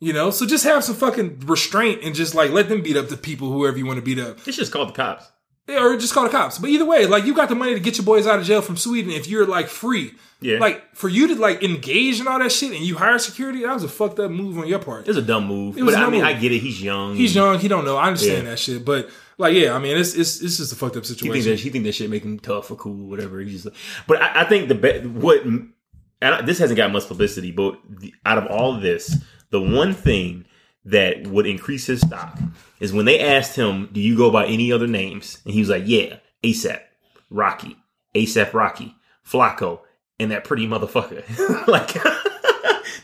You 0.00 0.12
know, 0.12 0.30
so 0.30 0.46
just 0.46 0.64
have 0.64 0.84
some 0.84 0.94
fucking 0.94 1.40
restraint 1.46 2.02
and 2.04 2.14
just 2.14 2.34
like 2.34 2.52
let 2.52 2.68
them 2.68 2.82
beat 2.82 2.96
up 2.96 3.08
the 3.08 3.16
people, 3.16 3.50
whoever 3.52 3.76
you 3.76 3.86
want 3.86 3.98
to 3.98 4.04
beat 4.04 4.18
up. 4.18 4.46
It's 4.46 4.56
just 4.56 4.72
called 4.72 4.90
the 4.90 4.92
cops. 4.92 5.30
Or 5.68 5.96
just 5.98 6.14
call 6.14 6.24
the 6.24 6.30
cops. 6.30 6.58
But 6.58 6.70
either 6.70 6.86
way, 6.86 7.04
like 7.06 7.24
you 7.24 7.34
got 7.34 7.48
the 7.50 7.54
money 7.54 7.74
to 7.74 7.80
get 7.80 7.98
your 7.98 8.04
boys 8.06 8.26
out 8.26 8.38
of 8.38 8.44
jail 8.46 8.62
from 8.62 8.76
Sweden 8.78 9.10
if 9.10 9.28
you're 9.28 9.46
like 9.46 9.68
free. 9.68 10.14
Yeah. 10.40 10.58
Like 10.60 10.94
for 10.94 11.08
you 11.08 11.28
to 11.28 11.34
like 11.34 11.62
engage 11.62 12.20
in 12.20 12.26
all 12.28 12.38
that 12.38 12.52
shit 12.52 12.72
and 12.72 12.80
you 12.80 12.96
hire 12.96 13.18
security, 13.18 13.62
that 13.64 13.74
was 13.74 13.84
a 13.84 13.88
fucked 13.88 14.18
up 14.18 14.30
move 14.30 14.56
on 14.58 14.66
your 14.66 14.78
part. 14.78 15.02
It 15.02 15.08
was 15.08 15.16
a 15.18 15.22
dumb 15.22 15.46
move. 15.46 15.76
It 15.76 15.82
was 15.82 15.94
But 15.94 16.04
I 16.04 16.06
mean, 16.10 16.20
move. 16.20 16.28
I 16.28 16.32
get 16.34 16.52
it. 16.52 16.60
He's 16.60 16.80
young. 16.82 17.16
He's 17.16 17.34
young, 17.34 17.58
he 17.58 17.68
don't 17.68 17.84
know. 17.84 17.96
I 17.96 18.06
understand 18.06 18.44
Yeah. 18.44 18.50
that 18.50 18.58
shit. 18.58 18.84
But 18.84 19.10
like, 19.36 19.54
yeah, 19.54 19.74
I 19.74 19.78
mean, 19.78 19.96
it's 19.96 20.14
it's 20.14 20.40
it's 20.40 20.56
just 20.56 20.72
a 20.72 20.76
fucked 20.76 20.96
up 20.96 21.02
He 21.04 21.08
think 21.14 21.18
situation. 21.18 21.50
that 21.50 21.60
he 21.60 21.70
think 21.70 21.84
that 21.84 21.92
shit 21.94 22.08
make 22.08 22.22
him 22.24 22.38
tough 22.38 22.70
or 22.70 22.76
cool 22.76 23.04
or 23.06 23.08
whatever. 23.10 23.40
He's 23.40 23.64
just, 23.64 23.66
like, 23.66 23.74
but 24.06 24.22
I, 24.22 24.40
I 24.42 24.44
think 24.44 24.68
the 24.68 24.74
be, 24.74 25.00
what 25.06 25.44
and 25.44 25.72
I- 26.22 26.40
this 26.42 26.58
hasn't 26.58 26.76
got 26.78 26.90
much 26.92 27.06
publicity, 27.08 27.50
but 27.50 27.78
the, 27.88 28.14
out 28.24 28.38
of 28.38 28.46
all 28.46 28.74
of 28.76 28.80
this, 28.80 29.16
the 29.50 29.60
one 29.60 29.92
thing 29.92 30.44
that 30.90 31.26
would 31.26 31.46
increase 31.46 31.86
his 31.86 32.00
stock 32.00 32.38
is 32.80 32.92
when 32.92 33.04
they 33.04 33.20
asked 33.20 33.56
him, 33.56 33.88
"Do 33.92 34.00
you 34.00 34.16
go 34.16 34.30
by 34.30 34.46
any 34.46 34.72
other 34.72 34.86
names?" 34.86 35.38
and 35.44 35.54
he 35.54 35.60
was 35.60 35.68
like, 35.68 35.84
"Yeah, 35.86 36.16
ASAP, 36.42 36.80
Rocky, 37.30 37.76
ASAP 38.14 38.52
Rocky, 38.54 38.94
Flacko, 39.26 39.80
and 40.18 40.30
that 40.30 40.44
pretty 40.44 40.66
motherfucker." 40.66 41.66
like. 41.66 41.96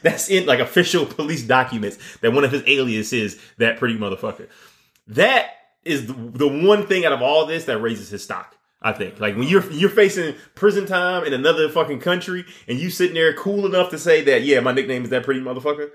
That's 0.03 0.29
in 0.29 0.45
like 0.45 0.61
official 0.61 1.07
police 1.07 1.43
documents 1.43 1.99
that 2.21 2.33
one 2.33 2.45
of 2.45 2.53
his 2.53 2.63
aliases 2.67 3.35
is 3.35 3.41
that 3.57 3.79
pretty 3.79 3.97
motherfucker. 3.97 4.49
That 5.07 5.49
is 5.83 6.07
the, 6.07 6.13
the 6.13 6.47
one 6.49 6.87
thing 6.87 7.07
out 7.07 7.13
of 7.13 7.23
all 7.23 7.47
this 7.47 7.65
that 7.65 7.79
raises 7.79 8.11
his 8.11 8.23
stock. 8.23 8.55
I 8.83 8.93
think 8.93 9.19
like 9.19 9.35
when 9.35 9.49
you're 9.49 9.65
you're 9.73 9.89
facing 9.89 10.35
prison 10.55 10.85
time 10.85 11.25
in 11.25 11.33
another 11.33 11.71
fucking 11.71 12.01
country 12.01 12.45
and 12.69 12.79
you 12.79 12.91
sitting 12.91 13.15
there 13.15 13.33
cool 13.33 13.65
enough 13.65 13.89
to 13.91 13.99
say 13.99 14.23
that 14.25 14.43
yeah 14.43 14.61
my 14.61 14.73
nickname 14.73 15.05
is 15.05 15.11
that 15.11 15.25
pretty 15.25 15.41
motherfucker. 15.41 15.91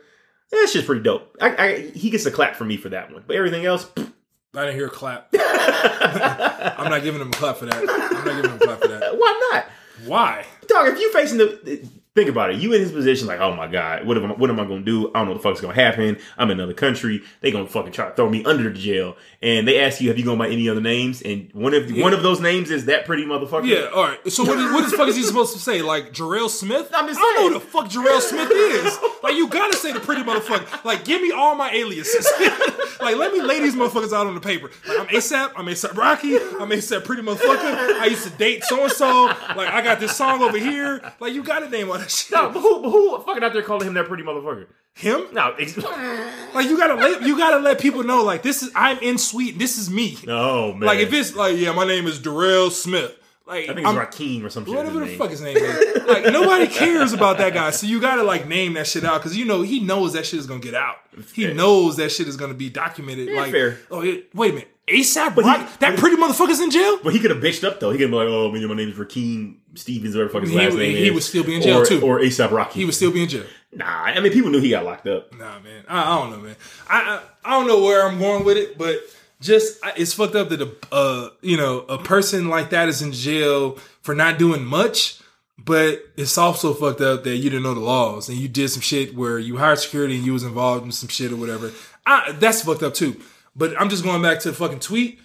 That's 0.52 0.74
just 0.74 0.86
pretty 0.86 1.04
dope. 1.04 1.36
I, 1.40 1.56
I, 1.56 1.80
he 1.92 2.10
gets 2.10 2.26
a 2.26 2.32
clap 2.32 2.56
from 2.56 2.68
me 2.70 2.78
for 2.78 2.90
that 2.90 3.12
one, 3.12 3.24
but 3.28 3.36
everything 3.36 3.66
else, 3.66 3.88
I 3.98 4.66
didn't 4.66 4.76
hear 4.76 4.88
a 4.88 4.90
clap. 4.90 5.30
I'm 5.34 6.90
not 6.90 7.04
giving 7.04 7.22
him 7.22 7.30
a 7.30 7.32
clap 7.32 7.58
for 7.58 7.66
that. 7.66 7.76
I'm 7.76 7.86
not 7.86 8.26
giving 8.26 8.46
him 8.46 8.56
a 8.56 8.60
clap 8.60 8.82
for 8.82 8.88
that. 8.88 9.18
why 9.18 9.50
not? 9.52 9.66
Why? 10.06 10.46
Dog, 10.68 10.88
if 10.88 11.00
you 11.00 11.12
facing 11.14 11.38
the 11.38 11.88
think 12.20 12.30
about 12.30 12.52
it, 12.52 12.58
you 12.58 12.74
in 12.74 12.82
his 12.82 12.92
position, 12.92 13.28
like, 13.28 13.40
oh 13.40 13.56
my 13.56 13.68
god, 13.68 14.06
what 14.06 14.18
am 14.18 14.32
I, 14.32 14.36
what 14.36 14.50
am 14.50 14.60
I 14.60 14.66
gonna 14.66 14.82
do? 14.82 15.10
I 15.10 15.20
don't 15.20 15.26
know 15.26 15.32
what 15.34 15.42
the 15.42 15.50
fuck's 15.50 15.62
gonna 15.62 15.74
happen. 15.74 16.18
I'm 16.38 16.52
in 16.52 16.60
another 16.60 16.74
country. 16.74 17.22
They 17.42 17.52
gonna 17.52 17.68
fucking 17.68 17.94
try 17.94 18.10
to 18.10 18.16
throw 18.16 18.30
me 18.30 18.44
under 18.44 18.64
the 18.64 18.78
jail. 18.78 19.16
And 19.42 19.68
they 19.68 19.80
ask 19.80 20.02
you, 20.02 20.10
have 20.10 20.18
you 20.18 20.26
gone 20.26 20.38
by 20.38 20.50
any 20.50 20.68
other 20.68 20.82
names? 20.82 21.22
And 21.22 21.50
one 21.54 21.74
of 21.74 21.90
one 21.96 22.14
of 22.14 22.24
those 22.24 22.42
names 22.42 22.72
is 22.72 22.86
that 22.86 23.06
pretty 23.06 23.26
motherfucker. 23.26 23.66
Yeah, 23.66 23.90
all 23.94 24.04
right. 24.04 24.32
So 24.32 24.44
what, 24.44 24.58
is, 24.58 24.72
what 24.72 24.90
the 24.90 24.98
fuck 24.98 25.08
is 25.08 25.16
he 25.16 25.24
supposed 25.24 25.54
to 25.54 25.60
say? 25.60 25.82
Like 25.82 26.12
Jarrell 26.12 26.50
Smith? 26.50 26.92
I'm 26.94 27.08
just 27.08 27.20
I 27.20 27.24
don't 27.24 27.36
know 27.36 27.48
who 27.48 27.54
the 27.54 27.60
fuck 27.60 27.90
Jarrell 27.90 28.20
Smith 28.20 28.52
is. 28.52 28.98
Like 29.24 29.36
you 29.36 29.48
gotta 29.48 29.78
say 29.78 29.94
the 29.94 30.00
pretty 30.00 30.24
motherfucker. 30.24 30.84
Like 30.84 31.06
give 31.06 31.22
me 31.22 31.32
all 31.32 31.56
my 31.56 31.72
aliases. 31.72 32.28
like 33.02 33.16
let 33.16 33.32
me 33.32 33.42
lay 33.42 33.60
these 33.60 33.76
motherfuckers 33.76 34.14
out 34.14 34.28
on 34.28 34.36
the 34.36 34.42
paper. 34.42 34.70
Like 34.88 35.00
I'm 35.00 35.08
ASAP. 35.08 35.54
I'm 35.56 35.66
ASAP 35.68 35.96
Rocky. 35.96 36.36
I'm 36.36 36.70
ASAP 36.70 37.06
pretty 37.06 37.22
motherfucker. 37.22 38.00
I 38.00 38.08
used 38.08 38.24
to 38.24 38.32
date 38.32 38.64
so 38.66 38.84
and 38.84 38.92
so. 38.92 39.26
Like 39.26 39.70
I 39.70 39.82
got 39.82 40.00
this 40.00 40.16
song 40.16 40.42
over 40.42 40.58
here. 40.58 41.02
Like 41.20 41.34
you 41.34 41.44
gotta 41.44 41.70
name 41.70 41.90
all 41.90 41.98
that 41.98 42.09
shit. 42.10 42.32
No, 42.32 42.50
but 42.50 42.60
who, 42.62 42.82
but 42.82 42.90
who 42.90 43.20
fucking 43.22 43.44
out 43.44 43.54
there 43.54 43.62
calling 43.64 43.88
him 43.88 43.94
that 43.96 44.08
pretty 44.08 44.24
motherfucker? 44.24 44.68
Him? 44.96 45.28
No, 45.32 45.52
ex- 45.58 45.78
Like 46.54 46.68
you 46.68 46.78
gotta 46.78 46.96
let 46.96 47.22
you 47.22 47.38
gotta 47.38 47.60
let 47.60 47.80
people 47.80 48.04
know 48.04 48.24
like 48.24 48.42
this 48.44 48.64
is 48.64 48.72
I'm 48.76 48.98
in 49.00 49.18
suite. 49.18 49.58
This 49.60 49.78
is 49.78 49.90
me. 49.90 50.18
no 50.26 50.74
man. 50.74 50.82
Like 50.88 51.00
if 51.00 51.14
it's 51.14 51.36
like 51.36 51.58
yeah, 51.58 51.72
my 51.74 51.86
name 51.86 52.08
is 52.08 52.20
Darrell 52.20 52.70
Smith. 52.72 53.16
Like 53.46 53.64
I 53.64 53.68
think 53.68 53.80
it's 53.80 53.88
I'm- 53.88 53.98
Raheem 53.98 54.46
or 54.46 54.50
some 54.50 54.66
shit. 54.66 54.76
whatever 54.76 55.00
the 55.00 55.06
name. 55.06 55.18
fuck 55.18 55.30
his 55.32 55.42
name 55.42 55.58
is. 55.58 56.04
Like 56.06 56.26
nobody 56.26 56.68
cares 56.68 57.14
about 57.14 57.38
that 57.38 57.54
guy. 57.54 57.70
So 57.72 57.88
you 57.88 58.02
gotta 58.02 58.24
like 58.24 58.48
name 58.48 58.74
that 58.74 58.88
shit 58.88 59.04
out 59.04 59.20
because 59.22 59.38
you 59.38 59.46
know 59.46 59.62
he 59.62 59.80
knows 59.80 60.14
that 60.14 60.26
shit 60.26 60.40
is 60.40 60.48
gonna 60.48 60.60
get 60.60 60.74
out. 60.76 60.98
He 61.34 61.54
knows 61.54 61.98
that 61.98 62.12
shit 62.12 62.28
is 62.28 62.36
gonna 62.38 62.54
be 62.54 62.70
documented. 62.70 63.30
Yeah, 63.30 63.42
like 63.42 63.52
fair. 63.52 63.78
oh 63.92 64.02
yeah, 64.02 64.22
wait 64.34 64.52
a 64.52 64.54
minute, 64.54 64.72
ASAP 64.92 65.36
But 65.36 65.46
he- 65.46 65.66
that 65.80 65.98
pretty 65.98 66.16
motherfucker's 66.18 66.60
in 66.60 66.72
jail. 66.72 67.00
But 67.04 67.14
he 67.14 67.20
could 67.20 67.32
have 67.32 67.42
bitched 67.42 67.64
up 67.64 67.80
though. 67.80 67.92
He 67.92 67.98
could 67.98 68.10
have 68.10 68.12
been 68.12 68.20
like, 68.20 68.28
"Oh, 68.28 68.52
man, 68.52 68.68
my 68.68 68.76
name 68.76 68.90
is 68.90 68.98
Raheem 68.98 69.58
Stevens, 69.76 70.16
whatever 70.16 70.32
fuck 70.32 70.42
his 70.42 70.52
He 70.52 70.58
last 70.58 70.76
name 70.76 70.96
he 70.96 71.08
is." 71.08 71.14
would 71.14 71.24
still 71.24 71.44
be 71.44 71.56
in 71.56 71.62
jail, 71.62 71.80
or, 71.82 71.86
too. 71.86 72.02
Or 72.02 72.20
ASAP 72.20 72.52
Rocky. 72.52 72.80
He 72.80 72.86
would 72.86 72.96
still 72.96 73.12
be 73.12 73.24
in 73.24 73.30
jail. 73.30 73.44
Nah, 73.74 73.86
I 73.86 74.20
mean, 74.20 74.32
people 74.34 74.50
knew 74.50 74.60
he 74.60 74.72
got 74.72 74.84
locked 74.86 75.08
up. 75.08 75.32
Nah, 75.38 75.60
man. 75.60 75.84
I, 75.88 76.02
I 76.02 76.18
don't 76.20 76.32
know, 76.32 76.40
man. 76.40 76.56
I, 76.90 77.02
I 77.02 77.22
I 77.46 77.52
don't 77.60 77.68
know 77.68 77.82
where 77.84 78.08
I'm 78.08 78.18
going 78.20 78.44
with 78.44 78.58
it, 78.58 78.78
but 78.78 78.98
just 79.42 79.84
I, 79.86 79.94
it's 79.96 80.14
fucked 80.14 80.36
up 80.36 80.50
that 80.50 80.62
a 80.62 80.70
uh 80.92 81.30
you 81.42 81.56
know 81.58 81.80
a 81.88 81.98
person 81.98 82.50
like 82.50 82.72
that 82.72 82.90
is 82.90 83.02
in 83.02 83.12
jail 83.12 83.78
for 84.02 84.16
not 84.16 84.38
doing 84.40 84.66
much. 84.66 85.20
But 85.64 86.02
it's 86.16 86.38
also 86.38 86.74
fucked 86.74 87.02
up 87.02 87.26
that 87.26 87.36
you 87.36 87.50
didn't 87.50 87.64
know 87.64 87.74
the 87.74 87.82
laws 87.82 88.30
and 88.30 88.38
you 88.38 88.48
did 88.48 88.70
some 88.70 88.82
shit 88.82 89.14
where 89.14 89.38
you 89.38 89.58
hired 89.58 89.78
security 89.80 90.16
and 90.16 90.26
you 90.26 90.32
was 90.32 90.44
involved 90.44 90.86
in 90.86 90.92
some 90.94 91.10
shit 91.10 91.34
or 91.34 91.36
whatever. 91.36 91.72
I, 92.06 92.32
that's 92.32 92.62
fucked 92.64 92.82
up 92.82 92.94
too. 92.94 93.20
But 93.60 93.80
I'm 93.80 93.90
just 93.90 94.04
going 94.04 94.22
back 94.22 94.40
to 94.40 94.50
the 94.50 94.56
fucking 94.56 94.80
tweet. 94.80 95.20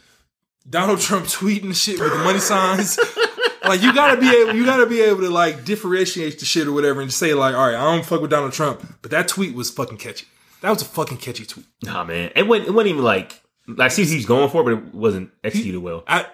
Donald 0.68 1.00
Trump 1.00 1.24
tweeting 1.38 1.74
shit 1.74 2.00
with 2.00 2.12
the 2.12 2.18
money 2.18 2.40
signs. 2.40 2.98
like 3.64 3.80
you 3.80 3.94
gotta 3.94 4.20
be 4.20 4.28
able, 4.28 4.54
you 4.54 4.64
gotta 4.64 4.86
be 4.86 5.00
able 5.00 5.20
to 5.20 5.30
like 5.30 5.64
differentiate 5.64 6.40
the 6.40 6.44
shit 6.44 6.66
or 6.66 6.72
whatever, 6.72 7.00
and 7.00 7.12
say 7.12 7.32
like, 7.32 7.54
all 7.54 7.66
right, 7.66 7.76
I 7.76 7.94
don't 7.94 8.04
fuck 8.04 8.20
with 8.20 8.30
Donald 8.30 8.52
Trump, 8.52 8.98
but 9.00 9.10
that 9.12 9.28
tweet 9.28 9.54
was 9.54 9.70
fucking 9.70 9.98
catchy. 9.98 10.26
That 10.62 10.70
was 10.70 10.82
a 10.82 10.86
fucking 10.86 11.18
catchy 11.18 11.46
tweet. 11.46 11.66
Nah, 11.82 12.04
man, 12.04 12.32
it 12.34 12.46
wasn't. 12.48 12.68
It 12.68 12.70
wasn't 12.72 12.90
even 12.90 13.04
like 13.04 13.40
like 13.66 13.92
see 13.92 14.02
what 14.02 14.08
he 14.08 14.16
was 14.16 14.26
going 14.26 14.50
for, 14.50 14.64
but 14.64 14.72
it 14.72 14.94
wasn't 14.94 15.30
executed 15.42 15.80
well. 15.80 16.02
I 16.08 16.26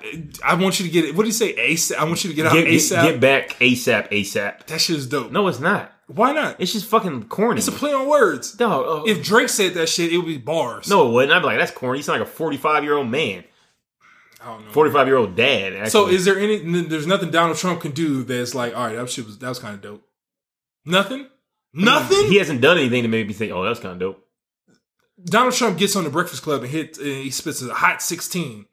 I 0.44 0.54
want 0.54 0.80
you 0.80 0.86
to 0.86 0.92
get 0.92 1.04
it. 1.04 1.14
What 1.14 1.24
do 1.24 1.28
you 1.28 1.32
say? 1.34 1.54
ASAP. 1.54 1.96
I 1.96 2.04
want 2.04 2.24
you 2.24 2.30
to 2.30 2.36
get 2.36 2.46
out 2.46 2.52
Get, 2.52 2.64
get, 2.64 2.74
ASAP. 2.74 3.02
get 3.02 3.20
back 3.20 3.50
ASAP, 3.58 4.10
ASAP. 4.10 4.66
that 4.66 4.80
shit 4.80 4.96
is 4.96 5.06
dope. 5.06 5.30
No, 5.30 5.46
it's 5.48 5.60
not. 5.60 5.92
Why 6.12 6.32
not? 6.32 6.56
It's 6.58 6.72
just 6.72 6.86
fucking 6.86 7.24
corny. 7.28 7.58
It's 7.58 7.68
a 7.68 7.72
play 7.72 7.92
on 7.92 8.08
words. 8.08 8.58
no, 8.58 9.00
uh, 9.00 9.04
If 9.04 9.22
Drake 9.22 9.48
said 9.48 9.74
that 9.74 9.88
shit, 9.88 10.12
it 10.12 10.16
would 10.16 10.26
be 10.26 10.38
bars. 10.38 10.88
no, 10.90 11.08
it 11.08 11.12
wouldn't. 11.12 11.32
I'd 11.32 11.38
be 11.38 11.46
like, 11.46 11.58
that's 11.58 11.70
corny. 11.70 12.00
You 12.00 12.02
sound 12.02 12.18
like 12.18 12.28
a 12.28 12.30
forty-five 12.30 12.82
year 12.82 12.96
old 12.96 13.08
man, 13.08 13.44
I 14.42 14.46
don't 14.46 14.66
know. 14.66 14.72
forty-five 14.72 15.06
year 15.06 15.16
old 15.16 15.36
dad. 15.36 15.74
Actually. 15.74 15.90
So 15.90 16.08
is 16.08 16.24
there 16.24 16.38
any? 16.38 16.58
There's 16.82 17.06
nothing 17.06 17.30
Donald 17.30 17.58
Trump 17.58 17.80
can 17.80 17.92
do 17.92 18.24
that's 18.24 18.54
like, 18.54 18.74
all 18.76 18.86
right, 18.86 18.96
that 18.96 19.08
shit 19.08 19.26
was 19.26 19.38
that 19.38 19.48
was 19.48 19.60
kind 19.60 19.74
of 19.74 19.80
dope. 19.82 20.02
Nothing. 20.84 21.28
Nothing. 21.72 22.26
he 22.26 22.36
hasn't 22.38 22.60
done 22.60 22.78
anything 22.78 23.02
to 23.02 23.08
make 23.08 23.28
me 23.28 23.32
think, 23.32 23.52
oh, 23.52 23.62
that's 23.62 23.78
kind 23.78 23.92
of 23.92 24.00
dope. 24.00 24.26
Donald 25.24 25.54
Trump 25.54 25.78
gets 25.78 25.94
on 25.94 26.04
the 26.04 26.10
Breakfast 26.10 26.42
Club 26.42 26.62
and 26.62 26.70
hit. 26.70 26.98
Uh, 26.98 27.04
he 27.04 27.30
spits 27.30 27.62
a 27.62 27.72
hot 27.72 28.02
sixteen. 28.02 28.66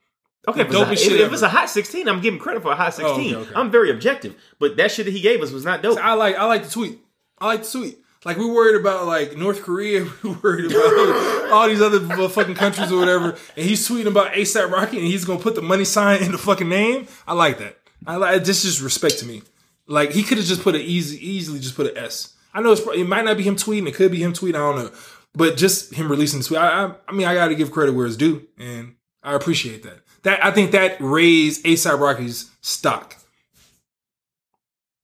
Okay, 0.48 0.62
if, 0.62 0.74
a, 0.74 0.92
if, 0.94 1.00
shit 1.00 1.20
if 1.20 1.34
it's 1.34 1.42
a 1.42 1.50
hot 1.50 1.70
sixteen, 1.70 2.08
I'm 2.08 2.22
giving 2.22 2.40
credit 2.40 2.64
for 2.64 2.72
a 2.72 2.76
hot 2.76 2.94
sixteen. 2.94 3.36
okay, 3.36 3.50
okay. 3.50 3.52
I'm 3.56 3.70
very 3.70 3.92
objective, 3.92 4.36
but 4.58 4.78
that 4.78 4.92
shit 4.92 5.06
that 5.06 5.12
he 5.12 5.20
gave 5.20 5.42
us 5.44 5.52
was 5.52 5.66
not 5.66 5.84
dope. 5.84 6.00
I 6.00 6.14
like 6.14 6.36
I 6.38 6.46
like 6.46 6.64
the 6.64 6.70
tweet. 6.70 7.00
I 7.40 7.48
like 7.48 7.64
the 7.64 7.80
tweet. 7.80 7.98
Like 8.26 8.38
we 8.38 8.46
worried 8.46 8.80
about 8.80 9.06
like 9.06 9.38
North 9.38 9.62
Korea, 9.62 10.06
we 10.24 10.32
worried 10.32 10.72
about 10.72 11.52
all 11.52 11.68
these 11.68 11.82
other 11.82 12.00
fucking 12.30 12.56
countries 12.56 12.92
or 12.92 13.00
whatever, 13.00 13.38
and 13.56 13.66
he's 13.66 13.88
tweeting 13.88 14.08
about 14.08 14.34
ASAP 14.34 14.72
Rocky, 14.72 14.98
and 14.98 15.08
he's 15.08 15.24
gonna 15.24 15.40
put 15.40 15.56
the 15.56 15.62
money 15.62 15.86
sign 15.86 16.22
in 16.24 16.32
the 16.32 16.38
fucking 16.38 16.68
name. 16.68 17.08
I 17.28 17.34
like 17.34 17.60
that. 17.60 17.78
I 18.06 18.16
like 18.16 18.44
this. 18.44 18.66
Is 18.66 18.82
respect 18.82 19.20
to 19.20 19.26
me. 19.26 19.44
Like 19.88 20.12
he 20.12 20.24
could 20.24 20.38
have 20.38 20.48
just 20.48 20.62
put 20.62 20.76
an 20.76 20.82
easy, 20.82 21.26
easily 21.26 21.60
just 21.60 21.76
put 21.76 21.88
an 21.88 21.98
S. 21.98 22.34
I 22.54 22.62
know 22.62 22.72
it's, 22.72 22.82
pro- 22.82 22.94
it 22.94 23.08
might 23.08 23.24
not 23.24 23.38
be 23.38 23.44
him 23.44 23.56
tweeting. 23.56 23.88
It 23.88 23.94
could 23.94 24.12
be 24.12 24.22
him 24.22 24.34
tweeting. 24.34 24.56
I 24.56 24.74
don't 24.74 24.76
know, 24.78 24.92
but 25.34 25.56
just 25.56 25.94
him 25.94 26.10
releasing 26.10 26.40
the 26.40 26.46
tweet. 26.46 26.60
I, 26.60 26.86
I, 26.86 26.96
I 27.08 27.12
mean, 27.14 27.28
I 27.28 27.36
got 27.36 27.50
to 27.50 27.56
give 27.56 27.72
credit 27.72 27.94
where 27.94 28.08
it's 28.08 28.16
due, 28.16 28.48
and 28.58 28.96
I 29.24 29.36
appreciate 29.36 29.84
that. 29.84 30.00
That 30.24 30.44
I 30.44 30.52
think 30.52 30.72
that 30.72 30.98
raised 31.00 31.64
ASAP 31.64 32.00
Rocky's 32.00 32.50
stock. 32.62 33.16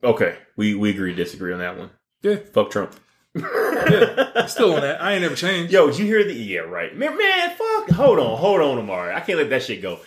Okay, 0.04 0.36
we 0.58 0.76
we 0.76 0.90
agree 0.90 1.14
disagree 1.14 1.54
on 1.54 1.60
that 1.60 1.78
one. 1.78 1.92
Yeah, 2.24 2.38
Fuck 2.54 2.72
Trump. 2.72 2.96
Yeah. 3.36 4.46
Still 4.46 4.74
on 4.76 4.82
that. 4.82 5.02
I 5.02 5.14
ain't 5.14 5.22
never 5.22 5.36
changed. 5.36 5.72
Yo, 5.74 5.88
did 5.88 5.98
you 6.00 6.06
hear 6.06 6.24
the? 6.24 6.34
Yeah, 6.34 6.60
right. 6.62 6.96
Man, 6.96 7.18
man, 7.18 7.50
fuck. 7.56 7.90
Hold 7.92 8.20
on, 8.20 8.38
hold 8.38 8.62
on, 8.62 8.78
Amari. 8.80 9.14
I 9.14 9.20
can't 9.20 9.38
let 9.38 9.50
that 9.50 9.64
shit 9.64 9.82
go. 9.82 10.00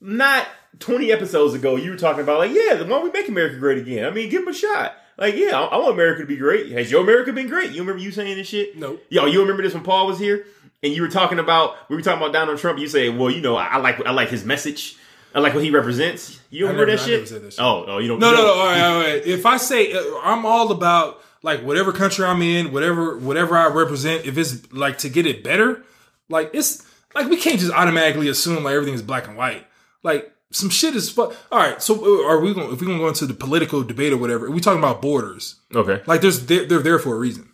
Not 0.00 0.46
20 0.80 1.12
episodes 1.12 1.54
ago, 1.54 1.76
you 1.76 1.90
were 1.90 1.96
talking 1.96 2.22
about 2.22 2.38
like, 2.38 2.52
yeah, 2.52 2.74
why 2.82 2.88
don't 2.88 3.04
we 3.04 3.10
make 3.10 3.28
America 3.28 3.56
great 3.58 3.78
again? 3.78 4.04
I 4.04 4.10
mean, 4.10 4.28
give 4.30 4.42
him 4.42 4.48
a 4.48 4.54
shot. 4.54 4.94
Like, 5.16 5.36
yeah, 5.36 5.58
I, 5.58 5.64
I 5.64 5.76
want 5.78 5.92
America 5.94 6.22
to 6.22 6.26
be 6.26 6.36
great. 6.36 6.70
Has 6.72 6.90
your 6.90 7.02
America 7.02 7.32
been 7.32 7.48
great? 7.48 7.70
You 7.70 7.80
remember 7.82 8.02
you 8.02 8.10
saying 8.10 8.36
this 8.36 8.48
shit? 8.48 8.76
Nope. 8.76 9.04
Yo, 9.10 9.26
you 9.26 9.40
remember 9.42 9.62
this 9.62 9.74
when 9.74 9.82
Paul 9.84 10.06
was 10.06 10.18
here, 10.18 10.46
and 10.82 10.92
you 10.92 11.02
were 11.02 11.08
talking 11.08 11.38
about 11.38 11.76
we 11.88 11.96
were 11.96 12.02
talking 12.02 12.20
about 12.20 12.32
Donald 12.32 12.58
Trump. 12.58 12.78
You 12.78 12.88
say, 12.88 13.08
well, 13.08 13.30
you 13.30 13.40
know, 13.40 13.56
I, 13.56 13.66
I 13.66 13.76
like 13.78 14.04
I 14.06 14.10
like 14.12 14.28
his 14.28 14.44
message. 14.44 14.96
I 15.34 15.40
like 15.40 15.54
what 15.54 15.64
he 15.64 15.70
represents. 15.70 16.40
You 16.50 16.66
remember 16.66 16.86
never- 16.86 16.98
that 16.98 17.04
shit? 17.04 17.42
that 17.42 17.52
shit. 17.52 17.60
Oh, 17.62 17.84
oh, 17.88 17.98
you 17.98 18.08
don't. 18.08 18.20
No, 18.20 18.30
you 18.30 18.36
no, 18.36 18.42
don't- 18.42 18.56
no. 18.56 18.62
All 18.62 18.66
right, 18.68 18.80
all 18.82 19.00
right. 19.00 19.26
If 19.26 19.46
I 19.46 19.56
say 19.56 19.92
uh, 19.92 20.02
I'm 20.22 20.46
all 20.46 20.70
about 20.72 21.20
like 21.44 21.60
whatever 21.62 21.92
country 21.92 22.24
I'm 22.24 22.40
in, 22.42 22.72
whatever 22.72 23.18
whatever 23.18 23.56
I 23.56 23.68
represent, 23.68 24.24
if 24.24 24.38
it's 24.38 24.72
like 24.72 24.98
to 24.98 25.10
get 25.10 25.26
it 25.26 25.44
better, 25.44 25.84
like 26.30 26.50
it's 26.54 26.82
like 27.14 27.28
we 27.28 27.36
can't 27.36 27.60
just 27.60 27.72
automatically 27.72 28.28
assume 28.28 28.64
like 28.64 28.74
everything 28.74 28.94
is 28.94 29.02
black 29.02 29.28
and 29.28 29.36
white. 29.36 29.66
Like 30.02 30.32
some 30.50 30.70
shit 30.70 30.96
is 30.96 31.10
fu- 31.10 31.22
all 31.52 31.58
right. 31.58 31.82
So 31.82 31.94
uh, 31.94 32.26
are 32.28 32.40
we 32.40 32.54
going? 32.54 32.72
If 32.72 32.80
we 32.80 32.86
gonna 32.86 32.98
go 32.98 33.08
into 33.08 33.26
the 33.26 33.34
political 33.34 33.82
debate 33.82 34.12
or 34.12 34.16
whatever, 34.16 34.50
we 34.50 34.60
talking 34.60 34.78
about 34.78 35.02
borders? 35.02 35.56
Okay. 35.74 36.02
Like 36.06 36.22
there's 36.22 36.46
they're, 36.46 36.64
they're 36.64 36.78
there 36.82 36.98
for 36.98 37.14
a 37.14 37.18
reason, 37.18 37.50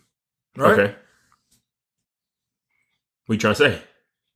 right? 0.55 0.79
Okay. 0.79 0.95
What 3.25 3.35
you 3.35 3.39
trying 3.39 3.55
to 3.55 3.59
say? 3.59 3.81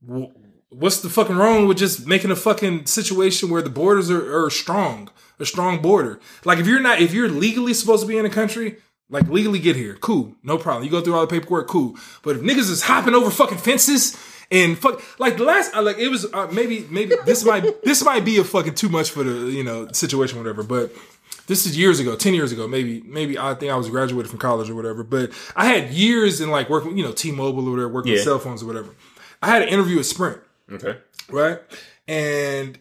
Wh- 0.06 0.32
What's 0.68 1.00
the 1.00 1.08
fucking 1.08 1.36
wrong 1.36 1.66
with 1.66 1.78
just 1.78 2.06
making 2.06 2.30
a 2.30 2.36
fucking 2.36 2.84
situation 2.86 3.48
where 3.48 3.62
the 3.62 3.70
borders 3.70 4.10
are, 4.10 4.44
are 4.44 4.50
strong, 4.50 5.08
a 5.38 5.46
strong 5.46 5.80
border? 5.80 6.20
Like 6.44 6.58
if 6.58 6.66
you're 6.66 6.80
not, 6.80 7.00
if 7.00 7.14
you're 7.14 7.28
legally 7.30 7.72
supposed 7.72 8.02
to 8.02 8.06
be 8.08 8.18
in 8.18 8.26
a 8.26 8.30
country, 8.30 8.76
like 9.08 9.28
legally 9.28 9.58
get 9.58 9.76
here, 9.76 9.94
cool, 10.00 10.34
no 10.42 10.58
problem. 10.58 10.84
You 10.84 10.90
go 10.90 11.00
through 11.00 11.14
all 11.14 11.26
the 11.26 11.40
paperwork, 11.40 11.68
cool. 11.68 11.96
But 12.22 12.36
if 12.36 12.42
niggas 12.42 12.70
is 12.70 12.82
hopping 12.82 13.14
over 13.14 13.30
fucking 13.30 13.58
fences 13.58 14.16
and 14.50 14.76
fuck, 14.78 15.02
like 15.18 15.36
the 15.36 15.44
last, 15.44 15.74
uh, 15.74 15.82
like 15.82 15.98
it 15.98 16.08
was 16.08 16.26
uh, 16.32 16.48
maybe 16.52 16.86
maybe 16.90 17.14
this 17.24 17.44
might 17.44 17.82
this 17.84 18.04
might 18.04 18.24
be 18.24 18.38
a 18.38 18.44
fucking 18.44 18.74
too 18.74 18.88
much 18.88 19.10
for 19.10 19.22
the 19.22 19.50
you 19.50 19.62
know 19.64 19.88
situation, 19.92 20.38
whatever. 20.38 20.62
But 20.62 20.92
this 21.46 21.66
is 21.66 21.78
years 21.78 22.00
ago, 22.00 22.16
ten 22.16 22.34
years 22.34 22.50
ago, 22.52 22.66
maybe 22.66 23.02
maybe 23.06 23.38
I 23.38 23.54
think 23.54 23.70
I 23.70 23.76
was 23.76 23.88
graduated 23.88 24.28
from 24.30 24.38
college 24.40 24.68
or 24.70 24.74
whatever. 24.74 25.04
But 25.04 25.30
I 25.54 25.66
had 25.66 25.90
years 25.90 26.40
in 26.40 26.50
like 26.50 26.68
working, 26.68 26.96
you 26.98 27.04
know, 27.04 27.12
T-Mobile 27.12 27.66
or 27.68 27.70
whatever, 27.70 27.88
working 27.88 28.12
with 28.12 28.22
cell 28.22 28.38
phones 28.40 28.62
or 28.62 28.66
whatever. 28.66 28.90
I 29.42 29.46
had 29.48 29.62
an 29.62 29.68
interview 29.68 29.98
at 30.00 30.06
Sprint 30.06 30.38
Okay. 30.72 30.96
right? 31.28 31.60
And 32.08 32.78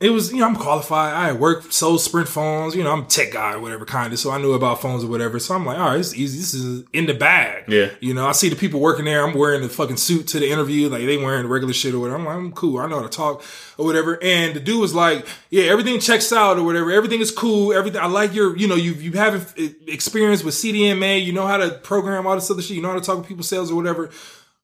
it 0.00 0.10
was, 0.10 0.32
you 0.32 0.38
know, 0.38 0.46
I'm 0.46 0.54
qualified. 0.54 1.12
I 1.12 1.32
work 1.32 1.58
worked, 1.58 1.72
sold 1.72 2.00
Sprint 2.00 2.28
phones. 2.28 2.74
You 2.76 2.84
know, 2.84 2.92
I'm 2.92 3.02
a 3.02 3.06
tech 3.06 3.32
guy 3.32 3.54
or 3.54 3.60
whatever, 3.60 3.84
kind 3.84 4.12
of. 4.12 4.18
So 4.18 4.30
I 4.30 4.38
knew 4.38 4.52
about 4.52 4.80
phones 4.80 5.02
or 5.02 5.08
whatever. 5.08 5.38
So 5.38 5.54
I'm 5.54 5.66
like, 5.66 5.78
all 5.78 5.90
right, 5.90 5.98
it's 5.98 6.14
easy. 6.14 6.38
This 6.38 6.54
is 6.54 6.84
in 6.92 7.06
the 7.06 7.14
bag. 7.14 7.64
Yeah. 7.68 7.90
You 8.00 8.14
know, 8.14 8.26
I 8.26 8.32
see 8.32 8.48
the 8.48 8.56
people 8.56 8.80
working 8.80 9.06
there. 9.06 9.26
I'm 9.26 9.36
wearing 9.36 9.62
the 9.62 9.68
fucking 9.68 9.96
suit 9.96 10.28
to 10.28 10.38
the 10.38 10.50
interview. 10.50 10.88
Like 10.88 11.04
they 11.04 11.16
wearing 11.16 11.46
regular 11.48 11.74
shit 11.74 11.94
or 11.94 12.00
whatever. 12.00 12.18
I'm 12.18 12.24
like, 12.26 12.36
I'm 12.36 12.52
cool. 12.52 12.78
I 12.78 12.86
know 12.86 12.96
how 12.96 13.02
to 13.02 13.08
talk 13.08 13.42
or 13.76 13.84
whatever. 13.84 14.22
And 14.22 14.54
the 14.54 14.60
dude 14.60 14.80
was 14.80 14.94
like, 14.94 15.26
yeah, 15.50 15.64
everything 15.64 15.98
checks 15.98 16.32
out 16.32 16.58
or 16.58 16.62
whatever. 16.62 16.92
Everything 16.92 17.20
is 17.20 17.30
cool. 17.30 17.72
Everything. 17.72 18.00
I 18.00 18.06
like 18.06 18.34
your, 18.34 18.56
you 18.56 18.68
know, 18.68 18.76
you 18.76 18.92
you 18.92 19.12
have 19.12 19.54
experience 19.86 20.44
with 20.44 20.54
CDMA. 20.54 21.24
You 21.24 21.32
know 21.32 21.46
how 21.46 21.56
to 21.56 21.70
program 21.70 22.26
all 22.26 22.36
this 22.36 22.50
other 22.50 22.62
shit. 22.62 22.76
You 22.76 22.82
know 22.82 22.90
how 22.90 22.98
to 22.98 23.04
talk 23.04 23.18
with 23.18 23.26
people 23.26 23.44
sales 23.44 23.70
or 23.70 23.74
whatever. 23.74 24.10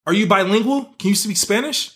Are 0.07 0.13
you 0.13 0.27
bilingual? 0.27 0.85
Can 0.99 1.09
you 1.09 1.17
speak 1.17 1.39
Spanish? 1.39 1.91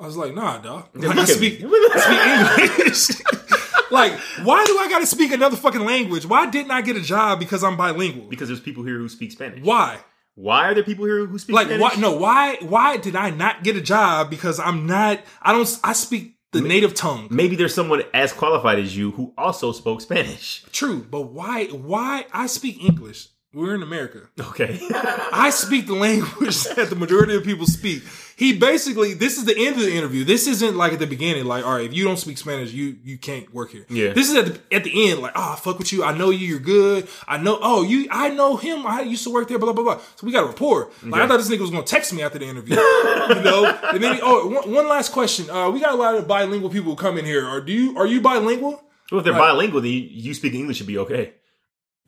I 0.00 0.06
was 0.06 0.16
like, 0.16 0.34
nah, 0.34 0.58
dog. 0.58 0.88
Like, 0.94 1.16
I 1.16 1.24
speak. 1.24 1.62
I 1.64 2.68
speak 2.68 2.78
English. 2.78 3.90
like, 3.90 4.12
why 4.44 4.64
do 4.64 4.78
I 4.78 4.88
got 4.88 5.00
to 5.00 5.06
speak 5.06 5.32
another 5.32 5.56
fucking 5.56 5.84
language? 5.84 6.24
Why 6.26 6.48
didn't 6.48 6.70
I 6.70 6.82
get 6.82 6.96
a 6.96 7.00
job 7.00 7.38
because 7.40 7.64
I'm 7.64 7.76
bilingual? 7.76 8.28
Because 8.28 8.48
there's 8.48 8.60
people 8.60 8.84
here 8.84 8.98
who 8.98 9.08
speak 9.08 9.32
Spanish. 9.32 9.62
Why? 9.62 9.98
Why 10.34 10.68
are 10.68 10.74
there 10.74 10.84
people 10.84 11.04
here 11.04 11.26
who 11.26 11.38
speak 11.38 11.56
Like, 11.56 11.66
Spanish? 11.66 11.82
why? 11.82 11.94
No, 12.00 12.16
why? 12.16 12.56
Why 12.60 12.96
did 12.96 13.16
I 13.16 13.30
not 13.30 13.64
get 13.64 13.76
a 13.76 13.80
job 13.80 14.30
because 14.30 14.60
I'm 14.60 14.86
not? 14.86 15.20
I 15.42 15.52
don't. 15.52 15.68
I 15.82 15.92
speak 15.94 16.36
the 16.52 16.60
native 16.60 16.94
tongue. 16.94 17.26
Maybe 17.30 17.56
there's 17.56 17.74
someone 17.74 18.02
as 18.14 18.32
qualified 18.32 18.78
as 18.78 18.96
you 18.96 19.10
who 19.10 19.34
also 19.36 19.72
spoke 19.72 20.00
Spanish. 20.00 20.64
True, 20.72 21.04
but 21.10 21.22
why? 21.32 21.66
Why 21.66 22.26
I 22.32 22.46
speak 22.46 22.82
English? 22.82 23.28
We're 23.54 23.74
in 23.74 23.82
America. 23.82 24.20
Okay. 24.38 24.78
I 25.32 25.48
speak 25.50 25.86
the 25.86 25.94
language 25.94 26.62
that 26.76 26.90
the 26.90 26.96
majority 26.96 27.34
of 27.34 27.44
people 27.44 27.64
speak. 27.64 28.02
He 28.36 28.56
basically, 28.56 29.14
this 29.14 29.38
is 29.38 29.46
the 29.46 29.56
end 29.56 29.76
of 29.76 29.82
the 29.82 29.96
interview. 29.96 30.22
This 30.22 30.46
isn't 30.46 30.76
like 30.76 30.92
at 30.92 30.98
the 30.98 31.06
beginning, 31.06 31.46
like, 31.46 31.64
all 31.64 31.72
right, 31.76 31.86
if 31.86 31.94
you 31.94 32.04
don't 32.04 32.18
speak 32.18 32.36
Spanish, 32.36 32.72
you 32.72 32.98
you 33.02 33.16
can't 33.16 33.52
work 33.54 33.70
here. 33.70 33.86
Yeah. 33.88 34.12
This 34.12 34.28
is 34.28 34.36
at 34.36 34.46
the 34.46 34.76
at 34.76 34.84
the 34.84 35.10
end, 35.10 35.20
like, 35.20 35.32
oh, 35.34 35.56
fuck 35.56 35.78
with 35.78 35.92
you. 35.94 36.04
I 36.04 36.16
know 36.16 36.28
you. 36.28 36.46
You're 36.46 36.58
good. 36.58 37.08
I 37.26 37.38
know. 37.38 37.58
Oh, 37.62 37.82
you. 37.82 38.06
I 38.10 38.28
know 38.28 38.56
him. 38.58 38.86
I 38.86 39.00
used 39.00 39.24
to 39.24 39.30
work 39.30 39.48
there. 39.48 39.58
Blah 39.58 39.72
blah 39.72 39.82
blah. 39.82 40.00
So 40.16 40.26
we 40.26 40.32
got 40.32 40.44
a 40.44 40.48
rapport. 40.48 40.90
Like, 41.02 41.22
I 41.22 41.26
thought 41.26 41.38
this 41.38 41.48
nigga 41.48 41.60
was 41.60 41.70
gonna 41.70 41.84
text 41.84 42.12
me 42.12 42.22
after 42.22 42.38
the 42.38 42.44
interview. 42.46 42.76
you 42.76 43.42
know. 43.42 43.64
And 43.92 44.04
then, 44.04 44.16
he- 44.16 44.20
oh, 44.22 44.46
one, 44.46 44.70
one 44.72 44.88
last 44.88 45.10
question. 45.12 45.48
Uh, 45.48 45.70
we 45.70 45.80
got 45.80 45.92
a 45.94 45.96
lot 45.96 46.14
of 46.16 46.28
bilingual 46.28 46.68
people 46.68 46.90
who 46.90 46.96
come 46.96 47.16
in 47.16 47.24
here. 47.24 47.46
Are 47.46 47.62
do 47.62 47.72
you 47.72 47.96
are 47.98 48.06
you 48.06 48.20
bilingual? 48.20 48.82
well, 49.10 49.20
if 49.20 49.24
they're 49.24 49.32
Right. 49.32 49.52
bilingual, 49.52 49.80
then 49.80 49.90
you, 49.90 50.00
you 50.10 50.34
speak 50.34 50.52
English 50.52 50.76
should 50.76 50.86
be 50.86 50.98
okay. 50.98 51.32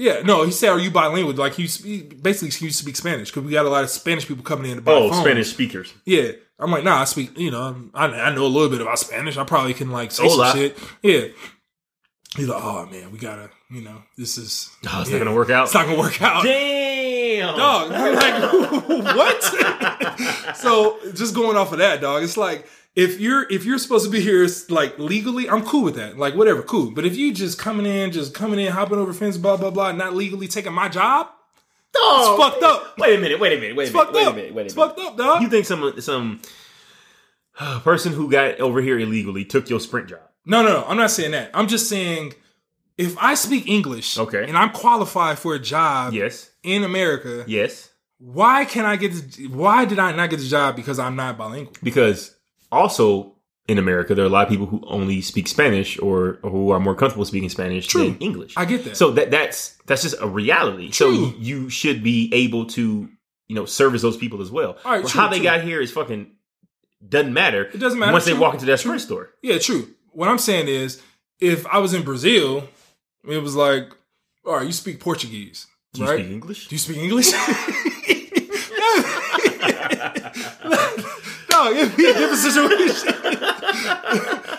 Yeah, 0.00 0.22
no, 0.22 0.44
he 0.44 0.50
said, 0.50 0.70
"Are 0.70 0.78
you 0.78 0.90
bilingual?" 0.90 1.34
Like 1.34 1.58
you 1.58 1.68
speak, 1.68 2.22
basically, 2.22 2.48
to 2.48 2.72
speak 2.72 2.96
Spanish 2.96 3.28
because 3.30 3.42
we 3.44 3.52
got 3.52 3.66
a 3.66 3.68
lot 3.68 3.84
of 3.84 3.90
Spanish 3.90 4.26
people 4.26 4.42
coming 4.42 4.70
in 4.70 4.78
to 4.78 4.82
buy 4.82 4.92
Oh, 4.92 5.10
phones. 5.10 5.20
Spanish 5.20 5.50
speakers. 5.50 5.92
Yeah, 6.06 6.32
I'm 6.58 6.70
like, 6.70 6.84
nah, 6.84 7.02
I 7.02 7.04
speak. 7.04 7.38
You 7.38 7.50
know, 7.50 7.90
I, 7.92 8.06
I 8.06 8.34
know 8.34 8.46
a 8.46 8.48
little 8.48 8.70
bit 8.70 8.80
about 8.80 8.98
Spanish. 8.98 9.36
I 9.36 9.44
probably 9.44 9.74
can 9.74 9.90
like 9.90 10.10
say 10.10 10.22
Hola. 10.26 10.52
some 10.52 10.58
shit. 10.58 10.78
Yeah. 11.02 11.26
He's 12.34 12.48
like, 12.48 12.62
oh 12.64 12.86
man, 12.86 13.12
we 13.12 13.18
gotta, 13.18 13.50
you 13.70 13.82
know, 13.82 14.02
this 14.16 14.38
is. 14.38 14.70
Oh, 14.88 15.02
it's 15.02 15.10
yeah, 15.10 15.18
not 15.18 15.24
gonna 15.24 15.36
work 15.36 15.50
out. 15.50 15.64
It's 15.64 15.74
not 15.74 15.84
gonna 15.84 15.98
work 15.98 16.22
out. 16.22 16.44
Damn. 16.44 17.58
Dog, 17.58 17.90
like, 17.90 18.86
what? 19.16 19.42
so 20.56 20.98
just 21.12 21.34
going 21.34 21.58
off 21.58 21.72
of 21.72 21.78
that, 21.78 22.00
dog, 22.00 22.22
it's 22.22 22.38
like 22.38 22.66
if 22.96 23.20
you're 23.20 23.46
if 23.50 23.64
you're 23.64 23.78
supposed 23.78 24.04
to 24.04 24.10
be 24.10 24.20
here 24.20 24.46
like 24.68 24.98
legally, 24.98 25.48
I'm 25.48 25.64
cool 25.64 25.82
with 25.84 25.94
that. 25.96 26.18
Like 26.18 26.34
whatever, 26.34 26.62
cool. 26.62 26.90
But 26.90 27.04
if 27.04 27.16
you 27.16 27.32
just 27.32 27.58
coming 27.58 27.86
in, 27.86 28.10
just 28.12 28.34
coming 28.34 28.58
in, 28.60 28.72
hopping 28.72 28.98
over 28.98 29.12
fence, 29.12 29.36
blah 29.36 29.56
blah 29.56 29.70
blah, 29.70 29.92
not 29.92 30.14
legally 30.14 30.48
taking 30.48 30.72
my 30.72 30.88
job, 30.88 31.28
Dog. 31.94 32.20
it's 32.20 32.42
fucked 32.42 32.62
up. 32.62 32.98
Wait 32.98 33.16
a 33.16 33.20
minute. 33.20 33.38
Wait 33.40 33.56
a 33.56 33.60
minute. 33.60 33.76
Wait 33.76 33.84
a 33.84 33.86
It's 33.88 33.94
minute. 33.94 34.12
Wait 34.14 34.26
a 34.26 34.32
minute. 34.32 34.54
Wait 34.54 34.62
a 34.62 34.66
It's 34.66 34.76
minute. 34.76 34.88
fucked 34.96 35.00
up, 35.00 35.16
dog. 35.16 35.42
You 35.42 35.48
think 35.48 35.66
some 35.66 36.00
some 36.00 36.40
uh, 37.58 37.80
person 37.80 38.12
who 38.12 38.30
got 38.30 38.58
over 38.60 38.80
here 38.80 38.98
illegally 38.98 39.44
took 39.44 39.68
your 39.70 39.80
sprint 39.80 40.08
job? 40.08 40.20
No, 40.46 40.62
no, 40.62 40.68
no. 40.80 40.84
I'm 40.86 40.96
not 40.96 41.10
saying 41.10 41.32
that. 41.32 41.50
I'm 41.54 41.68
just 41.68 41.88
saying 41.88 42.32
if 42.98 43.16
I 43.18 43.34
speak 43.34 43.68
English, 43.68 44.18
Okay. 44.18 44.44
and 44.46 44.56
I'm 44.56 44.70
qualified 44.70 45.38
for 45.38 45.54
a 45.54 45.58
job 45.58 46.12
Yes. 46.12 46.50
in 46.62 46.82
America, 46.84 47.44
Yes. 47.46 47.90
why 48.18 48.64
can 48.64 48.84
I 48.84 48.96
get? 48.96 49.12
The, 49.12 49.46
why 49.48 49.84
did 49.84 49.98
I 49.98 50.12
not 50.12 50.30
get 50.30 50.38
the 50.40 50.46
job 50.46 50.76
because 50.76 50.98
I'm 50.98 51.16
not 51.16 51.38
bilingual? 51.38 51.74
Because 51.82 52.34
also 52.72 53.34
in 53.68 53.78
America, 53.78 54.14
there 54.14 54.24
are 54.24 54.28
a 54.28 54.30
lot 54.30 54.42
of 54.44 54.48
people 54.48 54.66
who 54.66 54.82
only 54.86 55.20
speak 55.20 55.46
Spanish 55.46 55.98
or, 56.00 56.38
or 56.42 56.50
who 56.50 56.70
are 56.70 56.80
more 56.80 56.94
comfortable 56.94 57.24
speaking 57.24 57.48
Spanish 57.48 57.86
True. 57.86 58.10
than 58.10 58.18
English. 58.18 58.54
I 58.56 58.64
get 58.64 58.84
that. 58.84 58.96
So 58.96 59.12
that 59.12 59.30
that's 59.30 59.76
that's 59.86 60.02
just 60.02 60.16
a 60.20 60.26
reality. 60.26 60.90
So 60.90 61.06
True. 61.06 61.16
you, 61.16 61.34
you 61.38 61.70
should 61.70 62.02
be 62.02 62.30
able 62.34 62.66
to 62.66 63.08
you 63.48 63.54
know 63.54 63.64
service 63.66 64.02
those 64.02 64.16
people 64.16 64.42
as 64.42 64.50
well. 64.50 64.76
All 64.84 64.92
right, 64.92 65.00
Well, 65.02 65.08
true, 65.08 65.20
how 65.20 65.28
they 65.28 65.36
true. 65.38 65.44
got 65.44 65.62
here 65.62 65.80
is 65.80 65.92
fucking 65.92 66.32
doesn't 67.08 67.32
matter. 67.32 67.64
It 67.66 67.78
doesn't 67.78 67.98
matter. 67.98 68.12
once 68.12 68.24
they 68.24 68.34
walk 68.34 68.54
into 68.54 68.66
that 68.66 68.80
sprint 68.80 69.00
store. 69.02 69.30
Yeah, 69.42 69.58
true. 69.58 69.88
What 70.12 70.28
I'm 70.28 70.38
saying 70.38 70.68
is, 70.68 71.00
if 71.38 71.66
I 71.66 71.78
was 71.78 71.94
in 71.94 72.02
Brazil, 72.02 72.68
it 73.28 73.42
was 73.42 73.54
like, 73.54 73.90
all 74.44 74.56
right, 74.56 74.66
you 74.66 74.72
speak 74.72 74.98
Portuguese, 75.00 75.66
Do 75.94 76.02
you 76.02 76.08
right? 76.08 76.18
speak 76.18 76.32
English? 76.32 76.68
Do 76.68 76.74
you 76.74 76.78
speak 76.78 76.96
English? 76.98 77.30
no, 81.64 81.72
it'd 81.72 81.96
be 81.96 82.06
a 82.06 82.14
different 82.14 82.38
situation. 82.38 83.14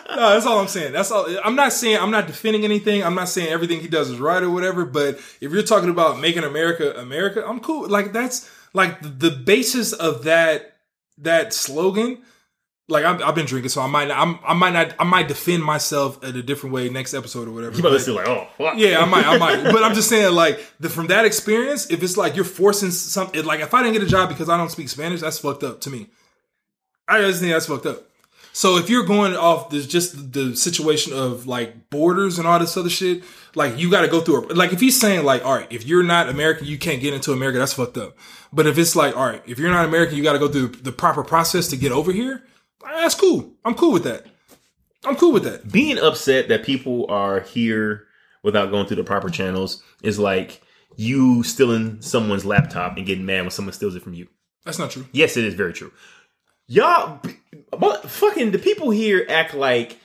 no, 0.10 0.30
that's 0.34 0.45
all 0.45 0.60
I'm 0.60 0.68
saying. 0.68 0.93
That's 0.93 1.12
all. 1.12 1.28
I'm 1.43 1.56
not 1.56 1.74
saying 1.74 1.97
I'm 1.97 2.12
not 2.12 2.28
defending 2.28 2.64
anything. 2.64 3.04
I'm 3.04 3.16
not 3.16 3.30
saying 3.30 3.49
everything 3.49 3.80
he 3.80 3.88
does 3.88 4.10
is 4.10 4.20
right 4.20 4.41
or 4.41 4.49
whatever. 4.49 4.86
But 4.86 5.16
if 5.39 5.52
you're 5.52 5.64
talking 5.64 5.89
about 5.89 6.20
making 6.20 6.43
America 6.43 6.93
America, 6.99 7.43
I'm 7.47 7.60
cool. 7.60 7.88
Like 7.88 8.14
that's 8.14 8.49
like 8.74 9.02
the, 9.02 9.32
basis 9.32 9.93
of 9.93 10.24
that 10.26 10.78
that 11.20 11.54
slogan. 11.54 12.20
Like 12.88 13.06
I've, 13.06 13.22
I've 13.22 13.36
been 13.36 13.45
drinking, 13.45 13.70
so 13.70 13.82
I 13.82 13.88
might 13.88 14.10
not, 14.10 14.18
I'm, 14.18 14.39
I 14.45 14.54
might 14.54 14.74
not 14.74 14.93
I 14.99 15.06
might 15.06 15.30
defend 15.30 15.64
myself 15.64 16.22
in 16.26 16.36
a 16.36 16.43
different 16.43 16.74
way 16.74 16.89
next 16.89 17.14
episode 17.14 17.47
or 17.47 17.52
whatever. 17.52 17.78
You 17.78 17.84
But- 17.84 18.02
still 18.02 18.16
like, 18.16 18.28
oh, 18.28 18.47
fuck. 18.58 18.74
yeah, 18.76 18.99
I 18.99 19.06
might, 19.06 19.26
I 19.26 19.38
might. 19.38 19.64
But 19.72 19.84
I'm 19.84 19.93
just 19.93 20.10
saying, 20.10 20.34
like, 20.36 20.60
the, 20.82 20.89
from 20.89 21.08
that 21.08 21.24
experience, 21.24 21.89
if 21.89 22.04
it's 22.04 22.18
like 22.18 22.36
you're 22.36 22.43
forcing 22.43 22.91
something, 22.91 23.45
like, 23.45 23.62
if 23.62 23.74
I 23.74 23.82
didn't 23.82 23.93
get 23.93 24.04
a 24.04 24.10
job 24.10 24.28
because 24.28 24.49
I 24.49 24.58
don't 24.58 24.72
speak 24.72 24.89
Spanish, 24.89 25.22
that's 25.22 25.39
fucked 25.39 25.64
up 25.64 25.80
to 25.82 25.89
me. 25.89 26.08
I 27.12 27.22
just 27.22 27.41
think 27.41 27.51
that's 27.51 27.66
fucked 27.66 27.86
up. 27.86 28.03
So 28.53 28.78
if 28.78 28.89
you're 28.89 29.05
going 29.05 29.36
off 29.36 29.70
this, 29.70 29.88
just 29.88 30.34
the 30.34 30.55
situation 30.55 31.14
of 31.14 31.47
like 31.47 31.89
borders 31.89 32.38
and 32.38 32.47
all 32.47 32.59
this 32.59 32.76
other 32.76 32.89
shit, 32.89 33.24
like 33.55 33.78
you 33.78 33.89
got 33.89 34.01
to 34.01 34.07
go 34.07 34.20
through. 34.22 34.51
A, 34.51 34.53
like 34.53 34.74
if 34.74 34.80
he's 34.80 34.99
saying 34.99 35.24
like, 35.24 35.45
all 35.45 35.55
right, 35.55 35.68
if 35.70 35.86
you're 35.86 36.03
not 36.03 36.28
American, 36.30 36.68
you 36.68 36.78
can't 36.78 37.01
get 37.01 37.14
into 37.14 37.32
America. 37.32 37.59
That's 37.59 37.74
fucked 37.74 37.97
up. 37.97 38.18
But 38.51 38.68
if 38.68 38.78
it's 38.78 38.95
like, 38.95 39.16
all 39.16 39.26
right, 39.28 39.41
if 39.47 39.57
you're 39.57 39.70
not 39.70 39.86
American, 39.86 40.18
you 40.18 40.24
got 40.24 40.34
to 40.34 40.39
go 40.39 40.49
through 40.49 40.70
the 40.70 40.91
proper 40.91 41.24
process 41.24 41.68
to 41.70 41.78
get 41.78 41.91
over 41.91 42.12
here. 42.12 42.43
That's 42.84 43.16
cool. 43.16 43.53
I'm 43.64 43.76
cool 43.76 43.93
with 43.93 44.03
that. 44.03 44.26
I'm 45.05 45.16
cool 45.16 45.32
with 45.32 45.43
that. 45.43 45.72
being 45.72 45.97
upset 45.97 46.49
that 46.49 46.64
people 46.64 47.05
are 47.09 47.39
here 47.39 48.05
without 48.43 48.70
going 48.70 48.86
through 48.86 48.97
the 48.97 49.03
proper 49.03 49.30
channels 49.30 49.82
is 50.03 50.20
like 50.20 50.62
you 50.95 51.41
stealing 51.43 52.01
someone's 52.01 52.45
laptop 52.45 52.97
and 52.97 53.05
getting 53.05 53.26
mad 53.26 53.41
when 53.41 53.51
someone 53.51 53.74
steals 53.74 53.95
it 53.95 54.03
from 54.03 54.14
you. 54.14 54.28
That's 54.66 54.78
not 54.78 54.91
true. 54.91 55.05
Yes, 55.12 55.38
it 55.38 55.43
is 55.43 55.53
very 55.55 55.74
true. 55.74 55.91
Y'all, 56.72 57.19
but 57.78 58.09
fucking 58.09 58.51
the 58.51 58.57
people 58.57 58.91
here 58.91 59.26
act 59.28 59.53
like 59.53 59.97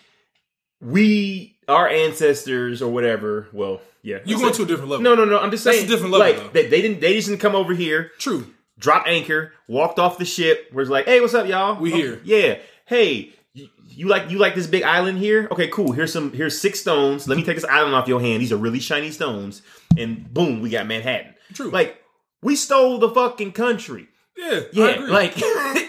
we, 0.81 1.57
our 1.69 1.89
ancestors 1.89 2.83
or 2.83 2.93
whatever. 2.93 3.47
Well, 3.53 3.81
yeah, 4.03 4.19
You're 4.25 4.41
going 4.41 4.53
to 4.53 4.63
a 4.65 4.67
different 4.67 4.91
level. 4.91 5.05
No, 5.05 5.15
no, 5.15 5.25
no. 5.25 5.39
I'm 5.39 5.53
just 5.53 5.63
That's 5.63 5.77
saying, 5.79 5.89
a 5.89 5.93
different 5.93 6.13
level, 6.13 6.43
Like 6.43 6.53
they, 6.53 6.67
they 6.67 6.83
didn't, 6.83 7.01
they 7.01 7.15
just 7.15 7.29
didn't 7.29 7.41
come 7.41 7.55
over 7.55 7.73
here, 7.73 8.11
True. 8.19 8.53
drop 8.81 9.05
anchor, 9.07 9.53
walked 9.69 10.01
off 10.01 10.19
the 10.19 10.25
ship. 10.25 10.73
Was 10.73 10.91
like, 10.91 11.05
hey, 11.05 11.21
what's 11.21 11.35
up, 11.35 11.47
y'all? 11.47 11.81
We 11.81 11.93
Oh, 11.93 11.97
here. 11.97 12.21
Yeah. 12.25 12.59
Hey, 12.87 13.31
you, 13.53 13.69
you 13.89 14.09
like 14.09 14.29
you 14.31 14.39
like 14.39 14.57
this 14.57 14.67
big 14.67 14.83
island 14.83 15.19
here? 15.19 15.47
Okay, 15.53 15.69
cool. 15.69 15.93
Here's 15.93 16.13
some 16.13 16.33
here's 16.33 16.61
six 16.61 16.81
stones. 16.81 17.29
Let 17.29 17.37
me 17.39 17.45
take 17.45 17.57
this 17.57 17.65
island 17.65 17.95
off 17.95 18.09
your 18.09 18.21
hand. 18.21 18.43
These 18.43 18.51
are 18.53 18.57
really 18.57 18.81
shiny 18.81 19.13
stones. 19.13 19.63
And 19.97 20.33
boom, 20.35 20.61
we 20.61 20.71
got 20.71 20.87
Manhattan. 20.89 21.35
True. 21.55 21.71
Like 21.71 22.03
we 22.43 22.57
stole 22.57 22.99
the 22.99 23.09
fucking 23.09 23.53
country. 23.53 24.09
Yeah. 24.37 24.47
I 24.51 24.69
Yeah, 24.73 24.87
agree. 24.89 25.11
like 25.11 25.33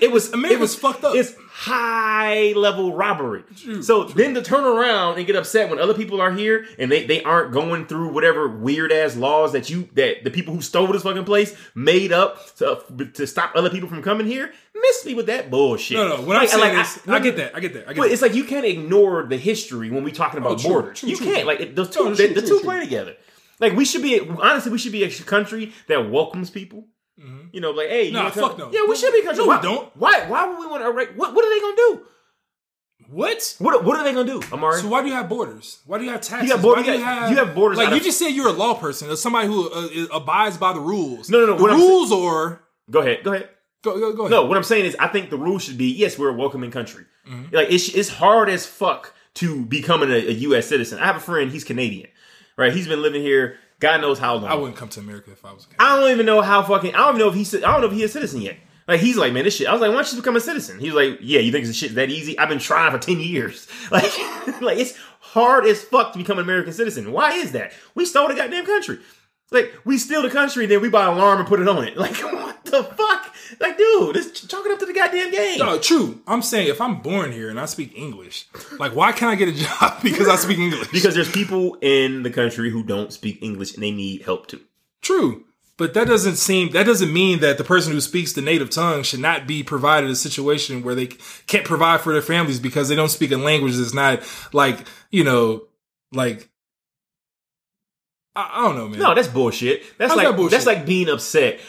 it 0.02 0.12
was 0.12 0.32
America's 0.34 0.58
it 0.58 0.60
was 0.62 0.76
fucked 0.76 1.04
up. 1.04 1.16
It's 1.16 1.34
high 1.50 2.54
level 2.56 2.94
robbery. 2.96 3.44
True, 3.56 3.82
so 3.82 4.04
then 4.06 4.34
to 4.36 4.42
turn 4.42 4.64
around 4.64 5.18
and 5.18 5.26
get 5.28 5.36
upset 5.36 5.70
when 5.70 5.80
other 5.80 5.94
people 5.94 6.22
are 6.22 6.32
here 6.32 6.66
and 6.80 6.92
they, 6.92 7.06
they 7.06 7.24
aren't 7.24 7.52
going 7.52 7.88
through 7.88 8.10
whatever 8.14 8.48
weird 8.48 8.92
ass 8.92 9.16
laws 9.16 9.52
that 9.54 9.70
you 9.70 9.90
that 9.94 10.24
the 10.24 10.30
people 10.32 10.54
who 10.54 10.62
stole 10.62 10.88
this 10.88 11.04
fucking 11.04 11.26
place 11.26 11.56
made 11.76 12.12
up 12.12 12.56
to, 12.58 12.82
to 13.14 13.28
stop 13.28 13.52
other 13.56 13.70
people 13.70 13.90
from 13.90 14.02
coming 14.02 14.28
here. 14.28 14.54
Miss 14.76 15.06
me 15.06 15.14
with 15.16 15.26
that 15.26 15.50
bullshit. 15.50 15.98
No, 15.98 16.08
no. 16.08 16.22
What 16.22 16.36
I'm 16.38 16.44
Like- 16.44 16.50
saying 16.50 16.76
like, 16.78 16.86
is, 16.86 17.08
I, 17.08 17.20
get 17.20 17.36
that. 17.38 17.56
I 17.56 17.60
get 17.60 17.74
that. 17.74 17.84
I 17.90 17.94
get. 17.94 17.98
But 17.98 18.04
that. 18.08 18.12
it's 18.14 18.22
like 18.22 18.36
you 18.36 18.44
can't 18.44 18.66
ignore 18.66 19.24
the 19.24 19.38
history 19.38 19.90
when 19.90 20.04
we 20.04 20.12
talking 20.12 20.38
about 20.40 20.52
Oh, 20.54 20.58
true, 20.58 20.70
borders. 20.70 21.00
true, 21.00 21.10
you 21.10 21.18
true, 21.18 21.26
can't. 21.26 21.40
true. 21.40 21.48
Like 21.48 21.76
those 21.76 21.90
two, 21.90 22.04
No, 22.04 22.14
the, 22.14 22.26
true, 22.28 22.34
the 22.36 22.42
two 22.42 22.48
true. 22.48 22.60
play 22.62 22.80
together. 22.80 23.16
Like 23.60 23.74
we 23.76 23.84
should 23.86 24.04
be 24.04 24.20
honestly, 24.20 24.72
we 24.72 24.78
should 24.78 24.92
be 24.92 25.04
a 25.04 25.10
country 25.10 25.74
that 25.88 26.12
welcomes 26.12 26.52
people. 26.52 26.86
You 27.52 27.62
know, 27.62 27.72
like 27.72 27.90
hey, 27.90 28.06
you 28.08 28.12
Nah, 28.14 28.30
fuck 28.30 28.58
no. 28.58 28.72
Yeah, 28.72 28.82
we 28.88 28.96
should 28.96 29.14
be 29.14 29.22
country. 29.24 29.44
No, 29.44 29.50
we 29.50 29.56
why, 29.56 29.62
don't. 29.62 29.96
Why? 29.96 30.26
Why 30.28 30.48
would 30.48 30.60
we 30.60 30.68
want 30.68 30.84
to 30.84 30.90
erect? 30.90 31.16
What? 31.18 31.34
What 31.34 31.46
are 31.46 31.50
they 31.54 31.60
gonna 31.62 31.76
do? 31.76 32.06
What? 33.10 33.56
What? 33.60 33.84
What 33.86 33.98
are 33.98 34.04
they 34.04 34.14
gonna 34.14 34.28
do, 34.28 34.42
Amari? 34.52 34.82
So 34.82 34.90
why 34.90 35.02
do 35.02 35.08
you 35.08 35.14
have 35.14 35.30
borders? 35.30 35.80
Why 35.86 35.98
do 35.98 36.04
you 36.04 36.12
have 36.12 36.22
taxes? 36.22 36.50
You 36.50 36.56
got 36.56 36.62
border- 36.62 36.82
Why 36.82 36.88
do 36.88 36.92
you 36.94 37.04
got- 37.06 37.30
you 37.32 37.36
have 37.38 37.56
borders 37.56 37.78
Like 37.78 37.90
you 37.92 37.98
of- 37.98 38.04
just 38.04 38.20
said, 38.20 38.30
you're 38.30 38.50
a 38.50 38.54
law 38.54 38.74
person, 38.74 39.10
or 39.10 39.16
somebody 39.16 39.48
who 39.48 39.70
uh, 39.72 40.08
abides 40.18 40.58
by 40.58 40.74
the 40.74 40.80
rules. 40.82 41.30
No, 41.30 41.40
no, 41.40 41.56
no, 41.56 41.58
The 41.58 41.74
rules 41.76 42.12
or 42.12 42.64
go 42.92 43.00
ahead. 43.00 43.24
Go 43.24 43.34
ahead. 43.34 43.50
go 43.84 43.98
go 43.98 44.14
go 44.14 44.22
ahead. 44.24 44.32
No, 44.32 44.46
what 44.46 44.58
I'm 44.58 44.64
saying 44.64 44.86
is, 44.86 44.96
I 45.00 45.08
think 45.08 45.30
the 45.30 45.38
rule 45.38 45.58
should 45.60 45.78
be 45.78 45.86
yes, 45.86 46.18
we're 46.20 46.30
a 46.30 46.34
welcoming 46.34 46.72
country. 46.72 47.06
Mm-hmm. 47.30 47.56
Like 47.56 47.70
it's 47.70 47.88
it's 47.90 48.10
hard 48.10 48.50
as 48.50 48.66
fuck 48.66 49.14
to 49.36 49.64
becoming 49.66 50.10
a, 50.12 50.16
a 50.16 50.32
U.S. 50.50 50.68
citizen. 50.68 51.00
I 51.00 51.06
have 51.06 51.16
a 51.16 51.22
friend; 51.22 51.50
he's 51.52 51.64
Canadian, 51.64 52.10
right? 52.58 52.74
He's 52.74 52.88
been 52.90 53.02
living 53.02 53.22
here, 53.22 53.58
God 53.80 54.02
knows 54.02 54.18
how 54.20 54.36
long. 54.36 54.46
I 54.46 54.56
wouldn't 54.56 54.76
come 54.76 54.90
to 54.90 55.00
America 55.00 55.32
if 55.32 55.46
I 55.46 55.54
was. 55.54 55.68
I 55.80 55.96
don't 55.96 56.12
even 56.12 56.26
know 56.26 56.42
how 56.42 56.64
fucking. 56.64 56.96
I 56.96 57.00
don't 57.00 57.10
even 57.16 57.20
know 57.20 57.30
if 57.30 57.36
he's. 57.36 57.54
I 57.56 57.60
don't 57.60 57.82
know 57.82 57.88
if 57.88 57.94
he's 57.94 58.04
a 58.04 58.10
citizen 58.10 58.42
yet. 58.42 58.58
Like 58.88 59.02
he's 59.02 59.18
like, 59.18 59.34
man, 59.34 59.44
this 59.44 59.56
shit. 59.56 59.68
I 59.68 59.74
was 59.74 59.82
like, 59.82 59.90
why 59.90 59.96
don't 59.98 60.12
you 60.12 60.18
become 60.18 60.36
a 60.36 60.40
citizen? 60.40 60.80
He 60.80 60.90
was 60.90 60.96
like, 60.96 61.20
yeah, 61.22 61.42
you 61.42 61.52
think 61.52 61.66
this 61.66 61.76
shit 61.76 61.94
that 61.96 62.10
easy? 62.10 62.40
I've 62.40 62.50
been 62.50 62.60
trying 62.60 62.92
for 62.92 63.00
ten 63.00 63.20
years. 63.20 63.68
Like, 63.92 64.12
like 64.62 64.78
it's 64.80 64.98
hard 65.20 65.66
as 65.66 65.84
fuck 65.84 66.12
to 66.14 66.18
become 66.18 66.40
an 66.40 66.44
American 66.44 66.74
citizen. 66.74 67.12
Why 67.12 67.34
is 67.34 67.52
that? 67.54 67.74
We 67.96 68.06
stole 68.06 68.28
the 68.28 68.34
goddamn 68.36 68.66
country. 68.66 69.00
Like 69.52 69.74
we 69.86 69.98
steal 69.98 70.22
the 70.22 70.30
country, 70.30 70.66
then 70.66 70.82
we 70.82 70.90
buy 70.90 71.08
an 71.08 71.18
alarm 71.18 71.40
and 71.40 71.48
put 71.48 71.60
it 71.60 71.68
on 71.68 71.88
it. 71.88 71.96
Like 72.08 72.18
what 72.18 72.66
the 72.66 72.84
fuck? 72.84 73.34
Like, 73.62 73.78
dude, 73.78 74.16
just 74.16 74.50
chalk 74.50 74.66
it 74.66 74.72
up 74.74 74.80
to 74.80 74.86
the 74.86 74.94
goddamn 74.94 75.32
game. 75.32 75.60
No, 75.60 75.80
true. 75.80 76.22
I'm 76.28 76.42
saying 76.42 76.68
if 76.68 76.82
I'm 76.82 77.02
born 77.02 77.32
here 77.32 77.50
and 77.50 77.58
I 77.60 77.66
speak 77.66 77.98
English, 77.98 78.46
like 78.78 78.94
why 78.94 79.14
can't 79.14 79.32
I 79.32 79.36
get 79.36 79.48
a 79.48 79.52
job 79.64 80.02
because 80.04 80.28
I 80.28 80.36
speak 80.36 80.58
English? 80.58 80.90
Because 80.92 81.16
there's 81.16 81.32
people 81.32 81.78
in 81.82 82.24
the 82.24 82.30
country 82.30 82.70
who 82.70 82.84
don't 82.84 83.14
speak 83.14 83.42
English 83.42 83.74
and 83.74 83.84
they 83.84 83.92
need 83.92 84.24
help 84.24 84.48
too. 84.48 84.62
True. 85.02 85.46
But 85.78 85.94
that 85.94 86.08
doesn't 86.08 86.38
seem 86.38 86.72
that 86.72 86.86
doesn't 86.88 87.14
mean 87.14 87.40
that 87.40 87.58
the 87.58 87.64
person 87.64 87.94
who 87.94 88.02
speaks 88.02 88.34
the 88.34 88.42
native 88.42 88.72
tongue 88.72 89.04
should 89.04 89.20
not 89.20 89.48
be 89.48 89.62
provided 89.64 90.10
a 90.10 90.16
situation 90.16 90.82
where 90.84 90.96
they 90.96 91.08
can't 91.46 91.66
provide 91.66 92.02
for 92.02 92.12
their 92.12 92.22
families 92.22 92.60
because 92.60 92.90
they 92.90 92.96
don't 92.96 93.10
speak 93.10 93.32
a 93.32 93.38
language 93.38 93.76
that's 93.76 93.94
not 93.94 94.24
like, 94.54 94.88
you 95.12 95.24
know, 95.24 95.68
like 96.12 96.50
I, 98.38 98.52
I 98.60 98.62
don't 98.66 98.76
know, 98.76 98.88
man. 98.90 99.00
No, 99.00 99.16
that's 99.16 99.28
bullshit. 99.28 99.84
That's 99.98 100.12
How's 100.12 100.18
like 100.18 100.28
that 100.28 100.36
bullshit? 100.36 100.52
that's 100.52 100.66
like 100.66 100.86
being 100.86 101.10
upset 101.10 101.60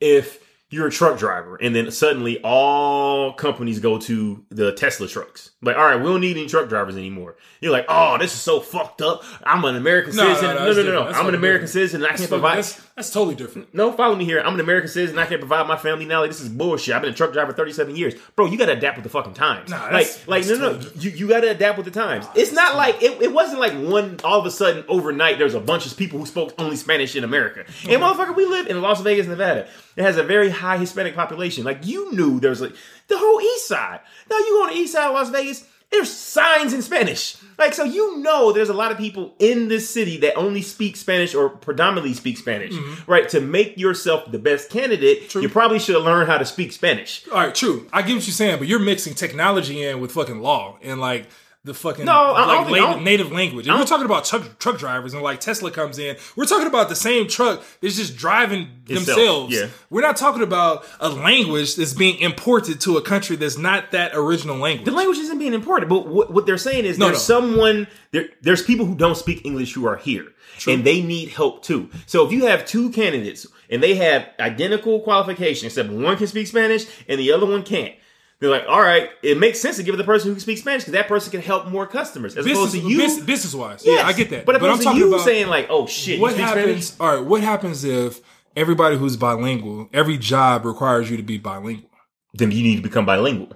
if 0.00 0.40
you're 0.70 0.88
a 0.88 0.90
truck 0.90 1.18
driver 1.18 1.56
and 1.56 1.74
then 1.74 1.88
suddenly 1.92 2.40
all 2.42 3.32
companies 3.34 3.78
go 3.78 3.96
to 3.98 4.44
the 4.50 4.72
Tesla 4.72 5.06
trucks. 5.06 5.52
Like, 5.62 5.76
all 5.76 5.84
right, 5.84 5.96
we 5.96 6.04
don't 6.04 6.20
need 6.20 6.36
any 6.36 6.46
truck 6.48 6.68
drivers 6.68 6.96
anymore. 6.96 7.36
You're 7.60 7.70
like, 7.70 7.84
oh, 7.88 8.18
this 8.18 8.34
is 8.34 8.40
so 8.40 8.58
fucked 8.58 9.00
up. 9.00 9.22
I'm 9.44 9.64
an 9.64 9.76
American 9.76 10.16
No, 10.16 10.24
no, 10.24 10.34
citizen. 10.34 10.48
no, 10.48 10.54
No, 10.60 10.64
that's 10.64 10.76
no, 10.78 10.82
no, 10.82 10.90
no. 10.92 10.98
different. 11.04 11.16
I'm 11.18 11.28
an 11.28 11.34
American 11.36 11.66
different. 11.66 11.70
citizen 11.90 12.02
and 12.02 12.12
I 12.12 12.16
can't 12.16 12.28
provide. 12.28 12.56
that's- 12.58 12.80
That's 12.96 13.10
totally 13.10 13.34
different. 13.34 13.74
No, 13.74 13.90
follow 13.90 14.14
me 14.14 14.24
here. 14.24 14.40
I'm 14.40 14.54
an 14.54 14.60
American 14.60 14.88
citizen. 14.88 15.18
I 15.18 15.26
can't 15.26 15.40
provide 15.40 15.66
my 15.66 15.76
family 15.76 16.04
now. 16.04 16.20
Like, 16.20 16.30
this 16.30 16.40
is 16.40 16.48
bullshit. 16.48 16.94
I've 16.94 17.02
been 17.02 17.10
a 17.10 17.14
truck 17.14 17.32
driver 17.32 17.52
37 17.52 17.96
years, 17.96 18.14
bro. 18.36 18.46
You 18.46 18.56
got 18.56 18.66
to 18.66 18.72
adapt 18.72 18.96
with 18.96 19.02
the 19.02 19.10
fucking 19.10 19.34
times. 19.34 19.70
Nah, 19.70 19.82
like, 19.82 19.90
that's- 19.90 20.28
like 20.28 20.44
that's 20.44 20.60
no, 20.60 20.72
no, 20.72 20.78
totally 20.78 21.00
you, 21.00 21.10
you 21.10 21.28
got 21.28 21.40
to 21.40 21.50
adapt 21.50 21.76
with 21.76 21.86
the 21.86 21.90
times. 21.90 22.24
it's 22.36 22.52
not 22.52 22.76
like 22.76 23.02
it, 23.02 23.20
it 23.20 23.32
wasn't 23.32 23.58
like 23.58 23.72
one 23.72 24.20
all 24.22 24.38
of 24.38 24.46
a 24.46 24.50
sudden 24.50 24.84
overnight. 24.86 25.38
There's 25.38 25.54
a 25.54 25.60
bunch 25.60 25.86
of 25.86 25.96
people 25.96 26.20
who 26.20 26.26
spoke 26.26 26.54
only 26.56 26.76
Spanish 26.76 27.16
in 27.16 27.24
America. 27.24 27.60
And 27.60 27.66
mm-hmm. 27.66 28.02
motherfucker, 28.02 28.36
we 28.36 28.46
live 28.46 28.68
in 28.68 28.80
Las 28.80 29.00
Vegas, 29.00 29.26
Nevada. 29.26 29.66
It 29.96 30.02
has 30.02 30.16
a 30.16 30.22
very 30.22 30.50
high 30.50 30.78
Hispanic 30.78 31.16
population. 31.16 31.64
Like 31.64 31.84
you 31.84 32.12
knew 32.12 32.38
there's 32.38 32.60
like 32.60 32.76
the 33.08 33.18
whole 33.18 33.40
East 33.40 33.66
Side. 33.66 34.00
Now 34.30 34.38
you 34.38 34.50
go 34.50 34.62
on 34.62 34.68
the 34.68 34.76
East 34.76 34.92
Side 34.92 35.08
of 35.08 35.14
Las 35.14 35.30
Vegas. 35.30 35.66
There's 35.90 36.12
signs 36.12 36.72
in 36.72 36.82
Spanish. 36.82 37.36
Like, 37.56 37.72
so 37.72 37.84
you 37.84 38.18
know 38.18 38.52
there's 38.52 38.68
a 38.68 38.74
lot 38.74 38.90
of 38.90 38.98
people 38.98 39.34
in 39.38 39.68
this 39.68 39.88
city 39.88 40.16
that 40.18 40.34
only 40.34 40.60
speak 40.60 40.96
Spanish 40.96 41.34
or 41.34 41.48
predominantly 41.48 42.14
speak 42.14 42.36
Spanish, 42.36 42.72
mm-hmm. 42.72 43.10
right? 43.10 43.28
To 43.28 43.40
make 43.40 43.78
yourself 43.78 44.30
the 44.30 44.38
best 44.38 44.70
candidate, 44.70 45.32
you 45.34 45.48
probably 45.48 45.78
should 45.78 45.94
have 45.94 46.04
learned 46.04 46.28
how 46.28 46.38
to 46.38 46.44
speak 46.44 46.72
Spanish. 46.72 47.26
All 47.28 47.38
right, 47.38 47.54
true. 47.54 47.88
I 47.92 48.02
get 48.02 48.14
what 48.14 48.26
you're 48.26 48.34
saying, 48.34 48.58
but 48.58 48.66
you're 48.66 48.80
mixing 48.80 49.14
technology 49.14 49.84
in 49.84 50.00
with 50.00 50.12
fucking 50.12 50.40
law 50.40 50.78
and 50.82 51.00
like 51.00 51.26
the 51.64 51.72
fucking 51.72 52.04
No, 52.04 52.12
I- 52.12 52.42
I 52.42 52.46
like 52.46 52.56
don't 52.66 52.72
think- 52.74 52.86
I 52.86 53.02
native, 53.02 53.32
language. 53.32 53.66
And 53.66 53.78
we're 53.78 53.86
talking 53.86 54.04
about 54.04 54.24
truck, 54.26 54.58
truck 54.58 54.78
drivers 54.78 55.14
and 55.14 55.22
like 55.22 55.40
Tesla 55.40 55.70
comes 55.70 55.98
in. 55.98 56.16
We're 56.36 56.44
talking 56.44 56.66
about 56.66 56.90
the 56.90 56.94
same 56.94 57.26
truck 57.26 57.62
that's 57.80 57.96
just 57.96 58.16
driving 58.16 58.68
Itself, 58.86 59.06
themselves. 59.16 59.54
yeah. 59.54 59.66
We're 59.88 60.02
not 60.02 60.16
talking 60.18 60.42
about 60.42 60.84
a 61.00 61.08
language 61.08 61.76
that's 61.76 61.94
being 61.94 62.18
imported 62.18 62.80
to 62.82 62.98
a 62.98 63.02
country 63.02 63.36
that's 63.36 63.56
not 63.56 63.92
that 63.92 64.12
original 64.14 64.56
language. 64.58 64.84
The 64.84 64.92
language 64.92 65.18
isn't 65.18 65.38
being 65.38 65.54
imported, 65.54 65.88
but 65.88 66.06
what, 66.06 66.30
what 66.32 66.44
they're 66.44 66.58
saying 66.58 66.84
is 66.84 66.98
No, 66.98 67.06
there's 67.06 67.26
no. 67.28 67.40
someone 67.40 67.86
there. 68.10 68.28
There's 68.42 68.62
people 68.62 68.84
who 68.84 68.94
don't 68.94 69.16
speak 69.16 69.46
English 69.46 69.72
who 69.72 69.86
are 69.86 69.96
here, 69.96 70.26
and 70.66 70.84
they 70.84 71.00
need 71.00 71.30
help 71.30 71.62
too. 71.62 71.88
So 72.06 72.26
if 72.26 72.32
you 72.32 72.44
have 72.46 72.66
two 72.66 72.90
candidates 72.90 73.46
and 73.70 73.82
they 73.82 73.94
have 73.94 74.28
identical 74.38 75.00
qualifications, 75.00 75.72
except 75.72 75.88
one 75.90 76.16
can 76.18 76.26
speak 76.26 76.46
Spanish 76.46 76.84
and 77.08 77.18
the 77.18 77.32
other 77.32 77.46
one 77.46 77.62
can't. 77.62 77.94
They're 78.40 78.50
like, 78.50 78.64
all 78.68 78.80
right, 78.80 79.10
it 79.22 79.38
makes 79.38 79.60
sense 79.60 79.76
to 79.76 79.82
give 79.82 79.94
it 79.94 79.98
the 79.98 80.04
person 80.04 80.34
who 80.34 80.40
speaks 80.40 80.60
Spanish 80.60 80.82
because 80.82 80.92
that 80.92 81.08
person 81.08 81.30
can 81.30 81.40
help 81.40 81.68
more 81.68 81.86
customers 81.86 82.36
as 82.36 82.44
business, 82.44 82.74
opposed 82.74 82.84
to 82.84 82.90
you. 82.90 82.98
business, 83.24 83.54
wise, 83.54 83.82
Yes. 83.86 84.00
yeah, 84.00 84.06
I 84.06 84.12
get 84.12 84.30
that. 84.30 84.44
But, 84.44 84.60
But, 84.60 84.70
I'm 84.70 84.78
talking 84.80 85.00
you 85.00 85.08
about 85.08 85.24
saying 85.24 85.46
like, 85.48 85.68
oh 85.70 85.86
shit, 85.86 86.20
what 86.20 86.30
you 86.32 86.34
speak 86.38 86.46
happens. 86.46 86.86
Spanish? 86.88 87.00
All 87.00 87.16
right, 87.18 87.26
what 87.26 87.40
happens 87.42 87.84
if 87.84 88.20
everybody 88.56 88.96
who's 88.96 89.16
bilingual, 89.16 89.88
every 89.92 90.18
job 90.18 90.64
requires 90.64 91.10
you 91.10 91.16
to 91.16 91.22
be 91.22 91.38
bilingual? 91.38 91.88
Then 92.34 92.50
you 92.50 92.62
need 92.62 92.76
to 92.76 92.82
become 92.82 93.06
bilingual. 93.06 93.52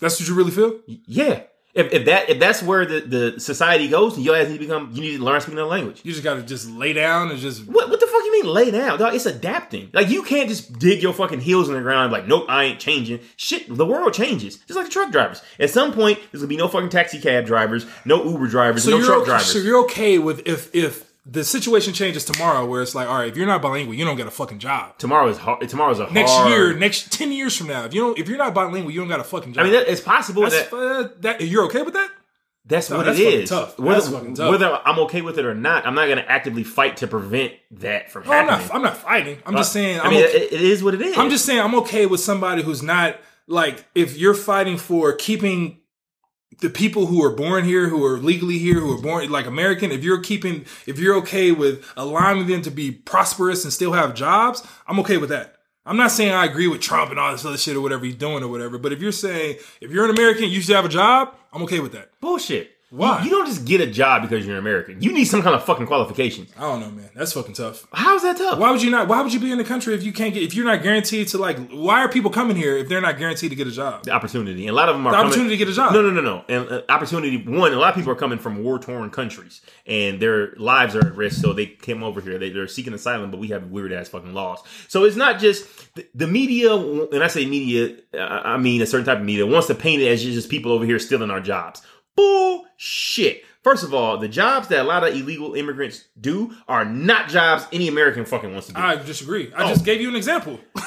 That's 0.00 0.18
what 0.18 0.28
you 0.28 0.34
really 0.34 0.50
feel? 0.50 0.80
Yeah. 0.86 1.42
If, 1.74 1.92
if 1.92 2.04
that 2.04 2.30
if 2.30 2.38
that's 2.38 2.62
where 2.62 2.86
the, 2.86 3.00
the 3.00 3.40
society 3.40 3.88
goes, 3.88 4.16
you 4.16 4.30
guys 4.30 4.48
need 4.48 4.54
to 4.54 4.60
become 4.60 4.90
you 4.92 5.00
need 5.00 5.16
to 5.16 5.24
learn 5.24 5.40
speaking 5.40 5.58
another 5.58 5.70
language. 5.70 6.00
You 6.04 6.12
just 6.12 6.22
got 6.22 6.34
to 6.34 6.42
just 6.42 6.70
lay 6.70 6.92
down 6.92 7.30
and 7.30 7.38
just 7.40 7.66
What, 7.66 7.90
what 7.90 7.98
the 7.98 8.06
fuck 8.06 8.24
you 8.24 8.32
mean 8.32 8.52
lay 8.52 8.70
down? 8.70 8.98
Dog, 8.98 9.14
it's 9.14 9.26
adapting. 9.26 9.90
Like 9.92 10.08
you 10.08 10.22
can't 10.22 10.48
just 10.48 10.78
dig 10.78 11.02
your 11.02 11.12
fucking 11.12 11.40
heels 11.40 11.68
in 11.68 11.74
the 11.74 11.80
ground 11.80 12.12
like, 12.12 12.28
nope, 12.28 12.46
I 12.48 12.64
ain't 12.64 12.78
changing. 12.80 13.20
Shit, 13.36 13.74
the 13.74 13.84
world 13.84 14.14
changes. 14.14 14.56
Just 14.58 14.76
like 14.76 14.86
the 14.86 14.92
truck 14.92 15.10
drivers. 15.10 15.42
At 15.58 15.70
some 15.70 15.92
point, 15.92 16.20
there's 16.30 16.42
gonna 16.42 16.48
be 16.48 16.56
no 16.56 16.68
fucking 16.68 16.90
taxi 16.90 17.20
cab 17.20 17.44
drivers, 17.44 17.86
no 18.04 18.24
Uber 18.24 18.46
drivers, 18.46 18.84
so 18.84 18.90
no 18.90 19.04
truck 19.04 19.18
okay, 19.18 19.26
drivers. 19.26 19.52
so 19.52 19.58
you're 19.58 19.82
okay 19.84 20.18
with 20.18 20.46
if 20.46 20.72
if 20.74 21.12
the 21.26 21.42
situation 21.44 21.92
changes 21.94 22.24
tomorrow 22.24 22.66
where 22.66 22.82
it's 22.82 22.94
like 22.94 23.08
all 23.08 23.16
right 23.18 23.28
if 23.28 23.36
you're 23.36 23.46
not 23.46 23.62
bilingual 23.62 23.94
you 23.94 24.04
don't 24.04 24.16
get 24.16 24.26
a 24.26 24.30
fucking 24.30 24.58
job 24.58 24.96
tomorrow 24.98 25.28
is 25.28 25.38
hard. 25.38 25.66
Tomorrow's 25.68 25.98
a 25.98 26.02
hard 26.04 26.14
next 26.14 26.32
hard. 26.32 26.50
year 26.50 26.74
next 26.74 27.10
10 27.12 27.32
years 27.32 27.56
from 27.56 27.68
now 27.68 27.84
if 27.84 27.94
you 27.94 28.00
don't 28.02 28.18
if 28.18 28.28
you're 28.28 28.36
not 28.38 28.52
bilingual 28.52 28.90
you 28.90 29.00
don't 29.00 29.08
got 29.08 29.20
a 29.20 29.24
fucking 29.24 29.52
job 29.54 29.62
I 29.62 29.64
mean, 29.64 29.72
that, 29.72 29.88
it's 29.88 30.00
possible 30.02 30.42
that 30.42 30.72
uh, 30.72 31.08
that 31.20 31.40
you're 31.40 31.64
okay 31.66 31.82
with 31.82 31.94
that 31.94 32.10
that's 32.66 32.88
No, 32.88 32.96
what 32.96 33.04
that's 33.06 33.18
it 33.18 33.34
is. 33.42 33.50
tough. 33.50 33.78
Whether, 33.78 34.00
tough. 34.34 34.50
whether 34.50 34.80
I'm 34.86 34.98
okay 35.00 35.20
with 35.20 35.38
it 35.38 35.44
or 35.44 35.54
not, 35.54 35.86
I'm 35.86 35.94
not 35.94 36.08
gonna 36.08 36.24
actively 36.26 36.64
fight 36.64 36.96
to 36.98 37.06
prevent 37.06 37.52
that 37.72 38.10
from 38.10 38.22
I'm 38.22 38.48
happening. 38.48 38.66
not 38.68 38.74
I'm 38.76 38.82
not 38.82 38.96
fighting 38.96 39.38
I'm 39.44 39.54
just 39.54 39.72
saying 39.72 40.00
I 40.00 40.04
I'm 40.04 40.10
mean, 40.10 40.24
okay. 40.24 40.36
it 40.38 40.52
is 40.52 40.82
what 40.82 40.94
it 40.94 41.02
is. 41.02 41.16
I'm 41.18 41.28
just 41.30 41.44
saying 41.44 41.60
I'm 41.60 41.74
okay 41.76 42.06
with 42.06 42.20
somebody 42.20 42.62
who's 42.62 42.82
not 42.82 43.16
like 43.46 43.84
if 43.94 44.16
you're 44.16 44.32
fighting 44.34 44.78
for 44.78 45.12
keeping 45.12 45.78
the 46.60 46.70
people 46.70 47.06
who 47.06 47.22
are 47.24 47.30
born 47.30 47.64
here, 47.64 47.88
who 47.88 48.04
are 48.04 48.18
legally 48.18 48.58
here, 48.58 48.80
who 48.80 48.96
are 48.96 49.00
born 49.00 49.30
like 49.30 49.46
American, 49.46 49.92
if 49.92 50.04
you're 50.04 50.20
keeping 50.20 50.64
if 50.86 50.98
you're 50.98 51.16
okay 51.16 51.52
with 51.52 51.84
allowing 51.96 52.46
them 52.46 52.62
to 52.62 52.70
be 52.70 52.90
prosperous 52.90 53.64
and 53.64 53.72
still 53.72 53.92
have 53.92 54.14
jobs, 54.14 54.66
I'm 54.86 54.98
okay 55.00 55.16
with 55.16 55.30
that. 55.30 55.56
I'm 55.86 55.96
not 55.96 56.10
saying 56.10 56.32
I 56.32 56.46
agree 56.46 56.66
with 56.66 56.80
Trump 56.80 57.10
and 57.10 57.20
all 57.20 57.32
this 57.32 57.44
other 57.44 57.58
shit 57.58 57.76
or 57.76 57.80
whatever 57.80 58.04
he's 58.04 58.14
doing 58.14 58.42
or 58.42 58.48
whatever, 58.48 58.78
but 58.78 58.92
if 58.92 59.00
you're 59.00 59.12
saying 59.12 59.56
if 59.80 59.90
you're 59.90 60.04
an 60.04 60.10
American, 60.10 60.48
you 60.48 60.60
should 60.60 60.74
have 60.74 60.84
a 60.84 60.88
job, 60.88 61.34
I'm 61.52 61.62
okay 61.64 61.80
with 61.80 61.92
that. 61.92 62.18
bullshit. 62.20 62.73
Why? 62.94 63.18
You, 63.18 63.24
you 63.24 63.30
don't 63.30 63.46
just 63.46 63.64
get 63.64 63.80
a 63.80 63.86
job 63.86 64.22
because 64.22 64.46
you're 64.46 64.54
an 64.54 64.60
American. 64.60 65.02
You 65.02 65.12
need 65.12 65.24
some 65.24 65.42
kind 65.42 65.54
of 65.56 65.64
fucking 65.64 65.86
qualifications. 65.86 66.52
I 66.56 66.60
don't 66.60 66.80
know, 66.80 66.90
man. 66.90 67.10
That's 67.14 67.32
fucking 67.32 67.54
tough. 67.54 67.86
How's 67.92 68.22
that 68.22 68.36
tough? 68.36 68.58
Why 68.58 68.70
would 68.70 68.82
you 68.82 68.90
not? 68.90 69.08
Why 69.08 69.20
would 69.20 69.32
you 69.32 69.40
be 69.40 69.50
in 69.50 69.58
the 69.58 69.64
country 69.64 69.94
if 69.94 70.02
you 70.04 70.12
can't 70.12 70.32
get? 70.32 70.42
If 70.44 70.54
you're 70.54 70.64
not 70.64 70.82
guaranteed 70.82 71.28
to 71.28 71.38
like, 71.38 71.58
why 71.70 72.00
are 72.00 72.08
people 72.08 72.30
coming 72.30 72.56
here 72.56 72.76
if 72.76 72.88
they're 72.88 73.00
not 73.00 73.18
guaranteed 73.18 73.50
to 73.50 73.56
get 73.56 73.66
a 73.66 73.72
job? 73.72 74.04
the 74.04 74.12
opportunity. 74.12 74.66
And 74.66 74.70
a 74.70 74.72
lot 74.76 74.88
of 74.88 74.94
them 74.94 75.06
are 75.06 75.10
The 75.10 75.16
coming- 75.16 75.26
opportunity 75.32 75.54
to 75.54 75.64
get 75.64 75.68
a 75.68 75.72
job. 75.76 75.92
No, 75.92 76.02
no, 76.02 76.10
no, 76.10 76.20
no. 76.20 76.44
And 76.48 76.68
uh, 76.70 76.82
opportunity. 76.88 77.36
One, 77.44 77.72
a 77.72 77.76
lot 77.76 77.90
of 77.90 77.94
people 77.96 78.12
are 78.12 78.16
coming 78.16 78.38
from 78.38 78.62
war 78.62 78.78
torn 78.78 79.10
countries, 79.10 79.60
and 79.86 80.20
their 80.20 80.54
lives 80.56 80.94
are 80.94 81.04
at 81.06 81.16
risk. 81.16 81.40
So 81.40 81.52
they 81.52 81.66
came 81.66 82.02
over 82.04 82.20
here. 82.20 82.38
They, 82.38 82.50
they're 82.50 82.68
seeking 82.68 82.94
asylum, 82.94 83.30
but 83.30 83.40
we 83.40 83.48
have 83.48 83.64
weird 83.70 83.92
ass 83.92 84.08
fucking 84.08 84.34
laws. 84.34 84.60
So 84.88 85.04
it's 85.04 85.16
not 85.16 85.40
just 85.40 85.94
the, 85.96 86.06
the 86.14 86.26
media. 86.26 86.74
And 86.74 87.24
I 87.24 87.26
say 87.28 87.44
media, 87.44 87.96
I 88.18 88.56
mean 88.56 88.82
a 88.82 88.86
certain 88.86 89.04
type 89.06 89.18
of 89.18 89.24
media 89.24 89.46
wants 89.46 89.66
to 89.66 89.74
paint 89.74 90.00
it 90.00 90.08
as 90.08 90.22
just 90.22 90.48
people 90.48 90.70
over 90.70 90.84
here 90.84 90.98
stealing 91.00 91.30
our 91.30 91.40
jobs. 91.40 91.82
Bullshit. 92.16 93.44
First 93.62 93.82
of 93.82 93.94
all, 93.94 94.18
the 94.18 94.28
jobs 94.28 94.68
that 94.68 94.80
a 94.80 94.84
lot 94.84 95.04
of 95.08 95.14
illegal 95.14 95.54
immigrants 95.54 96.04
do 96.20 96.54
are 96.68 96.84
not 96.84 97.28
jobs 97.30 97.66
any 97.72 97.88
American 97.88 98.24
fucking 98.26 98.52
wants 98.52 98.66
to 98.68 98.74
do. 98.74 98.80
I 98.80 98.96
disagree. 98.96 99.52
I 99.54 99.64
Oh. 99.64 99.68
just 99.68 99.84
gave 99.84 100.00
you 100.00 100.08
an 100.08 100.16
example. 100.16 100.60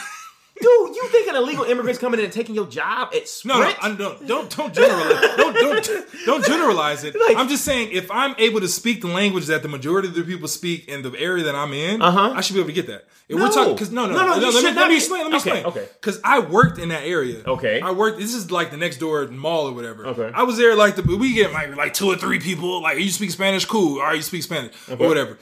Dude, 0.60 0.96
you 0.96 1.08
think 1.10 1.28
an 1.30 1.36
illegal 1.36 1.64
immigrant's 1.66 2.00
coming 2.00 2.20
in 2.20 2.26
and 2.26 2.34
taking 2.34 2.56
your 2.56 2.66
job 2.68 3.10
at 3.16 3.28
Sprint? 3.28 3.60
No, 3.60 3.66
no? 3.70 3.74
I 3.82 3.96
don't 4.26 4.50
don't 4.50 4.74
generalize. 4.74 5.36
don't 5.38 5.56
don't 5.56 6.06
don't 6.26 6.46
generalize 6.46 7.04
it. 7.04 7.16
Like- 7.20 7.38
I'm 7.38 7.48
just 7.48 7.64
saying 7.64 7.90
if 7.92 8.10
I'm 8.10 8.34
able 8.40 8.60
to 8.62 8.68
speak 8.68 9.02
the 9.02 9.08
language 9.08 9.46
that 9.48 9.62
the 9.62 9.68
majority 9.70 10.08
of 10.08 10.16
the 10.16 10.24
people 10.24 10.48
speak 10.48 10.88
in 10.88 11.04
the 11.04 11.14
area 11.18 11.44
that 11.44 11.56
I'm 11.56 11.74
in, 11.74 12.02
Uh-huh. 12.02 12.34
I 12.36 12.42
should 12.42 12.56
be 12.56 12.60
able 12.60 12.70
to 12.70 12.74
get 12.74 12.88
that. 12.88 13.06
If 13.30 13.38
No. 13.38 13.44
we're 13.46 13.52
talking, 13.52 13.74
because 13.74 13.92
no, 13.92 14.06
no, 14.08 14.14
No, 14.16 14.26
no, 14.28 14.36
you 14.36 14.42
let, 14.54 14.64
me, 14.64 14.72
let 14.82 14.88
me 14.90 14.96
explain. 14.96 15.22
Let 15.24 15.32
me 15.32 15.38
okay, 15.38 15.60
explain. 15.60 15.66
okay. 15.66 15.90
Because 16.02 16.20
I 16.24 16.40
worked 16.40 16.80
in 16.80 16.90
that 16.90 17.04
area. 17.04 17.44
Okay. 17.46 17.82
I 17.82 17.92
worked. 17.92 18.20
This 18.20 18.34
is 18.34 18.50
like 18.52 18.72
the 18.72 18.78
next 18.78 18.98
door 18.98 19.28
mall 19.28 19.68
or 19.68 19.74
whatever. 19.74 20.08
Okay. 20.08 20.32
I 20.34 20.44
was 20.44 20.58
there 20.58 20.76
like 20.76 20.96
the 20.96 21.04
we 21.04 21.34
get 21.34 21.52
like 21.54 21.76
like 21.76 21.94
two 21.94 22.08
or 22.08 22.16
three 22.16 22.40
people. 22.40 22.82
Like 22.82 22.98
you 23.00 23.10
speak 23.10 23.32
Spanish, 23.32 23.66
cool. 23.66 24.00
All 24.00 24.06
right, 24.08 24.16
you 24.16 24.22
speak 24.22 24.44
Spanish 24.44 24.74
or 24.90 24.96
whatever. 24.96 25.38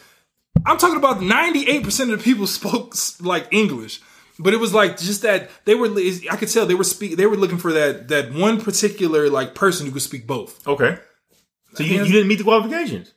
I'm 0.66 0.78
talking 0.78 0.98
about 0.98 1.22
98 1.22 1.84
percent 1.84 2.12
of 2.12 2.18
the 2.18 2.24
people 2.24 2.48
spoke 2.60 2.96
like 3.22 3.48
English. 3.52 4.02
But 4.38 4.54
it 4.54 4.58
was 4.58 4.74
like 4.74 4.98
just 4.98 5.22
that 5.22 5.50
they 5.66 5.76
were. 5.76 5.88
I 6.30 6.36
could 6.36 6.50
tell 6.50 6.66
they 6.66 6.76
were 6.76 6.84
speak. 6.84 7.16
They 7.16 7.26
were 7.26 7.38
looking 7.38 7.58
for 7.58 7.72
that 7.74 8.10
that 8.10 8.34
one 8.34 8.60
particular 8.62 9.30
like 9.30 9.56
person 9.56 9.86
who 9.86 9.92
could 9.94 10.02
speak 10.02 10.28
both. 10.28 10.66
Okay. 10.68 10.98
So 11.76 11.84
you, 11.84 12.04
you 12.04 12.12
didn't 12.12 12.28
meet 12.28 12.38
the 12.38 12.44
qualifications. 12.44 13.14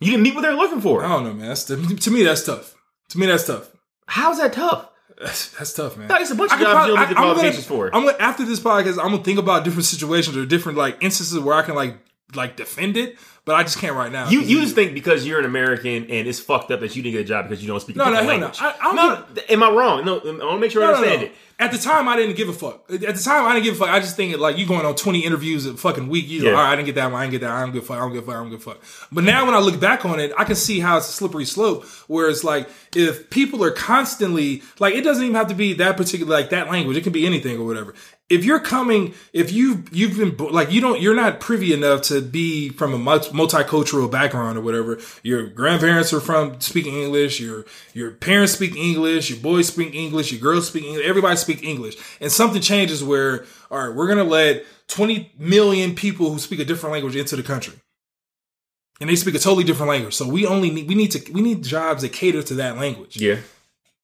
You 0.00 0.10
didn't 0.12 0.22
meet 0.22 0.34
what 0.34 0.42
they're 0.42 0.54
looking 0.54 0.80
for. 0.80 1.04
I 1.04 1.08
don't 1.08 1.24
know, 1.24 1.32
man. 1.32 1.48
That's 1.48 1.64
to 1.64 1.76
me 2.10 2.22
that's 2.22 2.44
tough. 2.44 2.74
To 3.10 3.18
me 3.18 3.26
that's 3.26 3.46
tough. 3.46 3.70
How's 4.06 4.38
that 4.38 4.52
tough? 4.52 4.90
That's, 5.20 5.50
that's 5.50 5.72
tough, 5.72 5.96
man. 5.96 6.08
No, 6.08 6.16
it's 6.16 6.30
a 6.30 6.34
bunch 6.36 6.52
I 6.52 6.54
of 6.54 6.60
jobs 6.60 6.72
probably- 6.72 6.90
you 6.90 6.96
don't 6.96 7.08
need 7.08 7.10
the 7.10 7.20
qualifications 7.20 7.66
gonna, 7.66 7.90
for. 7.90 7.96
I'm 7.96 8.04
gonna, 8.04 8.16
after 8.18 8.44
this 8.44 8.60
podcast, 8.60 8.98
I'm 9.02 9.10
gonna 9.10 9.24
think 9.24 9.38
about 9.38 9.64
different 9.64 9.86
situations 9.86 10.36
or 10.36 10.46
different 10.46 10.78
like 10.78 10.98
instances 11.02 11.38
where 11.40 11.56
I 11.56 11.62
can 11.62 11.74
like 11.74 11.96
like 12.34 12.56
defend 12.56 12.96
it, 12.96 13.16
but 13.46 13.54
I 13.54 13.62
just 13.62 13.78
can't 13.78 13.94
right 13.96 14.12
now. 14.12 14.28
You 14.28 14.40
you 14.40 14.60
just 14.60 14.74
think 14.74 14.92
because 14.94 15.26
you're 15.26 15.38
an 15.38 15.46
American 15.46 16.04
and 16.10 16.28
it's 16.28 16.38
fucked 16.40 16.70
up 16.70 16.80
that 16.80 16.94
you 16.94 17.02
didn't 17.02 17.14
get 17.14 17.20
a 17.22 17.24
job 17.24 17.48
because 17.48 17.62
you 17.62 17.68
don't 17.68 17.80
speak 17.80 17.96
No, 17.96 18.04
no, 18.04 18.10
different 18.10 18.28
hell 18.30 18.38
no. 18.40 18.46
language. 18.46 18.60
I- 18.60 18.90
I 18.90 18.94
no, 18.94 19.42
am 19.48 19.62
I 19.62 19.70
wrong? 19.70 20.04
No, 20.04 20.18
I 20.20 20.24
want 20.26 20.40
to 20.40 20.58
make 20.58 20.70
sure 20.70 20.82
I 20.82 20.86
No, 20.86 20.92
no, 20.92 20.96
understand 20.98 21.20
no. 21.22 21.26
it. 21.28 21.32
At 21.60 21.72
the 21.72 21.78
time, 21.78 22.06
I 22.08 22.14
didn't 22.14 22.36
give 22.36 22.48
a 22.48 22.52
fuck. 22.52 22.84
At 22.88 23.00
the 23.00 23.12
time, 23.20 23.44
I 23.46 23.54
didn't 23.54 23.64
give 23.64 23.74
a 23.74 23.78
fuck. 23.78 23.88
I 23.88 23.98
just 23.98 24.14
think 24.14 24.36
like 24.38 24.58
you 24.58 24.64
going 24.66 24.86
on 24.86 24.94
20 24.94 25.24
interviews 25.24 25.66
a 25.66 25.74
fucking 25.74 26.06
week. 26.08 26.28
You 26.28 26.40
Yeah. 26.42 26.50
like, 26.50 26.56
all 26.58 26.62
right, 26.64 26.72
I 26.72 26.76
didn't 26.76 26.86
get 26.86 26.94
that 26.96 27.10
one. 27.10 27.20
I 27.20 27.24
didn't 27.24 27.32
get 27.32 27.40
that. 27.40 27.50
I 27.50 27.60
don't 27.62 27.72
give 27.72 27.82
a 27.82 27.86
fuck. 27.86 27.96
I 27.96 28.00
don't 28.00 28.12
give 28.12 28.22
a 28.22 28.26
fuck. 28.26 28.34
I 28.36 28.38
don't 28.38 28.50
give 28.50 28.60
a 28.60 28.62
fuck. 28.62 28.78
But 29.10 29.24
now 29.24 29.44
when 29.44 29.54
I 29.54 29.58
look 29.58 29.80
back 29.80 30.04
on 30.04 30.20
it, 30.20 30.30
I 30.38 30.44
can 30.44 30.54
see 30.54 30.78
how 30.78 30.98
it's 30.98 31.08
a 31.08 31.12
slippery 31.12 31.46
slope 31.46 31.84
where 32.06 32.28
it's 32.28 32.44
like 32.44 32.68
if 32.94 33.28
people 33.30 33.64
are 33.64 33.72
constantly 33.72 34.62
like 34.78 34.94
it 34.94 35.00
doesn't 35.02 35.24
even 35.24 35.34
have 35.34 35.48
to 35.48 35.54
be 35.54 35.72
that 35.74 35.96
particular 35.96 36.30
like 36.32 36.50
that 36.50 36.70
language. 36.70 36.96
It 36.96 37.02
can 37.02 37.12
be 37.12 37.26
anything 37.26 37.58
or 37.58 37.64
whatever. 37.64 37.94
If 38.28 38.44
you're 38.44 38.60
coming, 38.60 39.14
if 39.32 39.50
you 39.50 39.84
you've 39.90 40.18
been 40.18 40.36
like 40.52 40.70
you 40.70 40.82
don't, 40.82 41.00
you're 41.00 41.14
not 41.14 41.40
privy 41.40 41.72
enough 41.72 42.02
to 42.02 42.20
be 42.20 42.68
from 42.68 42.92
a 42.92 42.98
multicultural 42.98 44.10
background 44.10 44.58
or 44.58 44.60
whatever. 44.60 44.98
Your 45.22 45.46
grandparents 45.46 46.12
are 46.12 46.20
from 46.20 46.60
speaking 46.60 46.94
English. 46.94 47.40
Your 47.40 47.64
your 47.94 48.10
parents 48.10 48.52
speak 48.52 48.76
English. 48.76 49.30
Your 49.30 49.38
boys 49.38 49.68
speak 49.68 49.94
English. 49.94 50.30
Your 50.30 50.42
girls 50.42 50.68
speak 50.68 50.84
English. 50.84 51.06
Everybody 51.06 51.36
speak 51.36 51.64
English. 51.64 51.96
And 52.20 52.30
something 52.30 52.60
changes 52.60 53.02
where 53.02 53.46
all 53.70 53.86
right, 53.86 53.96
we're 53.96 54.08
gonna 54.08 54.24
let 54.24 54.64
20 54.88 55.32
million 55.38 55.94
people 55.94 56.30
who 56.30 56.38
speak 56.38 56.60
a 56.60 56.64
different 56.66 56.92
language 56.92 57.16
into 57.16 57.34
the 57.34 57.42
country. 57.42 57.74
And 59.00 59.08
they 59.08 59.16
speak 59.16 59.36
a 59.36 59.38
totally 59.38 59.64
different 59.64 59.90
language. 59.90 60.14
So 60.14 60.28
we 60.28 60.44
only 60.44 60.70
need 60.70 60.86
we 60.86 60.94
need 60.94 61.12
to 61.12 61.32
we 61.32 61.40
need 61.40 61.64
jobs 61.64 62.02
that 62.02 62.12
cater 62.12 62.42
to 62.42 62.54
that 62.54 62.76
language. 62.76 63.16
Yeah. 63.16 63.38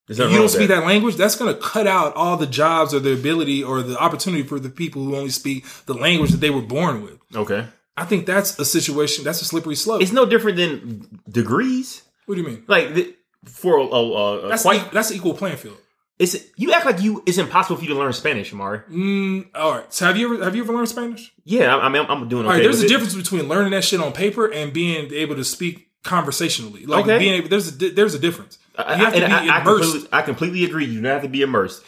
You 0.08 0.16
don't 0.16 0.48
speak 0.50 0.68
that. 0.68 0.84
language, 0.84 1.16
that's 1.16 1.34
going 1.36 1.54
to 1.54 1.60
cut 1.60 1.86
out 1.86 2.14
all 2.14 2.36
the 2.36 2.46
jobs 2.46 2.92
or 2.92 3.00
the 3.00 3.12
ability 3.14 3.62
or 3.64 3.82
the 3.82 3.96
opportunity 3.98 4.42
for 4.42 4.58
the 4.60 4.68
people 4.68 5.02
who 5.04 5.16
only 5.16 5.30
speak 5.30 5.64
the 5.86 5.94
language 5.94 6.30
that 6.30 6.40
they 6.40 6.50
were 6.50 6.60
born 6.62 7.02
with. 7.02 7.18
Okay. 7.34 7.66
I 7.96 8.04
think 8.04 8.26
that's 8.26 8.58
a 8.58 8.64
situation. 8.64 9.24
That's 9.24 9.40
a 9.40 9.44
slippery 9.44 9.76
slope. 9.76 10.02
It's 10.02 10.12
no 10.12 10.26
different 10.26 10.56
than 10.58 11.20
degrees. 11.30 12.02
What 12.26 12.34
do 12.34 12.40
you 12.42 12.46
mean? 12.46 12.64
Like 12.66 12.92
the, 12.94 13.14
for 13.46 13.78
a, 13.78 13.82
a, 13.82 14.44
a 14.46 14.48
That's 14.48 14.62
quite, 14.62 14.82
e- 14.82 14.88
that's 14.92 15.12
equal 15.12 15.34
playing 15.34 15.56
field. 15.58 15.76
it's 16.18 16.36
you 16.56 16.72
act 16.72 16.86
like 16.86 17.00
you 17.02 17.22
it's 17.26 17.38
impossible 17.38 17.76
for 17.76 17.82
you 17.82 17.88
to 17.90 17.94
learn 17.98 18.12
Spanish, 18.12 18.52
Amari. 18.52 18.80
Mm, 18.90 19.46
all 19.54 19.72
right. 19.72 19.92
So 19.92 20.06
have 20.06 20.16
you 20.16 20.34
ever 20.34 20.44
have 20.44 20.54
you 20.56 20.62
ever 20.64 20.72
learned 20.72 20.88
Spanish? 20.88 21.32
Yeah, 21.44 21.74
I, 21.76 21.86
I 21.86 21.88
mean, 21.88 22.02
I'm, 22.04 22.10
I'm 22.22 22.28
doing 22.28 22.42
okay. 22.46 22.48
All 22.48 22.54
right. 22.58 22.62
There's 22.62 22.82
a 22.82 22.86
it. 22.86 22.88
difference 22.88 23.14
between 23.14 23.48
learning 23.48 23.70
that 23.72 23.84
shit 23.84 24.00
on 24.00 24.12
paper 24.12 24.50
and 24.52 24.72
being 24.72 25.12
able 25.12 25.36
to 25.36 25.44
speak 25.44 25.88
conversationally. 26.02 26.86
Like 26.86 27.04
Okay. 27.04 27.18
being 27.18 27.34
able, 27.34 27.48
there's 27.48 27.68
a 27.68 27.90
there's 27.90 28.14
a 28.14 28.18
difference. 28.18 28.58
I, 28.76 28.96
You 28.96 29.04
have 29.04 29.14
to 29.14 29.24
and 29.24 29.44
be 29.44 29.50
I, 29.50 29.58
I 29.58 29.60
completely, 29.62 30.08
I 30.12 30.22
completely 30.22 30.64
agree. 30.64 30.84
You 30.86 31.00
don't 31.00 31.10
have 31.10 31.22
to 31.22 31.28
be 31.28 31.42
immersed. 31.42 31.82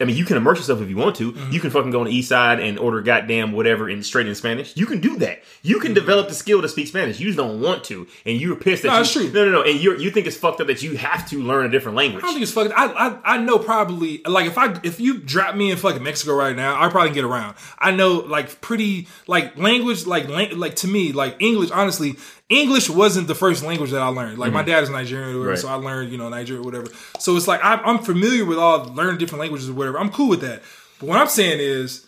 I 0.00 0.04
mean, 0.06 0.16
you 0.16 0.24
can 0.24 0.36
immerse 0.36 0.58
yourself 0.58 0.80
if 0.80 0.88
you 0.90 0.96
want 0.96 1.14
to. 1.16 1.30
Mm-hmm. 1.30 1.52
You 1.52 1.60
can 1.60 1.70
fucking 1.70 1.92
go 1.92 2.00
on 2.00 2.06
the 2.06 2.12
east 2.12 2.28
side 2.28 2.58
and 2.58 2.80
order 2.80 3.00
goddamn 3.00 3.52
whatever 3.52 3.88
in 3.88 4.02
straight 4.02 4.26
in 4.26 4.34
Spanish. 4.34 4.76
You 4.76 4.86
can 4.86 5.00
do 5.00 5.16
that. 5.18 5.44
You 5.62 5.78
can 5.78 5.94
develop 5.94 6.26
the 6.26 6.34
skill 6.34 6.60
to 6.62 6.68
speak 6.68 6.88
Spanish. 6.88 7.20
You 7.20 7.26
just 7.26 7.38
don't 7.38 7.60
want 7.60 7.84
to, 7.84 8.08
and 8.26 8.40
you're 8.40 8.56
pissed 8.56 8.82
that 8.82 8.88
Mm-hmm. 8.88 9.18
No, 9.18 9.22
you, 9.22 9.30
true. 9.30 9.32
no, 9.32 9.44
no, 9.44 9.62
no, 9.62 9.62
and 9.62 9.80
you 9.80 9.96
you 9.96 10.10
think 10.10 10.26
it's 10.26 10.36
fucked 10.36 10.60
up 10.60 10.66
that 10.66 10.82
you 10.82 10.96
have 10.96 11.28
to 11.30 11.40
learn 11.40 11.66
a 11.66 11.68
different 11.68 11.96
language. 11.96 12.24
I 12.24 12.26
don't 12.26 12.34
think 12.34 12.42
it's 12.42 12.50
fucking. 12.50 12.72
I, 12.72 12.86
I 12.86 13.34
I 13.34 13.38
know 13.38 13.60
probably 13.60 14.20
like 14.26 14.46
if 14.46 14.58
I 14.58 14.80
if 14.82 14.98
you 14.98 15.18
drop 15.18 15.54
me 15.54 15.70
in 15.70 15.76
fucking 15.76 16.02
Mexico 16.02 16.34
right 16.34 16.56
now, 16.56 16.82
I 16.82 16.88
probably 16.88 17.12
get 17.12 17.22
around. 17.22 17.54
I 17.78 17.92
know 17.92 18.14
like 18.14 18.60
pretty 18.60 19.06
like 19.28 19.56
language 19.56 20.06
like 20.06 20.28
like 20.28 20.74
to 20.76 20.88
me 20.88 21.12
like 21.12 21.36
English. 21.40 21.70
Honestly, 21.70 22.16
English 22.50 22.90
wasn't 22.90 23.26
the 23.26 23.34
first 23.34 23.64
language 23.64 23.90
that 23.90 24.02
I 24.02 24.08
learned. 24.08 24.38
Like 24.38 24.52
my 24.52 24.60
mm-hmm. 24.60 24.70
dad 24.70 24.82
is 24.82 24.90
Nigerian 24.90 25.30
or 25.30 25.38
whatever, 25.38 25.50
Right. 25.50 25.58
so 25.58 25.68
I 25.68 25.74
learned 25.74 26.12
you 26.12 26.18
know 26.18 26.28
Nigerian 26.28 26.62
or 26.62 26.66
whatever. 26.66 26.86
So 27.18 27.36
it's 27.36 27.48
like 27.48 27.64
I, 27.64 27.74
I'm 27.76 27.98
familiar 27.98 28.44
with 28.44 28.58
all 28.58 28.84
learning 28.94 29.18
different 29.18 29.40
languages 29.40 29.70
or 29.70 29.74
whatever. 29.74 29.98
I'm 29.98 30.10
cool 30.10 30.28
with 30.28 30.42
that. 30.42 30.62
But 30.98 31.08
what 31.08 31.18
I'm 31.18 31.28
saying 31.28 31.60
is. 31.60 32.06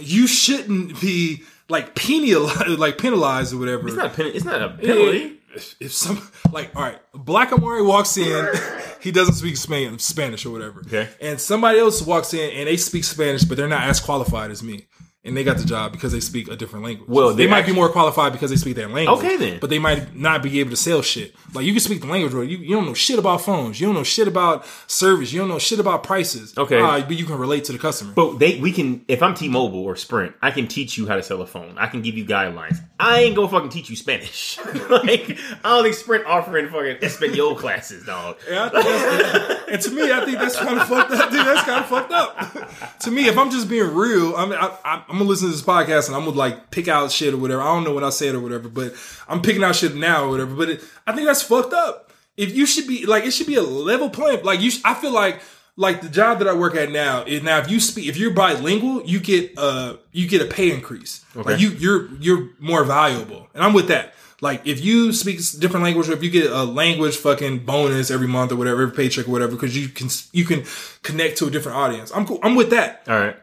You 0.00 0.26
shouldn't 0.26 0.98
be 0.98 1.42
like 1.68 1.94
penalized, 1.94 2.68
like 2.78 2.96
penalized 2.96 3.52
or 3.52 3.58
whatever. 3.58 3.86
it's 3.86 3.96
not 3.96 4.06
a 4.06 4.10
pen, 4.10 4.26
it's 4.34 4.44
not 4.44 4.62
a 4.62 4.70
penalty. 4.70 5.40
If, 5.54 5.76
if 5.78 5.92
some 5.92 6.26
like 6.52 6.74
all 6.74 6.82
right, 6.82 6.98
Black 7.12 7.52
Amari 7.52 7.82
walks 7.82 8.16
in, 8.16 8.48
he 9.00 9.12
doesn't 9.12 9.34
speak 9.34 9.56
Spanish 9.56 10.46
or 10.46 10.50
whatever. 10.50 10.80
Okay. 10.80 11.08
And 11.20 11.40
somebody 11.40 11.78
else 11.78 12.02
walks 12.02 12.34
in 12.34 12.50
and 12.50 12.66
they 12.66 12.76
speak 12.76 13.04
Spanish, 13.04 13.44
but 13.44 13.56
they're 13.56 13.68
not 13.68 13.84
as 13.84 14.00
qualified 14.00 14.50
as 14.50 14.62
me. 14.62 14.86
And 15.26 15.34
they 15.34 15.42
got 15.42 15.56
the 15.56 15.64
job 15.64 15.92
because 15.92 16.12
they 16.12 16.20
speak 16.20 16.48
a 16.48 16.56
different 16.56 16.84
language. 16.84 17.08
Well, 17.08 17.32
they 17.32 17.46
might 17.46 17.60
actu- 17.60 17.72
be 17.72 17.76
more 17.76 17.88
qualified 17.88 18.32
because 18.32 18.50
they 18.50 18.56
speak 18.56 18.76
that 18.76 18.90
language. 18.90 19.18
Okay, 19.18 19.36
then. 19.38 19.58
But 19.58 19.70
they 19.70 19.78
might 19.78 20.14
not 20.14 20.42
be 20.42 20.60
able 20.60 20.70
to 20.70 20.76
sell 20.76 21.00
shit. 21.00 21.34
Like 21.54 21.64
you 21.64 21.72
can 21.72 21.80
speak 21.80 22.02
the 22.02 22.06
language, 22.06 22.32
bro. 22.32 22.42
You, 22.42 22.58
you 22.58 22.74
don't 22.74 22.84
know 22.84 22.92
shit 22.92 23.18
about 23.18 23.40
phones. 23.40 23.80
You 23.80 23.86
don't 23.86 23.94
know 23.94 24.02
shit 24.02 24.28
about 24.28 24.66
service. 24.86 25.32
You 25.32 25.40
don't 25.40 25.48
know 25.48 25.58
shit 25.58 25.78
about 25.78 26.02
prices. 26.02 26.56
Okay. 26.58 26.78
Uh, 26.78 27.00
but 27.00 27.16
you 27.16 27.24
can 27.24 27.38
relate 27.38 27.64
to 27.64 27.72
the 27.72 27.78
customer. 27.78 28.12
But 28.14 28.38
they, 28.38 28.60
we 28.60 28.70
can. 28.70 29.04
If 29.08 29.22
I'm 29.22 29.34
T-Mobile 29.34 29.82
or 29.82 29.96
Sprint, 29.96 30.34
I 30.42 30.50
can 30.50 30.68
teach 30.68 30.98
you 30.98 31.06
how 31.06 31.16
to 31.16 31.22
sell 31.22 31.40
a 31.40 31.46
phone. 31.46 31.78
I 31.78 31.86
can 31.86 32.02
give 32.02 32.18
you 32.18 32.26
guidelines. 32.26 32.78
I 33.00 33.20
ain't 33.22 33.34
gonna 33.34 33.48
fucking 33.48 33.70
teach 33.70 33.90
you 33.90 33.96
Spanish. 33.96 34.58
like 34.90 35.38
I 35.64 35.74
don't 35.74 35.84
think 35.84 35.94
Sprint 35.94 36.26
offering 36.26 36.68
fucking 36.68 36.98
Espanol 37.02 37.54
classes, 37.56 38.04
dog. 38.06 38.36
Yeah, 38.48 38.66
I 38.72 38.82
think 38.82 38.84
that's, 38.84 39.68
and 39.68 39.82
to 39.82 39.90
me, 39.90 40.12
I 40.12 40.24
think 40.24 40.38
that's 40.38 40.56
kind 40.56 40.78
of 40.78 40.88
fucked 40.88 41.12
up. 41.12 41.30
Dude, 41.30 41.44
that's 41.44 41.64
kind 41.64 41.82
of 41.82 41.86
fucked 41.86 42.12
up. 42.12 42.98
to 43.00 43.10
me, 43.10 43.26
if 43.26 43.36
I'm 43.36 43.50
just 43.50 43.68
being 43.68 43.92
real, 43.94 44.36
I 44.36 44.46
mean, 44.46 44.58
I, 44.58 44.76
I, 44.84 45.04
I'm 45.14 45.20
gonna 45.20 45.30
listen 45.30 45.46
to 45.46 45.52
this 45.52 45.62
podcast 45.62 46.08
and 46.08 46.16
I'm 46.16 46.24
gonna 46.24 46.36
like 46.36 46.72
pick 46.72 46.88
out 46.88 47.12
shit 47.12 47.32
or 47.32 47.36
whatever. 47.36 47.62
I 47.62 47.66
don't 47.66 47.84
know 47.84 47.94
what 47.94 48.02
I 48.02 48.10
said 48.10 48.34
or 48.34 48.40
whatever, 48.40 48.68
but 48.68 48.94
I'm 49.28 49.40
picking 49.42 49.62
out 49.62 49.76
shit 49.76 49.94
now 49.94 50.24
or 50.24 50.30
whatever. 50.30 50.56
But 50.56 50.70
it, 50.70 50.84
I 51.06 51.12
think 51.12 51.28
that's 51.28 51.40
fucked 51.42 51.72
up. 51.72 52.12
If 52.36 52.52
you 52.56 52.66
should 52.66 52.88
be 52.88 53.06
like, 53.06 53.24
it 53.24 53.30
should 53.30 53.46
be 53.46 53.54
a 53.54 53.62
level 53.62 54.10
playing. 54.10 54.42
Like 54.44 54.60
you, 54.60 54.72
sh- 54.72 54.80
I 54.84 54.94
feel 54.94 55.12
like 55.12 55.40
like 55.76 56.00
the 56.00 56.08
job 56.08 56.40
that 56.40 56.48
I 56.48 56.52
work 56.54 56.74
at 56.74 56.90
now 56.90 57.22
is 57.24 57.44
now 57.44 57.58
if 57.58 57.70
you 57.70 57.78
speak 57.78 58.08
if 58.08 58.16
you're 58.16 58.32
bilingual, 58.32 59.04
you 59.04 59.20
get 59.20 59.56
uh 59.56 59.98
you 60.10 60.26
get 60.26 60.42
a 60.42 60.46
pay 60.46 60.72
increase. 60.72 61.24
Like 61.36 61.60
you 61.60 61.70
you're 61.70 62.12
you're 62.16 62.48
more 62.58 62.82
valuable, 62.82 63.48
and 63.54 63.62
I'm 63.62 63.72
with 63.72 63.86
that. 63.88 64.14
Like 64.40 64.66
if 64.66 64.84
you 64.84 65.12
speak 65.12 65.38
different 65.60 65.84
language, 65.84 66.08
or 66.08 66.12
if 66.12 66.22
you 66.24 66.30
get 66.30 66.50
a 66.50 66.64
language 66.64 67.16
fucking 67.16 67.60
bonus 67.60 68.10
every 68.10 68.26
month 68.26 68.50
or 68.52 68.56
whatever, 68.56 68.82
every 68.82 68.94
paycheck 68.96 69.28
or 69.28 69.30
whatever, 69.30 69.52
because 69.52 69.76
you 69.76 69.88
can 69.88 70.08
you 70.32 70.44
can 70.44 70.64
connect 71.02 71.38
to 71.38 71.46
a 71.46 71.50
different 71.50 71.78
audience. 71.78 72.10
I'm 72.12 72.26
cool. 72.26 72.40
I'm 72.42 72.56
with 72.56 72.70
that. 72.70 73.02
All 73.08 73.18
right. 73.18 73.36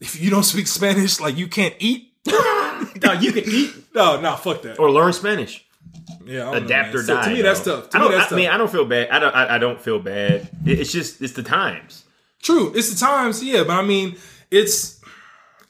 If 0.00 0.20
you 0.20 0.30
don't 0.30 0.42
speak 0.44 0.66
Spanish, 0.66 1.20
like 1.20 1.36
you 1.36 1.46
can't 1.48 1.74
eat. 1.78 2.12
Dog, 2.24 3.22
you 3.22 3.32
can 3.32 3.44
eat 3.46 3.74
No, 3.94 4.20
no, 4.20 4.36
fuck 4.36 4.62
that. 4.62 4.78
or 4.78 4.90
learn 4.90 5.12
Spanish. 5.12 5.64
Yeah, 6.24 6.48
I 6.48 6.52
don't 6.52 6.60
know, 6.60 6.66
Adapt 6.66 6.88
man. 6.88 6.96
or 6.96 7.02
So 7.02 7.14
die. 7.14 7.24
To 7.28 7.34
me, 7.34 7.42
that's 7.42 7.64
tough. 7.64 7.90
To 7.90 7.96
I 7.96 8.00
don't. 8.00 8.10
that's 8.12 8.26
I, 8.26 8.28
tough. 8.30 8.36
mean, 8.36 8.48
I 8.50 8.56
don't 8.56 8.70
feel 8.70 8.84
bad. 8.84 9.10
I 9.10 9.18
don't. 9.18 9.34
I, 9.34 9.54
I 9.56 9.58
don't 9.58 9.80
feel 9.80 9.98
bad. 9.98 10.48
It- 10.66 10.80
It's 10.80 10.92
just 10.92 11.20
it's 11.22 11.32
the 11.34 11.42
times. 11.42 12.04
True, 12.42 12.72
it's 12.74 12.90
the 12.92 12.98
times. 12.98 13.42
Yeah, 13.44 13.64
but 13.64 13.72
I 13.74 13.82
mean, 13.82 14.16
it's 14.50 15.00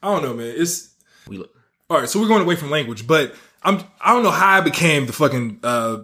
I 0.03 0.13
don't 0.13 0.23
know, 0.23 0.35
man. 0.35 0.53
It's 0.57 0.95
We 1.27 1.39
look. 1.39 1.51
all 1.89 1.99
right. 1.99 2.09
So 2.09 2.21
we're 2.21 2.29
going 2.29 2.43
away 2.43 2.57
from 2.57 2.71
language, 2.71 3.07
but 3.07 3.35
I'm 3.63 3.83
I 4.01 4.13
don't 4.15 4.23
know 4.23 4.31
how 4.31 4.59
I 4.59 4.61
became 4.61 5.07
the 5.07 5.13
fucking 5.13 5.61
uh 5.63 5.99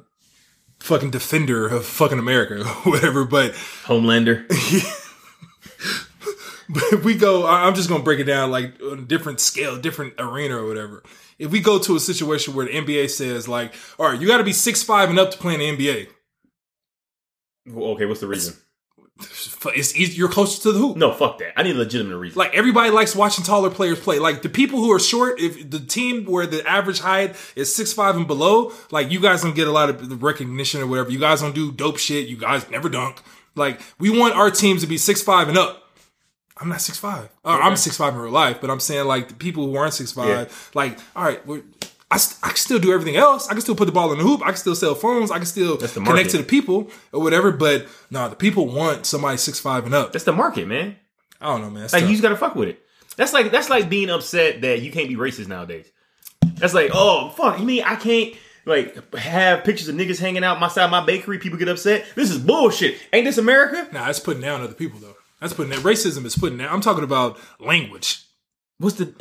fucking 0.81 1.11
defender 1.11 1.67
of 1.69 1.85
fucking 1.87 2.19
America 2.19 2.61
or 2.85 2.91
whatever, 2.93 3.25
but 3.25 3.53
Homelander. 3.85 4.47
But 6.69 6.83
if 6.93 7.05
we 7.05 7.15
go, 7.15 7.47
I'm 7.47 7.75
just 7.75 7.89
gonna 7.89 8.03
break 8.03 8.19
it 8.19 8.25
down 8.25 8.51
like 8.51 8.81
on 8.83 8.99
a 8.99 9.03
different 9.03 9.41
scale, 9.41 9.77
different 9.79 10.15
arena 10.19 10.57
or 10.57 10.67
whatever. 10.67 11.03
If 11.39 11.53
we 11.53 11.61
go 11.61 11.79
to 11.79 11.97
a 11.97 12.01
situation 12.01 12.55
where 12.55 12.67
the 12.67 12.73
NBA 12.73 13.11
says 13.11 13.47
like, 13.47 13.75
all 13.99 14.11
right, 14.11 14.21
you 14.21 14.27
got 14.27 14.39
to 14.39 14.45
be 14.45 14.53
six 14.53 14.83
five 14.83 15.09
and 15.11 15.19
up 15.19 15.31
to 15.31 15.39
play 15.39 15.55
in 15.55 15.77
the 15.77 15.87
NBA. 15.87 16.09
Well, 17.69 17.91
okay, 17.91 18.07
what's 18.07 18.21
the 18.21 18.27
reason? 18.27 18.57
It's 19.19 19.97
easy. 19.97 20.15
You're 20.15 20.29
closer 20.29 20.61
to 20.63 20.73
the 20.73 20.79
hoop. 20.79 20.97
No, 20.97 21.13
fuck 21.13 21.39
that. 21.39 21.59
I 21.59 21.63
need 21.63 21.75
a 21.75 21.79
legitimate 21.79 22.19
reason. 22.19 22.39
Like 22.39 22.55
everybody 22.55 22.91
likes 22.91 23.17
watching 23.17 23.45
taller 23.45 23.71
players 23.71 23.99
play. 23.99 24.19
Like 24.19 24.43
the 24.43 24.49
people 24.49 24.79
who 24.79 24.93
are 24.93 25.01
short, 25.01 25.41
if 25.41 25.71
the 25.71 25.81
team 25.81 26.27
where 26.27 26.47
the 26.47 26.67
average 26.69 27.01
height 27.01 27.35
is 27.57 27.75
six 27.75 27.93
five 27.93 28.17
and 28.17 28.27
below, 28.27 28.73
like 28.91 29.11
you 29.11 29.21
guys 29.21 29.43
don't 29.43 29.55
get 29.55 29.69
a 29.69 29.73
lot 29.73 29.89
of 29.89 30.23
recognition 30.23 30.83
or 30.83 30.87
whatever. 30.87 31.11
You 31.11 31.19
guys 31.19 31.41
don't 31.41 31.55
do 31.55 31.73
dope 31.73 31.99
shit. 31.99 32.29
You 32.29 32.37
guys 32.37 32.69
never 32.71 32.89
dunk. 32.89 33.23
Like 33.55 33.81
we 33.99 34.11
want 34.11 34.35
our 34.35 34.51
teams 34.51 34.83
to 34.83 34.87
be 34.87 34.99
six 34.99 35.23
five 35.23 35.49
and 35.49 35.57
up. 35.57 35.86
I'm 36.59 36.69
not 36.69 36.81
six 36.81 36.99
five. 36.99 37.29
Uh, 37.45 37.59
I'm 37.63 37.77
six 37.77 37.97
five 37.97 38.15
in 38.15 38.21
real 38.21 38.33
life, 38.33 38.61
but 38.61 38.71
I'm 38.71 38.81
saying 38.81 39.07
like 39.07 39.29
the 39.29 39.35
people 39.35 39.67
who 39.67 39.77
aren't 39.77 39.95
six 39.95 40.13
five, 40.13 40.29
Yeah. 40.29 40.45
like 40.75 40.99
all 41.15 41.25
right, 41.25 41.45
we're, 41.47 41.63
I, 42.11 42.19
st- 42.19 42.39
I 42.43 42.49
can 42.49 42.57
still 42.57 42.79
do 42.79 42.93
everything 42.93 43.17
else. 43.17 43.49
I 43.49 43.53
can 43.53 43.61
still 43.61 43.75
put 43.75 43.87
the 43.87 43.93
ball 43.93 44.13
in 44.13 44.19
the 44.19 44.25
hoop. 44.25 44.41
I 44.43 44.47
can 44.47 44.57
still 44.57 44.75
sell 44.77 44.95
phones. 44.95 45.31
I 45.31 45.37
can 45.39 45.47
still 45.47 45.77
connect 45.77 46.31
to 46.31 46.39
the 46.39 46.45
people 46.45 46.89
or 47.13 47.21
whatever. 47.21 47.51
But 47.53 47.87
no, 48.11 48.29
the 48.29 48.37
people 48.37 48.67
want 48.69 49.07
somebody 49.07 49.37
six 49.39 49.59
five 49.61 49.85
and 49.87 49.95
up. 49.95 50.13
That's 50.13 50.25
the 50.25 50.33
market, 50.33 50.67
man. 50.69 50.97
I 51.41 51.47
don't 51.49 51.63
know, 51.63 51.71
man. 51.71 51.85
It's 51.85 51.93
Like 51.93 52.03
tough. 52.03 52.11
you 52.11 52.15
just 52.17 52.23
gotta 52.23 52.37
fuck 52.37 52.55
with 52.55 52.69
it. 52.69 52.81
That's 53.17 53.33
like 53.33 53.51
that's 53.51 53.69
like 53.69 53.89
being 53.91 54.09
upset 54.09 54.61
that 54.63 54.81
you 54.83 54.93
can't 54.93 55.09
be 55.09 55.17
racist 55.17 55.49
nowadays. 55.49 55.91
That's 56.55 56.73
like, 56.75 56.91
oh 56.95 57.31
fuck, 57.31 57.59
you 57.59 57.67
mean 57.67 57.83
I 57.85 57.97
can't 57.97 58.35
like 58.65 59.15
have 59.15 59.65
pictures 59.65 59.89
of 59.89 59.97
niggas 59.97 60.19
hanging 60.21 60.45
out 60.45 60.61
my 60.61 60.69
side 60.69 60.85
of 60.85 60.91
my 60.91 61.05
bakery? 61.05 61.39
People 61.39 61.59
get 61.59 61.69
upset. 61.69 62.07
This 62.15 62.31
is 62.31 62.39
bullshit. 62.39 62.97
Ain't 63.13 63.25
this 63.27 63.37
America? 63.39 63.89
Nah, 63.93 64.09
it's 64.09 64.21
putting 64.21 64.43
down 64.43 64.61
other 64.63 64.75
people 64.75 65.01
though. 65.01 65.16
That's 65.47 65.55
putting 65.57 65.73
down. 65.73 65.81
Racism 65.83 66.25
is 66.25 66.37
putting 66.37 66.59
that. 66.59 66.73
I'm 66.73 66.81
talking 66.81 67.05
about 67.05 67.39
language. 67.61 68.23
What's 68.79 68.97
the? 68.97 69.15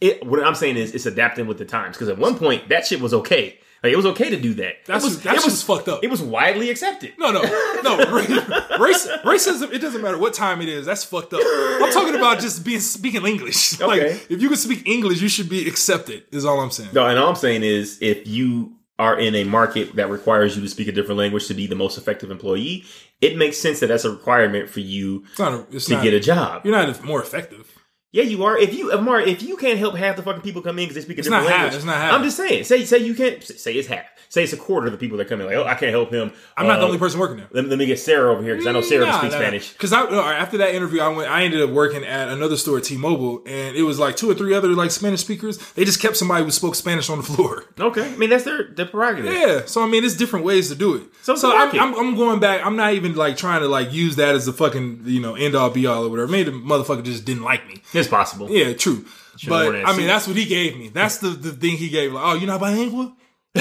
It, 0.00 0.24
what 0.26 0.42
I'm 0.42 0.54
saying 0.54 0.76
is 0.76 0.94
it's 0.94 1.06
adapting 1.06 1.46
with 1.46 1.58
the 1.58 1.64
times 1.64 1.96
because 1.96 2.08
at 2.08 2.18
one 2.18 2.38
point 2.38 2.68
that 2.68 2.86
shit 2.86 3.00
was 3.00 3.12
okay. 3.12 3.58
Like 3.82 3.92
it 3.92 3.96
was 3.96 4.06
okay 4.06 4.28
to 4.30 4.38
do 4.38 4.52
that. 4.54 4.74
That's 4.86 5.04
it 5.04 5.08
was, 5.08 5.22
that 5.22 5.36
it 5.36 5.42
shit's 5.42 5.46
was 5.46 5.62
fucked 5.62 5.88
up. 5.88 6.04
It 6.04 6.10
was 6.10 6.20
widely 6.22 6.68
accepted. 6.70 7.14
no, 7.18 7.30
no, 7.32 7.40
no. 7.82 7.96
Race, 8.78 9.08
racism. 9.24 9.72
It 9.72 9.78
doesn't 9.78 10.02
matter 10.02 10.18
what 10.18 10.34
time 10.34 10.60
it 10.60 10.68
is. 10.68 10.84
That's 10.84 11.02
fucked 11.04 11.32
up. 11.32 11.40
I'm 11.42 11.90
talking 11.92 12.14
about 12.14 12.40
just 12.40 12.62
being 12.64 12.80
speaking 12.80 13.24
English. 13.26 13.80
Like 13.80 14.00
Okay. 14.02 14.20
if 14.28 14.42
you 14.42 14.48
can 14.48 14.58
speak 14.58 14.86
English, 14.86 15.22
you 15.22 15.28
should 15.28 15.48
be 15.48 15.66
accepted. 15.66 16.24
Is 16.30 16.44
all 16.44 16.60
I'm 16.60 16.70
saying. 16.70 16.90
No, 16.92 17.06
and 17.06 17.18
all 17.18 17.28
I'm 17.30 17.36
saying 17.36 17.62
is 17.62 17.98
if 18.02 18.26
you 18.26 18.74
are 18.98 19.18
in 19.18 19.34
a 19.34 19.44
market 19.44 19.96
that 19.96 20.10
requires 20.10 20.56
you 20.56 20.62
to 20.62 20.68
speak 20.68 20.86
a 20.88 20.92
different 20.92 21.18
language 21.18 21.46
to 21.46 21.54
be 21.54 21.66
the 21.66 21.74
most 21.74 21.96
effective 21.96 22.30
employee, 22.30 22.84
it 23.20 23.36
makes 23.36 23.58
sense 23.58 23.80
that 23.80 23.88
that's 23.88 24.04
a 24.04 24.10
requirement 24.10 24.68
for 24.68 24.80
you. 24.80 25.24
A, 25.36 25.66
to 25.70 25.94
not. 25.94 26.02
get 26.02 26.14
a 26.14 26.20
job. 26.20 26.64
You're 26.64 26.74
not 26.74 27.02
more 27.04 27.22
effective. 27.22 27.69
Yeah, 28.12 28.24
you 28.24 28.42
are. 28.42 28.58
If 28.58 28.74
you, 28.74 28.90
Amar, 28.90 29.20
if 29.20 29.40
you 29.40 29.56
can't 29.56 29.78
help 29.78 29.94
half 29.94 30.16
the 30.16 30.22
fucking 30.22 30.42
people 30.42 30.62
come 30.62 30.78
in 30.80 30.88
because 30.88 30.96
they 30.96 31.02
speak 31.02 31.18
a 31.18 31.22
different 31.22 31.44
not 31.44 31.50
half. 31.50 31.60
language, 31.60 31.76
It's 31.76 31.84
not 31.84 31.96
half. 31.96 32.12
I'm 32.14 32.24
just 32.24 32.36
saying. 32.36 32.64
Say, 32.64 32.84
say 32.84 32.98
you 32.98 33.14
can't. 33.14 33.40
Say 33.42 33.74
it's 33.74 33.86
half. 33.86 34.04
Say 34.28 34.42
it's 34.44 34.52
a 34.52 34.56
quarter 34.56 34.86
of 34.86 34.92
the 34.92 34.98
people 34.98 35.16
that 35.18 35.28
come 35.28 35.40
in. 35.40 35.46
Like, 35.46 35.56
oh, 35.56 35.64
I 35.64 35.74
can't 35.74 35.90
help 35.92 36.12
him. 36.12 36.32
I'm 36.56 36.66
not 36.66 36.76
the 36.78 36.82
Uh, 36.82 36.86
only 36.86 36.98
person 36.98 37.20
working 37.20 37.36
there. 37.36 37.48
Let, 37.52 37.66
let 37.66 37.78
me 37.78 37.86
get 37.86 37.98
Sarah 38.00 38.32
over 38.32 38.42
here 38.42 38.54
because 38.54 38.66
I 38.66 38.72
know 38.72 38.80
Sarah 38.80 39.04
can 39.06 39.18
speak 39.20 39.32
Spanish. 39.32 39.72
Because 39.72 39.92
I 39.92 40.08
no, 40.10 40.20
after 40.22 40.58
that 40.58 40.74
interview, 40.74 41.00
I 41.00 41.08
went. 41.08 41.30
I 41.30 41.42
ended 41.44 41.62
up 41.62 41.70
working 41.70 42.04
at 42.04 42.28
another 42.28 42.56
store 42.56 42.78
at 42.78 42.84
T-Mobile, 42.84 43.42
and 43.46 43.76
it 43.76 43.82
was 43.82 43.98
like 44.00 44.16
two 44.16 44.28
or 44.30 44.34
three 44.34 44.54
other 44.54 44.68
like 44.68 44.90
Spanish 44.90 45.20
speakers. 45.20 45.58
They 45.74 45.84
just 45.84 46.00
kept 46.00 46.16
somebody 46.16 46.44
who 46.44 46.50
spoke 46.50 46.74
Spanish 46.74 47.08
on 47.10 47.18
the 47.18 47.24
floor. 47.24 47.64
Okay, 47.80 48.12
I 48.12 48.16
mean 48.16 48.28
that's 48.30 48.44
their 48.44 48.64
their 48.64 48.86
prerogative. 48.86 49.32
Yeah, 49.32 49.64
so 49.64 49.82
I 49.82 49.86
mean, 49.86 50.04
it's 50.04 50.14
different 50.14 50.44
ways 50.44 50.68
to 50.68 50.74
do 50.74 50.96
it. 50.96 51.02
So 51.22 51.34
So, 51.34 51.56
I'm. 51.56 51.70
I'm, 51.80 51.94
I'm 51.98 52.14
going 52.16 52.38
back. 52.40 52.64
I'm 52.64 52.76
not 52.76 52.92
even 52.94 53.14
like 53.14 53.36
trying 53.36 53.60
to 53.62 53.68
like 53.68 53.92
use 53.92 54.16
that 54.16 54.34
as 54.34 54.46
the 54.46 54.52
fucking 54.52 55.02
you 55.06 55.20
know 55.20 55.34
end 55.34 55.54
all 55.54 55.70
be 55.70 55.86
all 55.86 56.04
or 56.04 56.08
whatever. 56.10 56.28
Maybe 56.30 56.50
the 56.50 56.56
motherfucker 56.56 57.02
just 57.04 57.24
didn't 57.24 57.42
like 57.42 57.66
me. 57.66 57.82
It's 58.00 58.08
possible. 58.08 58.50
Yeah, 58.50 58.72
true. 58.74 59.04
but 59.48 59.64
worn 59.66 59.74
that 59.82 59.86
I 59.88 59.96
mean, 59.96 60.06
that's 60.06 60.26
what 60.26 60.36
he 60.36 60.44
gave 60.46 60.76
me. 60.76 60.88
That's 60.88 61.18
the, 61.18 61.28
the 61.28 61.52
thing 61.52 61.76
he 61.76 61.88
gave. 61.88 62.12
Like, 62.12 62.24
oh, 62.24 62.34
you're 62.34 62.46
not 62.48 62.60
bilingual? 62.60 63.12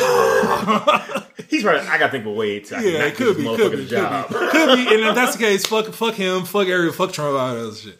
He's 1.50 1.64
right. 1.64 1.82
I 1.82 1.98
got 1.98 2.08
to 2.08 2.12
think 2.12 2.26
of 2.26 2.32
a 2.32 2.36
way 2.36 2.60
to 2.60 2.76
Yeah, 2.76 3.06
it 3.06 3.16
could 3.16 3.38
be, 3.38 3.44
could 3.44 3.72
be, 3.72 3.78
could 3.78 3.90
job. 3.90 4.30
be, 4.30 4.36
could 4.36 4.76
be. 4.76 4.94
And 4.94 5.04
if 5.06 5.16
that's 5.16 5.34
the 5.36 5.40
case, 5.44 5.66
fuck, 5.66 5.88
fuck 5.88 6.14
him, 6.14 6.46
fuck 6.46 6.68
Ariel, 6.68 6.94
fuck 6.94 7.12
Trump, 7.12 7.38
all 7.40 7.56
that 7.56 7.76
shit. 7.76 7.98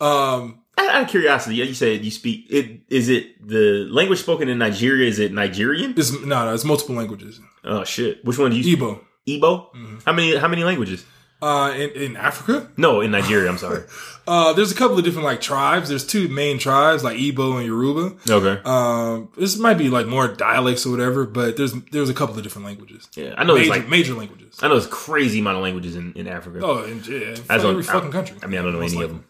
Um, 0.00 0.60
Out 0.76 1.02
of 1.02 1.08
curiosity, 1.08 1.56
you 1.56 1.72
said 1.74 2.04
you 2.04 2.10
speak 2.10 2.46
it. 2.50 2.82
Is 2.88 3.08
it 3.08 3.46
the 3.46 3.86
language 3.90 4.18
spoken 4.18 4.48
in 4.48 4.58
Nigeria? 4.58 5.08
Is 5.08 5.18
it 5.18 5.32
Nigerian? 5.32 5.94
It's 5.96 6.12
no, 6.12 6.44
no, 6.44 6.54
it's 6.54 6.64
multiple 6.64 6.94
languages. 6.94 7.40
Oh 7.64 7.84
shit! 7.84 8.24
Which 8.24 8.38
one 8.38 8.50
do 8.50 8.58
you? 8.58 8.76
Igbo. 8.76 9.00
Igbo. 9.26 10.02
How 10.04 10.12
many? 10.12 10.36
How 10.36 10.48
many 10.48 10.64
languages? 10.64 11.04
Uh, 11.42 11.72
in, 11.74 11.90
in 11.90 12.16
Africa, 12.16 12.68
No, 12.76 13.00
in 13.00 13.10
Nigeria. 13.12 13.48
I'm 13.48 13.56
sorry. 13.58 13.82
uh, 14.28 14.52
there's 14.52 14.70
a 14.70 14.74
couple 14.74 14.98
of 14.98 15.04
different 15.04 15.24
like 15.24 15.40
tribes. 15.40 15.88
There's 15.88 16.06
two 16.06 16.28
main 16.28 16.58
tribes, 16.58 17.02
like 17.02 17.16
Igbo 17.16 17.56
and 17.56 17.66
Yoruba. 17.66 18.16
okay. 18.30 18.60
Um, 18.64 19.30
this 19.38 19.56
might 19.58 19.78
be 19.78 19.88
like 19.88 20.06
more 20.06 20.28
dialects 20.28 20.84
or 20.84 20.90
whatever, 20.90 21.24
but 21.24 21.56
there's 21.56 21.72
there's 21.92 22.10
a 22.10 22.14
couple 22.14 22.36
of 22.36 22.42
different 22.42 22.66
languages. 22.66 23.08
Yeah, 23.16 23.34
I 23.38 23.44
know 23.44 23.54
Major, 23.54 23.72
it's 23.72 23.80
like 23.80 23.88
major 23.88 24.14
languages. 24.14 24.58
I 24.62 24.68
know 24.68 24.76
it's 24.76 24.86
crazy 24.86 25.40
amount 25.40 25.56
of 25.56 25.62
languages 25.62 25.96
in, 25.96 26.12
in 26.12 26.28
Africa. 26.28 26.60
Oh, 26.62 26.84
and, 26.84 27.06
yeah, 27.06 27.36
I 27.48 27.54
every 27.54 27.72
don't- 27.72 27.82
fucking 27.84 28.12
country. 28.12 28.36
I 28.42 28.46
mean, 28.46 28.60
I 28.60 28.62
don't 28.62 28.72
know 28.74 28.80
Most 28.80 28.92
any 28.94 29.04
of 29.04 29.10
them. 29.10 29.24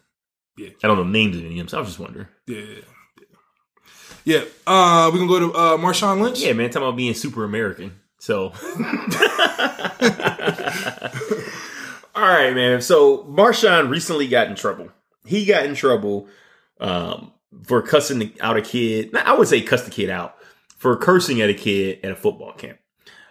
Yeah. 0.57 0.69
I 0.83 0.87
don't 0.87 0.97
know 0.97 1.03
names 1.05 1.37
of 1.37 1.45
any 1.45 1.53
of 1.53 1.57
them. 1.59 1.67
So 1.69 1.77
I 1.77 1.79
was 1.79 1.89
just 1.89 1.99
wondering. 1.99 2.27
Yeah, 2.47 2.57
yeah, 2.59 2.75
yeah. 4.25 4.33
Yeah, 4.41 4.43
uh, 4.67 5.09
we 5.13 5.19
can 5.19 5.27
go 5.27 5.39
to 5.39 5.53
uh, 5.53 5.77
Marshawn 5.77 6.21
Lynch. 6.21 6.41
Yeah, 6.41 6.51
man, 6.53 6.69
talking 6.69 6.85
about 6.87 6.97
being 6.97 7.13
super 7.13 7.45
American. 7.45 7.93
So, 8.19 8.49
all 12.15 12.27
right, 12.27 12.53
man. 12.53 12.81
So 12.81 13.23
Marshawn 13.23 13.89
recently 13.89 14.27
got 14.27 14.47
in 14.47 14.55
trouble. 14.55 14.89
He 15.25 15.45
got 15.45 15.65
in 15.65 15.75
trouble 15.75 16.27
um, 16.79 17.31
for 17.63 17.81
cussing 17.81 18.33
out 18.41 18.57
a 18.57 18.61
kid. 18.61 19.15
I 19.15 19.33
would 19.33 19.47
say 19.47 19.61
cuss 19.61 19.83
the 19.83 19.91
kid 19.91 20.09
out 20.09 20.35
for 20.77 20.95
cursing 20.97 21.41
at 21.41 21.49
a 21.49 21.53
kid 21.53 21.99
at 22.03 22.11
a 22.11 22.15
football 22.15 22.53
camp. 22.53 22.79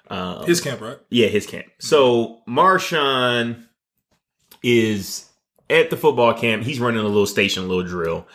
Um, 0.09 0.45
His 0.47 0.61
camp, 0.61 0.81
right? 0.81 0.99
Yeah, 1.09 1.29
his 1.29 1.47
camp. 1.47 1.67
So 1.79 2.43
Marshawn 2.49 3.65
is 4.63 5.31
at 5.69 5.91
the 5.91 5.97
football 5.97 6.35
camp. 6.35 6.65
He's 6.65 6.81
running 6.81 7.01
a 7.01 7.05
little 7.05 7.27
station, 7.27 7.65
a 7.65 7.67
little 7.67 7.85
drill, 7.85 8.27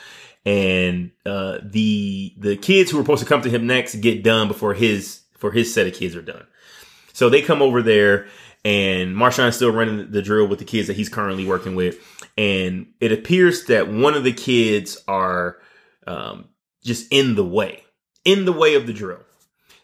and 0.45 1.11
uh, 1.25 1.59
the 1.63 2.33
the 2.37 2.55
kids 2.55 2.91
who 2.91 2.97
were 2.97 3.03
supposed 3.03 3.23
to 3.23 3.29
come 3.29 3.41
to 3.41 3.49
him 3.49 3.67
next 3.67 3.95
get 3.95 4.23
done 4.23 4.47
before 4.47 4.73
his 4.73 5.21
for 5.37 5.51
his 5.51 5.73
set 5.73 5.85
of 5.87 5.93
kids 5.93 6.15
are 6.15 6.21
done. 6.21 6.45
So 7.13 7.29
they 7.29 7.41
come 7.41 7.61
over 7.61 7.81
there, 7.81 8.27
and 8.65 9.15
Marshawn's 9.15 9.55
still 9.55 9.71
running 9.71 10.09
the 10.11 10.23
drill 10.23 10.47
with 10.47 10.57
the 10.57 10.65
kids 10.65 10.87
that 10.87 10.97
he's 10.97 11.07
currently 11.07 11.45
working 11.45 11.75
with, 11.75 11.97
and 12.35 12.87
it 12.99 13.11
appears 13.11 13.65
that 13.65 13.87
one 13.87 14.15
of 14.15 14.23
the 14.23 14.33
kids 14.33 14.97
are 15.07 15.57
um, 16.07 16.49
just 16.83 17.07
in 17.11 17.35
the 17.35 17.45
way, 17.45 17.83
in 18.25 18.45
the 18.45 18.51
way 18.51 18.73
of 18.73 18.87
the 18.87 18.93
drill. 18.93 19.21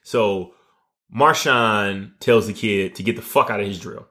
So 0.04 0.56
Marshawn 1.16 2.20
tells 2.20 2.48
the 2.48 2.54
kid 2.54 2.96
to 2.96 3.04
get 3.04 3.16
the 3.16 3.22
fuck 3.22 3.52
out 3.52 3.62
of 3.62 3.68
his 3.68 3.80
drill. 3.80 4.08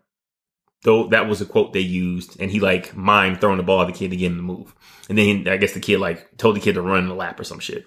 Though 0.82 1.08
that 1.08 1.28
was 1.28 1.42
a 1.42 1.46
quote 1.46 1.72
they 1.72 1.80
used, 1.80 2.40
and 2.40 2.50
he 2.50 2.60
like 2.60 2.94
mimed 2.94 3.40
throwing 3.40 3.58
the 3.58 3.62
ball 3.64 3.82
at 3.82 3.88
the 3.88 3.92
kid 3.92 4.12
to 4.12 4.16
get 4.16 4.30
him 4.30 4.36
to 4.36 4.42
move. 4.42 4.74
And 5.08 5.18
then 5.18 5.48
I 5.48 5.56
guess 5.56 5.72
the 5.72 5.80
kid 5.80 5.98
like 5.98 6.38
told 6.38 6.56
the 6.56 6.60
kid 6.60 6.74
to 6.74 6.82
run 6.82 7.02
in 7.02 7.08
the 7.08 7.14
lap 7.14 7.38
or 7.38 7.44
some 7.44 7.58
shit. 7.58 7.86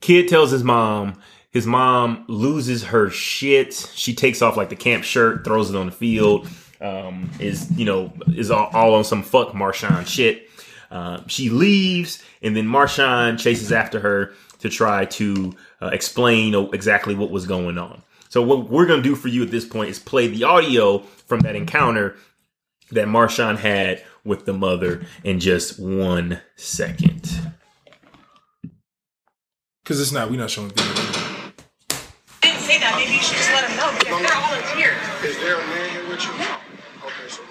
Kid 0.00 0.28
tells 0.28 0.52
his 0.52 0.62
mom. 0.62 1.20
His 1.56 1.66
mom 1.66 2.26
loses 2.28 2.84
her 2.84 3.08
shit. 3.08 3.72
She 3.94 4.14
takes 4.14 4.42
off 4.42 4.58
like 4.58 4.68
the 4.68 4.76
camp 4.76 5.04
shirt, 5.04 5.42
throws 5.42 5.70
it 5.70 5.76
on 5.76 5.86
the 5.86 5.92
field. 5.92 6.46
Um, 6.82 7.30
is 7.40 7.70
you 7.78 7.86
know 7.86 8.12
is 8.26 8.50
all, 8.50 8.68
all 8.74 8.94
on 8.94 9.04
some 9.04 9.22
fuck 9.22 9.52
Marshawn 9.52 10.06
shit. 10.06 10.50
Uh, 10.90 11.22
she 11.28 11.48
leaves, 11.48 12.22
and 12.42 12.54
then 12.54 12.66
Marshawn 12.66 13.38
chases 13.38 13.72
after 13.72 14.00
her 14.00 14.34
to 14.58 14.68
try 14.68 15.06
to 15.06 15.54
uh, 15.80 15.86
explain 15.94 16.54
exactly 16.74 17.14
what 17.14 17.30
was 17.30 17.46
going 17.46 17.78
on. 17.78 18.02
So 18.28 18.42
what 18.42 18.68
we're 18.68 18.84
gonna 18.84 19.00
do 19.00 19.16
for 19.16 19.28
you 19.28 19.42
at 19.42 19.50
this 19.50 19.64
point 19.64 19.88
is 19.88 19.98
play 19.98 20.26
the 20.26 20.44
audio 20.44 20.98
from 20.98 21.40
that 21.40 21.56
encounter 21.56 22.16
that 22.90 23.08
Marshawn 23.08 23.56
had 23.56 24.04
with 24.24 24.44
the 24.44 24.52
mother 24.52 25.06
in 25.24 25.40
just 25.40 25.80
one 25.80 26.42
second. 26.56 27.30
Because 29.82 30.02
it's 30.02 30.12
not. 30.12 30.30
We're 30.30 30.38
not 30.38 30.50
showing 30.50 30.68
video. 30.68 31.25
Didn't 32.98 33.04
say 33.04 33.04
that. 33.04 33.04
Maybe 33.04 33.12
you 33.16 33.22
should 33.22 33.36
just 33.36 33.52
let 33.52 33.64
him 33.68 33.76
know 33.76 33.90
because 33.98 34.20
they're 34.22 34.38
all 34.40 34.54
in 34.56 34.62
tears. 34.76 34.96
Is 35.24 35.36
there 35.42 35.56
a 35.60 35.62
man 35.66 35.90
here 35.90 36.06
with 36.08 36.24
you? 36.24 36.32
Okay, 37.06 37.28
so 37.28 37.42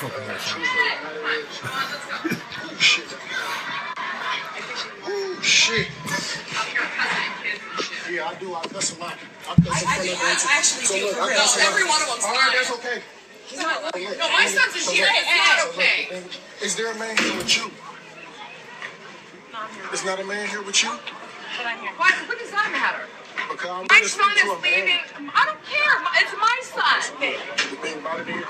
Fucking 0.00 0.24
Marshawn. 0.28 0.60
oh 2.64 2.76
shit. 2.78 3.08
Oh 5.08 5.38
shit. 5.42 5.88
Yeah, 8.12 8.28
I 8.28 8.34
do. 8.36 8.54
I 8.54 8.56
cuss 8.68 8.92
a 8.96 8.98
lot. 9.00 9.16
I 9.48 9.54
cuss 9.56 9.82
in 9.82 9.88
I 9.88 9.90
front 9.96 10.02
do- 10.04 10.12
of 10.12 10.18
I 10.20 10.22
them. 10.36 10.48
actually 10.52 10.84
so 10.86 10.94
do, 10.94 11.00
look, 11.06 11.14
for 11.16 11.22
I 11.22 11.24
real. 11.28 11.36
cuss 11.38 11.56
a 11.56 11.58
lot. 11.60 11.68
Every 11.68 11.84
one 11.88 12.00
of 12.02 12.08
them's 12.08 12.24
All 12.24 12.32
right, 12.32 12.40
lying. 12.48 12.56
that's 12.56 12.70
okay. 12.78 12.98
He's 13.46 13.60
not 13.62 13.82
look, 13.82 13.94
No, 13.94 14.28
my 14.30 14.46
son's 14.46 14.74
in 14.74 14.80
so 14.82 14.90
here. 14.92 15.06
It's 15.10 15.26
not 15.26 15.58
so 15.58 15.66
look, 15.66 15.76
okay. 15.78 16.22
Is 16.62 16.74
there 16.76 16.90
a 16.92 16.94
man 16.98 17.16
here 17.16 17.34
with 17.36 17.56
you? 17.56 17.70
Is 19.92 20.04
not 20.04 20.20
a 20.20 20.24
man 20.24 20.48
here 20.48 20.62
with 20.62 20.82
you? 20.82 20.90
But 20.90 21.66
I'm 21.66 21.78
here. 21.80 21.92
Why? 21.96 22.10
What 22.26 22.38
does 22.38 22.50
that 22.50 22.70
matter? 22.72 23.06
Because 23.50 23.86
My 23.90 24.02
son 24.02 24.32
is 24.38 24.62
leaving. 24.62 25.00
I 25.34 25.44
don't 25.46 25.62
care. 25.64 25.96
It's 26.20 26.34
my 26.38 26.58
son. 26.62 27.20
The 27.20 27.76
thing 27.82 27.98
about 27.98 28.20
it 28.20 28.28
is. 28.28 28.46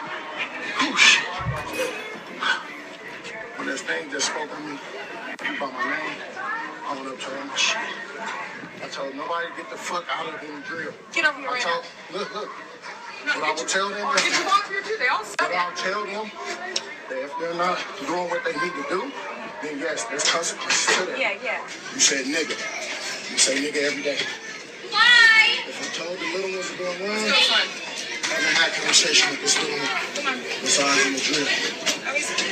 When 3.56 3.66
this 3.68 3.82
thing 3.82 4.10
just 4.10 4.26
spoke 4.28 4.50
to 4.50 4.60
me 4.62 4.78
about 5.56 5.72
my 5.72 5.84
name, 5.84 6.16
I 6.86 6.94
went 6.96 7.08
up 7.08 7.18
to 7.20 7.30
him. 7.30 7.50
I 8.84 8.88
told 8.88 9.14
nobody 9.16 9.48
to 9.50 9.56
get 9.56 9.70
the 9.70 9.76
fuck 9.76 10.04
out 10.10 10.32
of 10.32 10.40
them 10.40 10.62
drill. 10.66 10.92
Get 11.12 11.24
over 11.26 11.38
here 11.40 11.48
I 11.48 11.52
right 11.54 11.62
told, 11.62 11.84
now. 12.12 12.18
look, 12.18 12.34
look. 12.34 12.50
No, 13.26 13.32
What 13.40 13.44
I 13.44 13.54
would 13.54 13.68
tell 13.68 13.88
them 13.90 14.06
get 14.16 14.32
your 14.32 14.44
mom 14.44 14.62
here 14.68 14.82
too. 14.82 14.96
They 14.98 15.08
all 15.08 15.24
said 15.24 15.36
But. 15.38 15.52
I'll 15.54 15.74
tell 15.76 16.04
them 16.06 16.30
that 17.10 17.18
if 17.24 17.32
they're 17.40 17.54
not 17.54 17.78
doing 18.06 18.30
what 18.30 18.44
they 18.44 18.52
need 18.52 18.74
to 18.78 18.86
do, 18.88 19.12
then 19.62 19.78
yes, 19.80 20.04
there's 20.04 20.30
consequences 20.30 20.86
to 20.96 21.06
that. 21.06 21.18
Yeah, 21.18 21.34
yeah. 21.42 21.62
You 21.94 22.00
said 22.00 22.26
nigga. 22.26 22.54
You 23.32 23.38
say 23.38 23.56
nigga 23.58 23.82
every 23.90 24.02
day. 24.02 24.18
Why? 24.90 25.62
If 25.66 25.78
I 25.80 25.88
told 25.94 26.18
the 26.18 26.28
little 26.34 26.52
ones 26.54 26.70
to 26.70 26.76
go 26.78 26.90
son. 26.94 27.66
having 28.26 28.54
that 28.58 28.70
conversation 28.74 29.30
with 29.30 29.40
this 29.42 29.56
little 29.58 29.78
one 29.78 30.38
besides 30.60 31.06
in 31.06 31.12
the 31.14 31.22
drill. 31.22 31.48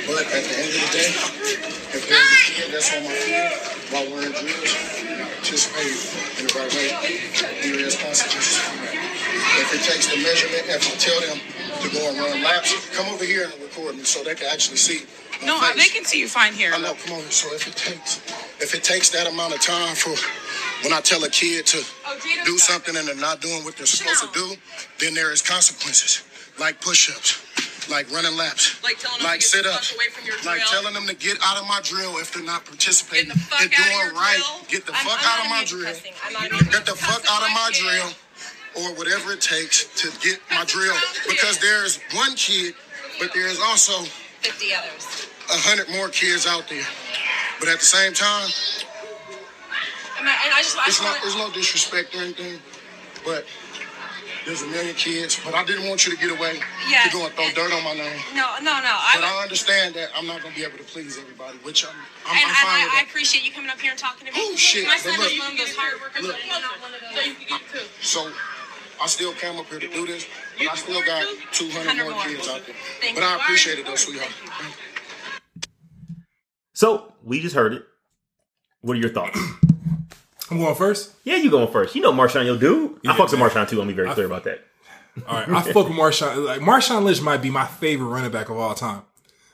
But 0.06 0.26
at 0.30 0.44
the 0.44 0.54
end 0.58 0.70
of 0.70 0.80
the 0.82 0.90
day, 0.92 1.10
if 1.94 2.02
there's 2.08 2.20
a 2.20 2.52
kid 2.52 2.68
that's 2.74 2.90
on 2.94 3.02
my 3.04 3.14
field 3.14 3.54
while 3.90 4.06
we're 4.10 4.26
in 4.26 4.34
drills, 4.34 4.72
participate 5.40 5.94
in 6.38 6.46
the 6.46 6.52
right 6.58 6.72
way, 6.74 6.88
there 7.62 7.80
is 7.80 7.96
consequences 7.96 8.58
for 8.58 8.76
that. 8.82 9.04
If 9.60 9.68
it 9.74 9.82
takes 9.86 10.06
the 10.10 10.18
measurement, 10.18 10.66
if 10.66 10.82
I 10.82 10.94
tell 10.98 11.20
them 11.22 11.38
to 11.82 11.88
go 11.90 12.10
and 12.10 12.18
run 12.18 12.42
laps, 12.42 12.74
come 12.96 13.08
over 13.12 13.24
here 13.24 13.50
and 13.50 13.54
record 13.62 13.96
me 13.96 14.04
so 14.04 14.22
they 14.24 14.34
can 14.34 14.48
actually 14.50 14.76
see. 14.78 15.06
No, 15.44 15.60
face. 15.60 15.76
they 15.76 15.88
can 15.88 16.04
see 16.04 16.18
you 16.18 16.28
fine 16.28 16.52
here. 16.52 16.72
I 16.74 16.80
know, 16.80 16.94
come 16.94 17.16
on. 17.16 17.22
So 17.30 17.52
if 17.54 17.66
it 17.66 17.76
takes, 17.76 18.18
if 18.60 18.74
it 18.74 18.82
takes 18.82 19.10
that 19.10 19.26
amount 19.26 19.54
of 19.54 19.60
time 19.60 19.94
for 19.94 20.14
when 20.82 20.92
I 20.92 21.00
tell 21.00 21.22
a 21.24 21.30
kid 21.30 21.66
to 21.66 21.84
do 22.44 22.58
something 22.58 22.96
and 22.96 23.06
they're 23.08 23.14
not 23.16 23.40
doing 23.40 23.64
what 23.64 23.76
they're 23.76 23.86
supposed 23.86 24.22
to 24.22 24.30
do, 24.32 24.56
then 25.00 25.14
there 25.14 25.32
is 25.32 25.42
consequences, 25.42 26.22
like 26.58 26.80
push-ups, 26.80 27.40
like 27.90 28.10
running 28.12 28.36
laps, 28.36 28.82
Like 28.82 28.98
telling 28.98 29.18
them 29.18 29.26
to 29.26 29.28
like 29.28 29.40
the 29.40 29.44
sit-ups, 29.46 29.88
fuck 29.88 29.96
away 29.98 30.08
from 30.10 30.24
your 30.26 30.36
like 30.44 30.64
telling 30.70 30.94
them 30.94 31.06
to 31.06 31.14
get 31.14 31.38
out 31.42 31.56
of 31.60 31.66
my 31.68 31.80
drill 31.82 32.16
if 32.18 32.32
they're 32.32 32.42
not 32.44 32.64
participating. 32.64 33.28
Get 33.28 33.34
the 33.34 33.40
fuck 33.40 33.60
and 33.62 33.72
out 33.74 33.78
of 33.78 33.84
doing 33.84 34.14
right. 34.16 34.36
drill. 34.40 34.68
Get 34.68 34.86
the 34.86 34.92
I'm- 34.94 35.04
fuck 35.06 35.20
I'm 35.20 35.26
out 35.26 35.36
not 35.38 35.44
of 35.44 35.50
my 35.50 35.62
even 35.62 35.78
drill. 35.78 35.92
cussing. 35.94 36.14
I'm 36.24 36.32
not 36.32 36.72
Get 36.72 36.86
the 36.86 36.96
fuck 36.96 37.22
out 37.30 37.42
of 37.42 37.50
my 37.52 37.68
my 37.68 37.70
drill, 37.74 38.10
or 38.80 38.94
whatever 38.96 39.32
it 39.32 39.40
takes 39.40 39.84
to 40.02 40.10
get 40.20 40.40
my 40.50 40.64
drill. 40.64 40.96
Because 41.28 41.58
there's 41.58 42.00
one 42.14 42.34
kid, 42.36 42.74
but 43.20 43.32
there's 43.34 43.60
also 43.60 43.92
50 44.40 44.74
others. 44.74 45.28
a 45.50 45.58
hundred 45.68 45.88
more 45.90 46.08
kids 46.08 46.46
out 46.46 46.68
there. 46.68 46.86
But 47.60 47.68
at 47.68 47.78
the 47.80 47.86
same 47.86 48.12
time, 48.12 48.48
And 50.24 50.32
I, 50.32 50.40
and 50.48 50.52
I 50.56 50.60
just, 50.64 50.72
I 50.80 50.88
it's 50.88 50.96
just 50.96 51.02
not 51.04 51.12
want 51.12 51.20
there's 51.20 51.36
no 51.36 51.52
disrespect 51.52 52.16
or 52.16 52.24
anything, 52.24 52.56
but 53.28 53.44
there's 54.48 54.64
a 54.64 54.68
million 54.72 54.96
kids. 54.96 55.36
But 55.44 55.52
I 55.52 55.68
didn't 55.68 55.84
want 55.84 56.08
you 56.08 56.16
to 56.16 56.18
get 56.18 56.32
away 56.32 56.64
Yes, 56.88 57.12
to 57.12 57.18
go 57.20 57.28
and 57.28 57.34
throw 57.36 57.44
and- 57.44 57.52
dirt 57.52 57.68
on 57.76 57.84
my 57.84 57.92
name. 57.92 58.16
No, 58.32 58.56
no, 58.64 58.72
no. 58.80 58.94
But 59.12 59.20
I, 59.20 59.36
I 59.36 59.42
understand 59.44 59.92
that 60.00 60.08
I'm 60.16 60.24
not 60.24 60.40
gonna 60.40 60.56
be 60.56 60.64
able 60.64 60.80
to 60.80 60.84
please 60.88 61.20
everybody, 61.20 61.60
which 61.60 61.84
I'm 61.84 61.92
I'm, 62.24 62.40
and, 62.40 62.40
I'm 62.40 62.48
and 62.48 62.56
fine 62.56 62.80
I, 62.80 62.84
with 62.88 62.96
I 62.96 63.02
appreciate 63.04 63.44
you 63.44 63.52
coming 63.52 63.68
up 63.68 63.76
here 63.76 63.92
and 63.92 64.00
talking 64.00 64.24
to 64.24 64.32
me. 64.32 64.40
Oh, 64.40 64.56
shit, 64.56 64.88
My 64.88 64.96
son 64.96 65.12
look. 65.20 65.28
is 65.28 65.36
one 65.38 65.52
of 65.52 65.58
those 65.60 65.76
hard 65.76 66.00
workers. 66.00 66.24
Look. 66.24 66.40
not 66.48 66.80
one 66.80 66.94
of 66.96 67.00
those. 67.04 67.12
So 67.12 67.20
you 67.20 67.34
can 67.36 67.46
get 67.52 67.60
two. 67.68 67.84
So 68.00 68.32
I 68.96 69.06
still 69.12 69.36
came 69.36 69.60
up 69.60 69.68
here 69.68 69.80
to 69.80 69.88
do 69.92 70.06
this, 70.08 70.24
but 70.56 70.72
I 70.72 70.74
still 70.80 71.04
got 71.04 71.20
200 71.52 72.00
more 72.00 72.16
kids 72.24 72.48
out 72.48 72.64
there. 72.64 72.74
Thank 73.04 73.20
But. 73.20 73.28
I 73.28 73.36
appreciate 73.44 73.76
it 73.78 73.84
though, 73.84 74.00
sweetheart. 74.00 74.32
So 76.72 77.12
we 77.22 77.44
just 77.44 77.54
heard 77.54 77.74
it. 77.74 77.84
What 78.80 78.96
are 78.96 79.00
your 79.00 79.12
thoughts? 79.12 79.38
I'm 80.50 80.58
going 80.58 80.74
first. 80.74 81.12
yeah, 81.24 81.36
you 81.36 81.50
going 81.50 81.70
first. 81.72 81.94
You 81.94 82.02
know 82.02 82.12
Marshawn, 82.12 82.44
your 82.44 82.58
dude. 82.58 82.92
I 83.06 83.12
Yeah, 83.12 83.16
fucks 83.16 83.30
with 83.30 83.40
man. 83.40 83.50
Marshawn 83.50 83.68
too. 83.68 83.80
I'll 83.80 83.86
be 83.86 83.94
very 83.94 84.10
clear 84.10 84.26
about 84.26 84.44
that. 84.44 84.60
All 85.26 85.36
right, 85.38 85.48
I 85.48 85.62
fuck 85.72 85.88
with 85.88 85.96
Marshawn. 85.96 86.44
Like 86.44 86.60
Marshawn 86.60 87.04
Lynch 87.04 87.22
might 87.22 87.40
be 87.42 87.50
my 87.50 87.66
favorite 87.66 88.08
running 88.08 88.30
back 88.30 88.50
of 88.50 88.58
all 88.58 88.74
time. 88.74 89.02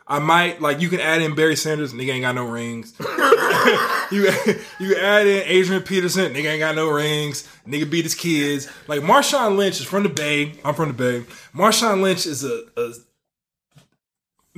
I 0.07 0.19
might 0.19 0.61
like 0.61 0.81
you 0.81 0.89
can 0.89 0.99
add 0.99 1.23
in 1.23 1.37
Barry 1.37 1.55
Sanders, 1.55 1.93
nigga 1.93 2.15
ain't 2.15 2.23
got 2.23 2.35
no 2.35 2.45
rings. 2.45 2.95
you 4.11 4.29
you 4.81 4.97
add 4.97 5.27
in 5.27 5.43
Adrian 5.47 5.83
Peterson, 5.83 6.35
nigga 6.35 6.47
ain't 6.47 6.59
got 6.59 6.75
no 6.75 6.91
rings. 6.91 7.47
Nigga 7.65 7.89
beat 7.89 8.03
his 8.03 8.17
kids. 8.17 8.69
Like 8.89 9.03
Marshawn 9.03 9.57
Lynch 9.57 9.79
is 9.81 9.87
from 9.87 10.03
the 10.03 10.09
Bay. 10.09 10.55
I'm 10.65 10.75
from 10.75 10.89
the 10.89 10.95
Bay. 10.95 11.25
Marshawn 11.55 12.03
Lynch 12.03 12.27
is 12.27 12.43
a, 12.43 12.65
a 12.77 12.93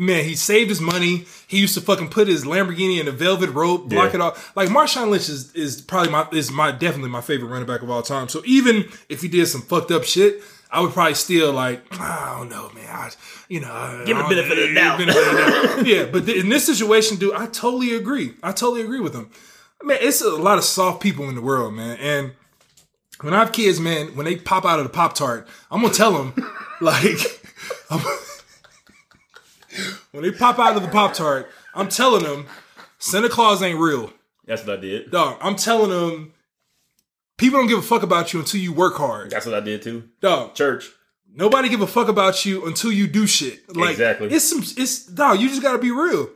man, 0.02 0.24
he 0.24 0.34
saved 0.34 0.68
his 0.68 0.80
money. 0.80 1.24
He 1.46 1.58
used 1.58 1.74
to 1.74 1.80
fucking 1.80 2.08
put 2.08 2.28
his 2.28 2.44
Lamborghini 2.44 3.00
in 3.00 3.08
a 3.08 3.12
velvet 3.12 3.50
rope, 3.50 3.88
block 3.88 4.10
Yeah. 4.12 4.14
it 4.16 4.20
off. 4.20 4.56
Like 4.56 4.68
Marshawn 4.68 5.08
Lynch 5.10 5.28
is 5.28 5.52
is 5.54 5.80
probably 5.80 6.10
my 6.10 6.26
is 6.32 6.50
my 6.50 6.70
definitely 6.72 7.10
my 7.10 7.20
favorite 7.20 7.48
running 7.48 7.66
back 7.66 7.82
of 7.82 7.90
all 7.90 8.02
time. 8.02 8.28
So 8.28 8.42
even 8.44 8.84
if 9.08 9.22
he 9.22 9.28
did 9.28 9.46
some 9.46 9.62
fucked 9.62 9.90
up 9.90 10.04
shit, 10.04 10.42
I 10.70 10.80
would 10.80 10.92
probably 10.92 11.14
still 11.14 11.52
like 11.52 11.82
I 11.92 12.36
don't 12.38 12.48
know, 12.50 12.70
man. 12.74 12.86
I, 12.88 13.10
you 13.48 13.60
know, 13.60 14.02
Give 14.06 14.16
him 14.16 14.24
I 14.24 14.28
the 14.30 14.34
benefit 14.36 14.58
of 14.58 14.68
the 14.68 14.74
doubt. 14.74 14.98
benefit 14.98 15.22
of 15.26 15.32
the 15.34 15.66
doubt. 15.76 15.86
yeah, 15.86 16.04
but 16.10 16.24
th- 16.26 16.38
in 16.42 16.48
this 16.48 16.64
situation, 16.64 17.18
dude, 17.18 17.34
I 17.34 17.46
totally 17.46 17.94
agree. 17.94 18.34
I 18.42 18.52
totally 18.52 18.80
agree 18.82 19.00
with 19.00 19.14
him. 19.14 19.30
Man, 19.82 19.98
it's 20.00 20.22
a 20.22 20.30
lot 20.30 20.58
of 20.58 20.64
soft 20.64 21.02
people 21.02 21.28
in 21.28 21.34
the 21.34 21.42
world, 21.42 21.74
man, 21.74 21.96
and 21.98 22.32
when 23.20 23.34
I 23.34 23.40
have 23.40 23.52
kids, 23.52 23.78
man, 23.78 24.16
when 24.16 24.24
they 24.26 24.36
pop 24.36 24.64
out 24.64 24.78
of 24.80 24.84
the 24.84 24.90
Pop 24.90 25.14
Tart, 25.14 25.46
I'm 25.70 25.82
gonna 25.82 25.92
tell 25.92 26.12
them, 26.12 26.32
like, 26.80 27.40
I'm- 27.90 28.00
when 30.12 30.22
they 30.22 30.30
pop 30.30 30.58
out 30.58 30.76
of 30.76 30.82
the 30.82 30.88
Pop 30.88 31.14
Tart, 31.14 31.50
I'm 31.74 31.88
telling 31.88 32.22
them, 32.22 32.46
Santa 32.98 33.28
Claus 33.28 33.62
ain't 33.62 33.78
real, 33.80 34.12
That's 34.46 34.64
what 34.66 34.78
I 34.78 34.80
did. 34.80 35.10
dog. 35.10 35.38
I'm 35.40 35.56
telling 35.56 35.90
them, 35.90 36.32
people 37.38 37.58
don't 37.58 37.68
give 37.68 37.78
a 37.78 37.82
fuck 37.82 38.02
about 38.02 38.32
you 38.32 38.40
until 38.40 38.60
you 38.60 38.72
work 38.72 38.96
hard, 38.96 39.30
That's 39.30 39.46
what 39.46 39.54
I 39.54 39.60
did 39.60 39.82
too. 39.82 40.08
dog. 40.20 40.54
Church. 40.54 40.88
Nobody 41.34 41.70
give 41.70 41.80
a 41.80 41.86
fuck 41.86 42.08
about 42.08 42.44
you 42.44 42.66
until 42.66 42.92
you 42.92 43.06
do 43.06 43.26
shit. 43.26 43.74
Like, 43.74 43.92
Exactly. 43.92 44.28
It's 44.30 44.44
some, 44.48 44.60
it's 44.76 45.06
dog. 45.06 45.40
You 45.40 45.48
just 45.48 45.62
gotta 45.62 45.78
be 45.78 45.90
real. 45.90 46.28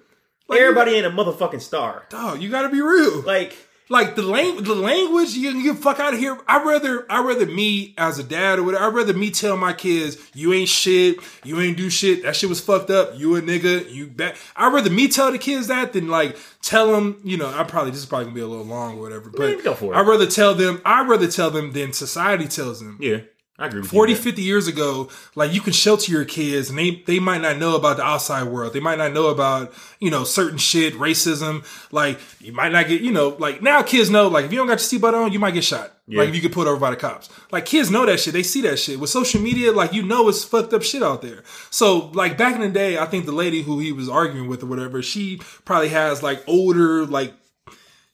Like, 0.49 0.61
Everybody 0.61 0.93
ain't 0.93 1.05
a 1.07 1.11
motherfucking 1.11 1.61
star. 1.61 2.07
dog. 2.09 2.41
You 2.41 2.49
gotta 2.49 2.71
be 2.71 2.81
real. 2.81 3.21
Like, 3.23 3.57
like 3.89 4.17
the 4.17 4.23
language, 4.23 4.65
the 4.65 4.75
language, 4.75 5.35
you 5.35 5.53
can 5.53 5.63
get 5.63 5.77
fuck 5.79 6.01
out 6.01 6.15
of 6.15 6.19
here. 6.19 6.37
I 6.49 6.63
rather, 6.63 7.07
I 7.11 7.23
rather 7.23 7.47
me 7.47 7.95
as 7.97 8.19
a 8.19 8.25
dad 8.25 8.59
or 8.59 8.65
whatever. 8.65 8.85
I 8.85 8.89
rather 8.89 9.15
me 9.15 9.31
tell 9.31 9.57
my 9.57 9.73
kids, 9.73 10.17
you 10.35 10.53
ain't 10.53 10.69
shit, 10.69 11.19
you 11.45 11.61
ain't 11.61 11.77
do 11.77 11.89
shit. 11.89 12.23
That 12.25 12.35
shit 12.35 12.49
was 12.49 12.61
fucked 12.61 12.91
up. 12.91 13.17
You 13.17 13.37
a 13.37 13.43
nigga. 13.43 13.91
You 13.93 14.09
bet. 14.09 14.37
I 14.57 14.71
rather 14.73 14.91
me 14.91 15.09
tell 15.09 15.31
the 15.31 15.39
kids 15.39 15.69
that 15.69 15.93
than 15.93 16.09
like 16.09 16.37
tell 16.63 16.93
them. 16.93 17.21
You 17.23 17.37
know, 17.37 17.49
I 17.49 17.63
probably 17.65 17.93
this 17.93 18.01
is 18.01 18.07
probably 18.07 18.27
gonna 18.27 18.35
be 18.35 18.41
a 18.41 18.47
little 18.49 18.65
long 18.65 18.99
or 18.99 19.03
whatever. 19.03 19.31
But 19.31 19.41
Man, 19.41 19.63
go 19.63 19.75
for 19.75 19.95
it. 19.95 19.97
I 19.97 20.01
rather 20.01 20.27
tell 20.27 20.55
them. 20.55 20.83
I 20.85 21.07
rather 21.07 21.29
tell 21.29 21.51
them 21.51 21.73
than 21.73 21.93
society 21.93 22.49
tells 22.49 22.81
them. 22.81 22.99
yeah, 23.01 23.21
I 23.59 23.67
agree 23.67 23.81
with 23.81 23.91
40, 23.91 24.13
you. 24.13 24.17
man. 24.17 24.25
50 24.25 24.43
years 24.43 24.69
ago, 24.69 25.09
like 25.35 25.53
you 25.53 25.61
can 25.61 25.73
shelter 25.73 26.13
your 26.13 26.25
kids 26.27 26.69
and 26.69 26.79
they, 26.79 27.03
they 27.07 27.19
might 27.19 27.41
not 27.41 27.57
know 27.57 27.75
about 27.75 27.97
the 27.97 28.03
outside 28.03 28.45
world. 28.45 28.75
They 28.75 28.81
might 28.81 28.99
not 28.99 29.13
know 29.13 29.29
about, 29.29 29.73
you 29.99 30.11
know, 30.11 30.25
certain 30.25 30.59
shit, 30.59 30.95
racism. 30.95 31.65
Like 31.91 32.19
you 32.41 32.53
might 32.53 32.73
not 32.73 32.87
get, 32.87 33.01
you 33.01 33.13
know, 33.13 33.29
like 33.39 33.63
now 33.63 33.83
kids 33.83 34.11
know, 34.11 34.29
like 34.29 34.45
if 34.45 34.53
you 34.53 34.59
don't 34.59 34.67
got 34.67 34.93
your 34.93 35.01
seatbelt 35.01 35.15
on, 35.15 35.33
you 35.33 35.39
might 35.39 35.55
get 35.55 35.65
shot. 35.65 35.93
Yeah. 36.07 36.21
Like 36.21 36.29
if 36.29 36.35
you 36.35 36.43
get 36.43 36.53
pulled 36.53 36.69
over 36.69 36.79
by 36.79 36.91
the 36.91 36.97
cops. 36.97 37.31
Like 37.51 37.65
kids 37.65 37.91
know 37.91 38.05
that 38.05 38.21
shit. 38.21 38.35
They 38.35 38.43
see 38.43 38.61
that 38.63 38.79
shit. 38.79 39.01
With 39.01 39.11
social 39.11 39.41
media, 39.41 39.73
like 39.73 39.93
you 39.93 40.03
know 40.03 40.29
it's 40.29 40.45
fucked 40.45 40.75
up 40.75 40.83
shit 40.83 41.03
out 41.03 41.23
there. 41.23 41.43
So 41.71 42.09
like 42.09 42.37
back 42.37 42.55
in 42.55 42.61
the 42.61 42.69
day, 42.69 42.99
I 42.99 43.07
think 43.07 43.25
the 43.25 43.33
lady 43.33 43.63
who 43.63 43.79
he 43.79 43.91
was 43.91 44.09
arguing 44.09 44.49
with 44.49 44.63
or 44.63 44.67
whatever, 44.67 45.03
she 45.03 45.41
probably 45.65 45.89
has 45.89 46.23
like 46.23 46.43
older, 46.47 47.07
like 47.07 47.33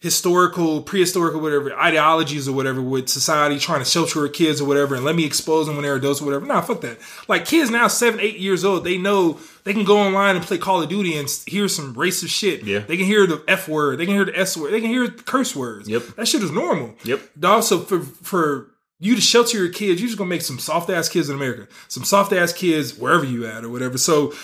historical, 0.02 0.82
prehistorical, 0.82 1.40
whatever 1.40 1.72
ideologies 1.78 2.48
or 2.48 2.52
whatever 2.52 2.82
with 2.82 3.08
society 3.08 3.56
trying 3.60 3.78
to 3.78 3.84
shelter 3.84 4.26
kids 4.28 4.60
or 4.60 4.66
whatever, 4.66 4.96
and 4.96 5.04
let 5.04 5.14
me 5.14 5.24
expose 5.24 5.66
them 5.66 5.76
when 5.76 5.84
they're 5.84 5.94
adults 5.94 6.20
or 6.20 6.24
whatever. 6.24 6.44
Nah, 6.44 6.60
fuck 6.60 6.80
that. 6.80 6.98
Like 7.28 7.44
kids 7.44 7.70
now, 7.70 7.86
seven, 7.86 8.18
eight 8.18 8.36
years 8.36 8.64
old, 8.64 8.82
they 8.82 8.98
know 8.98 9.38
they 9.62 9.72
can 9.72 9.84
go 9.84 9.98
online 9.98 10.34
and 10.34 10.44
play 10.44 10.58
Call 10.58 10.82
of 10.82 10.88
Duty 10.88 11.16
and 11.16 11.28
hear 11.46 11.68
some 11.68 11.94
racist 11.94 12.30
shit. 12.30 12.64
Yeah. 12.64 12.80
they 12.80 12.96
can 12.96 13.06
hear 13.06 13.28
the 13.28 13.44
F 13.46 13.68
word, 13.68 14.00
they 14.00 14.04
can 14.06 14.16
hear 14.16 14.24
the 14.24 14.36
S 14.36 14.56
word, 14.56 14.72
they 14.72 14.80
can 14.80 14.90
hear 14.90 15.08
curse 15.08 15.54
words. 15.54 15.88
Yep. 15.88 16.02
that 16.16 16.26
shit 16.26 16.42
is 16.42 16.50
normal. 16.50 16.96
Yep. 17.04 17.20
Dog. 17.38 17.62
So 17.62 17.78
for 17.78 18.00
for 18.00 18.70
you 18.98 19.14
to 19.14 19.20
shelter 19.20 19.56
your 19.56 19.68
kids, 19.72 20.00
you're 20.00 20.08
just 20.08 20.18
gonna 20.18 20.30
make 20.30 20.42
some 20.42 20.58
soft 20.58 20.90
ass 20.90 21.08
kids 21.08 21.28
in 21.28 21.36
America, 21.36 21.68
some 21.86 22.02
soft 22.02 22.32
ass 22.32 22.52
kids 22.52 22.98
wherever 22.98 23.24
you 23.24 23.46
at 23.46 23.64
or 23.64 23.68
whatever. 23.68 23.98
So. 23.98 24.34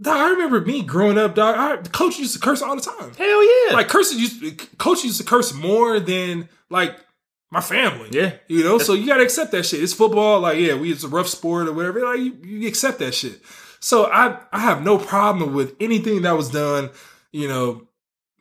Dog, 0.00 0.16
I 0.16 0.30
remember 0.30 0.60
me 0.60 0.82
growing 0.82 1.16
up, 1.16 1.34
dog. 1.34 1.56
I, 1.56 1.76
the 1.80 1.88
coach 1.88 2.18
used 2.18 2.34
to 2.34 2.40
curse 2.40 2.60
all 2.60 2.76
the 2.76 2.82
time 2.82 3.12
Hell 3.16 3.68
yeah. 3.68 3.74
like 3.74 3.88
cursing 3.88 4.18
used 4.18 4.78
coach 4.78 5.04
used 5.04 5.18
to 5.20 5.26
curse 5.26 5.54
more 5.54 5.98
than 6.00 6.48
like 6.68 6.96
my 7.50 7.60
family. 7.60 8.10
Yeah. 8.12 8.32
You 8.48 8.62
know, 8.62 8.78
so 8.78 8.92
you 8.92 9.06
gotta 9.06 9.22
accept 9.22 9.52
that 9.52 9.64
shit. 9.64 9.82
It's 9.82 9.94
football, 9.94 10.40
like 10.40 10.58
yeah, 10.58 10.74
we 10.74 10.92
it's 10.92 11.04
a 11.04 11.08
rough 11.08 11.28
sport 11.28 11.68
or 11.68 11.72
whatever. 11.72 12.04
Like 12.04 12.20
you, 12.20 12.36
you 12.44 12.68
accept 12.68 12.98
that 12.98 13.14
shit. 13.14 13.40
So 13.80 14.06
I 14.06 14.38
I 14.52 14.60
have 14.60 14.82
no 14.82 14.98
problem 14.98 15.54
with 15.54 15.74
anything 15.80 16.22
that 16.22 16.36
was 16.36 16.50
done, 16.50 16.90
you 17.32 17.48
know, 17.48 17.86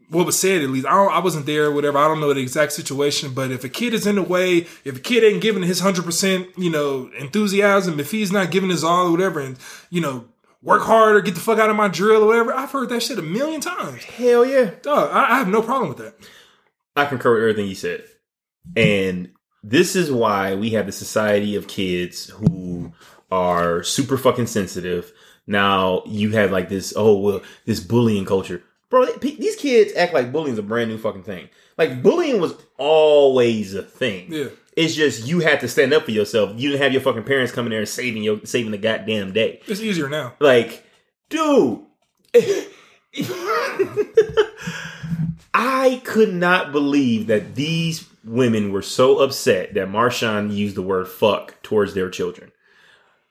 what 0.09 0.25
was 0.25 0.39
said 0.39 0.61
at 0.61 0.69
least. 0.69 0.85
I 0.85 0.91
don't, 0.91 1.11
I 1.11 1.19
wasn't 1.19 1.45
there, 1.45 1.65
or 1.65 1.71
whatever. 1.71 1.97
I 1.97 2.07
don't 2.07 2.19
know 2.19 2.33
the 2.33 2.41
exact 2.41 2.73
situation, 2.73 3.33
but 3.33 3.51
if 3.51 3.63
a 3.63 3.69
kid 3.69 3.93
is 3.93 4.05
in 4.05 4.15
the 4.15 4.23
way, 4.23 4.67
if 4.83 4.97
a 4.97 4.99
kid 4.99 5.23
ain't 5.23 5.41
giving 5.41 5.63
his 5.63 5.79
hundred 5.79 6.05
percent, 6.05 6.47
you 6.57 6.69
know, 6.69 7.09
enthusiasm, 7.17 7.99
if 7.99 8.11
he's 8.11 8.31
not 8.31 8.51
giving 8.51 8.69
his 8.69 8.83
all 8.83 9.07
or 9.07 9.11
whatever, 9.11 9.39
and 9.39 9.57
you 9.89 10.01
know, 10.01 10.25
work 10.65 10.81
hard 10.81 11.15
or 11.15 11.21
get 11.21 11.35
the 11.35 11.39
fuck 11.39 11.59
out 11.59 11.69
of 11.69 11.75
my 11.77 11.87
drill 11.87 12.23
or 12.23 12.27
whatever, 12.27 12.53
I've 12.53 12.71
heard 12.71 12.89
that 12.89 13.01
shit 13.03 13.17
a 13.19 13.21
million 13.21 13.61
times. 13.61 14.03
Hell 14.03 14.43
yeah. 14.45 14.71
Dog, 14.81 15.09
I, 15.13 15.35
I 15.35 15.37
have 15.37 15.47
no 15.47 15.61
problem 15.61 15.87
with 15.87 15.99
that. 15.99 16.15
I 16.97 17.05
concur 17.05 17.33
with 17.35 17.43
everything 17.43 17.67
you 17.69 17.75
said. 17.75 18.03
And 18.75 19.29
this 19.63 19.95
is 19.95 20.11
why 20.11 20.55
we 20.55 20.71
have 20.71 20.87
the 20.87 20.91
society 20.91 21.55
of 21.55 21.67
kids 21.67 22.29
who 22.29 22.91
are 23.31 23.83
super 23.83 24.17
fucking 24.17 24.47
sensitive. 24.47 25.13
Now 25.47 26.01
you 26.07 26.31
have 26.31 26.51
like 26.51 26.67
this, 26.69 26.93
oh, 26.95 27.17
well, 27.19 27.41
this 27.65 27.79
bullying 27.79 28.25
culture. 28.25 28.63
Bro, 28.89 29.05
they- 29.05 29.35
these 29.35 29.55
kids 29.55 29.93
act 29.95 30.13
like 30.13 30.31
bullying 30.31 30.53
is 30.53 30.59
a 30.59 30.63
brand 30.63 30.89
new 30.89 30.97
fucking 30.97 31.23
thing. 31.23 31.49
Like 31.77 32.01
bullying 32.01 32.41
was 32.41 32.55
always 32.77 33.73
a 33.73 33.83
thing. 33.83 34.31
Yeah. 34.31 34.47
It's 34.75 34.93
just 34.93 35.25
you 35.25 35.39
had 35.39 35.61
to 35.61 35.67
stand 35.67 35.93
up 35.93 36.03
for 36.03 36.11
yourself. 36.11 36.51
You 36.55 36.69
didn't 36.69 36.81
have 36.83 36.91
your 36.91 37.01
fucking 37.01 37.23
parents 37.23 37.51
coming 37.51 37.69
there 37.69 37.79
and 37.79 37.87
saving 37.87 38.23
your 38.23 38.39
saving 38.45 38.71
the 38.71 38.77
goddamn 38.77 39.31
day. 39.31 39.61
It's 39.67 39.81
easier 39.81 40.09
now. 40.09 40.33
Like, 40.39 40.85
dude, 41.29 41.81
I 45.53 46.01
could 46.03 46.33
not 46.33 46.73
believe 46.73 47.27
that 47.27 47.55
these 47.55 48.05
women 48.25 48.71
were 48.71 48.81
so 48.81 49.19
upset 49.19 49.73
that 49.75 49.87
Marshawn 49.87 50.53
used 50.53 50.75
the 50.75 50.81
word 50.81 51.07
fuck 51.07 51.61
towards 51.61 51.93
their 51.93 52.09
children. 52.09 52.51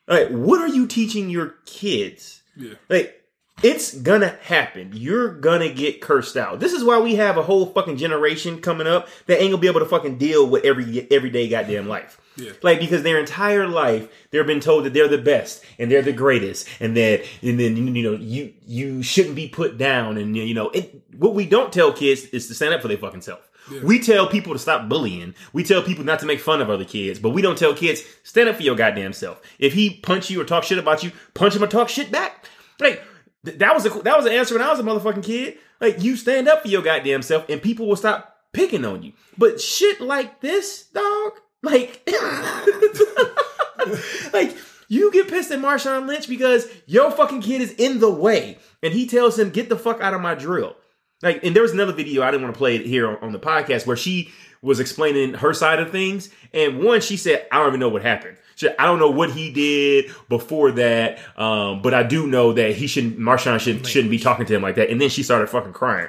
Like, 0.06 0.28
what 0.28 0.60
are 0.60 0.68
you 0.68 0.86
teaching 0.86 1.28
your 1.30 1.54
kids? 1.66 2.42
Yeah. 2.56 2.74
Like, 2.88 3.23
it's 3.62 3.94
gonna 3.94 4.36
happen. 4.42 4.90
You're 4.94 5.32
gonna 5.32 5.72
get 5.72 6.00
cursed 6.00 6.36
out. 6.36 6.60
This 6.60 6.72
is 6.72 6.84
why 6.84 6.98
we 6.98 7.14
have 7.16 7.36
a 7.36 7.42
whole 7.42 7.66
fucking 7.66 7.96
generation 7.96 8.60
coming 8.60 8.86
up 8.86 9.08
that 9.26 9.40
ain't 9.40 9.52
gonna 9.52 9.60
be 9.60 9.68
able 9.68 9.80
to 9.80 9.86
fucking 9.86 10.18
deal 10.18 10.46
with 10.46 10.64
every 10.64 11.06
everyday 11.10 11.48
goddamn 11.48 11.88
life. 11.88 12.20
Yeah. 12.36 12.52
Like 12.62 12.80
because 12.80 13.02
their 13.04 13.18
entire 13.18 13.68
life 13.68 14.08
they've 14.30 14.46
been 14.46 14.60
told 14.60 14.84
that 14.84 14.92
they're 14.92 15.08
the 15.08 15.18
best 15.18 15.64
and 15.78 15.90
they're 15.90 16.02
the 16.02 16.12
greatest 16.12 16.68
and 16.80 16.96
that 16.96 17.24
and 17.42 17.60
then 17.60 17.76
you 17.94 18.02
know 18.02 18.18
you 18.18 18.52
you 18.66 19.02
shouldn't 19.02 19.36
be 19.36 19.48
put 19.48 19.78
down 19.78 20.18
and 20.18 20.36
you 20.36 20.54
know 20.54 20.70
it, 20.70 21.00
what 21.16 21.34
we 21.34 21.46
don't 21.46 21.72
tell 21.72 21.92
kids 21.92 22.24
is 22.26 22.48
to 22.48 22.54
stand 22.54 22.74
up 22.74 22.82
for 22.82 22.88
their 22.88 22.98
fucking 22.98 23.22
self. 23.22 23.48
We 23.82 23.98
tell 23.98 24.26
people 24.26 24.52
to 24.52 24.58
stop 24.58 24.90
bullying. 24.90 25.34
We 25.54 25.64
tell 25.64 25.82
people 25.82 26.04
not 26.04 26.18
to 26.20 26.26
make 26.26 26.40
fun 26.40 26.60
of 26.60 26.68
other 26.68 26.84
kids, 26.84 27.18
but 27.18 27.30
we 27.30 27.40
don't 27.40 27.56
tell 27.56 27.72
kids 27.72 28.02
stand 28.22 28.48
up 28.50 28.56
for 28.56 28.62
your 28.62 28.76
goddamn 28.76 29.14
self. 29.14 29.40
If 29.58 29.72
he 29.72 29.94
punch 30.02 30.28
you 30.28 30.38
or 30.40 30.44
talk 30.44 30.64
shit 30.64 30.76
about 30.76 31.02
you, 31.02 31.12
punch 31.32 31.56
him 31.56 31.62
or 31.64 31.66
talk 31.66 31.88
shit 31.88 32.12
back. 32.12 32.44
Like 32.78 33.02
th- 33.44 33.58
that 33.58 33.74
was 33.74 33.86
a 33.86 33.90
that 34.02 34.16
was 34.16 34.26
an 34.26 34.32
answer 34.32 34.54
when 34.54 34.62
I 34.62 34.70
was 34.70 34.80
a 34.80 34.82
motherfucking 34.82 35.24
kid. 35.24 35.58
Like 35.80 36.02
you 36.02 36.16
stand 36.16 36.48
up 36.48 36.62
for 36.62 36.68
your 36.68 36.82
goddamn 36.82 37.22
self, 37.22 37.48
and 37.48 37.62
people 37.62 37.86
will 37.86 37.96
stop 37.96 38.38
picking 38.52 38.84
on 38.84 39.02
you. 39.02 39.12
But 39.36 39.60
shit 39.60 40.00
like 40.00 40.40
this, 40.40 40.84
dog, 40.84 41.32
like, 41.62 42.02
like 44.32 44.56
you 44.88 45.12
get 45.12 45.28
pissed 45.28 45.50
at 45.50 45.58
Marshawn 45.58 46.06
Lynch 46.06 46.28
because 46.28 46.68
your 46.86 47.10
fucking 47.10 47.42
kid 47.42 47.60
is 47.60 47.72
in 47.72 48.00
the 48.00 48.10
way, 48.10 48.58
and 48.82 48.94
he 48.94 49.06
tells 49.06 49.38
him, 49.38 49.50
"Get 49.50 49.68
the 49.68 49.78
fuck 49.78 50.00
out 50.00 50.14
of 50.14 50.20
my 50.20 50.34
drill." 50.34 50.76
Like, 51.22 51.44
and 51.44 51.54
there 51.54 51.62
was 51.62 51.72
another 51.72 51.92
video 51.92 52.22
I 52.22 52.30
didn't 52.30 52.42
want 52.42 52.54
to 52.54 52.58
play 52.58 52.76
it 52.76 52.86
here 52.86 53.08
on, 53.08 53.16
on 53.22 53.32
the 53.32 53.38
podcast 53.38 53.86
where 53.86 53.96
she 53.96 54.30
was 54.62 54.80
explaining 54.80 55.34
her 55.34 55.54
side 55.54 55.80
of 55.80 55.90
things, 55.90 56.30
and 56.52 56.80
one 56.80 57.00
she 57.00 57.16
said, 57.16 57.46
"I 57.50 57.58
don't 57.58 57.68
even 57.68 57.80
know 57.80 57.88
what 57.88 58.02
happened." 58.02 58.36
Said, 58.56 58.76
I 58.78 58.86
don't 58.86 58.98
know 58.98 59.10
what 59.10 59.30
he 59.30 59.52
did 59.52 60.12
before 60.28 60.72
that, 60.72 61.18
um, 61.36 61.82
but 61.82 61.94
I 61.94 62.02
do 62.02 62.26
know 62.26 62.52
that 62.52 62.76
he 62.76 62.86
shouldn't. 62.86 63.18
Marshawn 63.18 63.58
shouldn't 63.60 63.86
shouldn't 63.86 64.10
be 64.10 64.18
talking 64.18 64.46
to 64.46 64.54
him 64.54 64.62
like 64.62 64.76
that. 64.76 64.90
And 64.90 65.00
then 65.00 65.08
she 65.08 65.22
started 65.22 65.48
fucking 65.48 65.72
crying. 65.72 66.08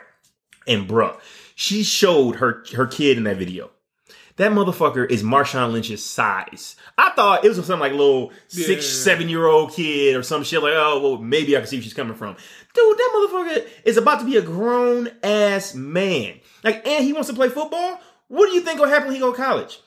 And 0.67 0.87
bruh, 0.87 1.19
she 1.55 1.83
showed 1.83 2.37
her 2.37 2.63
her 2.75 2.87
kid 2.87 3.17
in 3.17 3.23
that 3.23 3.37
video. 3.37 3.71
That 4.37 4.51
motherfucker 4.51 5.09
is 5.09 5.23
Marshawn 5.23 5.71
Lynch's 5.71 6.03
size. 6.03 6.75
I 6.97 7.11
thought 7.11 7.45
it 7.45 7.47
was 7.47 7.65
some 7.65 7.79
like 7.79 7.93
little 7.93 8.33
six, 8.47 8.85
seven 8.85 9.29
year 9.29 9.45
old 9.45 9.71
kid 9.71 10.15
or 10.15 10.23
some 10.23 10.43
shit 10.43 10.61
like, 10.61 10.73
oh, 10.75 10.99
well, 11.01 11.17
maybe 11.17 11.55
I 11.55 11.61
can 11.61 11.67
see 11.69 11.77
where 11.77 11.83
she's 11.83 11.93
coming 11.93 12.15
from. 12.15 12.35
Dude, 12.73 12.97
that 12.97 13.11
motherfucker 13.15 13.67
is 13.85 13.95
about 13.95 14.19
to 14.19 14.25
be 14.25 14.35
a 14.35 14.41
grown 14.41 15.09
ass 15.23 15.73
man. 15.73 16.41
Like, 16.63 16.85
and 16.85 17.05
he 17.05 17.13
wants 17.13 17.29
to 17.29 17.35
play 17.35 17.47
football. 17.47 18.01
What 18.27 18.47
do 18.47 18.55
you 18.55 18.61
think 18.61 18.79
will 18.79 18.89
happen 18.89 19.07
when 19.07 19.15
he 19.15 19.21
go 19.21 19.31
to 19.31 19.37
college? 19.37 19.79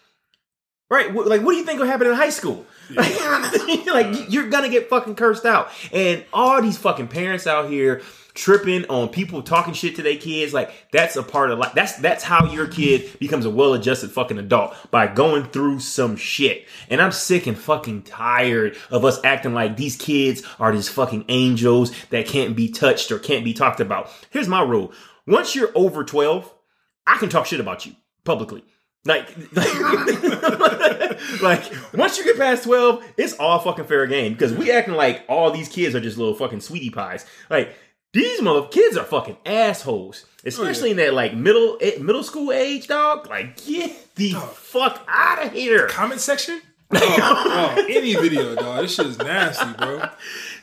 Right? 0.91 1.15
Like, 1.15 1.43
what 1.43 1.53
do 1.53 1.59
you 1.59 1.65
think 1.65 1.81
will 1.81 1.87
happen 1.87 2.07
in 2.07 2.15
high 2.15 2.31
school? 2.31 2.65
like 2.91 4.31
you're 4.33 4.49
gonna 4.49 4.71
get 4.71 4.89
fucking 4.89 5.15
cursed 5.15 5.45
out. 5.45 5.71
And 5.93 6.25
all 6.33 6.63
these 6.63 6.79
fucking 6.79 7.09
parents 7.09 7.47
out 7.47 7.69
here 7.69 8.01
tripping 8.39 8.87
on 8.87 9.09
people 9.09 9.43
talking 9.43 9.75
shit 9.75 9.97
to 9.97 10.03
their 10.03 10.17
kids, 10.17 10.55
like 10.55 10.73
that's 10.93 11.17
a 11.17 11.23
part 11.23 11.51
of 11.51 11.59
life. 11.59 11.73
That's 11.75 11.97
that's 11.97 12.25
how 12.25 12.51
your 12.51 12.67
kid 12.67 13.19
becomes 13.19 13.45
a 13.45 13.51
well-adjusted 13.51 14.11
fucking 14.13 14.39
adult 14.39 14.75
by 14.91 15.09
going 15.09 15.45
through 15.45 15.81
some 15.81 16.17
shit. 16.17 16.67
And 16.89 17.03
I'm 17.03 17.13
sick 17.13 17.47
and 17.47 17.59
fucking 17.59 18.03
tired 18.03 18.77
of 18.91 19.05
us 19.05 19.21
acting 19.25 19.55
like 19.55 19.77
these 19.77 19.97
kids 19.97 20.43
are 20.59 20.73
these 20.73 20.89
fucking 20.89 21.25
angels 21.29 21.93
that 22.11 22.27
can't 22.27 22.57
be 22.57 22.69
touched 22.71 23.11
or 23.11 23.19
can't 23.19 23.45
be 23.45 23.53
talked 23.53 23.81
about. 23.81 24.11
Here's 24.31 24.49
my 24.49 24.63
rule. 24.63 24.93
Once 25.27 25.55
you're 25.55 25.73
over 25.75 26.05
12, 26.05 26.51
I 27.07 27.19
can 27.19 27.29
talk 27.29 27.45
shit 27.45 27.61
about 27.61 27.85
you 27.85 27.95
publicly. 28.25 28.65
Like, 29.09 29.35
like, 29.57 31.41
like, 31.43 31.95
once 31.95 32.19
you 32.19 32.25
get 32.25 32.37
past 32.37 32.65
12, 32.65 33.03
it's 33.17 33.33
all 33.35 33.59
fucking 33.59 33.87
fair 33.87 34.07
game 34.07 34.35
because 34.35 34.53
we 34.53 34.71
acting 34.71 34.95
like 34.95 35.25
all 35.29 35.51
these 35.51 35.71
kids 35.71 35.95
are 35.95 36.01
just 36.01 36.19
little 36.19 36.35
fucking 36.35 36.61
sweetie 36.61 36.91
pies. 36.91 37.25
Like, 37.49 37.75
these 38.13 38.43
mother 38.43 38.69
kids 38.69 38.99
are 38.99 39.05
fucking 39.05 39.39
assholes, 39.47 40.27
especially 40.45 40.91
in 40.91 40.99
that 40.99 41.15
like 41.15 41.35
middle 41.35 41.79
eh, 41.81 41.99
middle 41.99 42.23
school 42.23 42.53
age, 42.53 42.87
dog. 42.87 43.27
Like, 43.29 43.57
get 43.65 44.15
the 44.17 44.33
fuck 44.33 45.03
out 45.09 45.43
of 45.43 45.53
here. 45.53 45.89
Comment 45.89 46.21
section? 46.21 46.61
Oh, 46.91 47.75
oh, 47.77 47.85
any 47.87 48.15
video, 48.15 48.55
dog. 48.55 48.81
This 48.81 48.95
shit 48.95 49.07
is 49.07 49.19
nasty, 49.19 49.73
bro. 49.75 50.09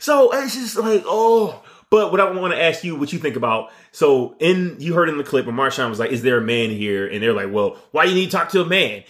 So 0.00 0.32
it's 0.32 0.54
just 0.54 0.76
like, 0.76 1.04
oh. 1.06 1.62
But 1.96 2.12
what 2.12 2.20
I 2.20 2.30
want 2.30 2.52
to 2.52 2.62
ask 2.62 2.84
you, 2.84 2.94
what 2.94 3.10
you 3.10 3.18
think 3.18 3.36
about? 3.36 3.70
So 3.90 4.36
in 4.38 4.76
you 4.80 4.92
heard 4.92 5.08
in 5.08 5.16
the 5.16 5.24
clip, 5.24 5.46
when 5.46 5.56
Marshawn 5.56 5.88
was 5.88 5.98
like, 5.98 6.10
"Is 6.10 6.20
there 6.20 6.36
a 6.36 6.42
man 6.42 6.68
here?" 6.68 7.06
And 7.06 7.22
they're 7.22 7.32
like, 7.32 7.50
"Well, 7.50 7.78
why 7.92 8.04
you 8.04 8.14
need 8.14 8.26
to 8.26 8.36
talk 8.36 8.50
to 8.50 8.60
a 8.60 8.66
man?" 8.66 9.02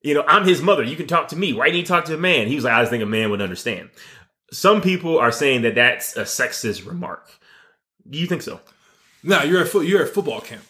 You 0.00 0.14
know, 0.14 0.24
I'm 0.26 0.46
his 0.46 0.62
mother. 0.62 0.82
You 0.82 0.96
can 0.96 1.06
talk 1.06 1.28
to 1.28 1.36
me. 1.36 1.52
Why 1.52 1.66
you 1.66 1.74
need 1.74 1.84
to 1.84 1.92
talk 1.92 2.06
to 2.06 2.14
a 2.14 2.18
man? 2.18 2.48
He 2.48 2.54
was 2.54 2.64
like, 2.64 2.72
"I 2.72 2.80
just 2.80 2.90
think 2.90 3.02
a 3.02 3.06
man 3.06 3.30
would 3.30 3.42
understand." 3.42 3.90
Some 4.50 4.80
people 4.80 5.18
are 5.18 5.30
saying 5.30 5.60
that 5.62 5.74
that's 5.74 6.16
a 6.16 6.22
sexist 6.22 6.86
remark. 6.88 7.28
Do 8.08 8.16
you 8.18 8.26
think 8.26 8.40
so? 8.40 8.60
Nah, 9.22 9.42
you're 9.42 9.60
at 9.60 9.68
fo- 9.68 9.80
you're 9.80 10.02
at 10.02 10.14
football 10.14 10.40
camp. 10.40 10.62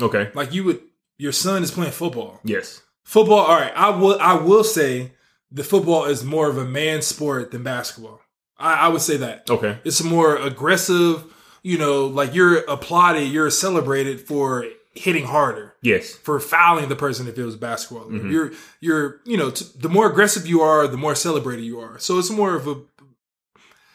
Okay. 0.00 0.30
Like 0.34 0.54
you 0.54 0.62
would, 0.62 0.82
your 1.18 1.32
son 1.32 1.64
is 1.64 1.72
playing 1.72 1.90
football. 1.90 2.38
Yes. 2.44 2.80
Football. 3.02 3.40
All 3.40 3.56
right. 3.56 3.72
I 3.74 3.90
will. 3.90 4.20
I 4.20 4.34
will 4.34 4.62
say 4.62 5.14
the 5.50 5.64
football 5.64 6.04
is 6.04 6.22
more 6.22 6.48
of 6.48 6.58
a 6.58 6.64
man 6.64 7.02
sport 7.02 7.50
than 7.50 7.64
basketball. 7.64 8.21
I, 8.62 8.74
I 8.86 8.88
would 8.88 9.00
say 9.02 9.16
that. 9.18 9.50
Okay. 9.50 9.78
It's 9.84 10.02
more 10.02 10.36
aggressive. 10.36 11.24
You 11.62 11.78
know, 11.78 12.06
like 12.06 12.34
you're 12.34 12.58
applauded, 12.64 13.28
you're 13.28 13.50
celebrated 13.50 14.20
for 14.20 14.64
hitting 14.94 15.24
harder, 15.24 15.74
Yes. 15.80 16.12
for 16.12 16.38
fouling 16.40 16.88
the 16.88 16.96
person 16.96 17.26
if 17.28 17.38
it 17.38 17.44
was 17.44 17.56
basketball. 17.56 18.06
Mm-hmm. 18.08 18.30
You're, 18.30 18.52
you're, 18.80 19.20
you 19.24 19.36
know, 19.36 19.50
t- 19.50 19.64
the 19.78 19.88
more 19.88 20.10
aggressive 20.10 20.46
you 20.46 20.60
are, 20.60 20.86
the 20.88 20.96
more 20.98 21.14
celebrated 21.14 21.64
you 21.64 21.80
are. 21.80 21.98
So 21.98 22.18
it's 22.18 22.30
more 22.30 22.54
of 22.56 22.66
a, 22.68 22.76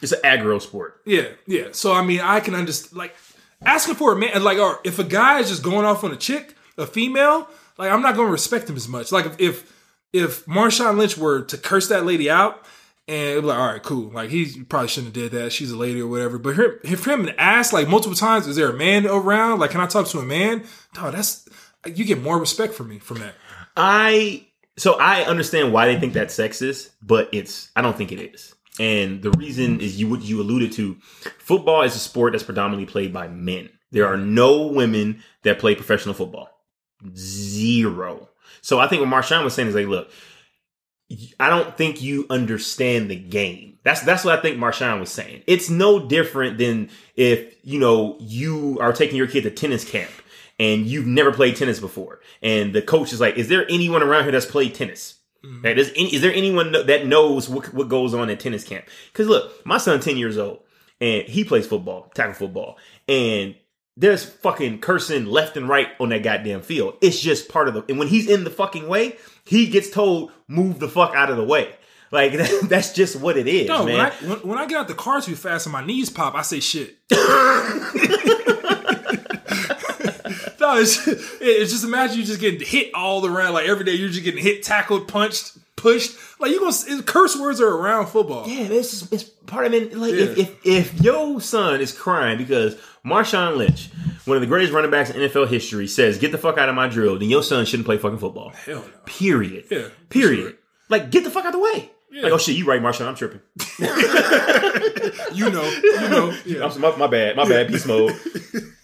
It's 0.02 0.12
an 0.12 0.22
aggro 0.24 0.62
sport. 0.62 1.02
yeah, 1.06 1.28
yeah. 1.46 1.68
So 1.72 1.94
I 1.94 2.04
mean, 2.04 2.22
I 2.22 2.40
can 2.40 2.56
understand, 2.56 2.98
like, 2.98 3.16
asking 3.64 3.96
for 3.96 4.14
a 4.14 4.16
man, 4.16 4.44
like, 4.44 4.58
or 4.60 4.80
if 4.84 4.98
a 4.98 5.04
guy 5.04 5.40
is 5.40 5.50
just 5.50 5.62
going 5.62 5.86
off 5.86 6.04
on 6.04 6.12
a 6.12 6.16
chick, 6.18 6.56
a 6.78 6.88
female, 6.88 7.48
like, 7.78 7.92
I'm 7.92 8.02
not 8.02 8.16
going 8.16 8.28
to 8.28 8.32
respect 8.32 8.70
him 8.70 8.76
as 8.76 8.88
much. 8.88 9.12
Like, 9.12 9.26
if, 9.26 9.40
if, 9.40 9.74
if 10.14 10.46
Marshawn 10.46 10.98
Lynch 10.98 11.18
were 11.18 11.42
to 11.44 11.58
curse 11.58 11.90
that 11.90 12.06
lady 12.06 12.30
out, 12.30 12.66
and 13.08 13.30
it'd 13.30 13.44
be 13.44 13.48
like, 13.48 13.58
all 13.58 13.68
right, 13.68 13.84
cool. 13.84 14.10
Like 14.10 14.30
he 14.30 14.64
probably 14.64 14.90
shouldn't 14.90 15.16
have 15.16 15.32
did 15.32 15.40
that. 15.40 15.54
She's 15.54 15.72
a 15.72 15.78
lady 15.78 16.02
or 16.02 16.08
whatever. 16.08 16.38
But 16.38 16.56
her, 16.56 16.80
if 16.84 17.06
him 17.06 17.30
ask 17.38 17.72
like 17.72 17.88
multiple 17.88 18.16
times, 18.16 18.48
is 18.48 18.56
there 18.56 18.70
a 18.70 18.78
man 18.78 19.08
around? 19.08 19.60
Like, 19.60 19.72
can 19.72 19.82
I 19.82 19.88
talk 19.88 20.08
to 20.08 20.20
a 20.20 20.26
man? 20.26 20.64
No, 20.96 21.12
that's 21.12 21.48
you 21.86 22.04
get 22.04 22.22
more 22.22 22.38
respect 22.38 22.74
from 22.74 22.90
me 22.90 23.00
from 23.00 23.20
that. 23.20 23.36
I 23.76 24.48
so 24.78 25.00
I 25.00 25.24
understand 25.24 25.72
why 25.72 25.88
they 25.88 26.00
think 26.00 26.14
that's 26.14 26.38
sexist, 26.38 26.90
but 27.02 27.30
it's 27.32 27.72
I 27.76 27.82
don't 27.82 27.98
think 27.98 28.12
it 28.12 28.20
is. 28.20 28.54
And 28.80 29.22
the 29.22 29.32
reason 29.32 29.80
is 29.80 30.00
you 30.00 30.10
what 30.10 30.22
you 30.22 30.42
alluded 30.42 30.72
to. 30.74 30.96
Football 31.40 31.84
is 31.84 31.96
a 31.96 32.00
sport 32.00 32.34
that's 32.34 32.44
predominantly 32.44 32.86
played 32.86 33.14
by 33.14 33.28
men. 33.28 33.70
There 33.92 34.08
are 34.08 34.18
no 34.18 34.68
women 34.68 35.24
that 35.44 35.60
play 35.60 35.76
professional 35.76 36.14
football. 36.14 36.50
Zero. 37.16 38.30
So 38.62 38.80
I 38.80 38.88
think 38.88 39.02
what 39.02 39.10
Marshawn 39.10 39.44
was 39.44 39.54
saying 39.54 39.70
is 39.70 39.76
like, 39.76 39.88
look, 39.88 40.12
I 41.40 41.50
don't 41.50 41.78
think 41.78 42.02
you 42.02 42.26
understand 42.30 43.10
the 43.10 43.16
game. 43.16 43.80
That's 43.84 44.02
that's 44.02 44.26
what 44.26 44.38
I 44.38 44.42
think 44.42 44.58
Marshawn 44.58 45.00
was 45.00 45.12
saying. 45.12 45.44
It's 45.48 45.70
no 45.70 46.06
different 46.06 46.58
than 46.58 46.90
if 47.16 47.56
you 47.64 47.80
know 47.80 48.18
you 48.20 48.78
are 48.82 48.92
taking 48.92 49.16
your 49.16 49.28
kid 49.28 49.44
to 49.44 49.52
tennis 49.52 49.90
camp 49.90 50.12
and 50.60 50.86
you've 50.86 51.08
never 51.08 51.32
played 51.32 51.56
tennis 51.56 51.80
before, 51.80 52.20
and 52.42 52.74
the 52.74 52.82
coach 52.82 53.14
is 53.14 53.22
like, 53.22 53.38
"Is 53.38 53.48
there 53.48 53.66
anyone 53.70 54.04
around 54.04 54.24
here 54.24 54.34
that's 54.34 54.46
played 54.46 54.76
tennis?" 54.76 55.16
Mm-hmm. 55.46 55.66
Like, 55.66 55.78
is, 55.78 55.92
any, 55.96 56.14
is 56.14 56.22
there 56.22 56.34
anyone 56.34 56.72
that 56.72 57.06
knows 57.06 57.48
what, 57.48 57.74
what 57.74 57.88
goes 57.88 58.14
on 58.14 58.30
at 58.30 58.40
tennis 58.40 58.64
camp? 58.64 58.86
Because 59.14 59.28
look, 59.28 59.66
my 59.66 59.78
son's 59.78 60.04
ten 60.04 60.18
years 60.18 60.38
old 60.38 60.60
and 61.00 61.24
he 61.24 61.44
plays 61.44 61.68
football, 61.68 62.12
tackle 62.14 62.34
football, 62.34 62.78
and 63.08 63.56
there's 63.96 64.24
fucking 64.24 64.80
cursing 64.80 65.26
left 65.26 65.58
and 65.58 65.68
right 65.68 65.88
on 66.00 66.10
that 66.10 66.24
goddamn 66.24 66.62
field. 66.62 66.98
It's 67.02 67.20
just 67.20 67.50
part 67.50 67.68
of 67.68 67.74
the. 67.74 67.84
And 67.90 67.98
when 67.98 68.08
he's 68.08 68.28
in 68.30 68.44
the 68.44 68.50
fucking 68.50 68.88
way, 68.88 69.18
he 69.48 69.68
gets 69.68 69.90
told 69.90 70.32
move 70.48 70.80
the 70.80 70.90
fuck 70.90 71.16
out 71.16 71.30
of 71.30 71.38
the 71.38 71.44
way. 71.44 71.74
Like 72.12 72.34
that's 72.64 72.94
just 72.94 73.18
what 73.18 73.38
it 73.38 73.48
is, 73.48 73.68
No, 73.68 73.84
when 73.84 73.98
man. 73.98 74.12
I 74.12 74.28
when, 74.28 74.38
when 74.40 74.58
I 74.58 74.66
get 74.66 74.80
out 74.80 74.88
the 74.88 74.94
car 74.94 75.22
too 75.22 75.36
fast 75.36 75.66
and 75.66 75.74
my 75.74 75.86
knees 75.86 76.10
pop, 76.10 76.36
I 76.36 76.42
say 76.42 76.60
shit. 76.60 76.98
no, 77.12 77.18
it's, 80.80 81.08
it's 81.08 81.72
just 81.72 81.84
imagine 81.84 82.20
you 82.20 82.26
just 82.26 82.40
getting 82.40 82.66
hit 82.66 82.94
all 82.94 83.26
around 83.26 83.54
like 83.54 83.68
every 83.68 83.86
day. 83.86 83.94
You're 83.94 84.10
just 84.10 84.24
getting 84.24 84.44
hit, 84.44 84.64
tackled, 84.64 85.08
punched, 85.08 85.58
pushed. 85.78 86.18
Like 86.40 86.52
you 86.52 86.60
gonna 86.60 87.02
curse 87.04 87.38
words 87.38 87.62
are 87.62 87.68
around 87.70 88.08
football. 88.08 88.46
Yeah, 88.48 88.64
it's 88.64 88.92
just, 88.92 89.14
it's 89.14 89.24
part 89.24 89.66
of 89.66 89.74
it. 89.74 89.96
Like 89.98 90.14
if, 90.14 90.38
Yeah. 90.38 90.44
if 90.44 90.66
if 90.66 91.02
your 91.02 91.40
son 91.40 91.80
is 91.80 91.94
crying 91.94 92.38
because 92.38 92.76
Marshawn 93.06 93.56
Lynch, 93.56 93.90
one 94.26 94.36
of 94.36 94.42
the 94.42 94.48
greatest 94.48 94.74
running 94.74 94.92
backs 94.92 95.10
in 95.10 95.16
NFL 95.22 95.48
history, 95.48 95.88
says 95.88 96.18
get 96.18 96.34
the 96.34 96.38
fuck 96.38 96.58
out 96.58 96.68
of 96.68 96.76
my 96.76 96.90
drill, 96.90 97.18
then 97.18 97.30
your 97.30 97.44
son 97.44 97.66
shouldn't 97.66 97.86
play 97.86 97.98
fucking 97.98 98.20
football. 98.20 98.50
Hell 98.50 98.82
no. 98.82 98.84
Period. 99.06 99.66
Yeah, 99.72 99.88
Period. 100.10 100.42
sure. 100.42 100.54
Like 100.90 101.10
get 101.12 101.24
the 101.24 101.30
fuck 101.32 101.46
out 101.46 101.54
of 101.56 101.60
the 101.62 101.64
way. 101.64 101.90
Yeah. 102.12 102.24
Like 102.24 102.34
oh 102.34 102.38
shit, 102.38 102.56
you 102.58 102.66
right, 102.66 102.82
Marshawn. 102.82 103.08
I'm 103.08 103.16
tripping. 103.16 103.40
You 105.34 105.50
know, 105.52 105.64
you 105.64 106.10
know. 106.10 106.38
Yeah. 106.46 106.66
I'm, 106.66 106.82
my, 106.82 106.96
my 106.96 107.08
bad. 107.08 107.36
My 107.36 107.48
bad. 107.48 107.68
Peace 107.68 107.86
mode. 107.86 108.14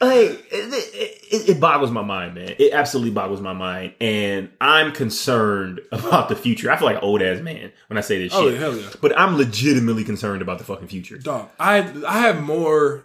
Like 0.00 0.12
it, 0.12 0.46
it, 0.52 1.22
it, 1.32 1.48
it 1.50 1.60
boggles 1.60 1.90
my 1.90 2.02
mind, 2.02 2.34
man. 2.34 2.54
It 2.58 2.72
absolutely 2.72 3.12
boggles 3.12 3.40
my 3.40 3.52
mind, 3.54 3.94
and 4.00 4.50
I'm 4.60 4.92
concerned 4.92 5.80
about 5.92 6.28
the 6.28 6.36
future. 6.36 6.70
I 6.70 6.76
feel 6.76 6.86
like 6.86 6.96
an 6.96 7.02
old 7.02 7.22
ass 7.22 7.40
man 7.40 7.72
when 7.88 7.96
I 7.96 8.02
say 8.02 8.18
this 8.18 8.32
Oh, 8.34 8.50
shit. 8.50 8.58
hell 8.58 8.76
yeah. 8.76 8.90
But 9.00 9.18
I'm 9.18 9.36
legitimately 9.36 10.04
concerned 10.04 10.42
about 10.42 10.58
the 10.58 10.64
fucking 10.64 10.88
future. 10.88 11.16
Dog, 11.18 11.48
I 11.58 11.78
I 12.06 12.18
have 12.20 12.42
more. 12.42 13.04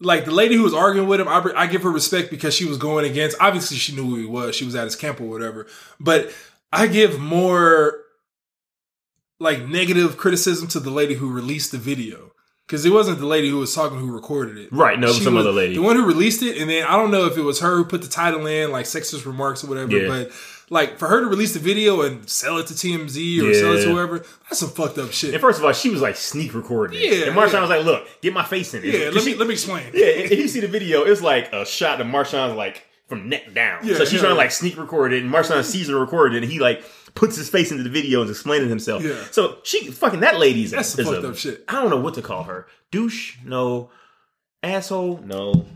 Like 0.00 0.24
the 0.24 0.32
lady 0.32 0.56
who 0.56 0.64
was 0.64 0.74
arguing 0.74 1.06
with 1.06 1.20
him, 1.20 1.28
I, 1.28 1.40
I 1.56 1.66
give 1.68 1.84
her 1.84 1.90
respect 1.90 2.28
because 2.30 2.54
she 2.54 2.64
was 2.64 2.76
going 2.76 3.08
against. 3.08 3.36
Obviously, 3.40 3.76
she 3.76 3.94
knew 3.94 4.02
who 4.02 4.16
he 4.16 4.26
was. 4.26 4.56
She 4.56 4.64
was 4.64 4.74
at 4.74 4.82
his 4.82 4.96
camp 4.96 5.20
or 5.20 5.24
whatever. 5.28 5.68
But 6.00 6.32
I 6.72 6.88
give 6.88 7.20
more 7.20 8.00
like 9.38 9.64
negative 9.68 10.16
criticism 10.16 10.66
to 10.68 10.80
the 10.80 10.90
lady 10.90 11.14
who 11.14 11.30
released 11.30 11.70
the 11.70 11.78
video 11.78 12.31
because 12.66 12.84
it 12.84 12.90
wasn't 12.92 13.18
the 13.18 13.26
lady 13.26 13.48
who 13.50 13.58
was 13.58 13.74
talking 13.74 13.98
who 13.98 14.10
recorded 14.12 14.56
it. 14.58 14.72
Right, 14.72 14.98
no, 14.98 15.06
it 15.08 15.10
was 15.10 15.24
some 15.24 15.36
other 15.36 15.52
lady. 15.52 15.74
The 15.74 15.82
one 15.82 15.96
who 15.96 16.04
released 16.06 16.42
it, 16.42 16.56
and 16.58 16.70
then 16.70 16.84
I 16.86 16.92
don't 16.96 17.10
know 17.10 17.26
if 17.26 17.36
it 17.36 17.42
was 17.42 17.60
her 17.60 17.76
who 17.76 17.84
put 17.84 18.02
the 18.02 18.08
title 18.08 18.46
in, 18.46 18.70
like 18.70 18.86
sexist 18.86 19.26
remarks 19.26 19.62
or 19.64 19.66
whatever. 19.68 19.92
Yeah. 19.96 20.08
But 20.08 20.32
like 20.70 20.98
for 20.98 21.06
her 21.08 21.20
to 21.20 21.26
release 21.26 21.52
the 21.52 21.58
video 21.60 22.00
and 22.00 22.26
sell 22.30 22.56
it 22.56 22.66
to 22.68 22.74
TMZ 22.74 23.42
or 23.46 23.52
sell 23.52 23.72
it 23.76 23.82
to 23.82 23.90
whoever, 23.92 24.18
that's 24.48 24.58
some 24.60 24.70
fucked 24.70 24.96
up 24.98 25.12
shit. 25.12 25.34
And 25.34 25.40
first 25.40 25.58
of 25.58 25.64
all, 25.66 25.72
she 25.72 25.90
was 25.90 26.00
like 26.00 26.16
sneak 26.16 26.54
recording 26.54 26.98
it. 26.98 27.12
Yeah, 27.12 27.26
And 27.26 27.36
Marshawn 27.36 27.52
yeah. 27.54 27.60
was 27.60 27.70
like, 27.70 27.84
look, 27.84 28.08
get 28.22 28.32
my 28.32 28.44
face 28.44 28.72
in 28.72 28.82
it. 28.82 28.86
yeah, 28.94 29.04
let 29.10 29.16
me 29.16 29.20
she- 29.32 29.34
let 29.34 29.46
me 29.48 29.54
explain. 29.54 29.84
Yeah, 29.92 30.06
if 30.06 30.30
you 30.30 30.48
see 30.48 30.60
the 30.60 30.68
video, 30.68 31.02
it's 31.02 31.20
like 31.20 31.52
a 31.52 31.66
shot 31.66 32.00
of 32.00 32.06
Marshawn's 32.06 32.56
like 32.56 32.86
from 33.08 33.28
neck 33.28 33.52
down. 33.52 33.86
Yeah, 33.86 33.96
so 33.96 34.04
she's 34.06 34.14
yeah, 34.14 34.20
trying 34.20 34.32
to 34.32 34.38
like 34.38 34.50
sneak 34.52 34.78
record 34.78 35.12
it, 35.12 35.22
and 35.22 35.30
Marshawn 35.30 35.62
sees 35.64 35.88
her 35.88 35.98
record 36.00 36.34
it, 36.34 36.42
and 36.42 36.50
he 36.50 36.58
like 36.58 36.82
puts 37.14 37.36
his 37.36 37.48
face 37.50 37.70
into 37.70 37.82
the 37.82 37.90
video 37.90 38.20
and 38.22 38.30
is 38.30 38.36
explaining 38.36 38.68
himself. 38.68 39.02
Yeah. 39.04 39.22
So 39.30 39.58
she 39.64 39.90
fucking 39.90 40.20
that 40.20 40.38
lady's 40.38 40.70
That's 40.70 40.98
is 40.98 41.06
fucked 41.06 41.24
a- 41.24 41.28
up 41.28 41.36
shit. 41.36 41.64
I 41.68 41.74
don't 41.80 41.90
know 41.90 42.00
what 42.00 42.14
to 42.14 42.22
call 42.22 42.44
her. 42.44 42.66
Douche? 42.90 43.36
No. 43.44 43.90
Asshole? 44.62 45.18
No. 45.24 45.66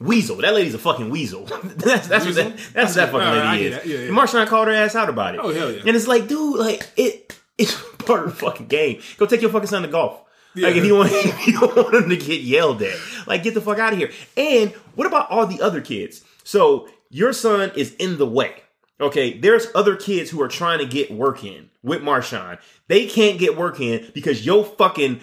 Weasel. 0.00 0.36
That 0.36 0.54
lady's 0.54 0.74
a 0.74 0.78
fucking 0.78 1.08
weasel. 1.10 1.44
that's 1.64 2.06
that's 2.08 2.26
what 2.26 2.34
that, 2.34 2.56
that's 2.74 2.90
what 2.90 2.94
that 2.96 3.10
fucking 3.12 3.14
Alright, 3.26 3.44
I 3.46 3.52
lady 3.52 3.64
is. 3.66 3.74
that. 3.76 3.86
Yeah, 3.86 3.98
yeah. 3.98 4.08
And 4.08 4.16
Marshawn 4.16 4.46
called 4.46 4.68
her 4.68 4.74
ass 4.74 4.94
out 4.94 5.08
about 5.08 5.34
it. 5.34 5.40
Oh, 5.42 5.52
hell 5.52 5.70
yeah. 5.72 5.82
And 5.86 5.96
it's 5.96 6.06
like, 6.06 6.28
dude, 6.28 6.58
like 6.58 6.86
it 6.96 7.38
it's 7.56 7.74
part 8.04 8.24
of 8.24 8.30
the 8.30 8.36
fucking 8.36 8.66
game. 8.66 9.00
Go 9.16 9.26
take 9.26 9.40
your 9.40 9.50
fucking 9.50 9.68
son 9.68 9.82
to 9.82 9.88
golf. 9.88 10.20
Like 10.54 10.74
Yeah. 10.74 10.80
if 10.80 10.86
you 10.86 10.94
want, 10.96 11.10
if 11.14 11.46
you 11.46 11.58
don't 11.58 11.74
want 11.76 11.94
him 11.94 12.08
to 12.10 12.16
get 12.16 12.42
yelled 12.42 12.82
at, 12.82 12.98
like 13.26 13.42
get 13.42 13.54
the 13.54 13.60
fuck 13.62 13.78
out 13.78 13.92
of 13.94 13.98
here. 13.98 14.10
And 14.36 14.70
what 14.96 15.06
about 15.06 15.30
all 15.30 15.46
the 15.46 15.62
other 15.62 15.80
kids? 15.80 16.22
So 16.44 16.88
your 17.08 17.32
son 17.32 17.72
is 17.76 17.94
in 17.94 18.18
the 18.18 18.26
way. 18.26 18.62
Okay, 19.00 19.38
there's 19.38 19.66
other 19.74 19.94
kids 19.94 20.30
who 20.30 20.40
are 20.40 20.48
trying 20.48 20.78
to 20.78 20.86
get 20.86 21.10
work 21.10 21.44
in 21.44 21.68
with 21.82 22.00
Marshawn. 22.02 22.58
They 22.88 23.06
can't 23.06 23.38
get 23.38 23.56
work 23.56 23.78
in 23.80 24.10
because 24.14 24.46
your 24.46 24.64
fucking 24.64 25.20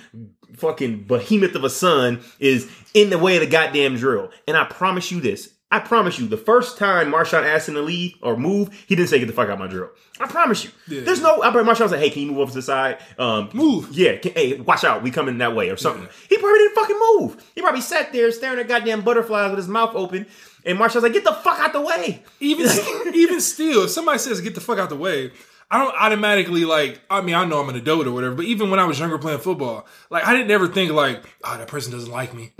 fucking 0.58 1.06
behemoth 1.06 1.56
of 1.56 1.64
a 1.64 1.70
son 1.70 2.22
is 2.40 2.70
in 2.94 3.10
the 3.10 3.18
way 3.18 3.36
of 3.36 3.41
the 3.41 3.48
goddamn 3.48 3.95
drill. 3.95 4.30
And 4.48 4.56
I 4.56 4.66
promise 4.66 5.12
you 5.12 5.20
this. 5.20 5.50
I 5.72 5.80
promise 5.80 6.20
you, 6.20 6.28
the 6.28 6.38
first 6.38 6.78
time 6.78 7.12
Marshawn 7.12 7.44
asked 7.44 7.68
him 7.68 7.74
to 7.74 7.82
leave 7.82 8.14
or 8.22 8.38
move, 8.38 8.72
he 8.88 8.95
didn't 8.95 9.10
say 9.10 9.18
get 9.18 9.26
the 9.26 9.34
fuck 9.34 9.48
out 9.48 9.54
of 9.54 9.60
my 9.60 9.66
drill. 9.66 9.90
I 10.20 10.28
promise 10.28 10.64
you. 10.64 10.70
There's 10.88 11.20
no. 11.20 11.41
I 11.41 11.50
bet 11.50 11.66
Marshawn 11.66 11.90
said, 11.90 12.00
"Hey, 12.00 12.12
can 12.12 12.22
you 12.22 12.28
move 12.28 12.41
over 12.41 12.52
to 12.52 12.56
the 12.58 12.62
side? 12.62 13.00
Um, 13.18 13.50
Move. 13.54 13.91
Yeah. 13.91 14.18
Can, 14.18 14.34
hey, 14.34 14.60
watch 14.60 14.84
out. 14.84 15.02
We 15.02 15.10
coming 15.10 15.40
that 15.40 15.56
way 15.56 15.72
or 15.72 15.78
something." 15.78 16.08
He 16.30 16.38
probably 16.38 16.60
didn't 16.60 16.76
fucking 16.76 17.00
move. 17.00 17.52
He 17.56 17.62
probably 17.62 17.82
sat 17.82 18.14
there 18.14 18.32
staring 18.32 18.60
at 18.60 18.68
goddamn 18.68 19.02
butterflies 19.02 19.50
with 19.50 19.58
his 19.58 19.68
mouth 19.68 19.95
open, 19.95 20.28
and 20.65 20.77
Marshawn's 20.77 21.03
like, 21.03 21.14
"Get 21.14 21.23
the 21.23 21.34
fuck 21.34 21.60
out 21.60 21.73
the 21.73 21.81
way." 21.81 22.23
even 22.40 22.68
even 23.14 23.41
still, 23.41 23.84
if 23.84 23.90
somebody 23.91 24.19
says 24.19 24.41
get 24.41 24.56
the 24.56 24.61
fuck 24.61 24.77
out 24.80 24.90
the 24.90 24.95
way, 24.95 25.31
I 25.72 25.77
don't 25.84 25.95
automatically 25.95 26.65
like. 26.65 27.02
I 27.10 27.22
mean, 27.22 27.35
I 27.35 27.45
know 27.45 27.60
I'm 27.61 27.69
an 27.69 27.76
adult 27.76 28.07
or 28.07 28.11
whatever, 28.11 28.35
but 28.35 28.45
even 28.45 28.69
when 28.69 28.80
I 28.80 28.85
was 28.85 28.99
younger 28.99 29.18
playing 29.18 29.40
football, 29.40 29.85
like 30.10 30.26
I 30.26 30.34
didn't 30.34 30.52
ever 30.52 30.68
think 30.68 30.91
like, 30.91 31.23
oh, 31.44 31.57
that 31.57 31.68
person 31.68 31.91
doesn't 31.91 32.11
like 32.11 32.34
me. 32.34 32.52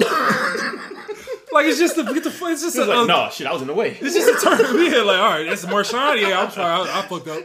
like 1.51 1.67
it's 1.67 1.77
just 1.80 1.95
the 1.95 2.03
get 2.03 2.23
the 2.23 2.31
fu- 2.31 2.47
it's 2.47 2.61
just 2.63 2.77
a, 2.77 2.85
like, 2.85 3.03
a- 3.03 3.07
"No, 3.07 3.30
shit, 3.31 3.45
I 3.47 3.53
was 3.53 3.61
in 3.61 3.67
the 3.67 3.73
way." 3.73 3.97
It's 4.01 4.15
just 4.15 4.43
a 4.45 4.49
turn. 4.49 4.59
Yeah, 4.84 5.01
like 5.01 5.19
all 5.19 5.30
right, 5.30 5.43
that's 5.47 5.65
Marshawn. 5.65 6.19
Yeah, 6.21 6.41
I'm 6.41 6.51
sorry, 6.51 6.89
I, 6.89 6.99
I 6.99 7.01
fucked 7.03 7.27
up. 7.27 7.43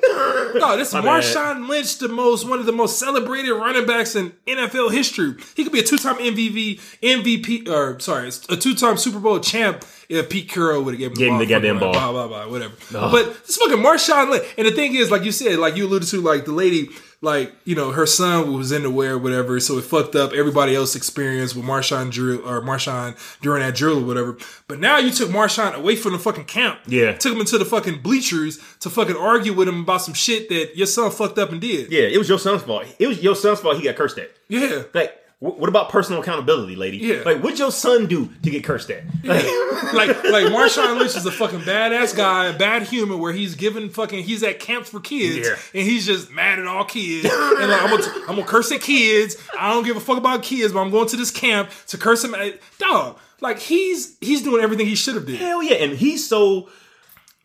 No, 0.54 0.76
this 0.76 0.88
is 0.88 0.94
My 0.94 1.02
bad. 1.02 1.22
Marshawn 1.22 1.68
Lynch, 1.68 1.98
the 1.98 2.08
most 2.08 2.48
one 2.48 2.58
of 2.58 2.66
the 2.66 2.72
most 2.72 2.98
celebrated 2.98 3.52
running 3.52 3.86
backs 3.86 4.16
in 4.16 4.32
NFL 4.46 4.92
history. 4.92 5.34
He 5.54 5.62
could 5.62 5.72
be 5.72 5.80
a 5.80 5.84
two-time 5.84 6.16
MVP, 6.16 6.80
MVP, 7.02 7.68
or 7.68 8.00
sorry, 8.00 8.30
a 8.48 8.56
two-time 8.56 8.96
Super 8.96 9.20
Bowl 9.20 9.38
champ 9.40 9.84
if 10.08 10.28
Pete 10.30 10.48
Carroll 10.48 10.82
would 10.84 10.94
have 10.94 10.98
given 10.98 11.16
Gave 11.18 11.28
him 11.32 11.38
the 11.38 11.44
fucking 11.44 11.48
goddamn 11.56 11.78
ball. 11.78 11.92
ball. 11.92 12.12
Blah 12.12 12.26
blah 12.28 12.44
blah, 12.44 12.50
whatever. 12.52 12.74
But 12.92 13.46
this 13.46 13.56
fucking 13.56 13.76
Marshawn 13.78 14.30
Lynch, 14.30 14.44
and 14.56 14.66
the 14.66 14.72
thing 14.72 14.94
is, 14.94 15.10
like 15.10 15.24
you 15.24 15.32
said, 15.32 15.58
like 15.58 15.76
you 15.76 15.86
alluded 15.86 16.08
to, 16.08 16.20
like 16.20 16.44
the 16.44 16.52
lady. 16.52 16.88
Like 17.20 17.52
you 17.64 17.74
know, 17.74 17.90
her 17.90 18.06
son 18.06 18.56
was 18.56 18.70
in 18.70 18.84
the 18.84 18.90
way 18.92 19.08
or 19.08 19.18
whatever, 19.18 19.58
so 19.58 19.76
it 19.76 19.82
fucked 19.82 20.14
up 20.14 20.32
everybody 20.32 20.76
else's 20.76 20.94
experience 20.94 21.52
with 21.52 21.64
Marshawn 21.64 22.12
drill 22.12 22.48
or 22.48 22.60
Marshawn 22.62 23.16
during 23.42 23.60
that 23.60 23.74
drill 23.74 23.98
or 24.04 24.06
whatever. 24.06 24.38
But 24.68 24.78
now 24.78 24.98
you 24.98 25.10
took 25.10 25.28
Marshawn 25.28 25.74
away 25.74 25.96
from 25.96 26.12
the 26.12 26.20
fucking 26.20 26.44
camp, 26.44 26.78
Yeah. 26.86 27.16
took 27.16 27.32
him 27.34 27.40
into 27.40 27.58
the 27.58 27.64
fucking 27.64 28.02
bleachers 28.02 28.60
to 28.82 28.88
fucking 28.88 29.16
argue 29.16 29.52
with 29.52 29.66
him 29.66 29.80
about 29.80 30.02
some 30.02 30.14
shit 30.14 30.48
that 30.50 30.76
your 30.76 30.86
son 30.86 31.10
fucked 31.10 31.38
up 31.40 31.50
and 31.50 31.60
did. 31.60 31.90
Yeah, 31.90 32.02
it 32.02 32.18
was 32.18 32.28
your 32.28 32.38
son's 32.38 32.62
fault. 32.62 32.84
It 33.00 33.08
was 33.08 33.20
your 33.20 33.34
son's 33.34 33.58
fault. 33.58 33.78
He 33.78 33.82
got 33.82 33.96
cursed 33.96 34.18
at. 34.18 34.30
Yeah. 34.48 34.84
Like, 34.94 35.12
wh- 35.12 35.17
what 35.40 35.68
about 35.68 35.88
personal 35.90 36.20
accountability, 36.20 36.74
lady? 36.74 36.96
Yeah. 36.98 37.22
Like, 37.24 37.40
what'd 37.42 37.60
your 37.60 37.70
son 37.70 38.06
do 38.06 38.26
to 38.42 38.50
get 38.50 38.64
cursed 38.64 38.90
at? 38.90 39.04
Like, 39.22 39.44
like 39.94 40.08
like 40.24 40.44
Marshawn 40.46 40.98
Lynch 40.98 41.14
is 41.16 41.26
a 41.26 41.30
fucking 41.30 41.60
badass 41.60 42.16
guy, 42.16 42.46
a 42.46 42.58
bad 42.58 42.82
human 42.82 43.20
where 43.20 43.32
he's 43.32 43.54
giving 43.54 43.88
fucking 43.88 44.24
he's 44.24 44.42
at 44.42 44.58
camps 44.58 44.88
for 44.90 44.98
kids 44.98 45.46
Yeah. 45.46 45.54
and 45.80 45.88
he's 45.88 46.06
just 46.06 46.32
mad 46.32 46.58
at 46.58 46.66
all 46.66 46.84
kids. 46.84 47.24
and 47.32 47.70
like 47.70 47.82
I'm 47.82 47.90
gonna, 47.90 48.12
I'm 48.28 48.34
gonna 48.36 48.44
curse 48.44 48.72
at 48.72 48.80
kids. 48.80 49.36
I 49.56 49.72
don't 49.72 49.84
give 49.84 49.96
a 49.96 50.00
fuck 50.00 50.18
about 50.18 50.42
kids, 50.42 50.72
but 50.72 50.80
I'm 50.80 50.90
going 50.90 51.06
to 51.08 51.16
this 51.16 51.30
camp 51.30 51.70
to 51.88 51.98
curse 51.98 52.24
him 52.24 52.34
at 52.34 52.58
dog. 52.78 53.16
Like 53.40 53.60
he's 53.60 54.16
he's 54.20 54.42
doing 54.42 54.60
everything 54.62 54.86
he 54.86 54.96
should 54.96 55.14
have 55.14 55.26
did. 55.26 55.36
hell 55.38 55.62
yeah. 55.62 55.76
And 55.76 55.92
he's 55.92 56.28
so 56.28 56.68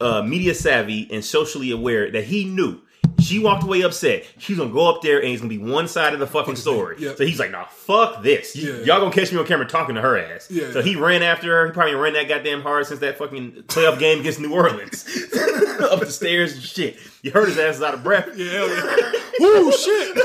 uh, 0.01 0.23
media 0.23 0.55
savvy 0.55 1.07
and 1.11 1.23
socially 1.23 1.69
aware 1.69 2.09
that 2.09 2.23
he 2.23 2.45
knew. 2.45 2.81
She 3.23 3.39
walked 3.39 3.63
away 3.63 3.81
upset. 3.81 4.25
She's 4.37 4.57
gonna 4.57 4.71
go 4.71 4.89
up 4.89 5.01
there 5.01 5.19
and 5.19 5.29
it's 5.29 5.41
gonna 5.41 5.49
be 5.49 5.57
one 5.57 5.87
side 5.87 6.13
of 6.13 6.19
the 6.19 6.27
fucking 6.27 6.55
story. 6.57 6.97
yeah. 6.99 7.15
So 7.15 7.25
he's 7.25 7.39
like, 7.39 7.51
nah, 7.51 7.65
fuck 7.65 8.21
this. 8.21 8.55
Yeah. 8.55 8.73
Y'all 8.79 8.99
gonna 8.99 9.11
catch 9.11 9.31
me 9.31 9.39
on 9.39 9.45
camera 9.45 9.65
talking 9.67 9.95
to 9.95 10.01
her 10.01 10.17
ass. 10.17 10.49
Yeah. 10.51 10.71
So 10.71 10.81
he 10.81 10.95
ran 10.95 11.23
after 11.23 11.47
her. 11.47 11.67
He 11.67 11.71
probably 11.73 11.95
ran 11.95 12.13
that 12.13 12.27
goddamn 12.27 12.61
hard 12.61 12.85
since 12.85 12.99
that 12.99 13.17
fucking 13.17 13.63
playoff 13.67 13.99
game 13.99 14.19
against 14.19 14.39
New 14.39 14.53
Orleans. 14.53 15.05
up 15.79 15.99
the 15.99 16.07
stairs 16.09 16.53
and 16.53 16.61
shit. 16.61 16.97
You 17.21 17.31
heard 17.31 17.47
his 17.47 17.57
ass 17.57 17.77
is 17.77 17.81
out 17.81 17.93
of 17.93 18.03
breath. 18.03 18.29
Yeah, 18.35 18.51
hell 18.51 18.69
yeah. 18.69 19.11
Ooh 19.45 19.71
shit. 19.71 20.15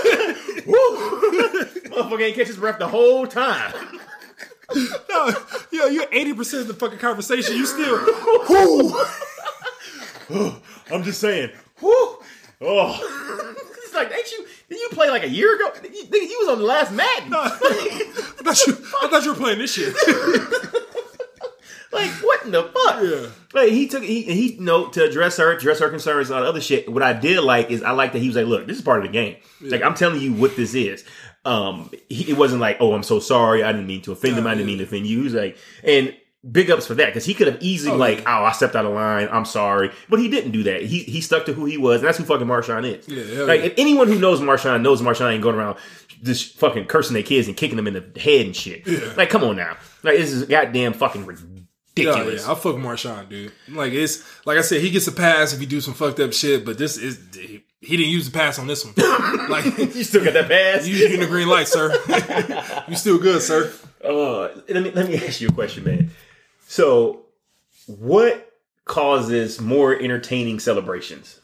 Motherfucker 1.89 2.21
ain't 2.23 2.37
catch 2.37 2.47
his 2.49 2.57
breath 2.57 2.79
the 2.79 2.89
whole 2.89 3.27
time. 3.27 3.73
No, 4.75 5.35
yo, 5.71 5.87
you're 5.87 6.07
80% 6.07 6.61
of 6.61 6.69
the 6.69 6.75
fucking 6.75 6.99
conversation. 6.99 7.57
You 7.57 7.65
still 7.65 7.99
I'm 10.91 11.03
just 11.03 11.21
saying. 11.21 11.51
Whew. 11.81 12.19
Oh. 12.61 13.55
It's 13.89 13.95
like, 13.95 14.13
ain't 14.13 14.31
you? 14.33 14.47
Did 14.69 14.81
you 14.81 14.89
play 14.91 15.09
like 15.09 15.23
a 15.23 15.31
year 15.31 15.57
ago? 15.57 15.73
You, 15.83 16.39
was 16.41 16.49
on 16.51 16.59
the 16.59 16.65
last 16.67 16.93
Madden. 16.93 17.33
I 17.33 17.49
thought 17.49 18.67
you 18.67 18.73
I 19.03 19.09
thought 19.09 19.25
you 19.25 19.33
were 19.33 19.39
playing 19.39 19.61
this 19.61 19.73
shit. 19.73 19.95
Like, 21.91 22.11
what 22.23 22.45
in 22.45 22.51
the 22.51 22.65
fuck? 22.65 23.03
Yeah. 23.03 23.31
Like, 23.59 23.71
he 23.71 23.89
took, 23.89 24.03
he, 24.03 24.23
he, 24.23 24.53
you 24.55 24.61
know, 24.61 24.89
to 24.89 25.05
address 25.05 25.39
her, 25.39 25.53
address 25.53 25.79
her 25.81 25.89
concerns, 25.89 26.29
and 26.29 26.37
all 26.37 26.43
the 26.43 26.49
other 26.49 26.61
shit. 26.61 26.91
What 26.93 27.03
I 27.03 27.15
did 27.15 27.41
like 27.41 27.71
is 27.71 27.83
I 27.83 27.93
like 27.93 28.13
that 28.13 28.19
he 28.19 28.27
was 28.27 28.37
like, 28.37 28.47
look, 28.47 28.67
this 28.67 28.77
is 28.77 28.85
part 28.85 28.99
of 28.99 29.07
the 29.07 29.13
game. 29.13 29.37
Like, 29.61 29.83
I'm 29.83 29.95
telling 29.95 30.21
you 30.21 30.35
what 30.35 30.55
this 30.55 30.75
is. 30.75 31.05
Um, 31.47 31.91
he, 32.11 32.31
it 32.31 32.37
wasn't 32.37 32.61
like, 32.61 32.77
oh, 32.81 32.93
I'm 32.93 33.03
so 33.03 33.21
sorry. 33.21 33.63
I 33.63 33.73
didn't 33.73 33.87
mean 33.87 34.03
to 34.03 34.13
offend 34.13 34.37
him. 34.37 34.47
I 34.47 34.55
didn't 34.55 34.67
mean 34.67 34.79
to 34.79 34.85
offend 34.85 35.07
you. 35.07 35.19
He 35.19 35.25
was 35.25 35.35
like, 35.35 35.57
and 35.83 36.15
big 36.51 36.71
ups 36.71 36.87
for 36.87 36.95
that 36.95 37.07
because 37.07 37.25
he 37.25 37.35
could 37.35 37.47
have 37.47 37.63
easily 37.63 37.97
like, 37.97 38.21
oh, 38.27 38.45
I 38.45 38.53
stepped 38.53 38.77
out 38.77 38.87
of 38.87 38.95
line. 38.95 39.29
I'm 39.31 39.45
sorry, 39.45 39.91
but 40.09 40.19
he 40.19 40.29
didn't 40.29 40.53
do 40.53 40.63
that. 40.65 40.83
He 40.83 41.01
he 41.01 41.21
stuck 41.21 41.47
to 41.47 41.53
who 41.53 41.65
he 41.65 41.77
was, 41.77 42.01
and 42.01 42.09
that's 42.09 42.19
who 42.19 42.25
fucking 42.25 42.47
Marshawn 42.47 42.85
is. 42.85 43.09
Yeah, 43.09 43.45
like 43.45 43.61
yeah. 43.61 43.67
if 43.67 43.75
anyone 43.79 44.09
who 44.09 44.19
knows 44.19 44.41
Marshawn 44.41 44.83
knows 44.83 45.03
Marshawn 45.03 45.33
ain't 45.33 45.43
going 45.43 45.57
around 45.57 45.79
just 46.23 46.57
fucking 46.57 46.87
cursing 46.87 47.15
their 47.15 47.23
kids 47.23 47.49
and 47.49 47.57
kicking 47.57 47.77
them 47.77 47.87
in 47.87 47.95
the 47.95 48.21
head 48.21 48.47
and 48.47 48.57
shit. 48.57 48.87
Like, 49.17 49.31
come 49.31 49.45
on 49.45 49.57
now, 49.57 49.77
like 50.03 50.17
this 50.17 50.31
is 50.31 50.45
goddamn 50.45 50.93
fucking 50.93 51.27
ridiculous. 51.27 52.45
yeah, 52.45 52.53
I 52.53 52.55
fuck 52.55 52.77
Marshawn, 52.77 53.29
dude. 53.29 53.53
Like 53.69 53.93
it's 53.93 54.25
like 54.47 54.59
I 54.59 54.63
said, 54.63 54.81
he 54.81 54.91
gets 54.91 55.07
a 55.07 55.13
pass 55.13 55.53
if 55.53 55.61
you 55.61 55.67
do 55.67 55.81
some 55.81 55.95
fucked 55.95 56.21
up 56.21 56.33
shit, 56.33 56.65
but 56.65 56.79
this 56.79 56.97
is 56.97 57.21
he, 57.35 57.65
he 57.81 57.97
didn't 57.97 58.13
use 58.13 58.31
the 58.31 58.37
pass 58.37 58.59
on 58.59 58.67
this 58.67 58.85
one. 58.85 58.95
like 59.49 59.65
You 59.79 60.05
still 60.05 60.25
got 60.25 60.35
that 60.35 60.49
pass? 60.49 60.87
you 60.87 60.99
getting 60.99 61.21
the 61.21 61.27
green 61.27 61.49
light, 61.49 61.69
sir. 61.69 61.93
you 62.89 62.97
still 62.97 63.19
good, 63.19 63.43
sir. 63.43 63.73
Uh, 64.05 64.49
let 64.69 64.83
me 64.83 64.91
let 64.91 65.09
me 65.09 65.17
ask 65.17 65.41
you 65.41 65.49
a 65.49 65.53
question, 65.53 65.85
man. 65.85 66.11
So, 66.71 67.23
what 67.87 68.53
causes 68.85 69.59
more 69.59 69.99
entertaining 69.99 70.61
celebrations? 70.61 71.41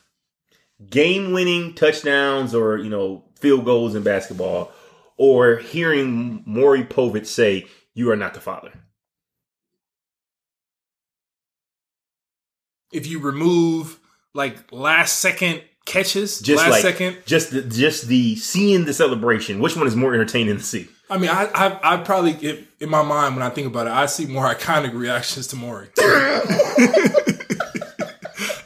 Game-winning 0.91 1.73
touchdowns, 1.73 2.55
or 2.55 2.77
you 2.77 2.91
know, 2.91 3.25
field 3.41 3.65
goals 3.65 3.95
in 3.95 4.03
basketball, 4.03 4.71
or 5.17 5.57
hearing 5.57 6.43
Maury 6.45 6.85
Povich 6.85 7.27
say, 7.27 7.67
"You 7.95 8.11
are 8.11 8.17
not 8.17 8.35
the 8.35 8.41
father." 8.41 8.73
If 12.93 13.07
you 13.07 13.19
remove 13.19 13.99
like 14.35 14.71
last 14.73 15.21
second 15.21 15.63
catches, 15.87 16.39
Just 16.41 16.63
last 16.63 16.71
like 16.71 16.83
second. 16.83 17.17
just 17.25 17.51
the, 17.51 17.63
just 17.63 18.09
the 18.09 18.37
seeing 18.37 18.85
the 18.85 18.93
celebration. 18.93 19.59
Which 19.59 19.75
one 19.75 19.87
is 19.87 19.97
more 19.97 20.13
entertaining 20.13 20.59
to 20.59 20.63
see? 20.63 20.89
I 21.11 21.19
mean, 21.19 21.31
I 21.31 21.45
I, 21.55 21.95
I 21.95 21.97
probably 21.99 22.67
in 22.81 22.89
my 22.89 23.03
mind 23.03 23.37
when 23.37 23.45
I 23.45 23.51
think 23.51 23.67
about 23.67 23.87
it, 23.87 23.93
I 23.93 24.07
see 24.07 24.27
more 24.27 24.45
iconic 24.55 24.95
reactions 24.95 25.47
to 25.49 25.57
Maury. 25.57 25.89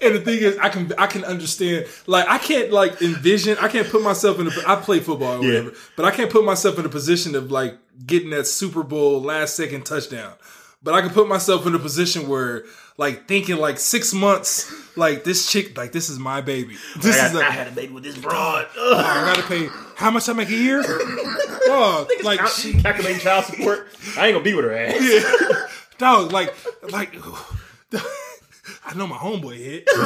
And 0.00 0.14
the 0.14 0.20
thing 0.20 0.38
is, 0.38 0.56
I 0.58 0.68
can 0.68 0.90
I 0.96 1.06
can 1.08 1.24
understand. 1.24 1.86
Like 2.06 2.26
I 2.28 2.38
can't 2.38 2.72
like 2.72 3.02
envision. 3.02 3.58
I 3.60 3.66
can't 3.68 3.86
put 3.90 4.00
myself 4.00 4.38
in. 4.38 4.46
A, 4.46 4.50
I 4.66 4.76
play 4.76 5.00
football 5.00 5.38
or 5.38 5.42
Yeah. 5.44 5.58
whatever, 5.60 5.72
but 5.96 6.04
I 6.06 6.12
can't 6.12 6.30
put 6.30 6.44
myself 6.44 6.78
in 6.78 6.86
a 6.86 6.88
position 6.88 7.34
of 7.34 7.50
like 7.50 7.76
getting 8.06 8.30
that 8.30 8.46
Super 8.46 8.84
Bowl 8.84 9.20
last 9.20 9.56
second 9.56 9.84
touchdown. 9.84 10.34
But 10.82 10.94
I 10.94 11.00
can 11.00 11.10
put 11.10 11.26
myself 11.28 11.66
in 11.66 11.74
a 11.74 11.78
position 11.80 12.28
where 12.28 12.64
like 12.98 13.26
thinking 13.26 13.56
like 13.56 13.78
six 13.78 14.12
months, 14.12 14.70
like 14.96 15.24
this 15.24 15.50
chick, 15.50 15.78
like 15.78 15.92
this 15.92 16.10
is 16.10 16.18
my 16.18 16.40
baby. 16.42 16.76
This 17.00 17.18
I, 17.18 17.26
is 17.26 17.32
got- 17.32 17.42
a, 17.42 17.46
I 17.46 17.50
had 17.50 17.68
a 17.68 17.70
baby 17.70 17.92
with 17.94 18.02
this 18.04 18.18
broad. 18.18 18.66
I 18.76 19.32
gotta 19.34 19.48
pay. 19.48 19.68
How 19.96 20.10
much 20.10 20.28
I 20.28 20.32
make 20.34 20.50
a 20.50 20.54
year? 20.54 20.82
Dog, 21.66 22.08
like 22.24 22.46
she, 22.48 22.74
calculating 22.82 23.20
child 23.20 23.46
support. 23.46 23.88
I 24.16 24.26
ain't 24.26 24.34
gonna 24.34 24.44
be 24.44 24.52
with 24.54 24.64
her 24.66 24.74
ass. 24.76 24.96
Yeah. 25.00 25.66
dog, 25.98 26.32
like 26.32 26.54
like. 26.90 27.14
I 28.84 28.94
know 28.94 29.06
my 29.06 29.16
homeboy 29.16 29.56
hit. 29.56 29.86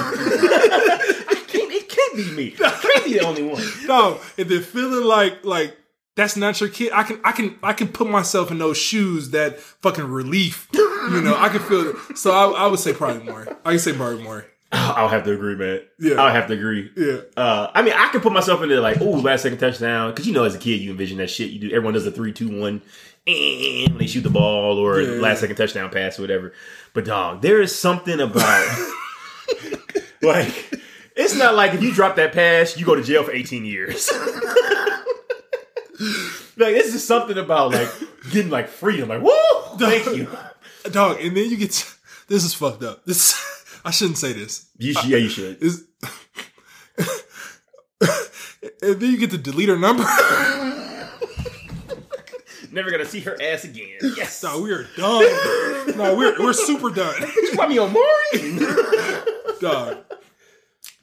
Can't- 1.49 1.71
it 1.73 1.89
can't 1.89 2.17
be 2.17 2.31
me. 2.33 2.47
It 2.49 2.59
can't 2.59 3.05
be 3.05 3.13
the 3.19 3.21
only 3.25 3.43
one. 3.43 3.63
No, 3.87 4.19
and 4.39 4.49
then 4.49 4.63
feeling 4.63 5.05
like 5.05 5.45
like 5.45 5.77
that's 6.15 6.37
not 6.37 6.61
your 6.61 6.69
kid. 6.69 6.93
I 6.93 7.03
can 7.05 7.21
I 7.25 7.33
can 7.33 7.59
I 7.63 7.73
can 7.73 7.89
put 7.89 8.09
myself 8.09 8.51
in 8.51 8.59
those 8.59 8.77
shoes. 8.77 9.31
That 9.31 9.59
fucking 9.61 10.05
relief, 10.05 10.69
you 10.75 11.21
know. 11.23 11.35
I 11.37 11.49
can 11.49 11.61
feel 11.61 11.91
it. 11.91 12.19
So 12.19 12.33
I, 12.33 12.65
I 12.65 12.67
would 12.67 12.81
say 12.81 12.93
probably 12.93 13.25
more. 13.25 13.47
I 13.65 13.71
can 13.71 13.79
say 13.79 13.93
probably 13.95 14.23
more. 14.23 14.45
I'll 14.73 15.09
have 15.09 15.25
to 15.25 15.33
agree, 15.33 15.55
man. 15.55 15.81
Yeah. 15.99 16.15
I'll 16.21 16.33
have 16.33 16.47
to 16.49 16.55
agree. 16.55 16.91
Yeah. 16.97 17.19
Uh, 17.37 17.71
I 17.75 17.83
mean, 17.83 17.93
I 17.95 18.09
can 18.09 18.21
put 18.23 18.33
myself 18.33 18.63
into 18.63 18.81
like, 18.81 19.01
oh, 19.01 19.11
last 19.11 19.43
second 19.43 19.59
touchdown, 19.59 20.11
because 20.11 20.27
you 20.27 20.33
know, 20.33 20.45
as 20.45 20.55
a 20.55 20.59
kid, 20.59 20.81
you 20.81 20.91
envision 20.91 21.19
that 21.19 21.29
shit. 21.31 21.51
You 21.51 21.59
do. 21.61 21.67
Everyone 21.75 21.95
does 21.95 22.07
a 22.07 22.11
three, 22.11 22.33
two, 22.33 22.59
one, 22.61 22.83
and 23.27 23.89
when 23.91 23.99
they 23.99 24.07
shoot 24.07 24.23
the 24.23 24.31
ball 24.31 24.79
or 24.79 25.01
Yeah, 25.01 25.21
last 25.21 25.37
yeah. 25.37 25.41
second 25.43 25.57
touchdown 25.57 25.91
pass 25.91 26.19
or 26.19 26.23
whatever. 26.23 26.53
But 26.95 27.05
dog, 27.05 27.43
there 27.43 27.61
is 27.61 27.79
something 27.79 28.21
about 28.21 28.89
like. 30.23 30.71
It's 31.15 31.35
not 31.35 31.55
like 31.55 31.75
if 31.75 31.83
you 31.83 31.93
drop 31.93 32.17
that 32.17 32.33
pass, 32.33 32.79
you 32.79 32.87
go 32.87 32.95
to 32.95 33.03
jail 33.03 33.23
for 33.23 33.33
18 33.33 33.67
years. 33.67 34.11
like 36.57 36.75
this 36.75 36.95
is 36.95 37.07
something 37.07 37.39
about 37.39 37.73
like 37.73 37.89
getting 38.31 38.51
like 38.51 38.69
freedom. 38.69 39.09
Like, 39.09 39.23
woo! 39.23 39.33
Thank 39.79 40.17
you. 40.17 40.29
Dog, 40.91 41.21
and 41.21 41.37
then 41.37 41.49
you 41.49 41.57
get 41.57 41.71
this 42.29 42.45
is 42.45 42.55
fucked 42.55 42.83
up. 42.83 43.05
This 43.05 43.81
I 43.85 43.91
shouldn't 43.91 44.19
say 44.19 44.33
this. 44.33 44.69
You 44.79 44.95
yeah, 45.05 45.19
you 45.19 45.29
should. 45.29 45.61
And 48.81 49.01
then 49.01 49.11
you 49.11 49.19
get 49.19 49.31
to 49.31 49.39
delete 49.39 49.69
her 49.69 49.77
number. 49.77 50.05
Never 52.71 52.91
gonna 52.91 53.05
see 53.05 53.21
her 53.21 53.37
ass 53.43 53.65
again. 53.65 53.99
Yes. 54.17 54.43
No, 54.43 54.61
we 54.61 54.73
are 54.73 54.87
done. 54.97 55.97
no, 55.97 56.15
we're 56.17 56.39
we're 56.39 56.53
super 56.53 56.91
done. 56.91 57.15
you 57.21 57.53
want 57.55 57.71
me 57.71 57.79
on 57.79 57.93
Maury? 57.93 58.59
Dog. 59.61 59.99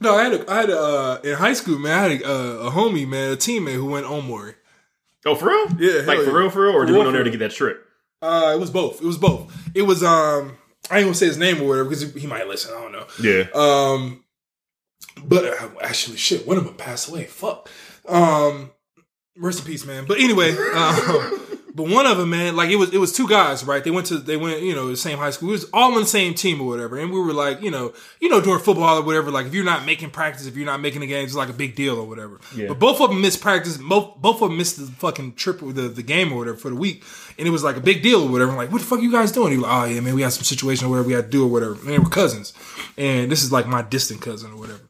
No, 0.02 0.16
I 0.16 0.24
had 0.24 0.34
a, 0.34 0.52
I 0.52 0.56
had 0.62 0.70
a, 0.70 0.80
uh, 0.80 1.22
in 1.24 1.36
high 1.36 1.54
school, 1.54 1.78
man. 1.78 1.92
I 1.92 2.02
had 2.08 2.22
a, 2.22 2.26
uh, 2.26 2.68
a 2.68 2.72
homie, 2.72 3.08
man, 3.08 3.34
a 3.34 3.36
teammate 3.36 3.76
who 3.76 3.86
went 3.86 4.06
on 4.06 4.26
Maury. 4.28 4.56
Oh, 5.26 5.36
for 5.36 5.48
real? 5.50 5.68
Yeah, 5.80 6.02
Like 6.06 6.20
for 6.20 6.26
yeah. 6.26 6.32
real, 6.38 6.50
for 6.50 6.62
real, 6.64 6.72
or 6.72 6.82
For 6.82 6.86
did 6.88 6.94
we 6.94 7.00
real, 7.00 7.08
on 7.08 7.14
there 7.14 7.24
to 7.24 7.30
get 7.30 7.40
that 7.40 7.52
trip? 7.52 7.86
Uh, 8.22 8.52
it 8.56 8.60
was 8.60 8.70
both. 8.70 9.02
It 9.02 9.06
was 9.06 9.18
both. 9.18 9.54
It 9.74 9.84
was 9.84 10.04
um, 10.04 10.58
I 10.92 10.98
ain't 10.98 11.06
gonna 11.06 11.14
say 11.16 11.28
his 11.28 11.38
name 11.38 11.62
or 11.62 11.68
whatever 11.68 11.90
because 11.90 12.14
he 12.14 12.28
might 12.28 12.48
listen. 12.48 12.74
I 12.76 12.82
don't 12.82 12.92
know. 12.92 13.06
Yeah. 13.22 13.46
Um, 13.54 14.24
but 15.24 15.46
uh, 15.46 15.70
actually, 15.82 16.18
shit, 16.18 16.46
one 16.48 16.58
of 16.58 16.66
them 16.66 16.76
passed 16.76 17.10
away. 17.10 17.26
Fuck. 17.26 17.70
Um, 18.08 18.72
rest 19.38 19.60
in 19.60 19.66
peace, 19.66 19.86
man. 19.86 20.06
But 20.06 20.20
anyway, 20.20 20.52
um, 20.74 21.59
but 21.74 21.88
one 21.88 22.06
of 22.06 22.18
them, 22.18 22.32
man, 22.32 22.56
like 22.56 22.70
it 22.70 22.78
was, 22.78 22.94
it 22.94 22.98
was 22.98 23.12
two 23.12 23.28
guys, 23.28 23.64
right? 23.64 23.84
They 23.84 23.92
went 23.92 24.08
to, 24.08 24.18
they 24.18 24.38
went, 24.38 24.62
you 24.62 24.74
know, 24.74 24.90
the 24.90 24.98
same 24.98 25.18
high 25.18 25.30
school. 25.30 25.48
We 25.48 25.54
was 25.54 25.70
all 25.72 25.94
on 25.94 26.02
the 26.02 26.08
same 26.08 26.34
team 26.34 26.62
or 26.62 26.68
whatever, 26.68 26.98
and 26.98 27.12
we 27.12 27.20
were 27.20 27.34
like, 27.34 27.62
you 27.62 27.72
know, 27.72 27.94
you 28.20 28.30
know, 28.30 28.42
during 28.42 28.60
football 28.60 29.00
or 29.00 29.04
whatever, 29.04 29.32
like 29.32 29.46
if 29.46 29.54
you're 29.54 29.66
not 29.66 29.86
making 29.86 30.10
practice, 30.10 30.46
if 30.48 30.56
you're 30.56 30.66
not 30.66 30.82
making 30.82 31.02
the 31.02 31.08
games, 31.08 31.32
it's 31.32 31.38
like 31.38 31.50
a 31.50 31.54
big 31.54 31.76
deal 31.76 31.98
or 31.98 32.08
whatever. 32.08 32.40
Yeah. 32.56 32.68
But 32.70 32.80
both 32.80 33.02
of 33.02 33.10
them 33.10 33.22
missed 33.22 33.42
practice. 33.42 33.78
Both 33.78 34.18
both 34.18 34.42
of 34.42 34.50
them 34.50 34.58
missed 34.58 34.78
the 34.78 34.88
fucking 34.88 35.36
trip 35.36 35.62
with 35.62 35.76
the, 35.76 35.90
the 35.90 36.04
game 36.04 36.34
or 36.34 36.38
whatever 36.40 36.58
for 36.58 36.70
the 36.70 36.76
week, 36.76 37.04
and 37.38 37.48
it 37.48 37.52
was 37.52 37.64
like 37.64 37.78
a 37.78 37.82
big 37.82 38.02
deal 38.02 38.24
or 38.24 38.30
whatever. 38.30 38.52
I'm 38.52 38.58
like, 38.58 38.72
what 38.72 38.82
the 38.82 38.88
fuck 38.88 39.02
you 39.02 39.12
guys 39.12 39.32
doing? 39.32 39.52
He 39.52 39.58
was 39.58 39.66
like, 39.66 39.84
oh 39.84 39.86
yeah, 39.86 40.00
man, 40.02 40.16
we 40.16 40.22
had 40.24 40.34
some 40.34 40.44
situation 40.44 40.88
or 40.88 40.90
whatever 40.90 41.08
we 41.08 41.14
had 41.14 41.26
to 41.26 41.32
do 41.32 41.46
or 41.46 41.50
whatever. 41.50 41.74
And 41.74 41.90
they 41.90 42.00
were 42.00 42.10
cousins, 42.10 42.54
and 42.98 43.32
this 43.32 43.44
is 43.44 43.52
like 43.52 43.68
my 43.68 43.82
distant 43.82 44.22
cousin 44.22 44.52
or 44.52 44.58
whatever 44.58 44.82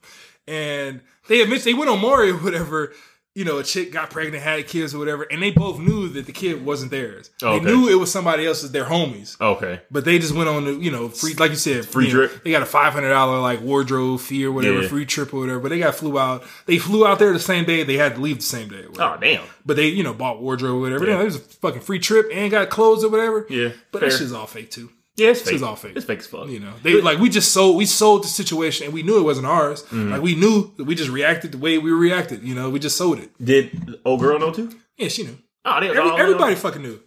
and 0.49 1.01
they 1.27 1.41
admit 1.41 1.64
they 1.64 1.73
went 1.73 1.89
on 1.89 1.99
Maury 1.99 2.31
or 2.31 2.38
whatever. 2.38 2.93
You 3.35 3.45
know, 3.45 3.60
a 3.60 3.64
chick 3.64 3.91
got 3.91 4.10
pregnant, 4.10 4.43
had 4.43 4.68
kids 4.68 4.93
or 4.93 4.97
whatever, 4.97 5.23
and 5.23 5.41
they 5.41 5.51
both 5.51 5.80
knew 5.80 6.10
that 6.10 6.26
the 6.26 6.31
kid 6.31 6.65
wasn't 6.65 6.89
theirs. 6.91 7.30
Okay. 7.41 7.64
They 7.64 7.72
knew 7.72 7.88
it 7.88 7.93
was 7.95 8.11
somebody 8.11 8.45
else's, 8.45 8.72
their 8.72 8.85
homies. 8.85 9.39
Okay. 9.39 9.80
But 9.91 10.03
they 10.03 10.18
just 10.19 10.34
went 10.34 10.49
on 10.49 10.65
the, 10.65 10.73
you 10.73 10.89
know, 10.91 11.07
free, 11.10 11.35
like 11.35 11.51
you 11.51 11.56
said, 11.56 11.85
Free 11.85 12.07
you 12.07 12.14
know, 12.14 12.27
trip. 12.27 12.43
They 12.43 12.51
got 12.51 12.64
a 12.64 12.65
five 12.65 12.91
hundred 12.91 13.10
dollar 13.10 13.39
like 13.39 13.61
wardrobe 13.61 14.19
fee 14.19 14.43
or 14.45 14.51
whatever, 14.51 14.81
Yeah. 14.81 14.88
free 14.89 15.06
trip 15.06 15.34
or 15.34 15.41
whatever. 15.41 15.60
But 15.60 15.69
they 15.69 15.80
got 15.80 15.95
flew 15.95 16.18
out. 16.19 16.43
They 16.65 16.80
flew 16.80 17.06
out 17.07 17.19
there 17.19 17.31
the 17.31 17.39
same 17.39 17.65
day. 17.65 17.84
They 17.84 17.97
had 17.97 18.15
to 18.15 18.22
leave 18.22 18.38
the 18.38 18.41
same 18.43 18.68
day. 18.68 18.84
or. 18.85 19.01
Oh 19.01 19.18
damn. 19.22 19.45
But 19.65 19.77
they, 19.77 19.88
you 19.88 20.03
know, 20.03 20.14
bought 20.14 20.41
wardrobe 20.41 20.77
or 20.77 20.80
whatever. 20.81 21.06
Yeah. 21.06 21.14
Yeah. 21.18 21.22
It 21.22 21.26
was 21.26 21.35
a 21.35 21.39
fucking 21.39 21.81
free 21.81 21.99
trip 21.99 22.27
and 22.34 22.49
got 22.51 22.69
clothes 22.69 23.03
or 23.06 23.10
whatever. 23.10 23.45
Yeah, 23.49 23.69
But 23.91 24.01
fair. 24.01 24.10
that 24.10 24.18
shit's 24.18 24.34
all 24.34 24.47
fake 24.47 24.72
too. 24.72 24.89
Yeah, 25.19 25.29
it's 25.29 25.41
fake. 25.41 25.55
is 25.55 25.63
all 25.63 25.75
fake. 25.75 25.93
It's 25.95 26.05
fake 26.05 26.19
as 26.19 26.27
fuck. 26.27 26.47
You 26.49 26.59
know, 26.59 26.73
they 26.81 27.01
like 27.01 27.19
we 27.19 27.29
just 27.29 27.51
sold 27.51 27.77
we 27.77 27.85
sold 27.85 28.23
the 28.23 28.27
situation 28.27 28.85
and 28.85 28.93
we 28.93 29.03
knew 29.03 29.19
it 29.19 29.23
wasn't 29.23 29.47
ours. 29.47 29.83
Mm-hmm. 29.83 30.11
Like 30.11 30.21
we 30.21 30.35
knew 30.35 30.73
that 30.77 30.85
we 30.85 30.95
just 30.95 31.09
reacted 31.09 31.51
the 31.51 31.57
way 31.57 31.77
we 31.77 31.91
reacted. 31.91 32.43
You 32.43 32.55
know, 32.55 32.69
we 32.69 32.79
just 32.79 32.97
sold 32.97 33.19
it. 33.19 33.31
Did 33.43 33.99
old 34.05 34.19
girl 34.21 34.39
know 34.39 34.51
too? 34.51 34.71
Yeah, 34.97 35.09
she 35.09 35.23
knew. 35.23 35.37
Oh, 35.65 35.79
they, 35.79 35.89
Every, 35.89 36.01
all- 36.01 36.17
everybody 36.17 36.55
fucking 36.55 36.81
knew. 36.81 36.99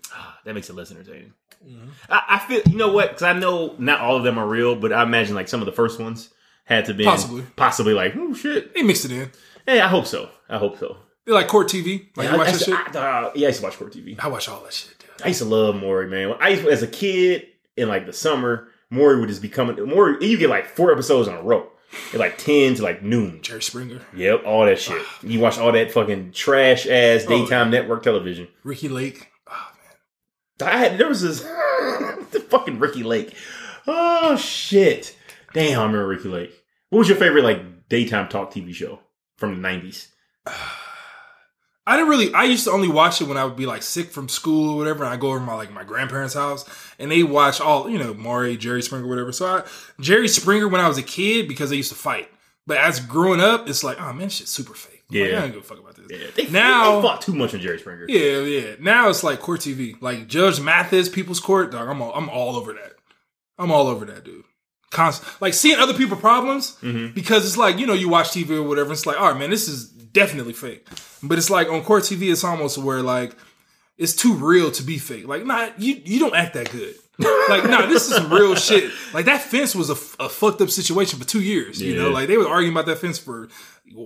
that 0.44 0.54
makes 0.54 0.68
it 0.68 0.76
less 0.76 0.90
entertaining. 0.90 1.32
Mm-hmm. 1.66 1.88
I, 2.10 2.22
I 2.28 2.38
feel 2.40 2.60
you 2.66 2.76
know 2.76 2.92
what? 2.92 3.08
Because 3.10 3.22
I 3.22 3.32
know 3.32 3.74
not 3.78 4.00
all 4.00 4.16
of 4.16 4.24
them 4.24 4.38
are 4.38 4.46
real, 4.46 4.76
but 4.76 4.92
I 4.92 5.02
imagine 5.02 5.34
like 5.34 5.48
some 5.48 5.60
of 5.60 5.66
the 5.66 5.72
first 5.72 5.98
ones 6.00 6.30
had 6.64 6.84
to 6.86 6.94
be 6.94 7.04
Possibly. 7.04 7.42
possibly 7.56 7.94
like 7.94 8.14
oh 8.16 8.34
shit. 8.34 8.74
They 8.74 8.82
mixed 8.82 9.04
it 9.04 9.12
in. 9.12 9.30
Hey, 9.66 9.80
I 9.80 9.88
hope 9.88 10.06
so. 10.06 10.28
I 10.48 10.58
hope 10.58 10.78
so. 10.78 10.96
They're 11.24 11.34
like 11.34 11.48
court 11.48 11.68
TV. 11.68 12.08
Like 12.16 12.28
I, 12.28 12.32
you 12.32 12.38
watch 12.38 12.48
I, 12.48 12.52
that 12.52 12.60
shit. 12.60 12.96
I, 12.96 12.98
uh, 13.00 13.32
yeah, 13.34 13.46
I 13.46 13.48
used 13.50 13.60
to 13.60 13.64
watch 13.66 13.78
Court 13.78 13.92
TV. 13.92 14.18
I 14.18 14.26
watch 14.28 14.48
all 14.48 14.60
that 14.64 14.72
shit, 14.72 14.98
dude. 14.98 15.24
I 15.24 15.28
used 15.28 15.40
to 15.40 15.44
love 15.44 15.76
Maury, 15.76 16.08
man. 16.08 16.34
I 16.40 16.48
used 16.50 16.64
to, 16.64 16.70
as 16.70 16.82
a 16.82 16.88
kid 16.88 17.46
in 17.76 17.88
like 17.88 18.06
the 18.06 18.12
summer, 18.12 18.68
Maury 18.90 19.20
would 19.20 19.28
just 19.28 19.42
be 19.42 19.48
coming. 19.48 19.76
Maury, 19.88 20.24
you 20.26 20.38
get 20.38 20.50
like 20.50 20.66
four 20.66 20.92
episodes 20.92 21.28
on 21.28 21.36
a 21.36 21.42
row, 21.42 21.68
at 22.12 22.20
like 22.20 22.38
ten 22.38 22.74
to 22.74 22.82
like 22.82 23.02
noon. 23.02 23.40
Jerry 23.42 23.62
Springer, 23.62 24.00
Yep, 24.14 24.42
all 24.44 24.66
that 24.66 24.78
shit. 24.80 25.00
Ah, 25.00 25.18
you 25.22 25.40
watch 25.40 25.58
all 25.58 25.72
that 25.72 25.92
fucking 25.92 26.32
trash 26.32 26.86
ass 26.86 27.24
oh, 27.26 27.28
daytime 27.28 27.70
network 27.70 28.02
television. 28.02 28.48
Ricki 28.64 28.88
Lake. 28.88 29.30
Oh 29.50 29.70
man, 30.60 30.72
I 30.72 30.78
had 30.78 30.98
there 30.98 31.08
was 31.08 31.22
this 31.22 31.40
the 32.32 32.44
fucking 32.48 32.78
Ricki 32.78 33.02
Lake. 33.02 33.34
Oh 33.86 34.36
shit! 34.36 35.16
Damn, 35.54 35.78
I 35.78 35.82
remember 35.82 36.08
Ricki 36.08 36.28
Lake. 36.28 36.52
What 36.90 37.00
was 37.00 37.08
your 37.08 37.18
favorite 37.18 37.44
like 37.44 37.88
daytime 37.88 38.28
talk 38.28 38.52
TV 38.52 38.74
show 38.74 39.00
from 39.36 39.54
the 39.54 39.60
nineties? 39.60 40.08
Ah, 40.46 40.81
I 41.86 41.96
didn't 41.96 42.10
really. 42.10 42.32
I 42.32 42.44
used 42.44 42.64
to 42.64 42.70
only 42.70 42.88
watch 42.88 43.20
it 43.20 43.24
when 43.26 43.36
I 43.36 43.44
would 43.44 43.56
be 43.56 43.66
like 43.66 43.82
sick 43.82 44.10
from 44.10 44.28
school 44.28 44.70
or 44.74 44.76
whatever. 44.76 45.02
And 45.04 45.12
I 45.12 45.16
go 45.16 45.28
over 45.28 45.40
my 45.40 45.54
like 45.54 45.72
my 45.72 45.82
grandparents' 45.84 46.34
house 46.34 46.64
and 46.98 47.10
they 47.10 47.22
watch 47.24 47.60
all 47.60 47.90
you 47.90 47.98
know 47.98 48.14
Maury, 48.14 48.56
Jerry 48.56 48.82
Springer, 48.82 49.06
whatever. 49.08 49.32
So 49.32 49.46
I 49.46 49.62
Jerry 50.00 50.28
Springer 50.28 50.68
when 50.68 50.80
I 50.80 50.86
was 50.88 50.98
a 50.98 51.02
kid 51.02 51.48
because 51.48 51.70
they 51.70 51.76
used 51.76 51.90
to 51.90 51.98
fight. 51.98 52.28
But 52.66 52.76
as 52.78 53.00
growing 53.00 53.40
up, 53.40 53.68
it's 53.68 53.82
like, 53.82 54.00
oh 54.00 54.12
man, 54.12 54.28
shit's 54.28 54.50
super 54.52 54.74
fake. 54.74 55.02
Like, 55.10 55.18
Yeah. 55.18 55.38
I 55.38 55.40
don't 55.40 55.52
give 55.52 55.60
a 55.62 55.64
fuck 55.64 55.80
about 55.80 55.96
this. 55.96 56.06
Yeah, 56.08 56.28
they, 56.36 56.48
Now- 56.50 56.96
they 56.96 57.02
fought 57.02 57.20
too 57.20 57.34
much 57.34 57.52
on 57.54 57.60
Jerry 57.60 57.78
Springer. 57.80 58.06
Yeah, 58.08 58.38
yeah. 58.42 58.74
Now 58.78 59.08
it's 59.08 59.24
like 59.24 59.40
court 59.40 59.60
TV, 59.60 60.00
like 60.00 60.28
Judge 60.28 60.60
Mathis, 60.60 61.08
People's 61.08 61.40
Court. 61.40 61.72
Dog, 61.72 61.88
I'm 61.88 62.00
all, 62.00 62.12
I'm 62.14 62.28
all 62.30 62.54
over 62.54 62.72
that. 62.74 62.92
I'm 63.58 63.72
all 63.72 63.88
over 63.88 64.04
that, 64.06 64.22
dude. 64.24 64.44
Const- 64.92 65.24
like 65.40 65.54
seeing 65.54 65.78
other 65.80 65.94
people 65.94 66.16
problems 66.18 66.76
Mm-hmm. 66.82 67.14
because 67.14 67.46
it's 67.46 67.56
like 67.56 67.78
you 67.78 67.86
know 67.86 67.94
you 67.94 68.08
watch 68.08 68.28
TV 68.28 68.50
or 68.50 68.62
whatever. 68.62 68.92
It's 68.92 69.06
like, 69.06 69.18
all 69.20 69.30
right, 69.32 69.38
man, 69.38 69.50
this 69.50 69.66
is 69.66 69.91
definitely 70.12 70.52
fake. 70.52 70.86
But 71.22 71.38
it's 71.38 71.50
like 71.50 71.68
on 71.68 71.82
court 71.82 72.04
TV, 72.04 72.30
it's 72.32 72.44
almost 72.44 72.78
where 72.78 73.02
like 73.02 73.34
it's 73.98 74.14
too 74.14 74.34
real 74.34 74.70
to 74.72 74.82
be 74.82 74.98
fake. 74.98 75.26
Like, 75.28 75.44
nah, 75.44 75.70
you 75.78 76.00
you 76.04 76.18
don't 76.18 76.34
act 76.34 76.54
that 76.54 76.70
good. 76.70 76.94
like, 77.48 77.64
nah, 77.68 77.86
this 77.86 78.08
is 78.08 78.16
some 78.16 78.32
real 78.32 78.54
shit. 78.68 78.90
Like 79.12 79.26
that 79.26 79.42
fence 79.42 79.74
was 79.74 79.90
a, 79.90 80.24
a 80.24 80.28
fucked 80.28 80.60
up 80.60 80.70
situation 80.70 81.18
for 81.18 81.26
two 81.26 81.42
years. 81.42 81.80
You 81.80 81.96
know, 81.96 82.10
like 82.10 82.26
they 82.28 82.36
were 82.36 82.48
arguing 82.48 82.72
about 82.74 82.86
that 82.86 82.98
fence 82.98 83.18
for 83.18 83.48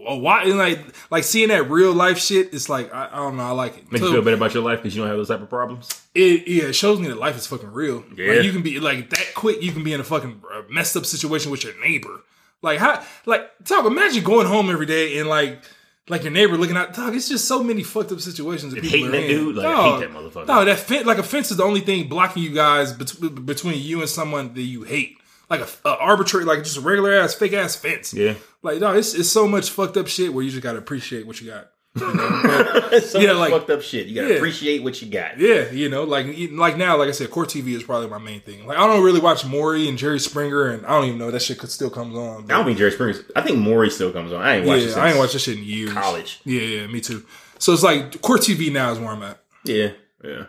a 0.09 0.17
while. 0.17 0.45
And 0.45 0.59
like, 0.59 0.81
like 1.11 1.23
seeing 1.25 1.49
that 1.49 1.71
real 1.71 1.95
life 1.95 2.19
shit, 2.19 2.53
it's 2.53 2.69
like 2.69 2.93
I, 2.93 3.09
I 3.13 3.17
don't 3.17 3.37
know. 3.37 3.45
I 3.45 3.53
like 3.53 3.79
it. 3.79 3.91
Make 3.93 4.01
So- 4.01 4.09
you 4.09 4.13
feel 4.15 4.23
better 4.23 4.37
about 4.37 4.53
your 4.55 4.65
life 4.65 4.81
because 4.81 4.95
you 4.95 5.03
don't 5.03 5.09
have 5.09 5.17
those 5.17 5.29
type 5.29 5.41
of 5.41 5.49
problems. 5.49 5.89
it 6.15 6.47
yeah, 6.49 6.65
it 6.65 6.73
shows 6.75 6.99
me 6.99 7.07
that 7.09 7.17
life 7.19 7.37
is 7.39 7.47
fucking 7.47 7.73
real. 7.73 8.05
Yeah. 8.17 8.33
Like 8.35 8.43
you 8.45 8.53
can 8.53 8.63
be 8.63 8.81
like 8.81 9.09
that 9.11 9.35
quick. 9.35 9.63
You 9.63 9.73
can 9.73 9.85
be 9.85 9.93
in 9.95 10.01
a 10.01 10.05
fucking 10.05 10.43
messed 10.69 10.97
up 10.97 11.07
situation 11.07 11.51
with 11.53 11.63
your 11.65 11.81
neighbor. 11.81 12.23
Like 12.61 12.81
how? 12.81 13.03
Like 13.25 13.49
talk. 13.65 13.87
Imagine 13.87 14.25
going 14.25 14.47
home 14.49 14.69
every 14.69 14.87
day 14.87 15.19
and 15.19 15.29
like. 15.29 15.63
Like 16.09 16.23
your 16.23 16.31
neighbor 16.33 16.57
looking 16.57 16.77
out, 16.77 16.95
dog. 16.95 17.15
It's 17.17 17.29
just 17.29 17.47
so 17.49 17.63
many 17.65 17.83
fucked 17.83 18.13
up 18.13 18.21
situations. 18.21 18.73
That 18.73 18.83
And 18.83 18.89
people 18.91 19.09
hating 19.09 19.09
are 19.09 19.21
that 19.23 19.31
in. 19.31 19.45
dude? 19.45 19.57
Like, 19.57 19.65
Dog. 19.65 20.01
hate 20.01 20.09
that 20.09 20.17
motherfucker. 20.17 20.47
No, 20.47 20.65
that 20.65 20.79
fence, 20.79 21.05
like 21.07 21.19
a 21.19 21.23
fence 21.25 21.51
is 21.51 21.57
the 21.57 21.65
only 21.65 21.81
thing 21.81 22.09
blocking 22.09 22.43
you 22.45 22.51
guys 22.51 22.93
bet- 22.93 23.45
between 23.45 23.81
you 23.83 24.01
and 24.01 24.09
someone 24.09 24.55
that 24.55 24.63
you 24.63 24.85
hate. 24.85 25.19
Like 25.51 25.61
a, 25.61 25.89
a 25.89 25.97
arbitrary, 25.99 26.45
like 26.45 26.63
just 26.65 26.77
a 26.77 26.81
regular 26.81 27.13
ass, 27.13 27.35
fake 27.35 27.53
ass 27.55 27.75
fence. 27.77 28.15
Yeah. 28.15 28.35
Like, 28.63 28.79
no, 28.81 28.93
it's 28.95 29.15
it's 29.15 29.29
so 29.31 29.49
much 29.49 29.71
fucked 29.71 29.97
up 29.97 30.07
shit 30.07 30.33
where 30.33 30.45
you 30.45 30.51
just 30.51 30.63
gotta 30.63 30.79
appreciate 30.79 31.27
what 31.27 31.41
you 31.41 31.49
got. 31.51 31.71
You 31.97 32.15
know? 32.15 32.87
But, 32.91 33.05
so 33.05 33.19
Yeah, 33.19 33.33
like- 33.33 33.51
fucked 33.53 33.71
up 33.71 33.83
shit. 33.83 34.07
You 34.07 34.15
gotta 34.17 34.29
Yeah. 34.29 34.35
appreciate 34.37 34.83
what 34.83 35.01
you 35.03 35.09
got. 35.09 35.39
Yeah, 35.39 35.71
you 35.71 35.89
know, 35.89 36.05
like 36.05 36.27
like 36.53 36.77
now, 36.77 36.97
like 36.97 37.09
I 37.09 37.13
said, 37.13 37.31
court 37.31 37.49
TV 37.49 37.75
is 37.75 37.83
probably 37.83 38.09
my 38.09 38.19
main 38.19 38.41
thing. 38.41 38.67
Like 38.67 38.79
I 38.79 38.87
don't 38.87 39.03
really 39.03 39.21
watch 39.21 39.45
Maury 39.45 39.89
and 39.89 39.97
Jerry 39.99 40.19
Springer, 40.21 40.69
and 40.69 40.85
I 40.87 40.91
don't 40.91 41.07
even 41.07 41.19
know 41.19 41.31
that 41.31 41.43
shit 41.43 41.59
could 41.59 41.71
still 41.71 41.91
comes 41.91 42.15
on. 42.15 42.45
I 42.45 42.57
don't 42.57 42.65
think 42.67 42.79
Jerry 42.79 42.93
Springer. 42.93 43.19
I 43.35 43.41
think 43.43 43.59
Maury 43.59 43.91
still 43.91 44.13
comes 44.13 44.33
on. 44.33 44.43
I 44.43 44.57
ain't 44.59 44.67
watched 44.67 44.87
yeah, 44.89 44.99
I 45.03 45.09
ain't 45.11 45.19
watched 45.19 45.33
that 45.33 45.39
shit 45.41 45.59
in 45.59 45.65
years. 45.65 45.93
college. 45.93 46.41
Yeah, 46.45 46.61
yeah, 46.61 46.87
me 46.87 47.01
too. 47.01 47.25
So 47.59 47.73
it's 47.73 47.83
like 47.83 48.21
court 48.23 48.43
TV 48.43 48.71
now 48.73 48.93
is 48.93 48.99
where 48.99 49.09
I'm 49.09 49.23
at. 49.23 49.39
Yeah, 49.65 49.91
yeah, 50.23 50.45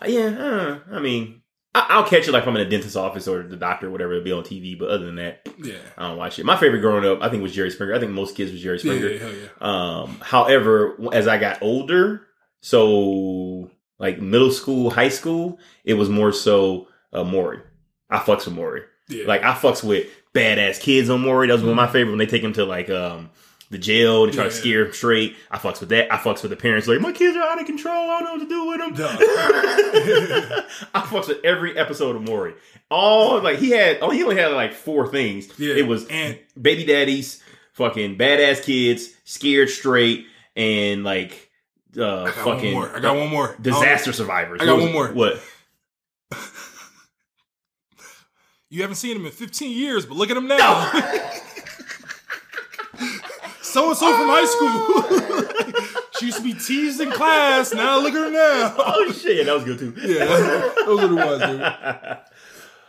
Uh, 0.00 0.06
yeah. 0.06 0.26
Uh, 0.26 0.78
I 0.92 1.00
mean, 1.00 1.40
I, 1.74 1.86
I'll 1.90 2.04
catch 2.06 2.28
it 2.28 2.32
like 2.32 2.42
if 2.44 2.48
I'm 2.48 2.56
in 2.56 2.66
a 2.66 2.70
dentist's 2.70 2.96
office 2.96 3.26
or 3.26 3.42
the 3.42 3.56
doctor 3.56 3.88
or 3.88 3.90
whatever. 3.90 4.12
It'll 4.12 4.24
be 4.24 4.32
on 4.32 4.44
TV. 4.44 4.78
But 4.78 4.90
other 4.90 5.06
than 5.06 5.16
that, 5.16 5.48
Yeah, 5.58 5.74
I 5.98 6.08
don't 6.08 6.16
watch 6.18 6.38
it. 6.38 6.46
My 6.46 6.56
favorite 6.56 6.80
growing 6.80 7.04
up, 7.04 7.22
I 7.22 7.28
think, 7.28 7.42
was 7.42 7.52
Jerry 7.54 7.70
Springer. 7.70 7.94
I 7.94 7.98
think 7.98 8.12
most 8.12 8.36
kids 8.36 8.52
was 8.52 8.60
Jerry 8.62 8.78
Springer. 8.78 9.08
yeah, 9.08 9.18
hell 9.18 9.32
yeah. 9.32 9.48
Um, 9.60 10.20
however, 10.22 10.96
as 11.12 11.26
I 11.26 11.38
got 11.38 11.62
older, 11.62 12.26
so 12.78 13.70
like 13.98 14.20
middle 14.20 14.50
school, 14.50 14.90
high 14.90 15.08
school, 15.08 15.58
it 15.84 15.94
was 15.94 16.08
more 16.08 16.32
so 16.32 16.88
uh, 17.12 17.24
Maury. 17.24 17.60
I 18.10 18.18
fucks 18.18 18.46
with 18.46 18.54
Maury. 18.54 18.82
yeah. 19.08 19.26
Like 19.26 19.42
I 19.42 19.52
fucks 19.54 19.82
with 19.82 20.06
badass 20.34 20.80
kids 20.80 21.10
on 21.10 21.20
Maury. 21.22 21.46
That 21.48 21.54
was 21.54 21.62
one 21.62 21.70
of 21.70 21.76
my 21.76 21.86
favorite 21.86 22.10
when 22.10 22.18
they 22.18 22.26
take 22.26 22.42
him 22.42 22.52
to 22.54 22.64
like 22.64 22.90
um 22.90 23.30
the 23.70 23.78
jail 23.78 24.26
to 24.26 24.32
try 24.32 24.44
to 24.44 24.50
scare 24.50 24.84
him 24.86 24.92
straight. 24.92 25.36
I 25.50 25.58
fucks 25.58 25.80
with 25.80 25.88
that. 25.88 26.12
I 26.12 26.16
fucks 26.18 26.42
with 26.42 26.50
the 26.50 26.56
parents 26.56 26.86
like 26.86 27.00
my 27.00 27.12
kids 27.12 27.36
are 27.36 27.42
out 27.42 27.60
of 27.60 27.66
control. 27.66 28.10
I 28.10 28.20
don't 28.20 28.24
know 28.24 28.32
what 28.34 28.40
to 28.40 28.48
do 28.48 28.66
with 28.66 28.96
them. 28.96 30.64
I 30.94 31.00
fucks 31.00 31.28
with 31.28 31.44
every 31.44 31.76
episode 31.76 32.14
of 32.16 32.22
Maury. 32.22 32.54
All 32.90 33.40
like 33.40 33.58
he 33.58 33.70
had. 33.70 33.98
Oh, 34.02 34.10
he 34.10 34.22
only 34.22 34.36
had 34.36 34.48
like 34.52 34.72
four 34.74 35.08
things. 35.08 35.48
Yeah. 35.58 35.74
It 35.74 35.86
was 35.86 36.06
And- 36.08 36.38
baby 36.60 36.84
daddies, 36.84 37.42
fucking 37.72 38.16
badass 38.18 38.62
kids, 38.62 39.08
scared 39.24 39.70
straight, 39.70 40.26
and 40.54 41.02
like 41.04 41.50
uh 41.96 42.22
I 42.22 42.24
got 42.26 42.34
fucking 42.34 42.74
one 42.74 42.88
more. 42.88 42.96
I 42.96 43.00
got 43.00 43.16
one 43.16 43.28
more. 43.30 43.56
disaster 43.60 44.12
survivors. 44.12 44.60
I 44.60 44.66
got 44.66 44.74
What 44.76 44.82
one 44.84 44.92
more. 44.92 45.08
What? 45.12 45.40
You 48.70 48.80
haven't 48.82 48.96
seen 48.96 49.14
him 49.16 49.24
in 49.24 49.30
15 49.30 49.70
years, 49.76 50.04
but 50.04 50.16
look 50.16 50.30
at 50.30 50.36
him 50.36 50.48
now. 50.48 50.90
So 53.84 53.88
and 53.90 53.98
so 53.98 54.16
from 54.16 54.28
high 54.28 54.44
school. 54.46 56.02
she 56.18 56.26
used 56.26 56.38
to 56.38 56.44
be 56.44 56.54
teased 56.54 57.00
in 57.00 57.10
class. 57.10 57.74
Now 57.74 57.98
look 58.00 58.14
at 58.14 58.24
her 58.24 58.30
now. 58.30 58.74
Oh 58.86 59.12
shit, 59.12 59.46
that 59.46 59.54
was 59.54 59.64
good 59.64 59.78
too. 59.78 59.94
Yeah, 59.96 60.24
those 60.86 61.00
are 61.00 61.08
the 61.08 61.16
ones, 61.16 61.42
dude. 61.42 62.16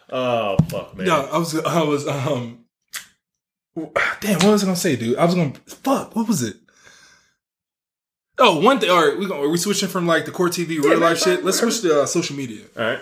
Oh 0.08 0.56
fuck, 0.70 0.96
man. 0.96 1.08
No, 1.08 1.26
I 1.26 1.38
was, 1.40 1.56
I 1.58 1.82
was, 1.82 2.08
um, 2.08 2.66
damn, 4.22 4.40
what 4.40 4.52
was 4.52 4.62
I 4.64 4.68
gonna 4.68 4.76
say, 4.76 4.96
dude? 4.96 5.18
I 5.18 5.26
was 5.26 5.34
gonna, 5.34 5.54
fuck, 5.66 6.16
what 6.16 6.28
was 6.28 6.44
it? 6.44 6.58
Oh, 8.38 8.60
one 8.60 8.80
thing. 8.80 8.92
All 8.92 9.08
right, 9.08 9.18
we 9.18 9.28
go, 9.28 9.42
are 9.42 9.50
we 9.50 9.58
switching 9.58 9.90
from 9.90 10.06
like 10.06 10.26
the 10.26 10.32
court 10.32 10.52
TV 10.52 10.78
real 10.80 10.90
man, 10.90 11.00
life 11.00 11.20
shit? 11.20 11.44
Let's 11.44 11.60
switch 11.60 11.82
to 11.82 12.04
uh, 12.04 12.06
social 12.06 12.36
media. 12.36 12.66
All 12.78 12.84
right. 12.84 13.00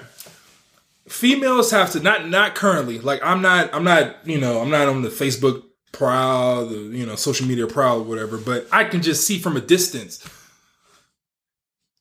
Females 1.07 1.71
have 1.71 1.91
to 1.91 1.99
not 1.99 2.29
not 2.29 2.55
currently. 2.55 2.99
Like 2.99 3.21
I'm 3.21 3.41
not 3.41 3.73
I'm 3.75 3.83
not 3.83 4.25
you 4.25 4.39
know 4.39 4.61
I'm 4.61 4.69
not 4.69 4.87
on 4.87 5.01
the 5.01 5.09
Facebook 5.09 5.63
the 5.99 6.89
you 6.91 7.05
know 7.05 7.15
social 7.15 7.47
media 7.47 7.67
proud, 7.67 7.99
or 8.01 8.03
whatever. 8.03 8.37
But 8.37 8.67
I 8.71 8.83
can 8.83 9.01
just 9.01 9.25
see 9.25 9.39
from 9.39 9.55
a 9.57 9.61
distance. 9.61 10.27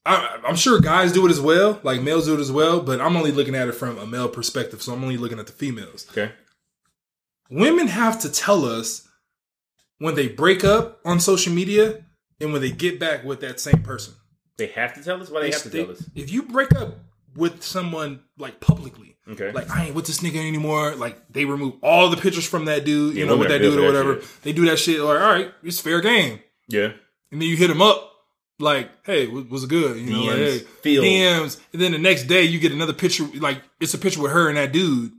I, 0.04 0.40
I'm 0.44 0.56
sure 0.56 0.80
guys 0.80 1.12
do 1.12 1.24
it 1.26 1.30
as 1.30 1.40
well, 1.40 1.78
like 1.84 2.02
males 2.02 2.26
do 2.26 2.34
it 2.34 2.40
as 2.40 2.50
well. 2.50 2.80
But 2.80 3.00
I'm 3.00 3.16
only 3.16 3.30
looking 3.30 3.54
at 3.54 3.68
it 3.68 3.72
from 3.72 3.98
a 3.98 4.06
male 4.06 4.28
perspective, 4.28 4.82
so 4.82 4.92
I'm 4.92 5.02
only 5.02 5.16
looking 5.16 5.38
at 5.38 5.46
the 5.46 5.52
females. 5.52 6.06
Okay. 6.10 6.32
Women 7.50 7.86
have 7.86 8.20
to 8.22 8.30
tell 8.32 8.64
us 8.64 9.06
when 9.98 10.14
they 10.16 10.26
break 10.26 10.64
up 10.64 11.00
on 11.04 11.20
social 11.20 11.52
media 11.52 12.04
and 12.40 12.52
when 12.52 12.62
they 12.62 12.72
get 12.72 12.98
back 12.98 13.22
with 13.24 13.40
that 13.40 13.60
same 13.60 13.82
person. 13.82 14.14
They 14.56 14.66
have 14.68 14.94
to 14.94 15.04
tell 15.04 15.20
us. 15.22 15.30
Why 15.30 15.42
they, 15.42 15.50
have 15.50 15.62
to 15.62 15.68
They- 15.68 15.82
tell 15.84 15.92
us? 15.92 16.02
If 16.14 16.32
you 16.32 16.42
break 16.44 16.74
up 16.74 16.96
with 17.36 17.62
someone 17.62 18.22
like 18.36 18.58
publicly, 18.60 19.11
Okay. 19.28 19.52
like 19.52 19.70
I 19.70 19.84
ain't 19.86 19.94
with 19.94 20.06
this 20.06 20.18
nigga 20.20 20.36
anymore, 20.44 20.96
like 20.96 21.16
they 21.32 21.44
remove 21.44 21.74
all 21.82 22.10
the 22.10 22.16
pictures 22.16 22.44
from 22.46 22.64
that 22.64 22.84
dude, 22.84 23.14
you 23.14 23.20
Yeah, 23.22 23.26
know, 23.30 23.36
with 23.36 23.48
that 23.48 23.58
dude 23.58 23.78
or 23.78 23.86
whatever. 23.86 24.20
They 24.42 24.52
do 24.52 24.66
that 24.66 24.78
shit. 24.78 24.98
Like, 25.00 25.20
all 25.20 25.32
right, 25.32 25.52
it's 25.62 25.78
fair 25.80 26.00
game. 26.00 26.40
yeah. 26.68 26.92
And 27.30 27.40
then 27.40 27.48
you 27.48 27.56
hit 27.56 27.68
them 27.68 27.80
up, 27.80 28.10
like, 28.58 28.90
hey, 29.06 29.26
what 29.26 29.48
was 29.48 29.64
good? 29.66 29.96
You 29.98 30.10
know, 30.12 30.22
like, 30.24 30.36
DMs, 30.36 30.52
hey, 30.52 30.58
feel. 30.82 31.02
DMs. 31.02 31.60
And 31.72 31.80
then 31.80 31.92
the 31.92 31.98
next 31.98 32.24
day 32.24 32.42
you 32.42 32.58
get 32.58 32.72
another 32.72 32.92
picture, 32.92 33.24
like 33.38 33.62
it's 33.80 33.94
a 33.94 33.98
picture 33.98 34.20
with 34.20 34.32
her 34.32 34.48
and 34.48 34.56
that 34.58 34.72
dude. 34.72 35.12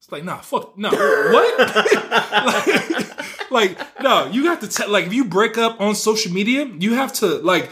It's 0.00 0.10
like, 0.12 0.22
nah, 0.24 0.38
fuck, 0.38 0.78
no, 0.78 0.90
what? 0.90 1.58
like, 3.50 3.50
like, 3.50 4.00
no, 4.02 4.26
you 4.30 4.46
have 4.46 4.60
to 4.60 4.68
tell. 4.68 4.88
Like, 4.88 5.06
if 5.06 5.12
you 5.12 5.24
break 5.24 5.58
up 5.58 5.80
on 5.80 5.94
social 5.96 6.32
media, 6.32 6.64
you 6.78 6.94
have 6.94 7.12
to 7.14 7.26
like. 7.38 7.70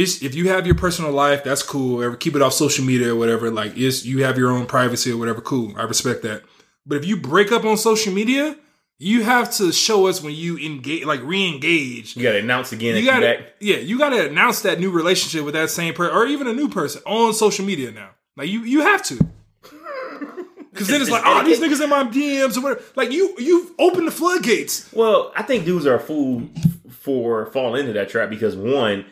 It's, 0.00 0.22
if 0.22 0.34
you 0.34 0.48
have 0.48 0.66
your 0.66 0.74
personal 0.74 1.12
life, 1.12 1.44
that's 1.44 1.62
cool. 1.62 2.00
Or 2.00 2.16
keep 2.16 2.34
it 2.34 2.42
off 2.42 2.54
social 2.54 2.84
media 2.84 3.12
or 3.12 3.16
whatever. 3.16 3.50
Like, 3.50 3.76
it's 3.76 4.04
you 4.04 4.24
have 4.24 4.38
your 4.38 4.50
own 4.50 4.66
privacy 4.66 5.12
or 5.12 5.18
whatever. 5.18 5.40
Cool, 5.40 5.74
I 5.76 5.82
respect 5.82 6.22
that. 6.22 6.42
But 6.86 6.96
if 6.96 7.04
you 7.04 7.18
break 7.18 7.52
up 7.52 7.64
on 7.64 7.76
social 7.76 8.12
media, 8.12 8.56
you 8.98 9.22
have 9.24 9.50
to 9.54 9.72
show 9.72 10.06
us 10.06 10.22
when 10.22 10.34
you 10.34 10.56
engage, 10.58 11.04
like 11.04 11.22
re-engage. 11.22 12.16
You 12.16 12.22
got 12.22 12.32
to 12.32 12.38
announce 12.38 12.72
again. 12.72 12.96
You 12.96 13.04
got 13.04 13.20
to, 13.20 13.44
yeah, 13.60 13.76
you 13.76 13.98
got 13.98 14.10
to 14.10 14.26
announce 14.28 14.62
that 14.62 14.80
new 14.80 14.90
relationship 14.90 15.44
with 15.44 15.54
that 15.54 15.70
same 15.70 15.92
person, 15.92 16.16
or 16.16 16.26
even 16.26 16.46
a 16.46 16.52
new 16.52 16.68
person 16.68 17.02
on 17.04 17.34
social 17.34 17.66
media 17.66 17.90
now. 17.92 18.10
Like 18.36 18.48
you, 18.48 18.60
you 18.60 18.80
have 18.80 19.02
to, 19.04 19.14
because 20.72 20.88
then 20.88 21.02
it's 21.02 21.10
like, 21.10 21.22
oh, 21.26 21.44
these 21.44 21.60
niggas 21.60 21.82
in 21.82 21.90
my 21.90 22.04
DMs 22.04 22.56
or 22.56 22.62
whatever. 22.62 22.82
Like 22.96 23.12
you, 23.12 23.34
you've 23.38 23.72
opened 23.78 24.06
the 24.06 24.12
floodgates. 24.12 24.90
Well, 24.94 25.32
I 25.36 25.42
think 25.42 25.66
dudes 25.66 25.84
are 25.84 25.96
a 25.96 26.00
fool 26.00 26.48
for 26.88 27.46
falling 27.46 27.80
into 27.80 27.92
that 27.94 28.08
trap 28.08 28.30
because 28.30 28.56
one, 28.56 29.04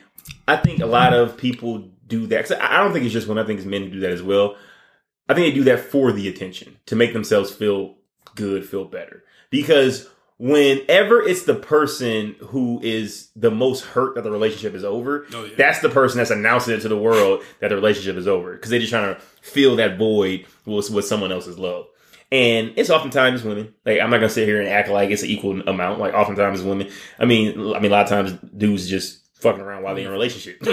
I 0.49 0.57
think 0.57 0.81
a 0.81 0.87
lot 0.87 1.13
of 1.15 1.37
people 1.37 1.89
do 2.07 2.27
that. 2.29 2.51
I 2.63 2.79
don't 2.83 2.93
think 2.93 3.05
it's 3.05 3.13
just 3.13 3.29
women. 3.29 3.45
I 3.45 3.47
think 3.47 3.59
it's 3.61 3.67
men 3.69 3.83
who 3.83 3.91
do 3.91 4.01
that 4.01 4.11
as 4.13 4.23
well. 4.23 4.57
I 5.29 5.35
think 5.35 5.47
they 5.47 5.53
do 5.59 5.65
that 5.65 5.81
for 5.81 6.11
the 6.11 6.27
attention 6.29 6.79
to 6.87 6.97
make 6.97 7.13
themselves 7.13 7.51
feel 7.51 7.97
good, 8.35 8.65
feel 8.67 8.85
better. 8.87 9.25
Because 9.51 10.09
whenever 10.39 11.21
it's 11.23 11.43
the 11.43 11.55
person 11.55 12.35
who 12.41 12.81
is 12.83 13.29
the 13.37 13.51
most 13.51 13.85
hurt 13.85 14.15
that 14.15 14.23
the 14.25 14.31
relationship 14.31 14.75
is 14.75 14.85
over, 14.85 15.27
Oh, 15.35 15.45
yeah. 15.45 15.55
that's 15.57 15.81
the 15.81 15.89
person 15.91 16.19
that's 16.19 16.31
announcing 16.31 16.75
it 16.75 16.81
to 16.81 16.89
the 16.89 16.97
world 16.97 17.43
that 17.61 17.69
the 17.69 17.75
relationship 17.75 18.17
is 18.17 18.27
over 18.27 18.55
because 18.55 18.71
they're 18.71 18.81
just 18.81 18.91
trying 18.93 19.15
to 19.15 19.21
fill 19.43 19.77
that 19.77 19.99
void 19.99 20.47
with, 20.65 20.91
with 20.91 21.05
someone 21.05 21.33
else's 21.33 21.59
love. 21.59 21.87
And 22.31 22.73
it's 22.77 22.91
oftentimes 22.91 23.43
women. 23.43 23.75
Like 23.87 24.01
I'm 24.01 24.11
not 24.11 24.19
gonna 24.19 24.29
sit 24.29 24.47
here 24.47 24.61
and 24.61 24.69
act 24.69 24.89
like 24.91 25.11
it's 25.11 25.23
an 25.23 25.31
equal 25.31 25.61
amount. 25.69 25.99
Like 25.99 26.13
oftentimes 26.15 26.63
women. 26.63 26.91
I 27.19 27.25
mean, 27.25 27.53
I 27.75 27.79
mean 27.81 27.91
a 27.91 27.95
lot 27.95 28.03
of 28.05 28.09
times 28.11 28.33
dudes 28.57 28.87
just 28.89 29.21
fucking 29.41 29.61
around 29.61 29.83
while 29.83 29.95
they're 29.95 30.05
in 30.05 30.11
a 30.11 30.13
relationship. 30.13 30.59
yeah, 30.63 30.73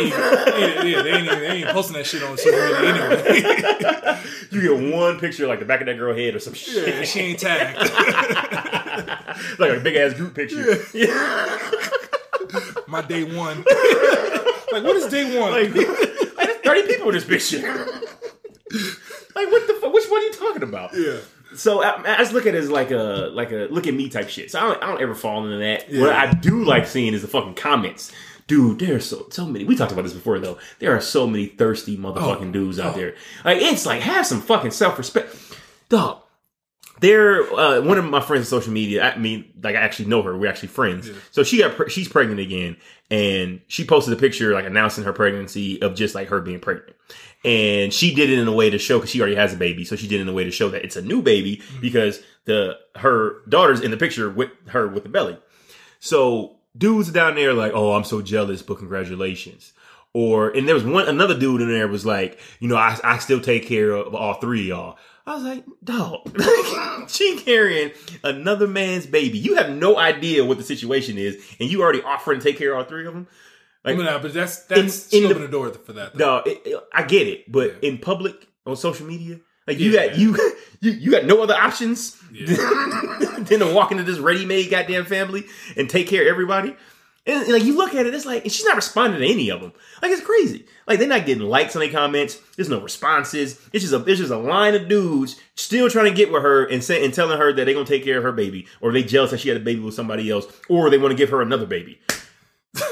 yeah, 0.84 1.02
they 1.02 1.12
ain't, 1.12 1.26
even, 1.26 1.40
they 1.40 1.48
ain't 1.48 1.70
posting 1.70 1.96
that 1.96 2.06
shit 2.06 2.24
on 2.24 2.38
social 2.38 2.60
media 2.60 2.80
anyway. 2.80 4.22
you 4.52 4.62
get 4.62 4.96
one 4.96 5.20
picture 5.20 5.48
like 5.48 5.60
the 5.60 5.66
back 5.66 5.82
of 5.82 5.88
that 5.88 5.98
girl 5.98 6.16
head 6.16 6.36
or 6.36 6.40
some 6.40 6.54
shit. 6.54 6.88
yeah, 6.88 7.04
she 7.04 7.20
ain't 7.20 7.40
tagged. 7.40 7.78
like 9.60 9.72
a 9.72 9.80
big 9.80 9.96
ass 9.96 10.14
group 10.14 10.34
picture. 10.34 10.84
Yeah. 10.94 11.60
My 12.88 13.02
day 13.02 13.24
one. 13.24 13.58
like, 14.72 14.84
what 14.84 14.96
is 14.96 15.08
day 15.08 15.40
one? 15.40 15.52
Like, 15.52 15.76
like 16.38 16.64
30 16.64 16.88
people 16.88 17.10
in 17.10 17.16
this 17.16 17.26
picture. 17.26 17.62
like 19.36 19.52
what 19.52 19.68
the 19.68 19.78
fuck? 19.80 19.94
Which 19.94 20.06
one 20.10 20.22
are 20.22 20.26
you 20.26 20.34
talking 20.34 20.64
about? 20.64 20.96
yeah. 20.96 21.18
So 21.56 21.82
I, 21.82 22.16
I 22.16 22.18
just 22.18 22.34
look 22.34 22.48
at 22.48 22.56
it 22.56 22.58
as 22.58 22.70
like 22.70 22.92
a 22.92 23.30
like 23.32 23.52
a 23.52 23.68
look 23.72 23.88
at 23.88 23.94
me 23.94 24.10
type 24.10 24.28
shit. 24.28 24.52
So 24.52 24.60
I 24.60 24.64
don't, 24.64 24.84
I 24.84 24.88
don't 24.88 25.02
ever 25.02 25.16
fall 25.16 25.46
into 25.46 25.58
that. 25.60 25.86
What 25.90 26.12
I 26.12 26.34
do 26.34 26.66
like 26.66 26.86
seeing 26.86 27.14
is 27.14 27.22
the 27.22 27.30
fucking 27.30 27.54
comments. 27.54 28.12
Dude, 28.48 28.80
there 28.80 28.96
are 28.96 29.00
so 29.00 29.26
so 29.32 29.46
many. 29.46 29.66
We 29.66 29.76
talked 29.76 29.92
about 29.92 30.04
this 30.04 30.14
before 30.14 30.38
though. 30.40 30.58
There 30.80 30.96
are 30.96 31.02
so 31.02 31.26
many 31.26 31.48
thirsty 31.48 31.98
motherfucking 31.98 32.50
Oh, 32.50 32.52
dudes 32.52 32.80
out 32.80 32.94
oh. 32.94 32.98
there. 32.98 33.16
Like 33.44 33.58
it's 33.62 33.86
like 33.86 34.02
have 34.02 34.26
some 34.28 34.42
fucking 34.42 34.72
self 34.72 34.98
respect, 34.98 35.36
dog. 35.90 36.22
There, 37.02 37.42
uh, 37.54 37.82
one 37.82 37.98
of 37.98 38.06
my 38.06 38.22
friends 38.22 38.46
on 38.46 38.60
social 38.62 38.72
media. 38.72 39.04
I 39.04 39.18
mean, 39.18 39.52
like 39.62 39.76
I 39.76 39.80
actually 39.80 40.06
know 40.06 40.22
her. 40.22 40.38
We're 40.38 40.50
actually 40.50 40.70
friends. 40.70 41.10
So 41.32 41.44
she 41.44 41.58
got 41.58 41.76
pre- 41.76 41.90
she's 41.90 42.08
pregnant 42.08 42.40
again, 42.40 42.78
and 43.12 43.60
she 43.68 43.84
posted 43.84 44.14
a 44.14 44.18
picture 44.20 44.54
like 44.54 44.66
announcing 44.66 45.04
her 45.04 45.12
pregnancy 45.12 45.82
of 45.82 45.96
just 45.96 46.16
like 46.16 46.30
her 46.30 46.40
being 46.40 46.60
pregnant. 46.62 46.96
And 47.44 47.92
she 47.94 48.16
did 48.16 48.30
it 48.30 48.40
in 48.40 48.48
a 48.48 48.52
way 48.54 48.70
to 48.70 48.78
show 48.80 48.98
because 48.98 49.10
she 49.10 49.20
already 49.20 49.36
has 49.36 49.54
a 49.54 49.58
baby, 49.58 49.84
so 49.86 49.96
she 49.96 50.08
did 50.08 50.20
it 50.20 50.24
in 50.24 50.30
a 50.30 50.34
way 50.34 50.46
to 50.46 50.52
show 50.52 50.70
that 50.70 50.84
it's 50.86 50.96
a 50.96 51.02
new 51.02 51.22
baby 51.22 51.62
because 51.82 52.22
the 52.46 52.78
her 52.96 53.42
daughter's 53.50 53.82
in 53.82 53.92
the 53.92 53.98
picture 53.98 54.30
with 54.30 54.52
her 54.68 54.88
with 54.88 55.04
the 55.04 55.10
belly. 55.10 55.38
So 56.00 56.56
dudes 56.78 57.12
down 57.12 57.36
there 57.36 57.54
like, 57.54 57.72
oh, 57.74 57.94
I'm 57.94 58.04
so 58.04 58.22
jealous, 58.22 58.62
but 58.62 58.78
congratulations. 58.78 59.74
Or 60.14 60.50
and 60.50 60.68
there 60.68 60.76
was 60.76 60.86
one 60.86 61.08
another 61.10 61.38
dude 61.38 61.62
in 61.62 61.68
there 61.70 61.88
was 61.88 62.06
like, 62.06 62.40
you 62.60 62.68
know, 62.70 62.78
I 62.78 62.98
I 63.04 63.18
still 63.18 63.42
take 63.42 63.66
care 63.68 63.92
of 63.92 64.16
all 64.16 64.36
three 64.36 64.62
of 64.62 64.68
y'all. 64.68 64.98
I 65.28 65.34
was 65.36 65.44
like, 65.44 65.66
dog, 65.84 66.30
she 67.10 67.38
carrying 67.40 67.92
another 68.24 68.68
man's 68.68 69.08
baby. 69.08 69.38
You 69.40 69.56
have 69.56 69.72
no 69.72 69.98
idea 69.98 70.46
what 70.46 70.58
the 70.58 70.64
situation 70.64 71.18
is, 71.18 71.36
and 71.60 71.70
you 71.70 71.82
already 71.82 72.02
offering 72.04 72.40
to 72.40 72.44
take 72.46 72.58
care 72.58 72.72
of 72.74 72.78
all 72.78 72.84
three 72.86 73.08
of 73.08 73.14
them. 73.14 73.28
Like, 73.84 73.96
I 73.96 73.98
mean, 73.98 74.06
nah, 74.06 74.20
but 74.20 74.34
that's 74.34 74.64
that's 74.66 74.78
in 75.14 75.24
still 75.26 75.30
the- 75.30 75.34
the 75.40 75.48
door 75.48 75.70
for 75.72 75.94
that. 75.94 76.14
Though. 76.16 76.38
no, 76.38 76.44
it, 76.52 76.62
it- 76.66 76.84
I 76.94 77.04
get 77.04 77.28
it, 77.28 77.52
but 77.52 77.78
Yeah. 77.82 77.90
in 77.90 77.98
public 77.98 78.48
on 78.66 78.76
social 78.78 79.06
media, 79.08 79.40
like 79.68 79.80
you 79.80 79.92
Yeah. 79.92 80.08
got 80.08 80.18
you 80.18 80.36
you 80.82 80.92
you 80.92 81.12
got 81.12 81.26
no 81.26 81.42
other 81.42 81.56
options 81.56 82.18
Yeah. 82.32 82.56
than 83.40 83.60
to 83.60 83.74
walk 83.74 83.92
into 83.92 84.04
this 84.04 84.20
ready-made 84.20 84.70
goddamn 84.70 85.06
family 85.06 85.46
and 85.78 85.90
take 85.90 86.08
care 86.08 86.24
of 86.24 86.28
everybody. 86.28 86.76
And, 87.28 87.42
and, 87.44 87.54
like 87.54 87.64
you 87.64 87.76
look 87.76 87.96
at 87.96 88.06
it, 88.06 88.14
it's 88.14 88.26
like 88.26 88.44
and 88.44 88.52
she's 88.52 88.66
not 88.66 88.76
responding 88.76 89.20
to 89.20 89.26
any 89.28 89.50
of 89.50 89.60
them. 89.62 89.74
Like 90.02 90.12
it's 90.12 90.22
crazy. 90.22 90.66
Like 90.86 91.00
they're 91.00 91.08
not 91.08 91.26
getting 91.26 91.44
likes 91.44 91.76
on 91.76 91.80
their 91.80 91.90
comments. 91.92 92.36
There's 92.56 92.70
no 92.70 92.80
responses. 92.82 93.60
It's 93.74 93.84
just 93.84 93.94
a 93.96 94.04
it's 94.06 94.20
just 94.20 94.32
a 94.32 94.38
line 94.38 94.76
of 94.76 94.88
dudes 94.88 95.40
still 95.56 95.90
trying 95.90 96.06
to 96.06 96.12
get 96.16 96.32
with 96.32 96.44
her 96.44 96.66
and 96.66 96.84
say 96.84 97.04
and 97.04 97.12
telling 97.12 97.40
her 97.40 97.52
that 97.52 97.66
they're 97.66 97.74
gonna 97.74 97.86
take 97.88 98.04
care 98.04 98.18
of 98.20 98.24
her 98.24 98.32
baby, 98.32 98.68
or 98.80 98.92
they 98.92 99.02
jealous 99.04 99.32
that 99.32 99.40
she 99.40 99.50
had 99.50 99.58
a 99.58 99.62
baby 99.62 99.80
with 99.80 99.96
somebody 99.96 100.30
else, 100.30 100.46
or 100.70 100.92
they 100.92 101.00
want 101.00 101.14
to 101.14 101.18
give 101.18 101.30
her 101.30 101.42
another 101.42 101.66
baby. 101.66 102.00
Like, 102.76 102.92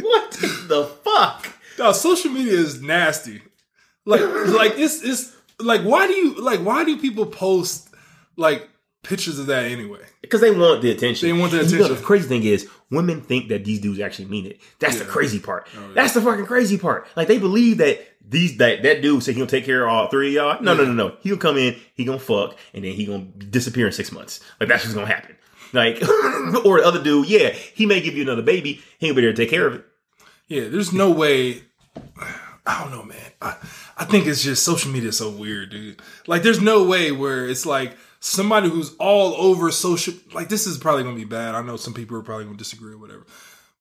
what 0.00 0.30
the 0.68 0.90
fuck? 1.04 1.46
No, 1.78 1.92
social 1.92 2.30
media 2.30 2.52
is 2.54 2.80
nasty. 2.82 3.42
Like, 4.10 4.20
like 4.48 4.72
it's 4.78 5.02
it's 5.02 5.34
like 5.58 5.82
why 5.82 6.06
do 6.06 6.14
you 6.14 6.40
like 6.40 6.60
why 6.60 6.84
do 6.84 6.98
people 6.98 7.26
post 7.26 7.88
like 8.36 8.68
pictures 9.02 9.38
of 9.38 9.46
that 9.46 9.64
anyway? 9.66 10.00
Because 10.22 10.40
they 10.40 10.50
want 10.50 10.82
the 10.82 10.90
attention. 10.90 11.28
They 11.28 11.32
want 11.32 11.52
the 11.52 11.60
And 11.60 11.70
you 11.70 11.78
know, 11.78 11.84
attention. 11.84 12.02
the 12.02 12.06
crazy 12.06 12.28
thing 12.28 12.44
is, 12.44 12.68
women 12.90 13.20
think 13.20 13.48
that 13.48 13.64
these 13.64 13.80
dudes 13.80 14.00
actually 14.00 14.26
mean 14.26 14.46
it. 14.46 14.60
That's 14.78 14.98
the 14.98 15.04
crazy 15.04 15.38
part. 15.40 15.66
Oh, 15.76 15.80
yeah. 15.80 15.94
That's 15.94 16.14
the 16.14 16.20
fucking 16.20 16.46
crazy 16.46 16.78
part. 16.78 17.06
Like 17.16 17.28
they 17.28 17.38
believe 17.38 17.78
that 17.78 18.00
these 18.26 18.58
that 18.58 18.82
that 18.82 19.02
dude 19.02 19.22
said 19.22 19.34
he'll 19.36 19.46
take 19.46 19.64
care 19.64 19.84
of 19.84 19.88
all 19.90 20.08
three 20.08 20.28
of 20.28 20.34
y'all. 20.34 20.62
No, 20.62 20.74
no, 20.74 20.84
no, 20.84 20.92
no. 20.92 21.16
He'll 21.20 21.36
come 21.36 21.56
in, 21.56 21.76
he 21.94 22.04
gonna 22.04 22.18
fuck, 22.18 22.56
and 22.74 22.84
then 22.84 22.92
he 22.92 23.06
gonna 23.06 23.24
disappear 23.24 23.86
in 23.86 23.92
six 23.92 24.12
months. 24.12 24.40
Like 24.60 24.68
that's 24.68 24.84
what's 24.84 24.94
gonna 24.94 25.06
happen. 25.06 25.36
Like, 25.72 26.02
or 26.64 26.80
the 26.80 26.84
other 26.84 27.02
dude, 27.02 27.28
yeah, 27.28 27.50
he 27.50 27.86
may 27.86 28.00
give 28.00 28.14
you 28.16 28.22
another 28.22 28.42
baby. 28.42 28.80
He 28.98 29.06
ain't 29.06 29.16
be 29.16 29.22
there 29.22 29.32
to 29.32 29.36
take 29.36 29.50
care 29.50 29.66
of 29.66 29.74
it. 29.74 29.84
Yeah, 30.48 30.68
there's 30.68 30.92
no 30.92 31.10
way. 31.12 31.62
I 32.66 32.82
don't 32.82 32.90
know, 32.90 33.04
man. 33.04 33.32
I, 33.40 33.56
I 34.00 34.04
think 34.06 34.26
it's 34.26 34.42
just 34.42 34.64
social 34.64 34.90
media 34.90 35.10
is 35.10 35.18
so 35.18 35.30
weird, 35.30 35.70
dude. 35.70 36.00
Like, 36.26 36.42
there's 36.42 36.60
no 36.60 36.84
way 36.84 37.12
where 37.12 37.46
it's 37.46 37.66
like 37.66 37.98
somebody 38.18 38.70
who's 38.70 38.94
all 38.96 39.34
over 39.34 39.70
social. 39.70 40.14
Like, 40.32 40.48
this 40.48 40.66
is 40.66 40.78
probably 40.78 41.02
gonna 41.04 41.16
be 41.16 41.26
bad. 41.26 41.54
I 41.54 41.60
know 41.60 41.76
some 41.76 41.92
people 41.92 42.16
are 42.16 42.22
probably 42.22 42.46
gonna 42.46 42.56
disagree 42.56 42.94
or 42.94 42.98
whatever. 42.98 43.26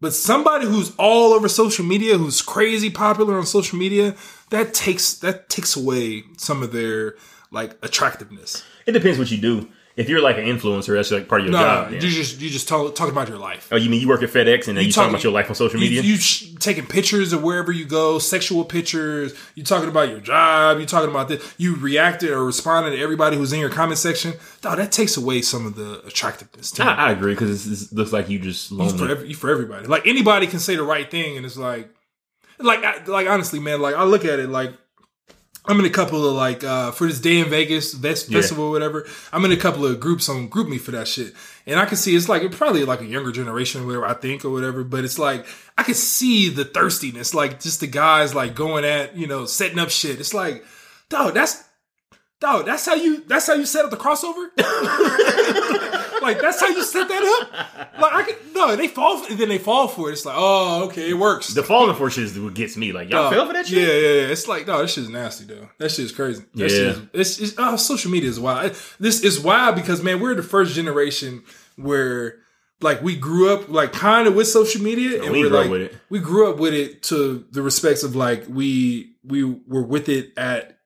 But 0.02 0.14
somebody 0.14 0.66
who's 0.66 0.94
all 0.98 1.32
over 1.34 1.48
social 1.48 1.86
media, 1.86 2.18
who's 2.18 2.42
crazy 2.42 2.90
popular 2.90 3.38
on 3.38 3.46
social 3.46 3.78
media, 3.78 4.14
that 4.50 4.74
takes 4.74 5.14
that 5.20 5.48
takes 5.48 5.78
away 5.78 6.24
some 6.38 6.64
of 6.64 6.74
their 6.74 7.16
like 7.50 7.78
attractiveness. 7.82 8.62
It 8.86 8.92
depends 8.92 9.20
what 9.20 9.32
you 9.32 9.38
do. 9.38 9.70
If 10.00 10.08
you're 10.08 10.22
like 10.22 10.38
an 10.38 10.46
influencer, 10.46 10.96
that's 10.96 11.12
like 11.12 11.28
part 11.28 11.42
of 11.42 11.48
your 11.48 11.52
No, 11.54 11.60
job. 11.60 11.88
no, 11.92 11.96
you 11.96 12.00
just 12.10 12.40
you 12.40 12.50
just 12.50 12.68
talk, 12.70 12.96
talking 12.96 13.12
about 13.12 13.28
your 13.28 13.38
life. 13.38 13.68
oh, 13.72 13.76
you 13.76 13.90
mean 13.90 14.00
you 14.00 14.08
work 14.08 14.24
at 14.24 14.30
FedEx 14.30 14.68
and 14.70 14.78
then 14.78 14.86
you, 14.86 14.92
talking 14.92 14.94
talking- 14.94 15.10
about 15.16 15.24
your 15.26 15.34
life 15.34 15.50
on 15.50 15.56
social 15.56 15.78
media? 15.80 16.02
you 16.02 16.16
sh- 16.16 16.54
taking 16.60 16.86
pictures 16.86 17.34
of 17.34 17.44
wherever 17.44 17.72
you 17.72 17.84
go, 17.86 18.18
sexual 18.18 18.64
pictures. 18.64 19.34
You 19.56 19.64
talking 19.64 19.90
about 19.90 20.08
your 20.10 20.20
job. 20.22 20.80
You 20.80 20.86
talking 20.86 21.10
about 21.10 21.28
this. 21.28 21.54
You 21.58 21.76
reacted 21.76 22.30
or 22.32 22.46
responded 22.46 22.92
to 22.92 23.02
everybody 23.02 23.36
who's 23.36 23.52
in 23.52 23.60
your 23.60 23.70
comment 23.70 23.98
section. 23.98 24.34
No, 24.64 24.76
that 24.76 24.92
takes 24.94 25.18
away 25.18 25.42
some 25.42 25.66
of 25.66 25.76
the 25.76 26.02
attractiveness. 26.08 26.72
To. 26.72 26.84
I, 26.86 27.08
I 27.08 27.12
agree 27.12 27.34
because 27.34 27.92
it 27.92 27.94
looks 27.94 28.14
like 28.14 28.30
you 28.30 28.40
just 28.40 28.72
You 28.72 28.90
for, 28.90 29.08
every, 29.10 29.28
you 29.28 29.36
for 29.36 29.50
everybody. 29.50 29.86
Like 29.88 30.08
anybody 30.08 30.48
can 30.48 30.60
say 30.60 30.76
the 30.78 30.84
right 30.84 31.12
thing, 31.12 31.36
and 31.38 31.46
it's 31.46 31.58
like, 31.58 31.90
like, 32.60 33.08
like 33.08 33.28
honestly, 33.28 33.60
man. 33.60 33.82
Like 33.82 33.96
I 33.96 34.04
look 34.04 34.24
at 34.24 34.40
it 34.40 34.50
like. 34.50 34.72
I'm 35.66 35.78
in 35.80 35.86
a 35.86 35.90
couple 35.90 36.28
of 36.28 36.36
like 36.36 36.64
uh 36.64 36.92
for 36.92 37.06
this 37.08 37.20
day 37.20 37.40
in 37.40 37.50
Vegas 37.50 37.94
Vest 37.94 38.30
Yeah. 38.30 38.40
festival 38.40 38.66
or 38.66 38.72
whatever. 38.72 39.06
I'm 39.32 39.44
in 39.46 39.52
a 39.52 39.58
couple 39.58 39.86
of 39.86 40.00
groups 40.00 40.28
on 40.30 40.50
GroupMe 40.50 40.80
for 40.80 40.92
that 40.92 41.08
shit, 41.08 41.34
and 41.68 41.80
I 41.80 41.86
can 41.86 41.98
see 41.98 42.16
it's 42.16 42.30
like 42.30 42.42
it's 42.44 42.56
probably 42.58 42.86
like 42.86 43.02
a 43.02 43.06
younger 43.06 43.32
generation, 43.32 43.82
or 43.84 43.86
whatever 43.86 44.06
I 44.08 44.14
think 44.14 44.44
or 44.46 44.50
whatever. 44.50 44.84
But 44.84 45.04
it's 45.04 45.20
like 45.20 45.46
I 45.78 45.84
can 45.84 45.94
see 45.96 46.50
the 46.50 46.66
thirstiness, 46.66 47.34
like 47.34 47.60
just 47.60 47.82
the 47.82 47.88
guys 47.88 48.34
like 48.34 48.56
going 48.56 48.86
at 48.86 49.16
you 49.16 49.28
know 49.28 49.46
setting 49.46 49.80
up 49.80 49.90
shit. 49.90 50.20
It's 50.20 50.34
like, 50.34 50.64
dog, 51.10 51.34
that's 51.36 51.64
dog, 52.40 52.66
that's 52.66 52.86
how 52.86 52.96
you 52.96 53.24
that's 53.28 53.46
how 53.48 53.54
you 53.54 53.66
set 53.66 53.84
up 53.86 53.92
the 53.92 53.98
crossover. 53.98 54.48
like 56.34 56.42
that's 56.42 56.60
how 56.60 56.68
you 56.68 56.84
set 56.84 57.08
that 57.08 57.24
up. 57.42 58.00
Like 58.02 58.14
I 58.14 58.24
could 58.24 58.36
no, 58.54 58.76
they 58.76 58.88
fall 58.88 59.18
for, 59.18 59.34
then 59.34 59.50
they 59.50 59.58
fall 59.58 59.88
for 59.88 60.10
it. 60.10 60.14
It's 60.14 60.26
like 60.26 60.36
oh 60.38 60.86
okay, 60.86 61.10
it 61.10 61.14
works. 61.14 61.48
the 61.50 61.64
falling 61.64 61.96
for 61.96 62.10
shit 62.10 62.26
is 62.26 62.40
what 62.40 62.54
gets 62.54 62.78
me. 62.78 62.92
Like 62.92 63.10
y'all 63.10 63.24
Dog, 63.24 63.34
fell 63.34 63.48
for 63.48 63.54
that 63.54 63.68
shit. 63.68 63.78
Yeah, 63.80 63.94
yeah, 63.94 64.22
yeah. 64.26 64.32
It's 64.32 64.48
like 64.48 64.68
no, 64.68 64.82
that 64.82 64.90
shit's 64.90 65.10
nasty 65.10 65.46
though. 65.46 65.70
That 65.78 65.92
shit's 65.92 66.12
crazy. 66.12 66.44
That 66.56 66.64
Yeah. 66.64 66.68
shit 66.68 66.88
is, 66.88 67.02
it's, 67.14 67.40
it's 67.40 67.54
oh, 67.58 67.76
social 67.76 68.12
media 68.12 68.30
is 68.30 68.40
wild. 68.40 68.76
This 69.00 69.24
is 69.24 69.40
wild 69.40 69.76
because 69.76 70.02
man, 70.04 70.20
we're 70.20 70.36
the 70.36 70.44
first 70.44 70.74
generation 70.76 71.44
where 71.76 72.36
like 72.82 73.02
we 73.02 73.16
grew 73.16 73.54
up 73.54 73.70
like 73.70 73.92
kind 73.92 74.28
of 74.28 74.36
with 74.36 74.48
social 74.48 74.82
media 74.82 75.22
and 75.24 75.32
we 75.32 75.42
we're 75.44 75.50
grew 75.50 75.58
up 75.58 75.64
like 75.64 75.72
with 75.72 75.82
it. 75.82 75.98
we 76.10 76.20
grew 76.20 76.50
up 76.50 76.58
with 76.58 76.74
it 76.74 77.04
to 77.04 77.46
the 77.52 77.62
respects 77.62 78.04
of 78.04 78.16
like 78.16 78.46
we 78.48 79.16
we 79.24 79.44
were 79.44 79.84
with 79.84 80.10
it 80.10 80.32
at 80.38 80.79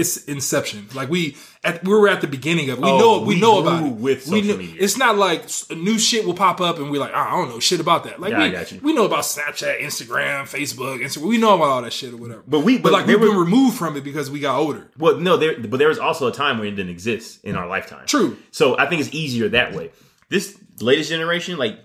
its 0.00 0.24
inception. 0.24 0.88
Like 0.94 1.08
we 1.10 1.36
at 1.62 1.84
we 1.84 1.92
were 1.92 2.08
at 2.08 2.20
the 2.20 2.26
beginning 2.26 2.70
of 2.70 2.78
it. 2.78 2.82
We 2.84 2.90
Oh, 2.90 2.98
know 2.98 3.20
we, 3.20 3.34
we 3.34 3.40
know 3.40 3.60
grew 3.62 3.70
about 3.70 3.86
it. 3.86 3.92
with 3.92 4.26
we 4.28 4.40
social 4.42 4.56
kn- 4.56 4.58
media. 4.58 4.76
It's 4.80 4.96
not 4.96 5.16
like 5.16 5.44
new 5.70 5.98
shit 5.98 6.24
will 6.24 6.34
pop 6.34 6.60
up 6.60 6.78
and 6.78 6.90
we're 6.90 7.00
like, 7.00 7.12
"Ah, 7.14 7.28
I 7.28 7.30
don't 7.36 7.48
know 7.50 7.60
shit 7.60 7.80
about 7.80 8.04
that. 8.04 8.20
Like 8.20 8.32
Yeah, 8.32 8.64
we, 8.72 8.78
we 8.78 8.92
know 8.94 9.04
about 9.04 9.20
Snapchat, 9.24 9.80
Instagram, 9.80 10.42
Facebook, 10.44 11.00
Instagram. 11.02 11.28
We 11.28 11.38
know 11.38 11.54
about 11.54 11.68
all 11.68 11.82
that 11.82 11.92
shit 11.92 12.12
or 12.14 12.16
whatever. 12.16 12.42
But 12.46 12.60
we- 12.60 12.76
but, 12.78 12.84
but 12.84 12.92
like 12.92 13.06
we've 13.06 13.20
been 13.20 13.36
were- 13.36 13.44
removed 13.44 13.76
from 13.76 13.96
it 13.96 14.04
because 14.04 14.30
we 14.30 14.40
got 14.40 14.58
older. 14.58 14.88
Well, 14.98 15.18
no, 15.18 15.36
there, 15.36 15.58
but 15.60 15.78
there 15.78 15.88
was 15.88 15.98
also 15.98 16.26
a 16.28 16.32
time 16.32 16.58
when 16.58 16.68
it 16.68 16.72
didn't 16.76 16.90
exist 16.90 17.44
in 17.44 17.54
our 17.56 17.66
lifetime. 17.68 18.06
True. 18.06 18.36
So 18.50 18.78
I 18.78 18.86
think 18.86 19.00
it's 19.02 19.14
easier 19.14 19.48
that 19.50 19.74
way. 19.74 19.90
This 20.28 20.56
latest 20.80 21.10
generation, 21.10 21.58
like 21.58 21.78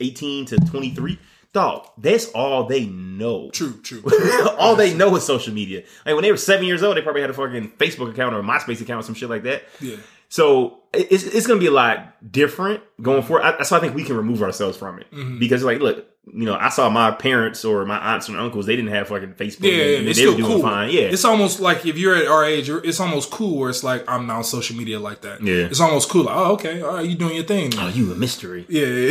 18 0.00 0.46
to 0.46 0.56
23, 0.56 1.18
dog, 1.52 1.86
that's 1.98 2.26
all 2.32 2.64
they 2.64 2.86
know. 2.86 3.50
True, 3.50 3.74
true. 3.82 4.02
all 4.58 4.76
they 4.76 4.94
know 4.94 5.14
is 5.16 5.24
social 5.24 5.52
media. 5.52 5.82
Like 6.06 6.14
when 6.14 6.22
they 6.22 6.30
were 6.30 6.36
seven 6.36 6.66
years 6.66 6.82
old, 6.82 6.96
they 6.96 7.02
probably 7.02 7.20
had 7.22 7.30
a 7.30 7.34
fucking 7.34 7.72
Facebook 7.78 8.10
account 8.10 8.34
or 8.34 8.40
a 8.40 8.42
MySpace 8.42 8.80
account 8.80 9.00
or 9.00 9.02
some 9.02 9.14
shit 9.14 9.28
like 9.30 9.42
that. 9.44 9.64
Yeah. 9.80 9.96
So 10.28 10.80
it's, 10.92 11.24
it's 11.24 11.46
going 11.46 11.58
to 11.58 11.62
be 11.62 11.66
a 11.66 11.72
lot 11.72 12.30
different 12.32 12.82
going 13.02 13.22
forward. 13.22 13.42
I, 13.42 13.50
that's 13.52 13.70
why 13.70 13.78
I 13.78 13.80
think 13.80 13.94
we 13.96 14.04
can 14.04 14.16
remove 14.16 14.42
ourselves 14.42 14.76
from 14.76 15.00
it 15.00 15.10
Mm-hmm. 15.10 15.38
because, 15.40 15.64
like, 15.64 15.80
look, 15.80 16.06
you 16.26 16.44
know, 16.44 16.54
I 16.54 16.68
saw 16.68 16.88
my 16.90 17.10
parents 17.10 17.64
or 17.64 17.84
my 17.86 17.96
aunts 17.98 18.28
and 18.28 18.36
uncles; 18.36 18.66
they 18.66 18.76
didn't 18.76 18.90
have 18.92 19.08
fucking 19.08 19.34
Facebook. 19.34 19.62
Yeah, 19.62 19.72
yeah, 19.84 19.98
and 19.98 20.08
it's 20.08 20.18
they 20.18 20.26
were 20.26 20.32
still 20.32 20.46
doing 20.46 20.60
cool. 20.60 20.62
fine. 20.62 20.90
Yeah, 20.90 21.00
it's 21.02 21.24
almost 21.24 21.60
like 21.60 21.86
if 21.86 21.96
you're 21.98 22.14
at 22.14 22.26
our 22.28 22.44
age, 22.44 22.68
you're- 22.68 22.86
it's 22.86 23.00
almost 23.00 23.30
cool 23.30 23.58
where 23.58 23.70
it's 23.70 23.82
like 23.82 24.04
I'm 24.08 24.26
not 24.26 24.36
on 24.36 24.44
social 24.44 24.76
media 24.76 25.00
like 25.00 25.22
that. 25.22 25.42
Yeah. 25.42 25.64
it's 25.64 25.80
almost 25.80 26.08
cool. 26.10 26.24
Like, 26.24 26.36
oh, 26.36 26.52
okay, 26.52 26.82
all 26.82 26.94
right, 26.96 27.08
you 27.08 27.16
doing 27.16 27.34
your 27.34 27.44
thing. 27.44 27.72
oh, 27.78 27.88
you 27.88 28.12
a 28.12 28.14
mystery. 28.14 28.66
Yeah, 28.68 28.86
yeah, 28.86 29.10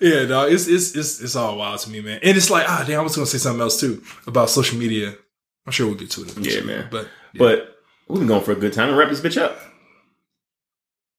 yeah. 0.00 0.24
dog. 0.28 0.50
It's 0.52 0.66
it's 0.66 0.96
it's 0.96 1.20
it's 1.20 1.36
all 1.36 1.56
wild 1.58 1.80
to 1.80 1.90
me, 1.90 2.00
man. 2.00 2.18
And 2.22 2.36
it's 2.36 2.50
like, 2.50 2.68
ah, 2.68 2.82
damn, 2.86 3.00
I 3.00 3.02
was 3.02 3.14
gonna 3.14 3.26
say 3.26 3.38
something 3.38 3.60
else 3.60 3.78
too 3.78 4.02
about 4.26 4.50
social 4.50 4.78
media. 4.78 5.14
I'm 5.66 5.72
sure 5.72 5.86
we'll 5.86 5.96
get 5.96 6.10
to 6.12 6.22
it. 6.22 6.36
Yeah, 6.38 6.60
man. 6.62 6.88
But 6.90 7.08
yeah, 7.32 7.38
But 7.38 7.76
we've 8.08 8.20
been 8.20 8.28
going 8.28 8.42
for 8.44 8.52
a 8.52 8.56
good 8.56 8.72
time. 8.72 8.88
and 8.88 8.96
wrap 8.96 9.08
this 9.10 9.20
bitch 9.20 9.40
up. 9.40 9.58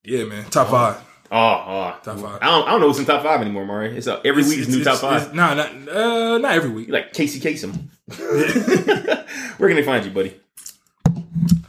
yeah, 0.03 0.23
man. 0.23 0.45
Top 0.49 0.69
five. 0.69 1.01
Oh, 1.31 1.37
oh. 1.37 1.99
Top 2.03 2.19
five. 2.19 2.39
I 2.41 2.45
don't, 2.45 2.67
I 2.67 2.71
don't 2.71 2.81
know 2.81 2.87
what's 2.87 2.99
in 2.99 3.05
top 3.05 3.23
five 3.23 3.41
anymore, 3.41 3.65
Murray. 3.65 3.97
It's 3.97 4.07
uh, 4.07 4.21
every 4.23 4.43
week 4.43 4.59
is 4.59 4.69
new 4.69 4.83
top 4.83 4.99
five. 4.99 5.33
Nah, 5.33 5.53
not 5.53 5.69
uh, 5.89 6.37
not 6.37 6.51
every 6.53 6.69
week. 6.69 6.87
You 6.87 6.93
like 6.93 7.13
Casey 7.13 7.39
Kasem. 7.39 7.89
Where 9.57 9.69
can 9.69 9.75
they 9.75 9.83
find 9.83 10.05
you, 10.05 10.11
buddy? 10.11 10.39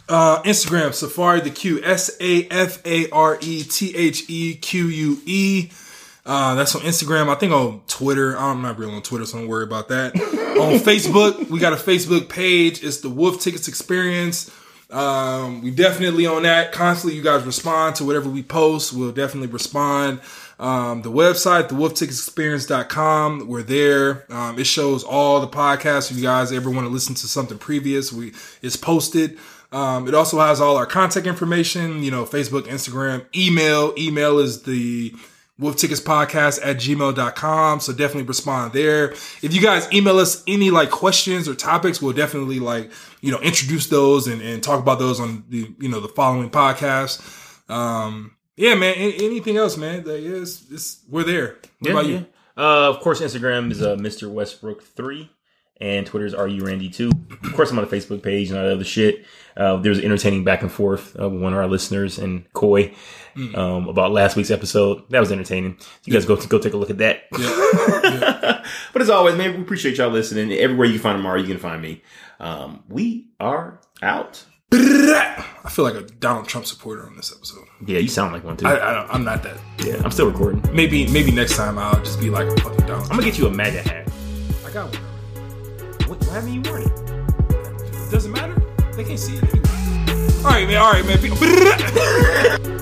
Uh, 0.09 0.43
Instagram 0.43 0.95
Safari 0.95 1.41
the 1.41 1.51
Q 1.51 1.83
S 1.83 2.17
A 2.21 2.47
F 2.49 2.85
A 2.87 3.11
R 3.11 3.39
E 3.41 3.65
T 3.65 3.95
H 3.97 4.29
E 4.29 4.55
Q 4.55 4.87
U 4.87 5.21
E. 5.27 5.71
Uh, 6.25 6.55
that's 6.55 6.75
on 6.75 6.83
Instagram. 6.83 7.29
I 7.29 7.35
think 7.35 7.53
on 7.53 7.81
Twitter. 7.89 8.37
I'm 8.37 8.63
not 8.63 8.79
real 8.79 8.91
on 8.91 9.03
Twitter, 9.03 9.25
so 9.25 9.39
don't 9.39 9.49
worry 9.49 9.65
about 9.65 9.89
that. 9.89 10.15
on 10.15 10.79
Facebook, 10.79 11.49
we 11.49 11.59
got 11.59 11.73
a 11.73 11.77
Facebook 11.77 12.29
page. 12.29 12.85
It's 12.85 12.99
the 12.99 13.09
Wolf 13.09 13.41
Tickets 13.41 13.67
Experience. 13.67 14.51
Um, 14.91 15.61
we 15.61 15.71
definitely 15.71 16.27
on 16.27 16.45
that 16.45 16.73
constantly. 16.73 17.17
You 17.17 17.23
guys 17.23 17.45
respond 17.45 17.97
to 17.97 18.05
whatever 18.05 18.29
we 18.29 18.43
post. 18.43 18.93
We'll 18.93 19.13
definitely 19.13 19.49
respond. 19.49 20.21
Um, 20.59 21.03
the 21.03 21.11
website, 21.11 21.69
thewolfticketsexperience.com. 21.69 23.47
We're 23.47 23.63
there. 23.63 24.25
Um, 24.33 24.59
it 24.59 24.67
shows 24.67 25.05
all 25.05 25.41
the 25.41 25.47
podcasts. 25.47 26.11
If 26.11 26.17
you 26.17 26.23
guys 26.23 26.53
ever 26.53 26.71
want 26.71 26.87
to 26.87 26.93
listen 26.93 27.15
to 27.17 27.29
something 27.29 27.59
previous, 27.59 28.13
we 28.13 28.33
it's 28.63 28.77
posted. 28.77 29.39
Um, 29.71 30.09
it 30.09 30.15
also 30.15 30.39
has 30.41 30.61
all 30.61 30.77
our 30.77 30.87
contact 30.87 31.27
information, 31.27 32.03
you 32.03 32.11
know, 32.11 32.25
Facebook, 32.25 32.63
Instagram, 32.63 33.27
email. 33.37 33.93
Email 33.99 34.39
is 34.39 34.63
the 34.63 35.15
Wolf 35.59 35.77
Tickets 35.77 36.01
Podcast 36.01 36.61
at 36.65 36.77
gmail.com. 36.77 37.81
So 37.81 37.93
definitely 37.93 38.23
respond 38.23 38.73
there. 38.73 39.11
If 39.43 39.55
you 39.55 39.61
guys 39.61 39.93
email 39.93 40.19
us 40.19 40.43
any 40.47 40.71
like 40.71 40.91
questions 40.91 41.49
or 41.49 41.55
topics, 41.55 42.01
we'll 42.01 42.13
definitely 42.13 42.61
like, 42.61 42.91
you 43.21 43.33
know, 43.33 43.41
introduce 43.41 43.89
those 43.89 44.29
and, 44.29 44.41
and 44.41 44.63
talk 44.63 44.81
about 44.81 44.99
those 44.99 45.19
on 45.19 45.45
the, 45.49 45.75
you 45.79 45.89
know, 45.89 46.01
the 46.01 46.09
following 46.09 46.51
podcast. 46.51 47.21
Um, 47.71 48.37
yeah, 48.57 48.75
man. 48.75 48.95
anything 48.97 49.57
else, 49.57 49.77
man? 49.77 50.05
That 50.05 50.21
is, 50.21 50.65
yeah, 50.69 50.75
it's, 50.75 51.05
we're 51.09 51.25
there. 51.25 51.59
What 51.81 51.91
about 51.91 52.07
you? 52.07 52.27
Uh, 52.57 52.91
of 52.91 53.01
course, 53.01 53.21
Instagram 53.21 53.71
is 53.71 53.83
uh, 53.83 53.95
Mr. 53.95 54.29
Westbrook 54.29 54.83
three, 54.83 55.31
and 55.81 56.07
Twitter's 56.07 56.35
Are 56.35 56.49
You 56.49 56.65
Randy 56.65 56.89
too. 56.89 57.11
Of 57.45 57.53
course, 57.55 57.71
I'm 57.71 57.79
on 57.79 57.89
the 57.89 57.97
Facebook 57.97 58.23
page 58.23 58.51
and 58.51 58.59
all 58.59 58.65
that 58.65 58.73
other 58.73 58.85
shit. 58.85 59.25
Uh, 59.57 59.77
there 59.77 59.91
was 59.91 60.01
entertaining 60.01 60.45
back 60.45 60.63
and 60.63 60.71
forth 60.71 61.19
uh, 61.21 61.29
with 61.29 61.41
one 61.43 61.53
of 61.53 61.59
our 61.59 61.67
listeners 61.69 62.19
and 62.19 62.51
Coy 62.53 62.95
Hmm. 63.35 63.55
um, 63.55 63.89
about 63.89 64.11
last 64.11 64.35
week's 64.37 64.51
episode. 64.51 65.09
That 65.11 65.21
was 65.21 65.31
entertaining. 65.31 65.77
You 66.05 66.13
guys 66.13 66.25
go 66.25 66.35
go 66.37 66.59
take 66.59 66.73
a 66.73 66.77
look 66.77 66.91
at 66.91 66.99
that. 66.99 67.23
but 68.93 69.03
as 69.03 69.11
always, 69.11 69.37
man, 69.37 69.55
we 69.55 69.61
appreciate 69.63 69.99
y'all 69.99 70.11
listening. 70.11 70.51
Everywhere 70.53 70.87
you 70.87 70.95
can 70.95 71.03
find 71.03 71.19
Amari, 71.19 71.43
you 71.43 71.47
can 71.49 71.59
find 71.59 71.81
me. 71.81 72.03
Um, 72.41 72.83
we 72.89 73.29
are 73.39 73.81
out. 74.03 74.45
I 74.73 75.71
feel 75.71 75.85
like 75.85 75.95
a 75.95 76.03
Donald 76.03 76.49
Trump 76.49 76.67
supporter 76.67 77.07
on 77.07 77.17
this 77.17 77.33
episode. 77.35 77.65
Yeah, 77.87 77.99
you 78.01 78.09
sound 78.09 78.33
like 78.33 78.45
one 78.45 78.57
too. 78.57 78.67
I, 78.67 78.77
I, 78.77 79.13
I'm 79.13 79.25
not 79.25 79.43
that. 79.45 79.57
yeah, 79.85 80.01
I'm 80.05 80.11
still 80.11 80.27
recording. 80.31 80.63
Maybe, 80.75 81.07
maybe 81.11 81.31
next 81.31 81.57
time 81.57 81.79
I'll 81.79 81.99
just 82.03 82.21
be 82.21 82.29
like 82.31 82.49
a 82.49 82.57
fucking 82.61 82.87
Donald. 82.87 83.05
I'm 83.05 83.11
gonna 83.19 83.23
get 83.25 83.39
you 83.39 83.47
a 83.47 83.51
MAGA 83.51 83.83
hat. 83.83 84.11
I 84.67 84.71
got 84.73 84.93
one. 84.95 85.08
Haven't 86.31 86.53
you 86.53 86.63
worn 86.63 86.83
it? 86.83 88.11
Doesn't 88.11 88.33
matter. 88.33 88.55
They 88.97 89.05
can't 89.05 89.19
see 89.19 89.37
it 89.37 89.45
anyway. 89.45 89.69
All 90.45 90.51
right, 90.51 90.67
man. 90.67 90.77
All 90.77 90.93
right, 90.93 91.05
man. 91.07 92.75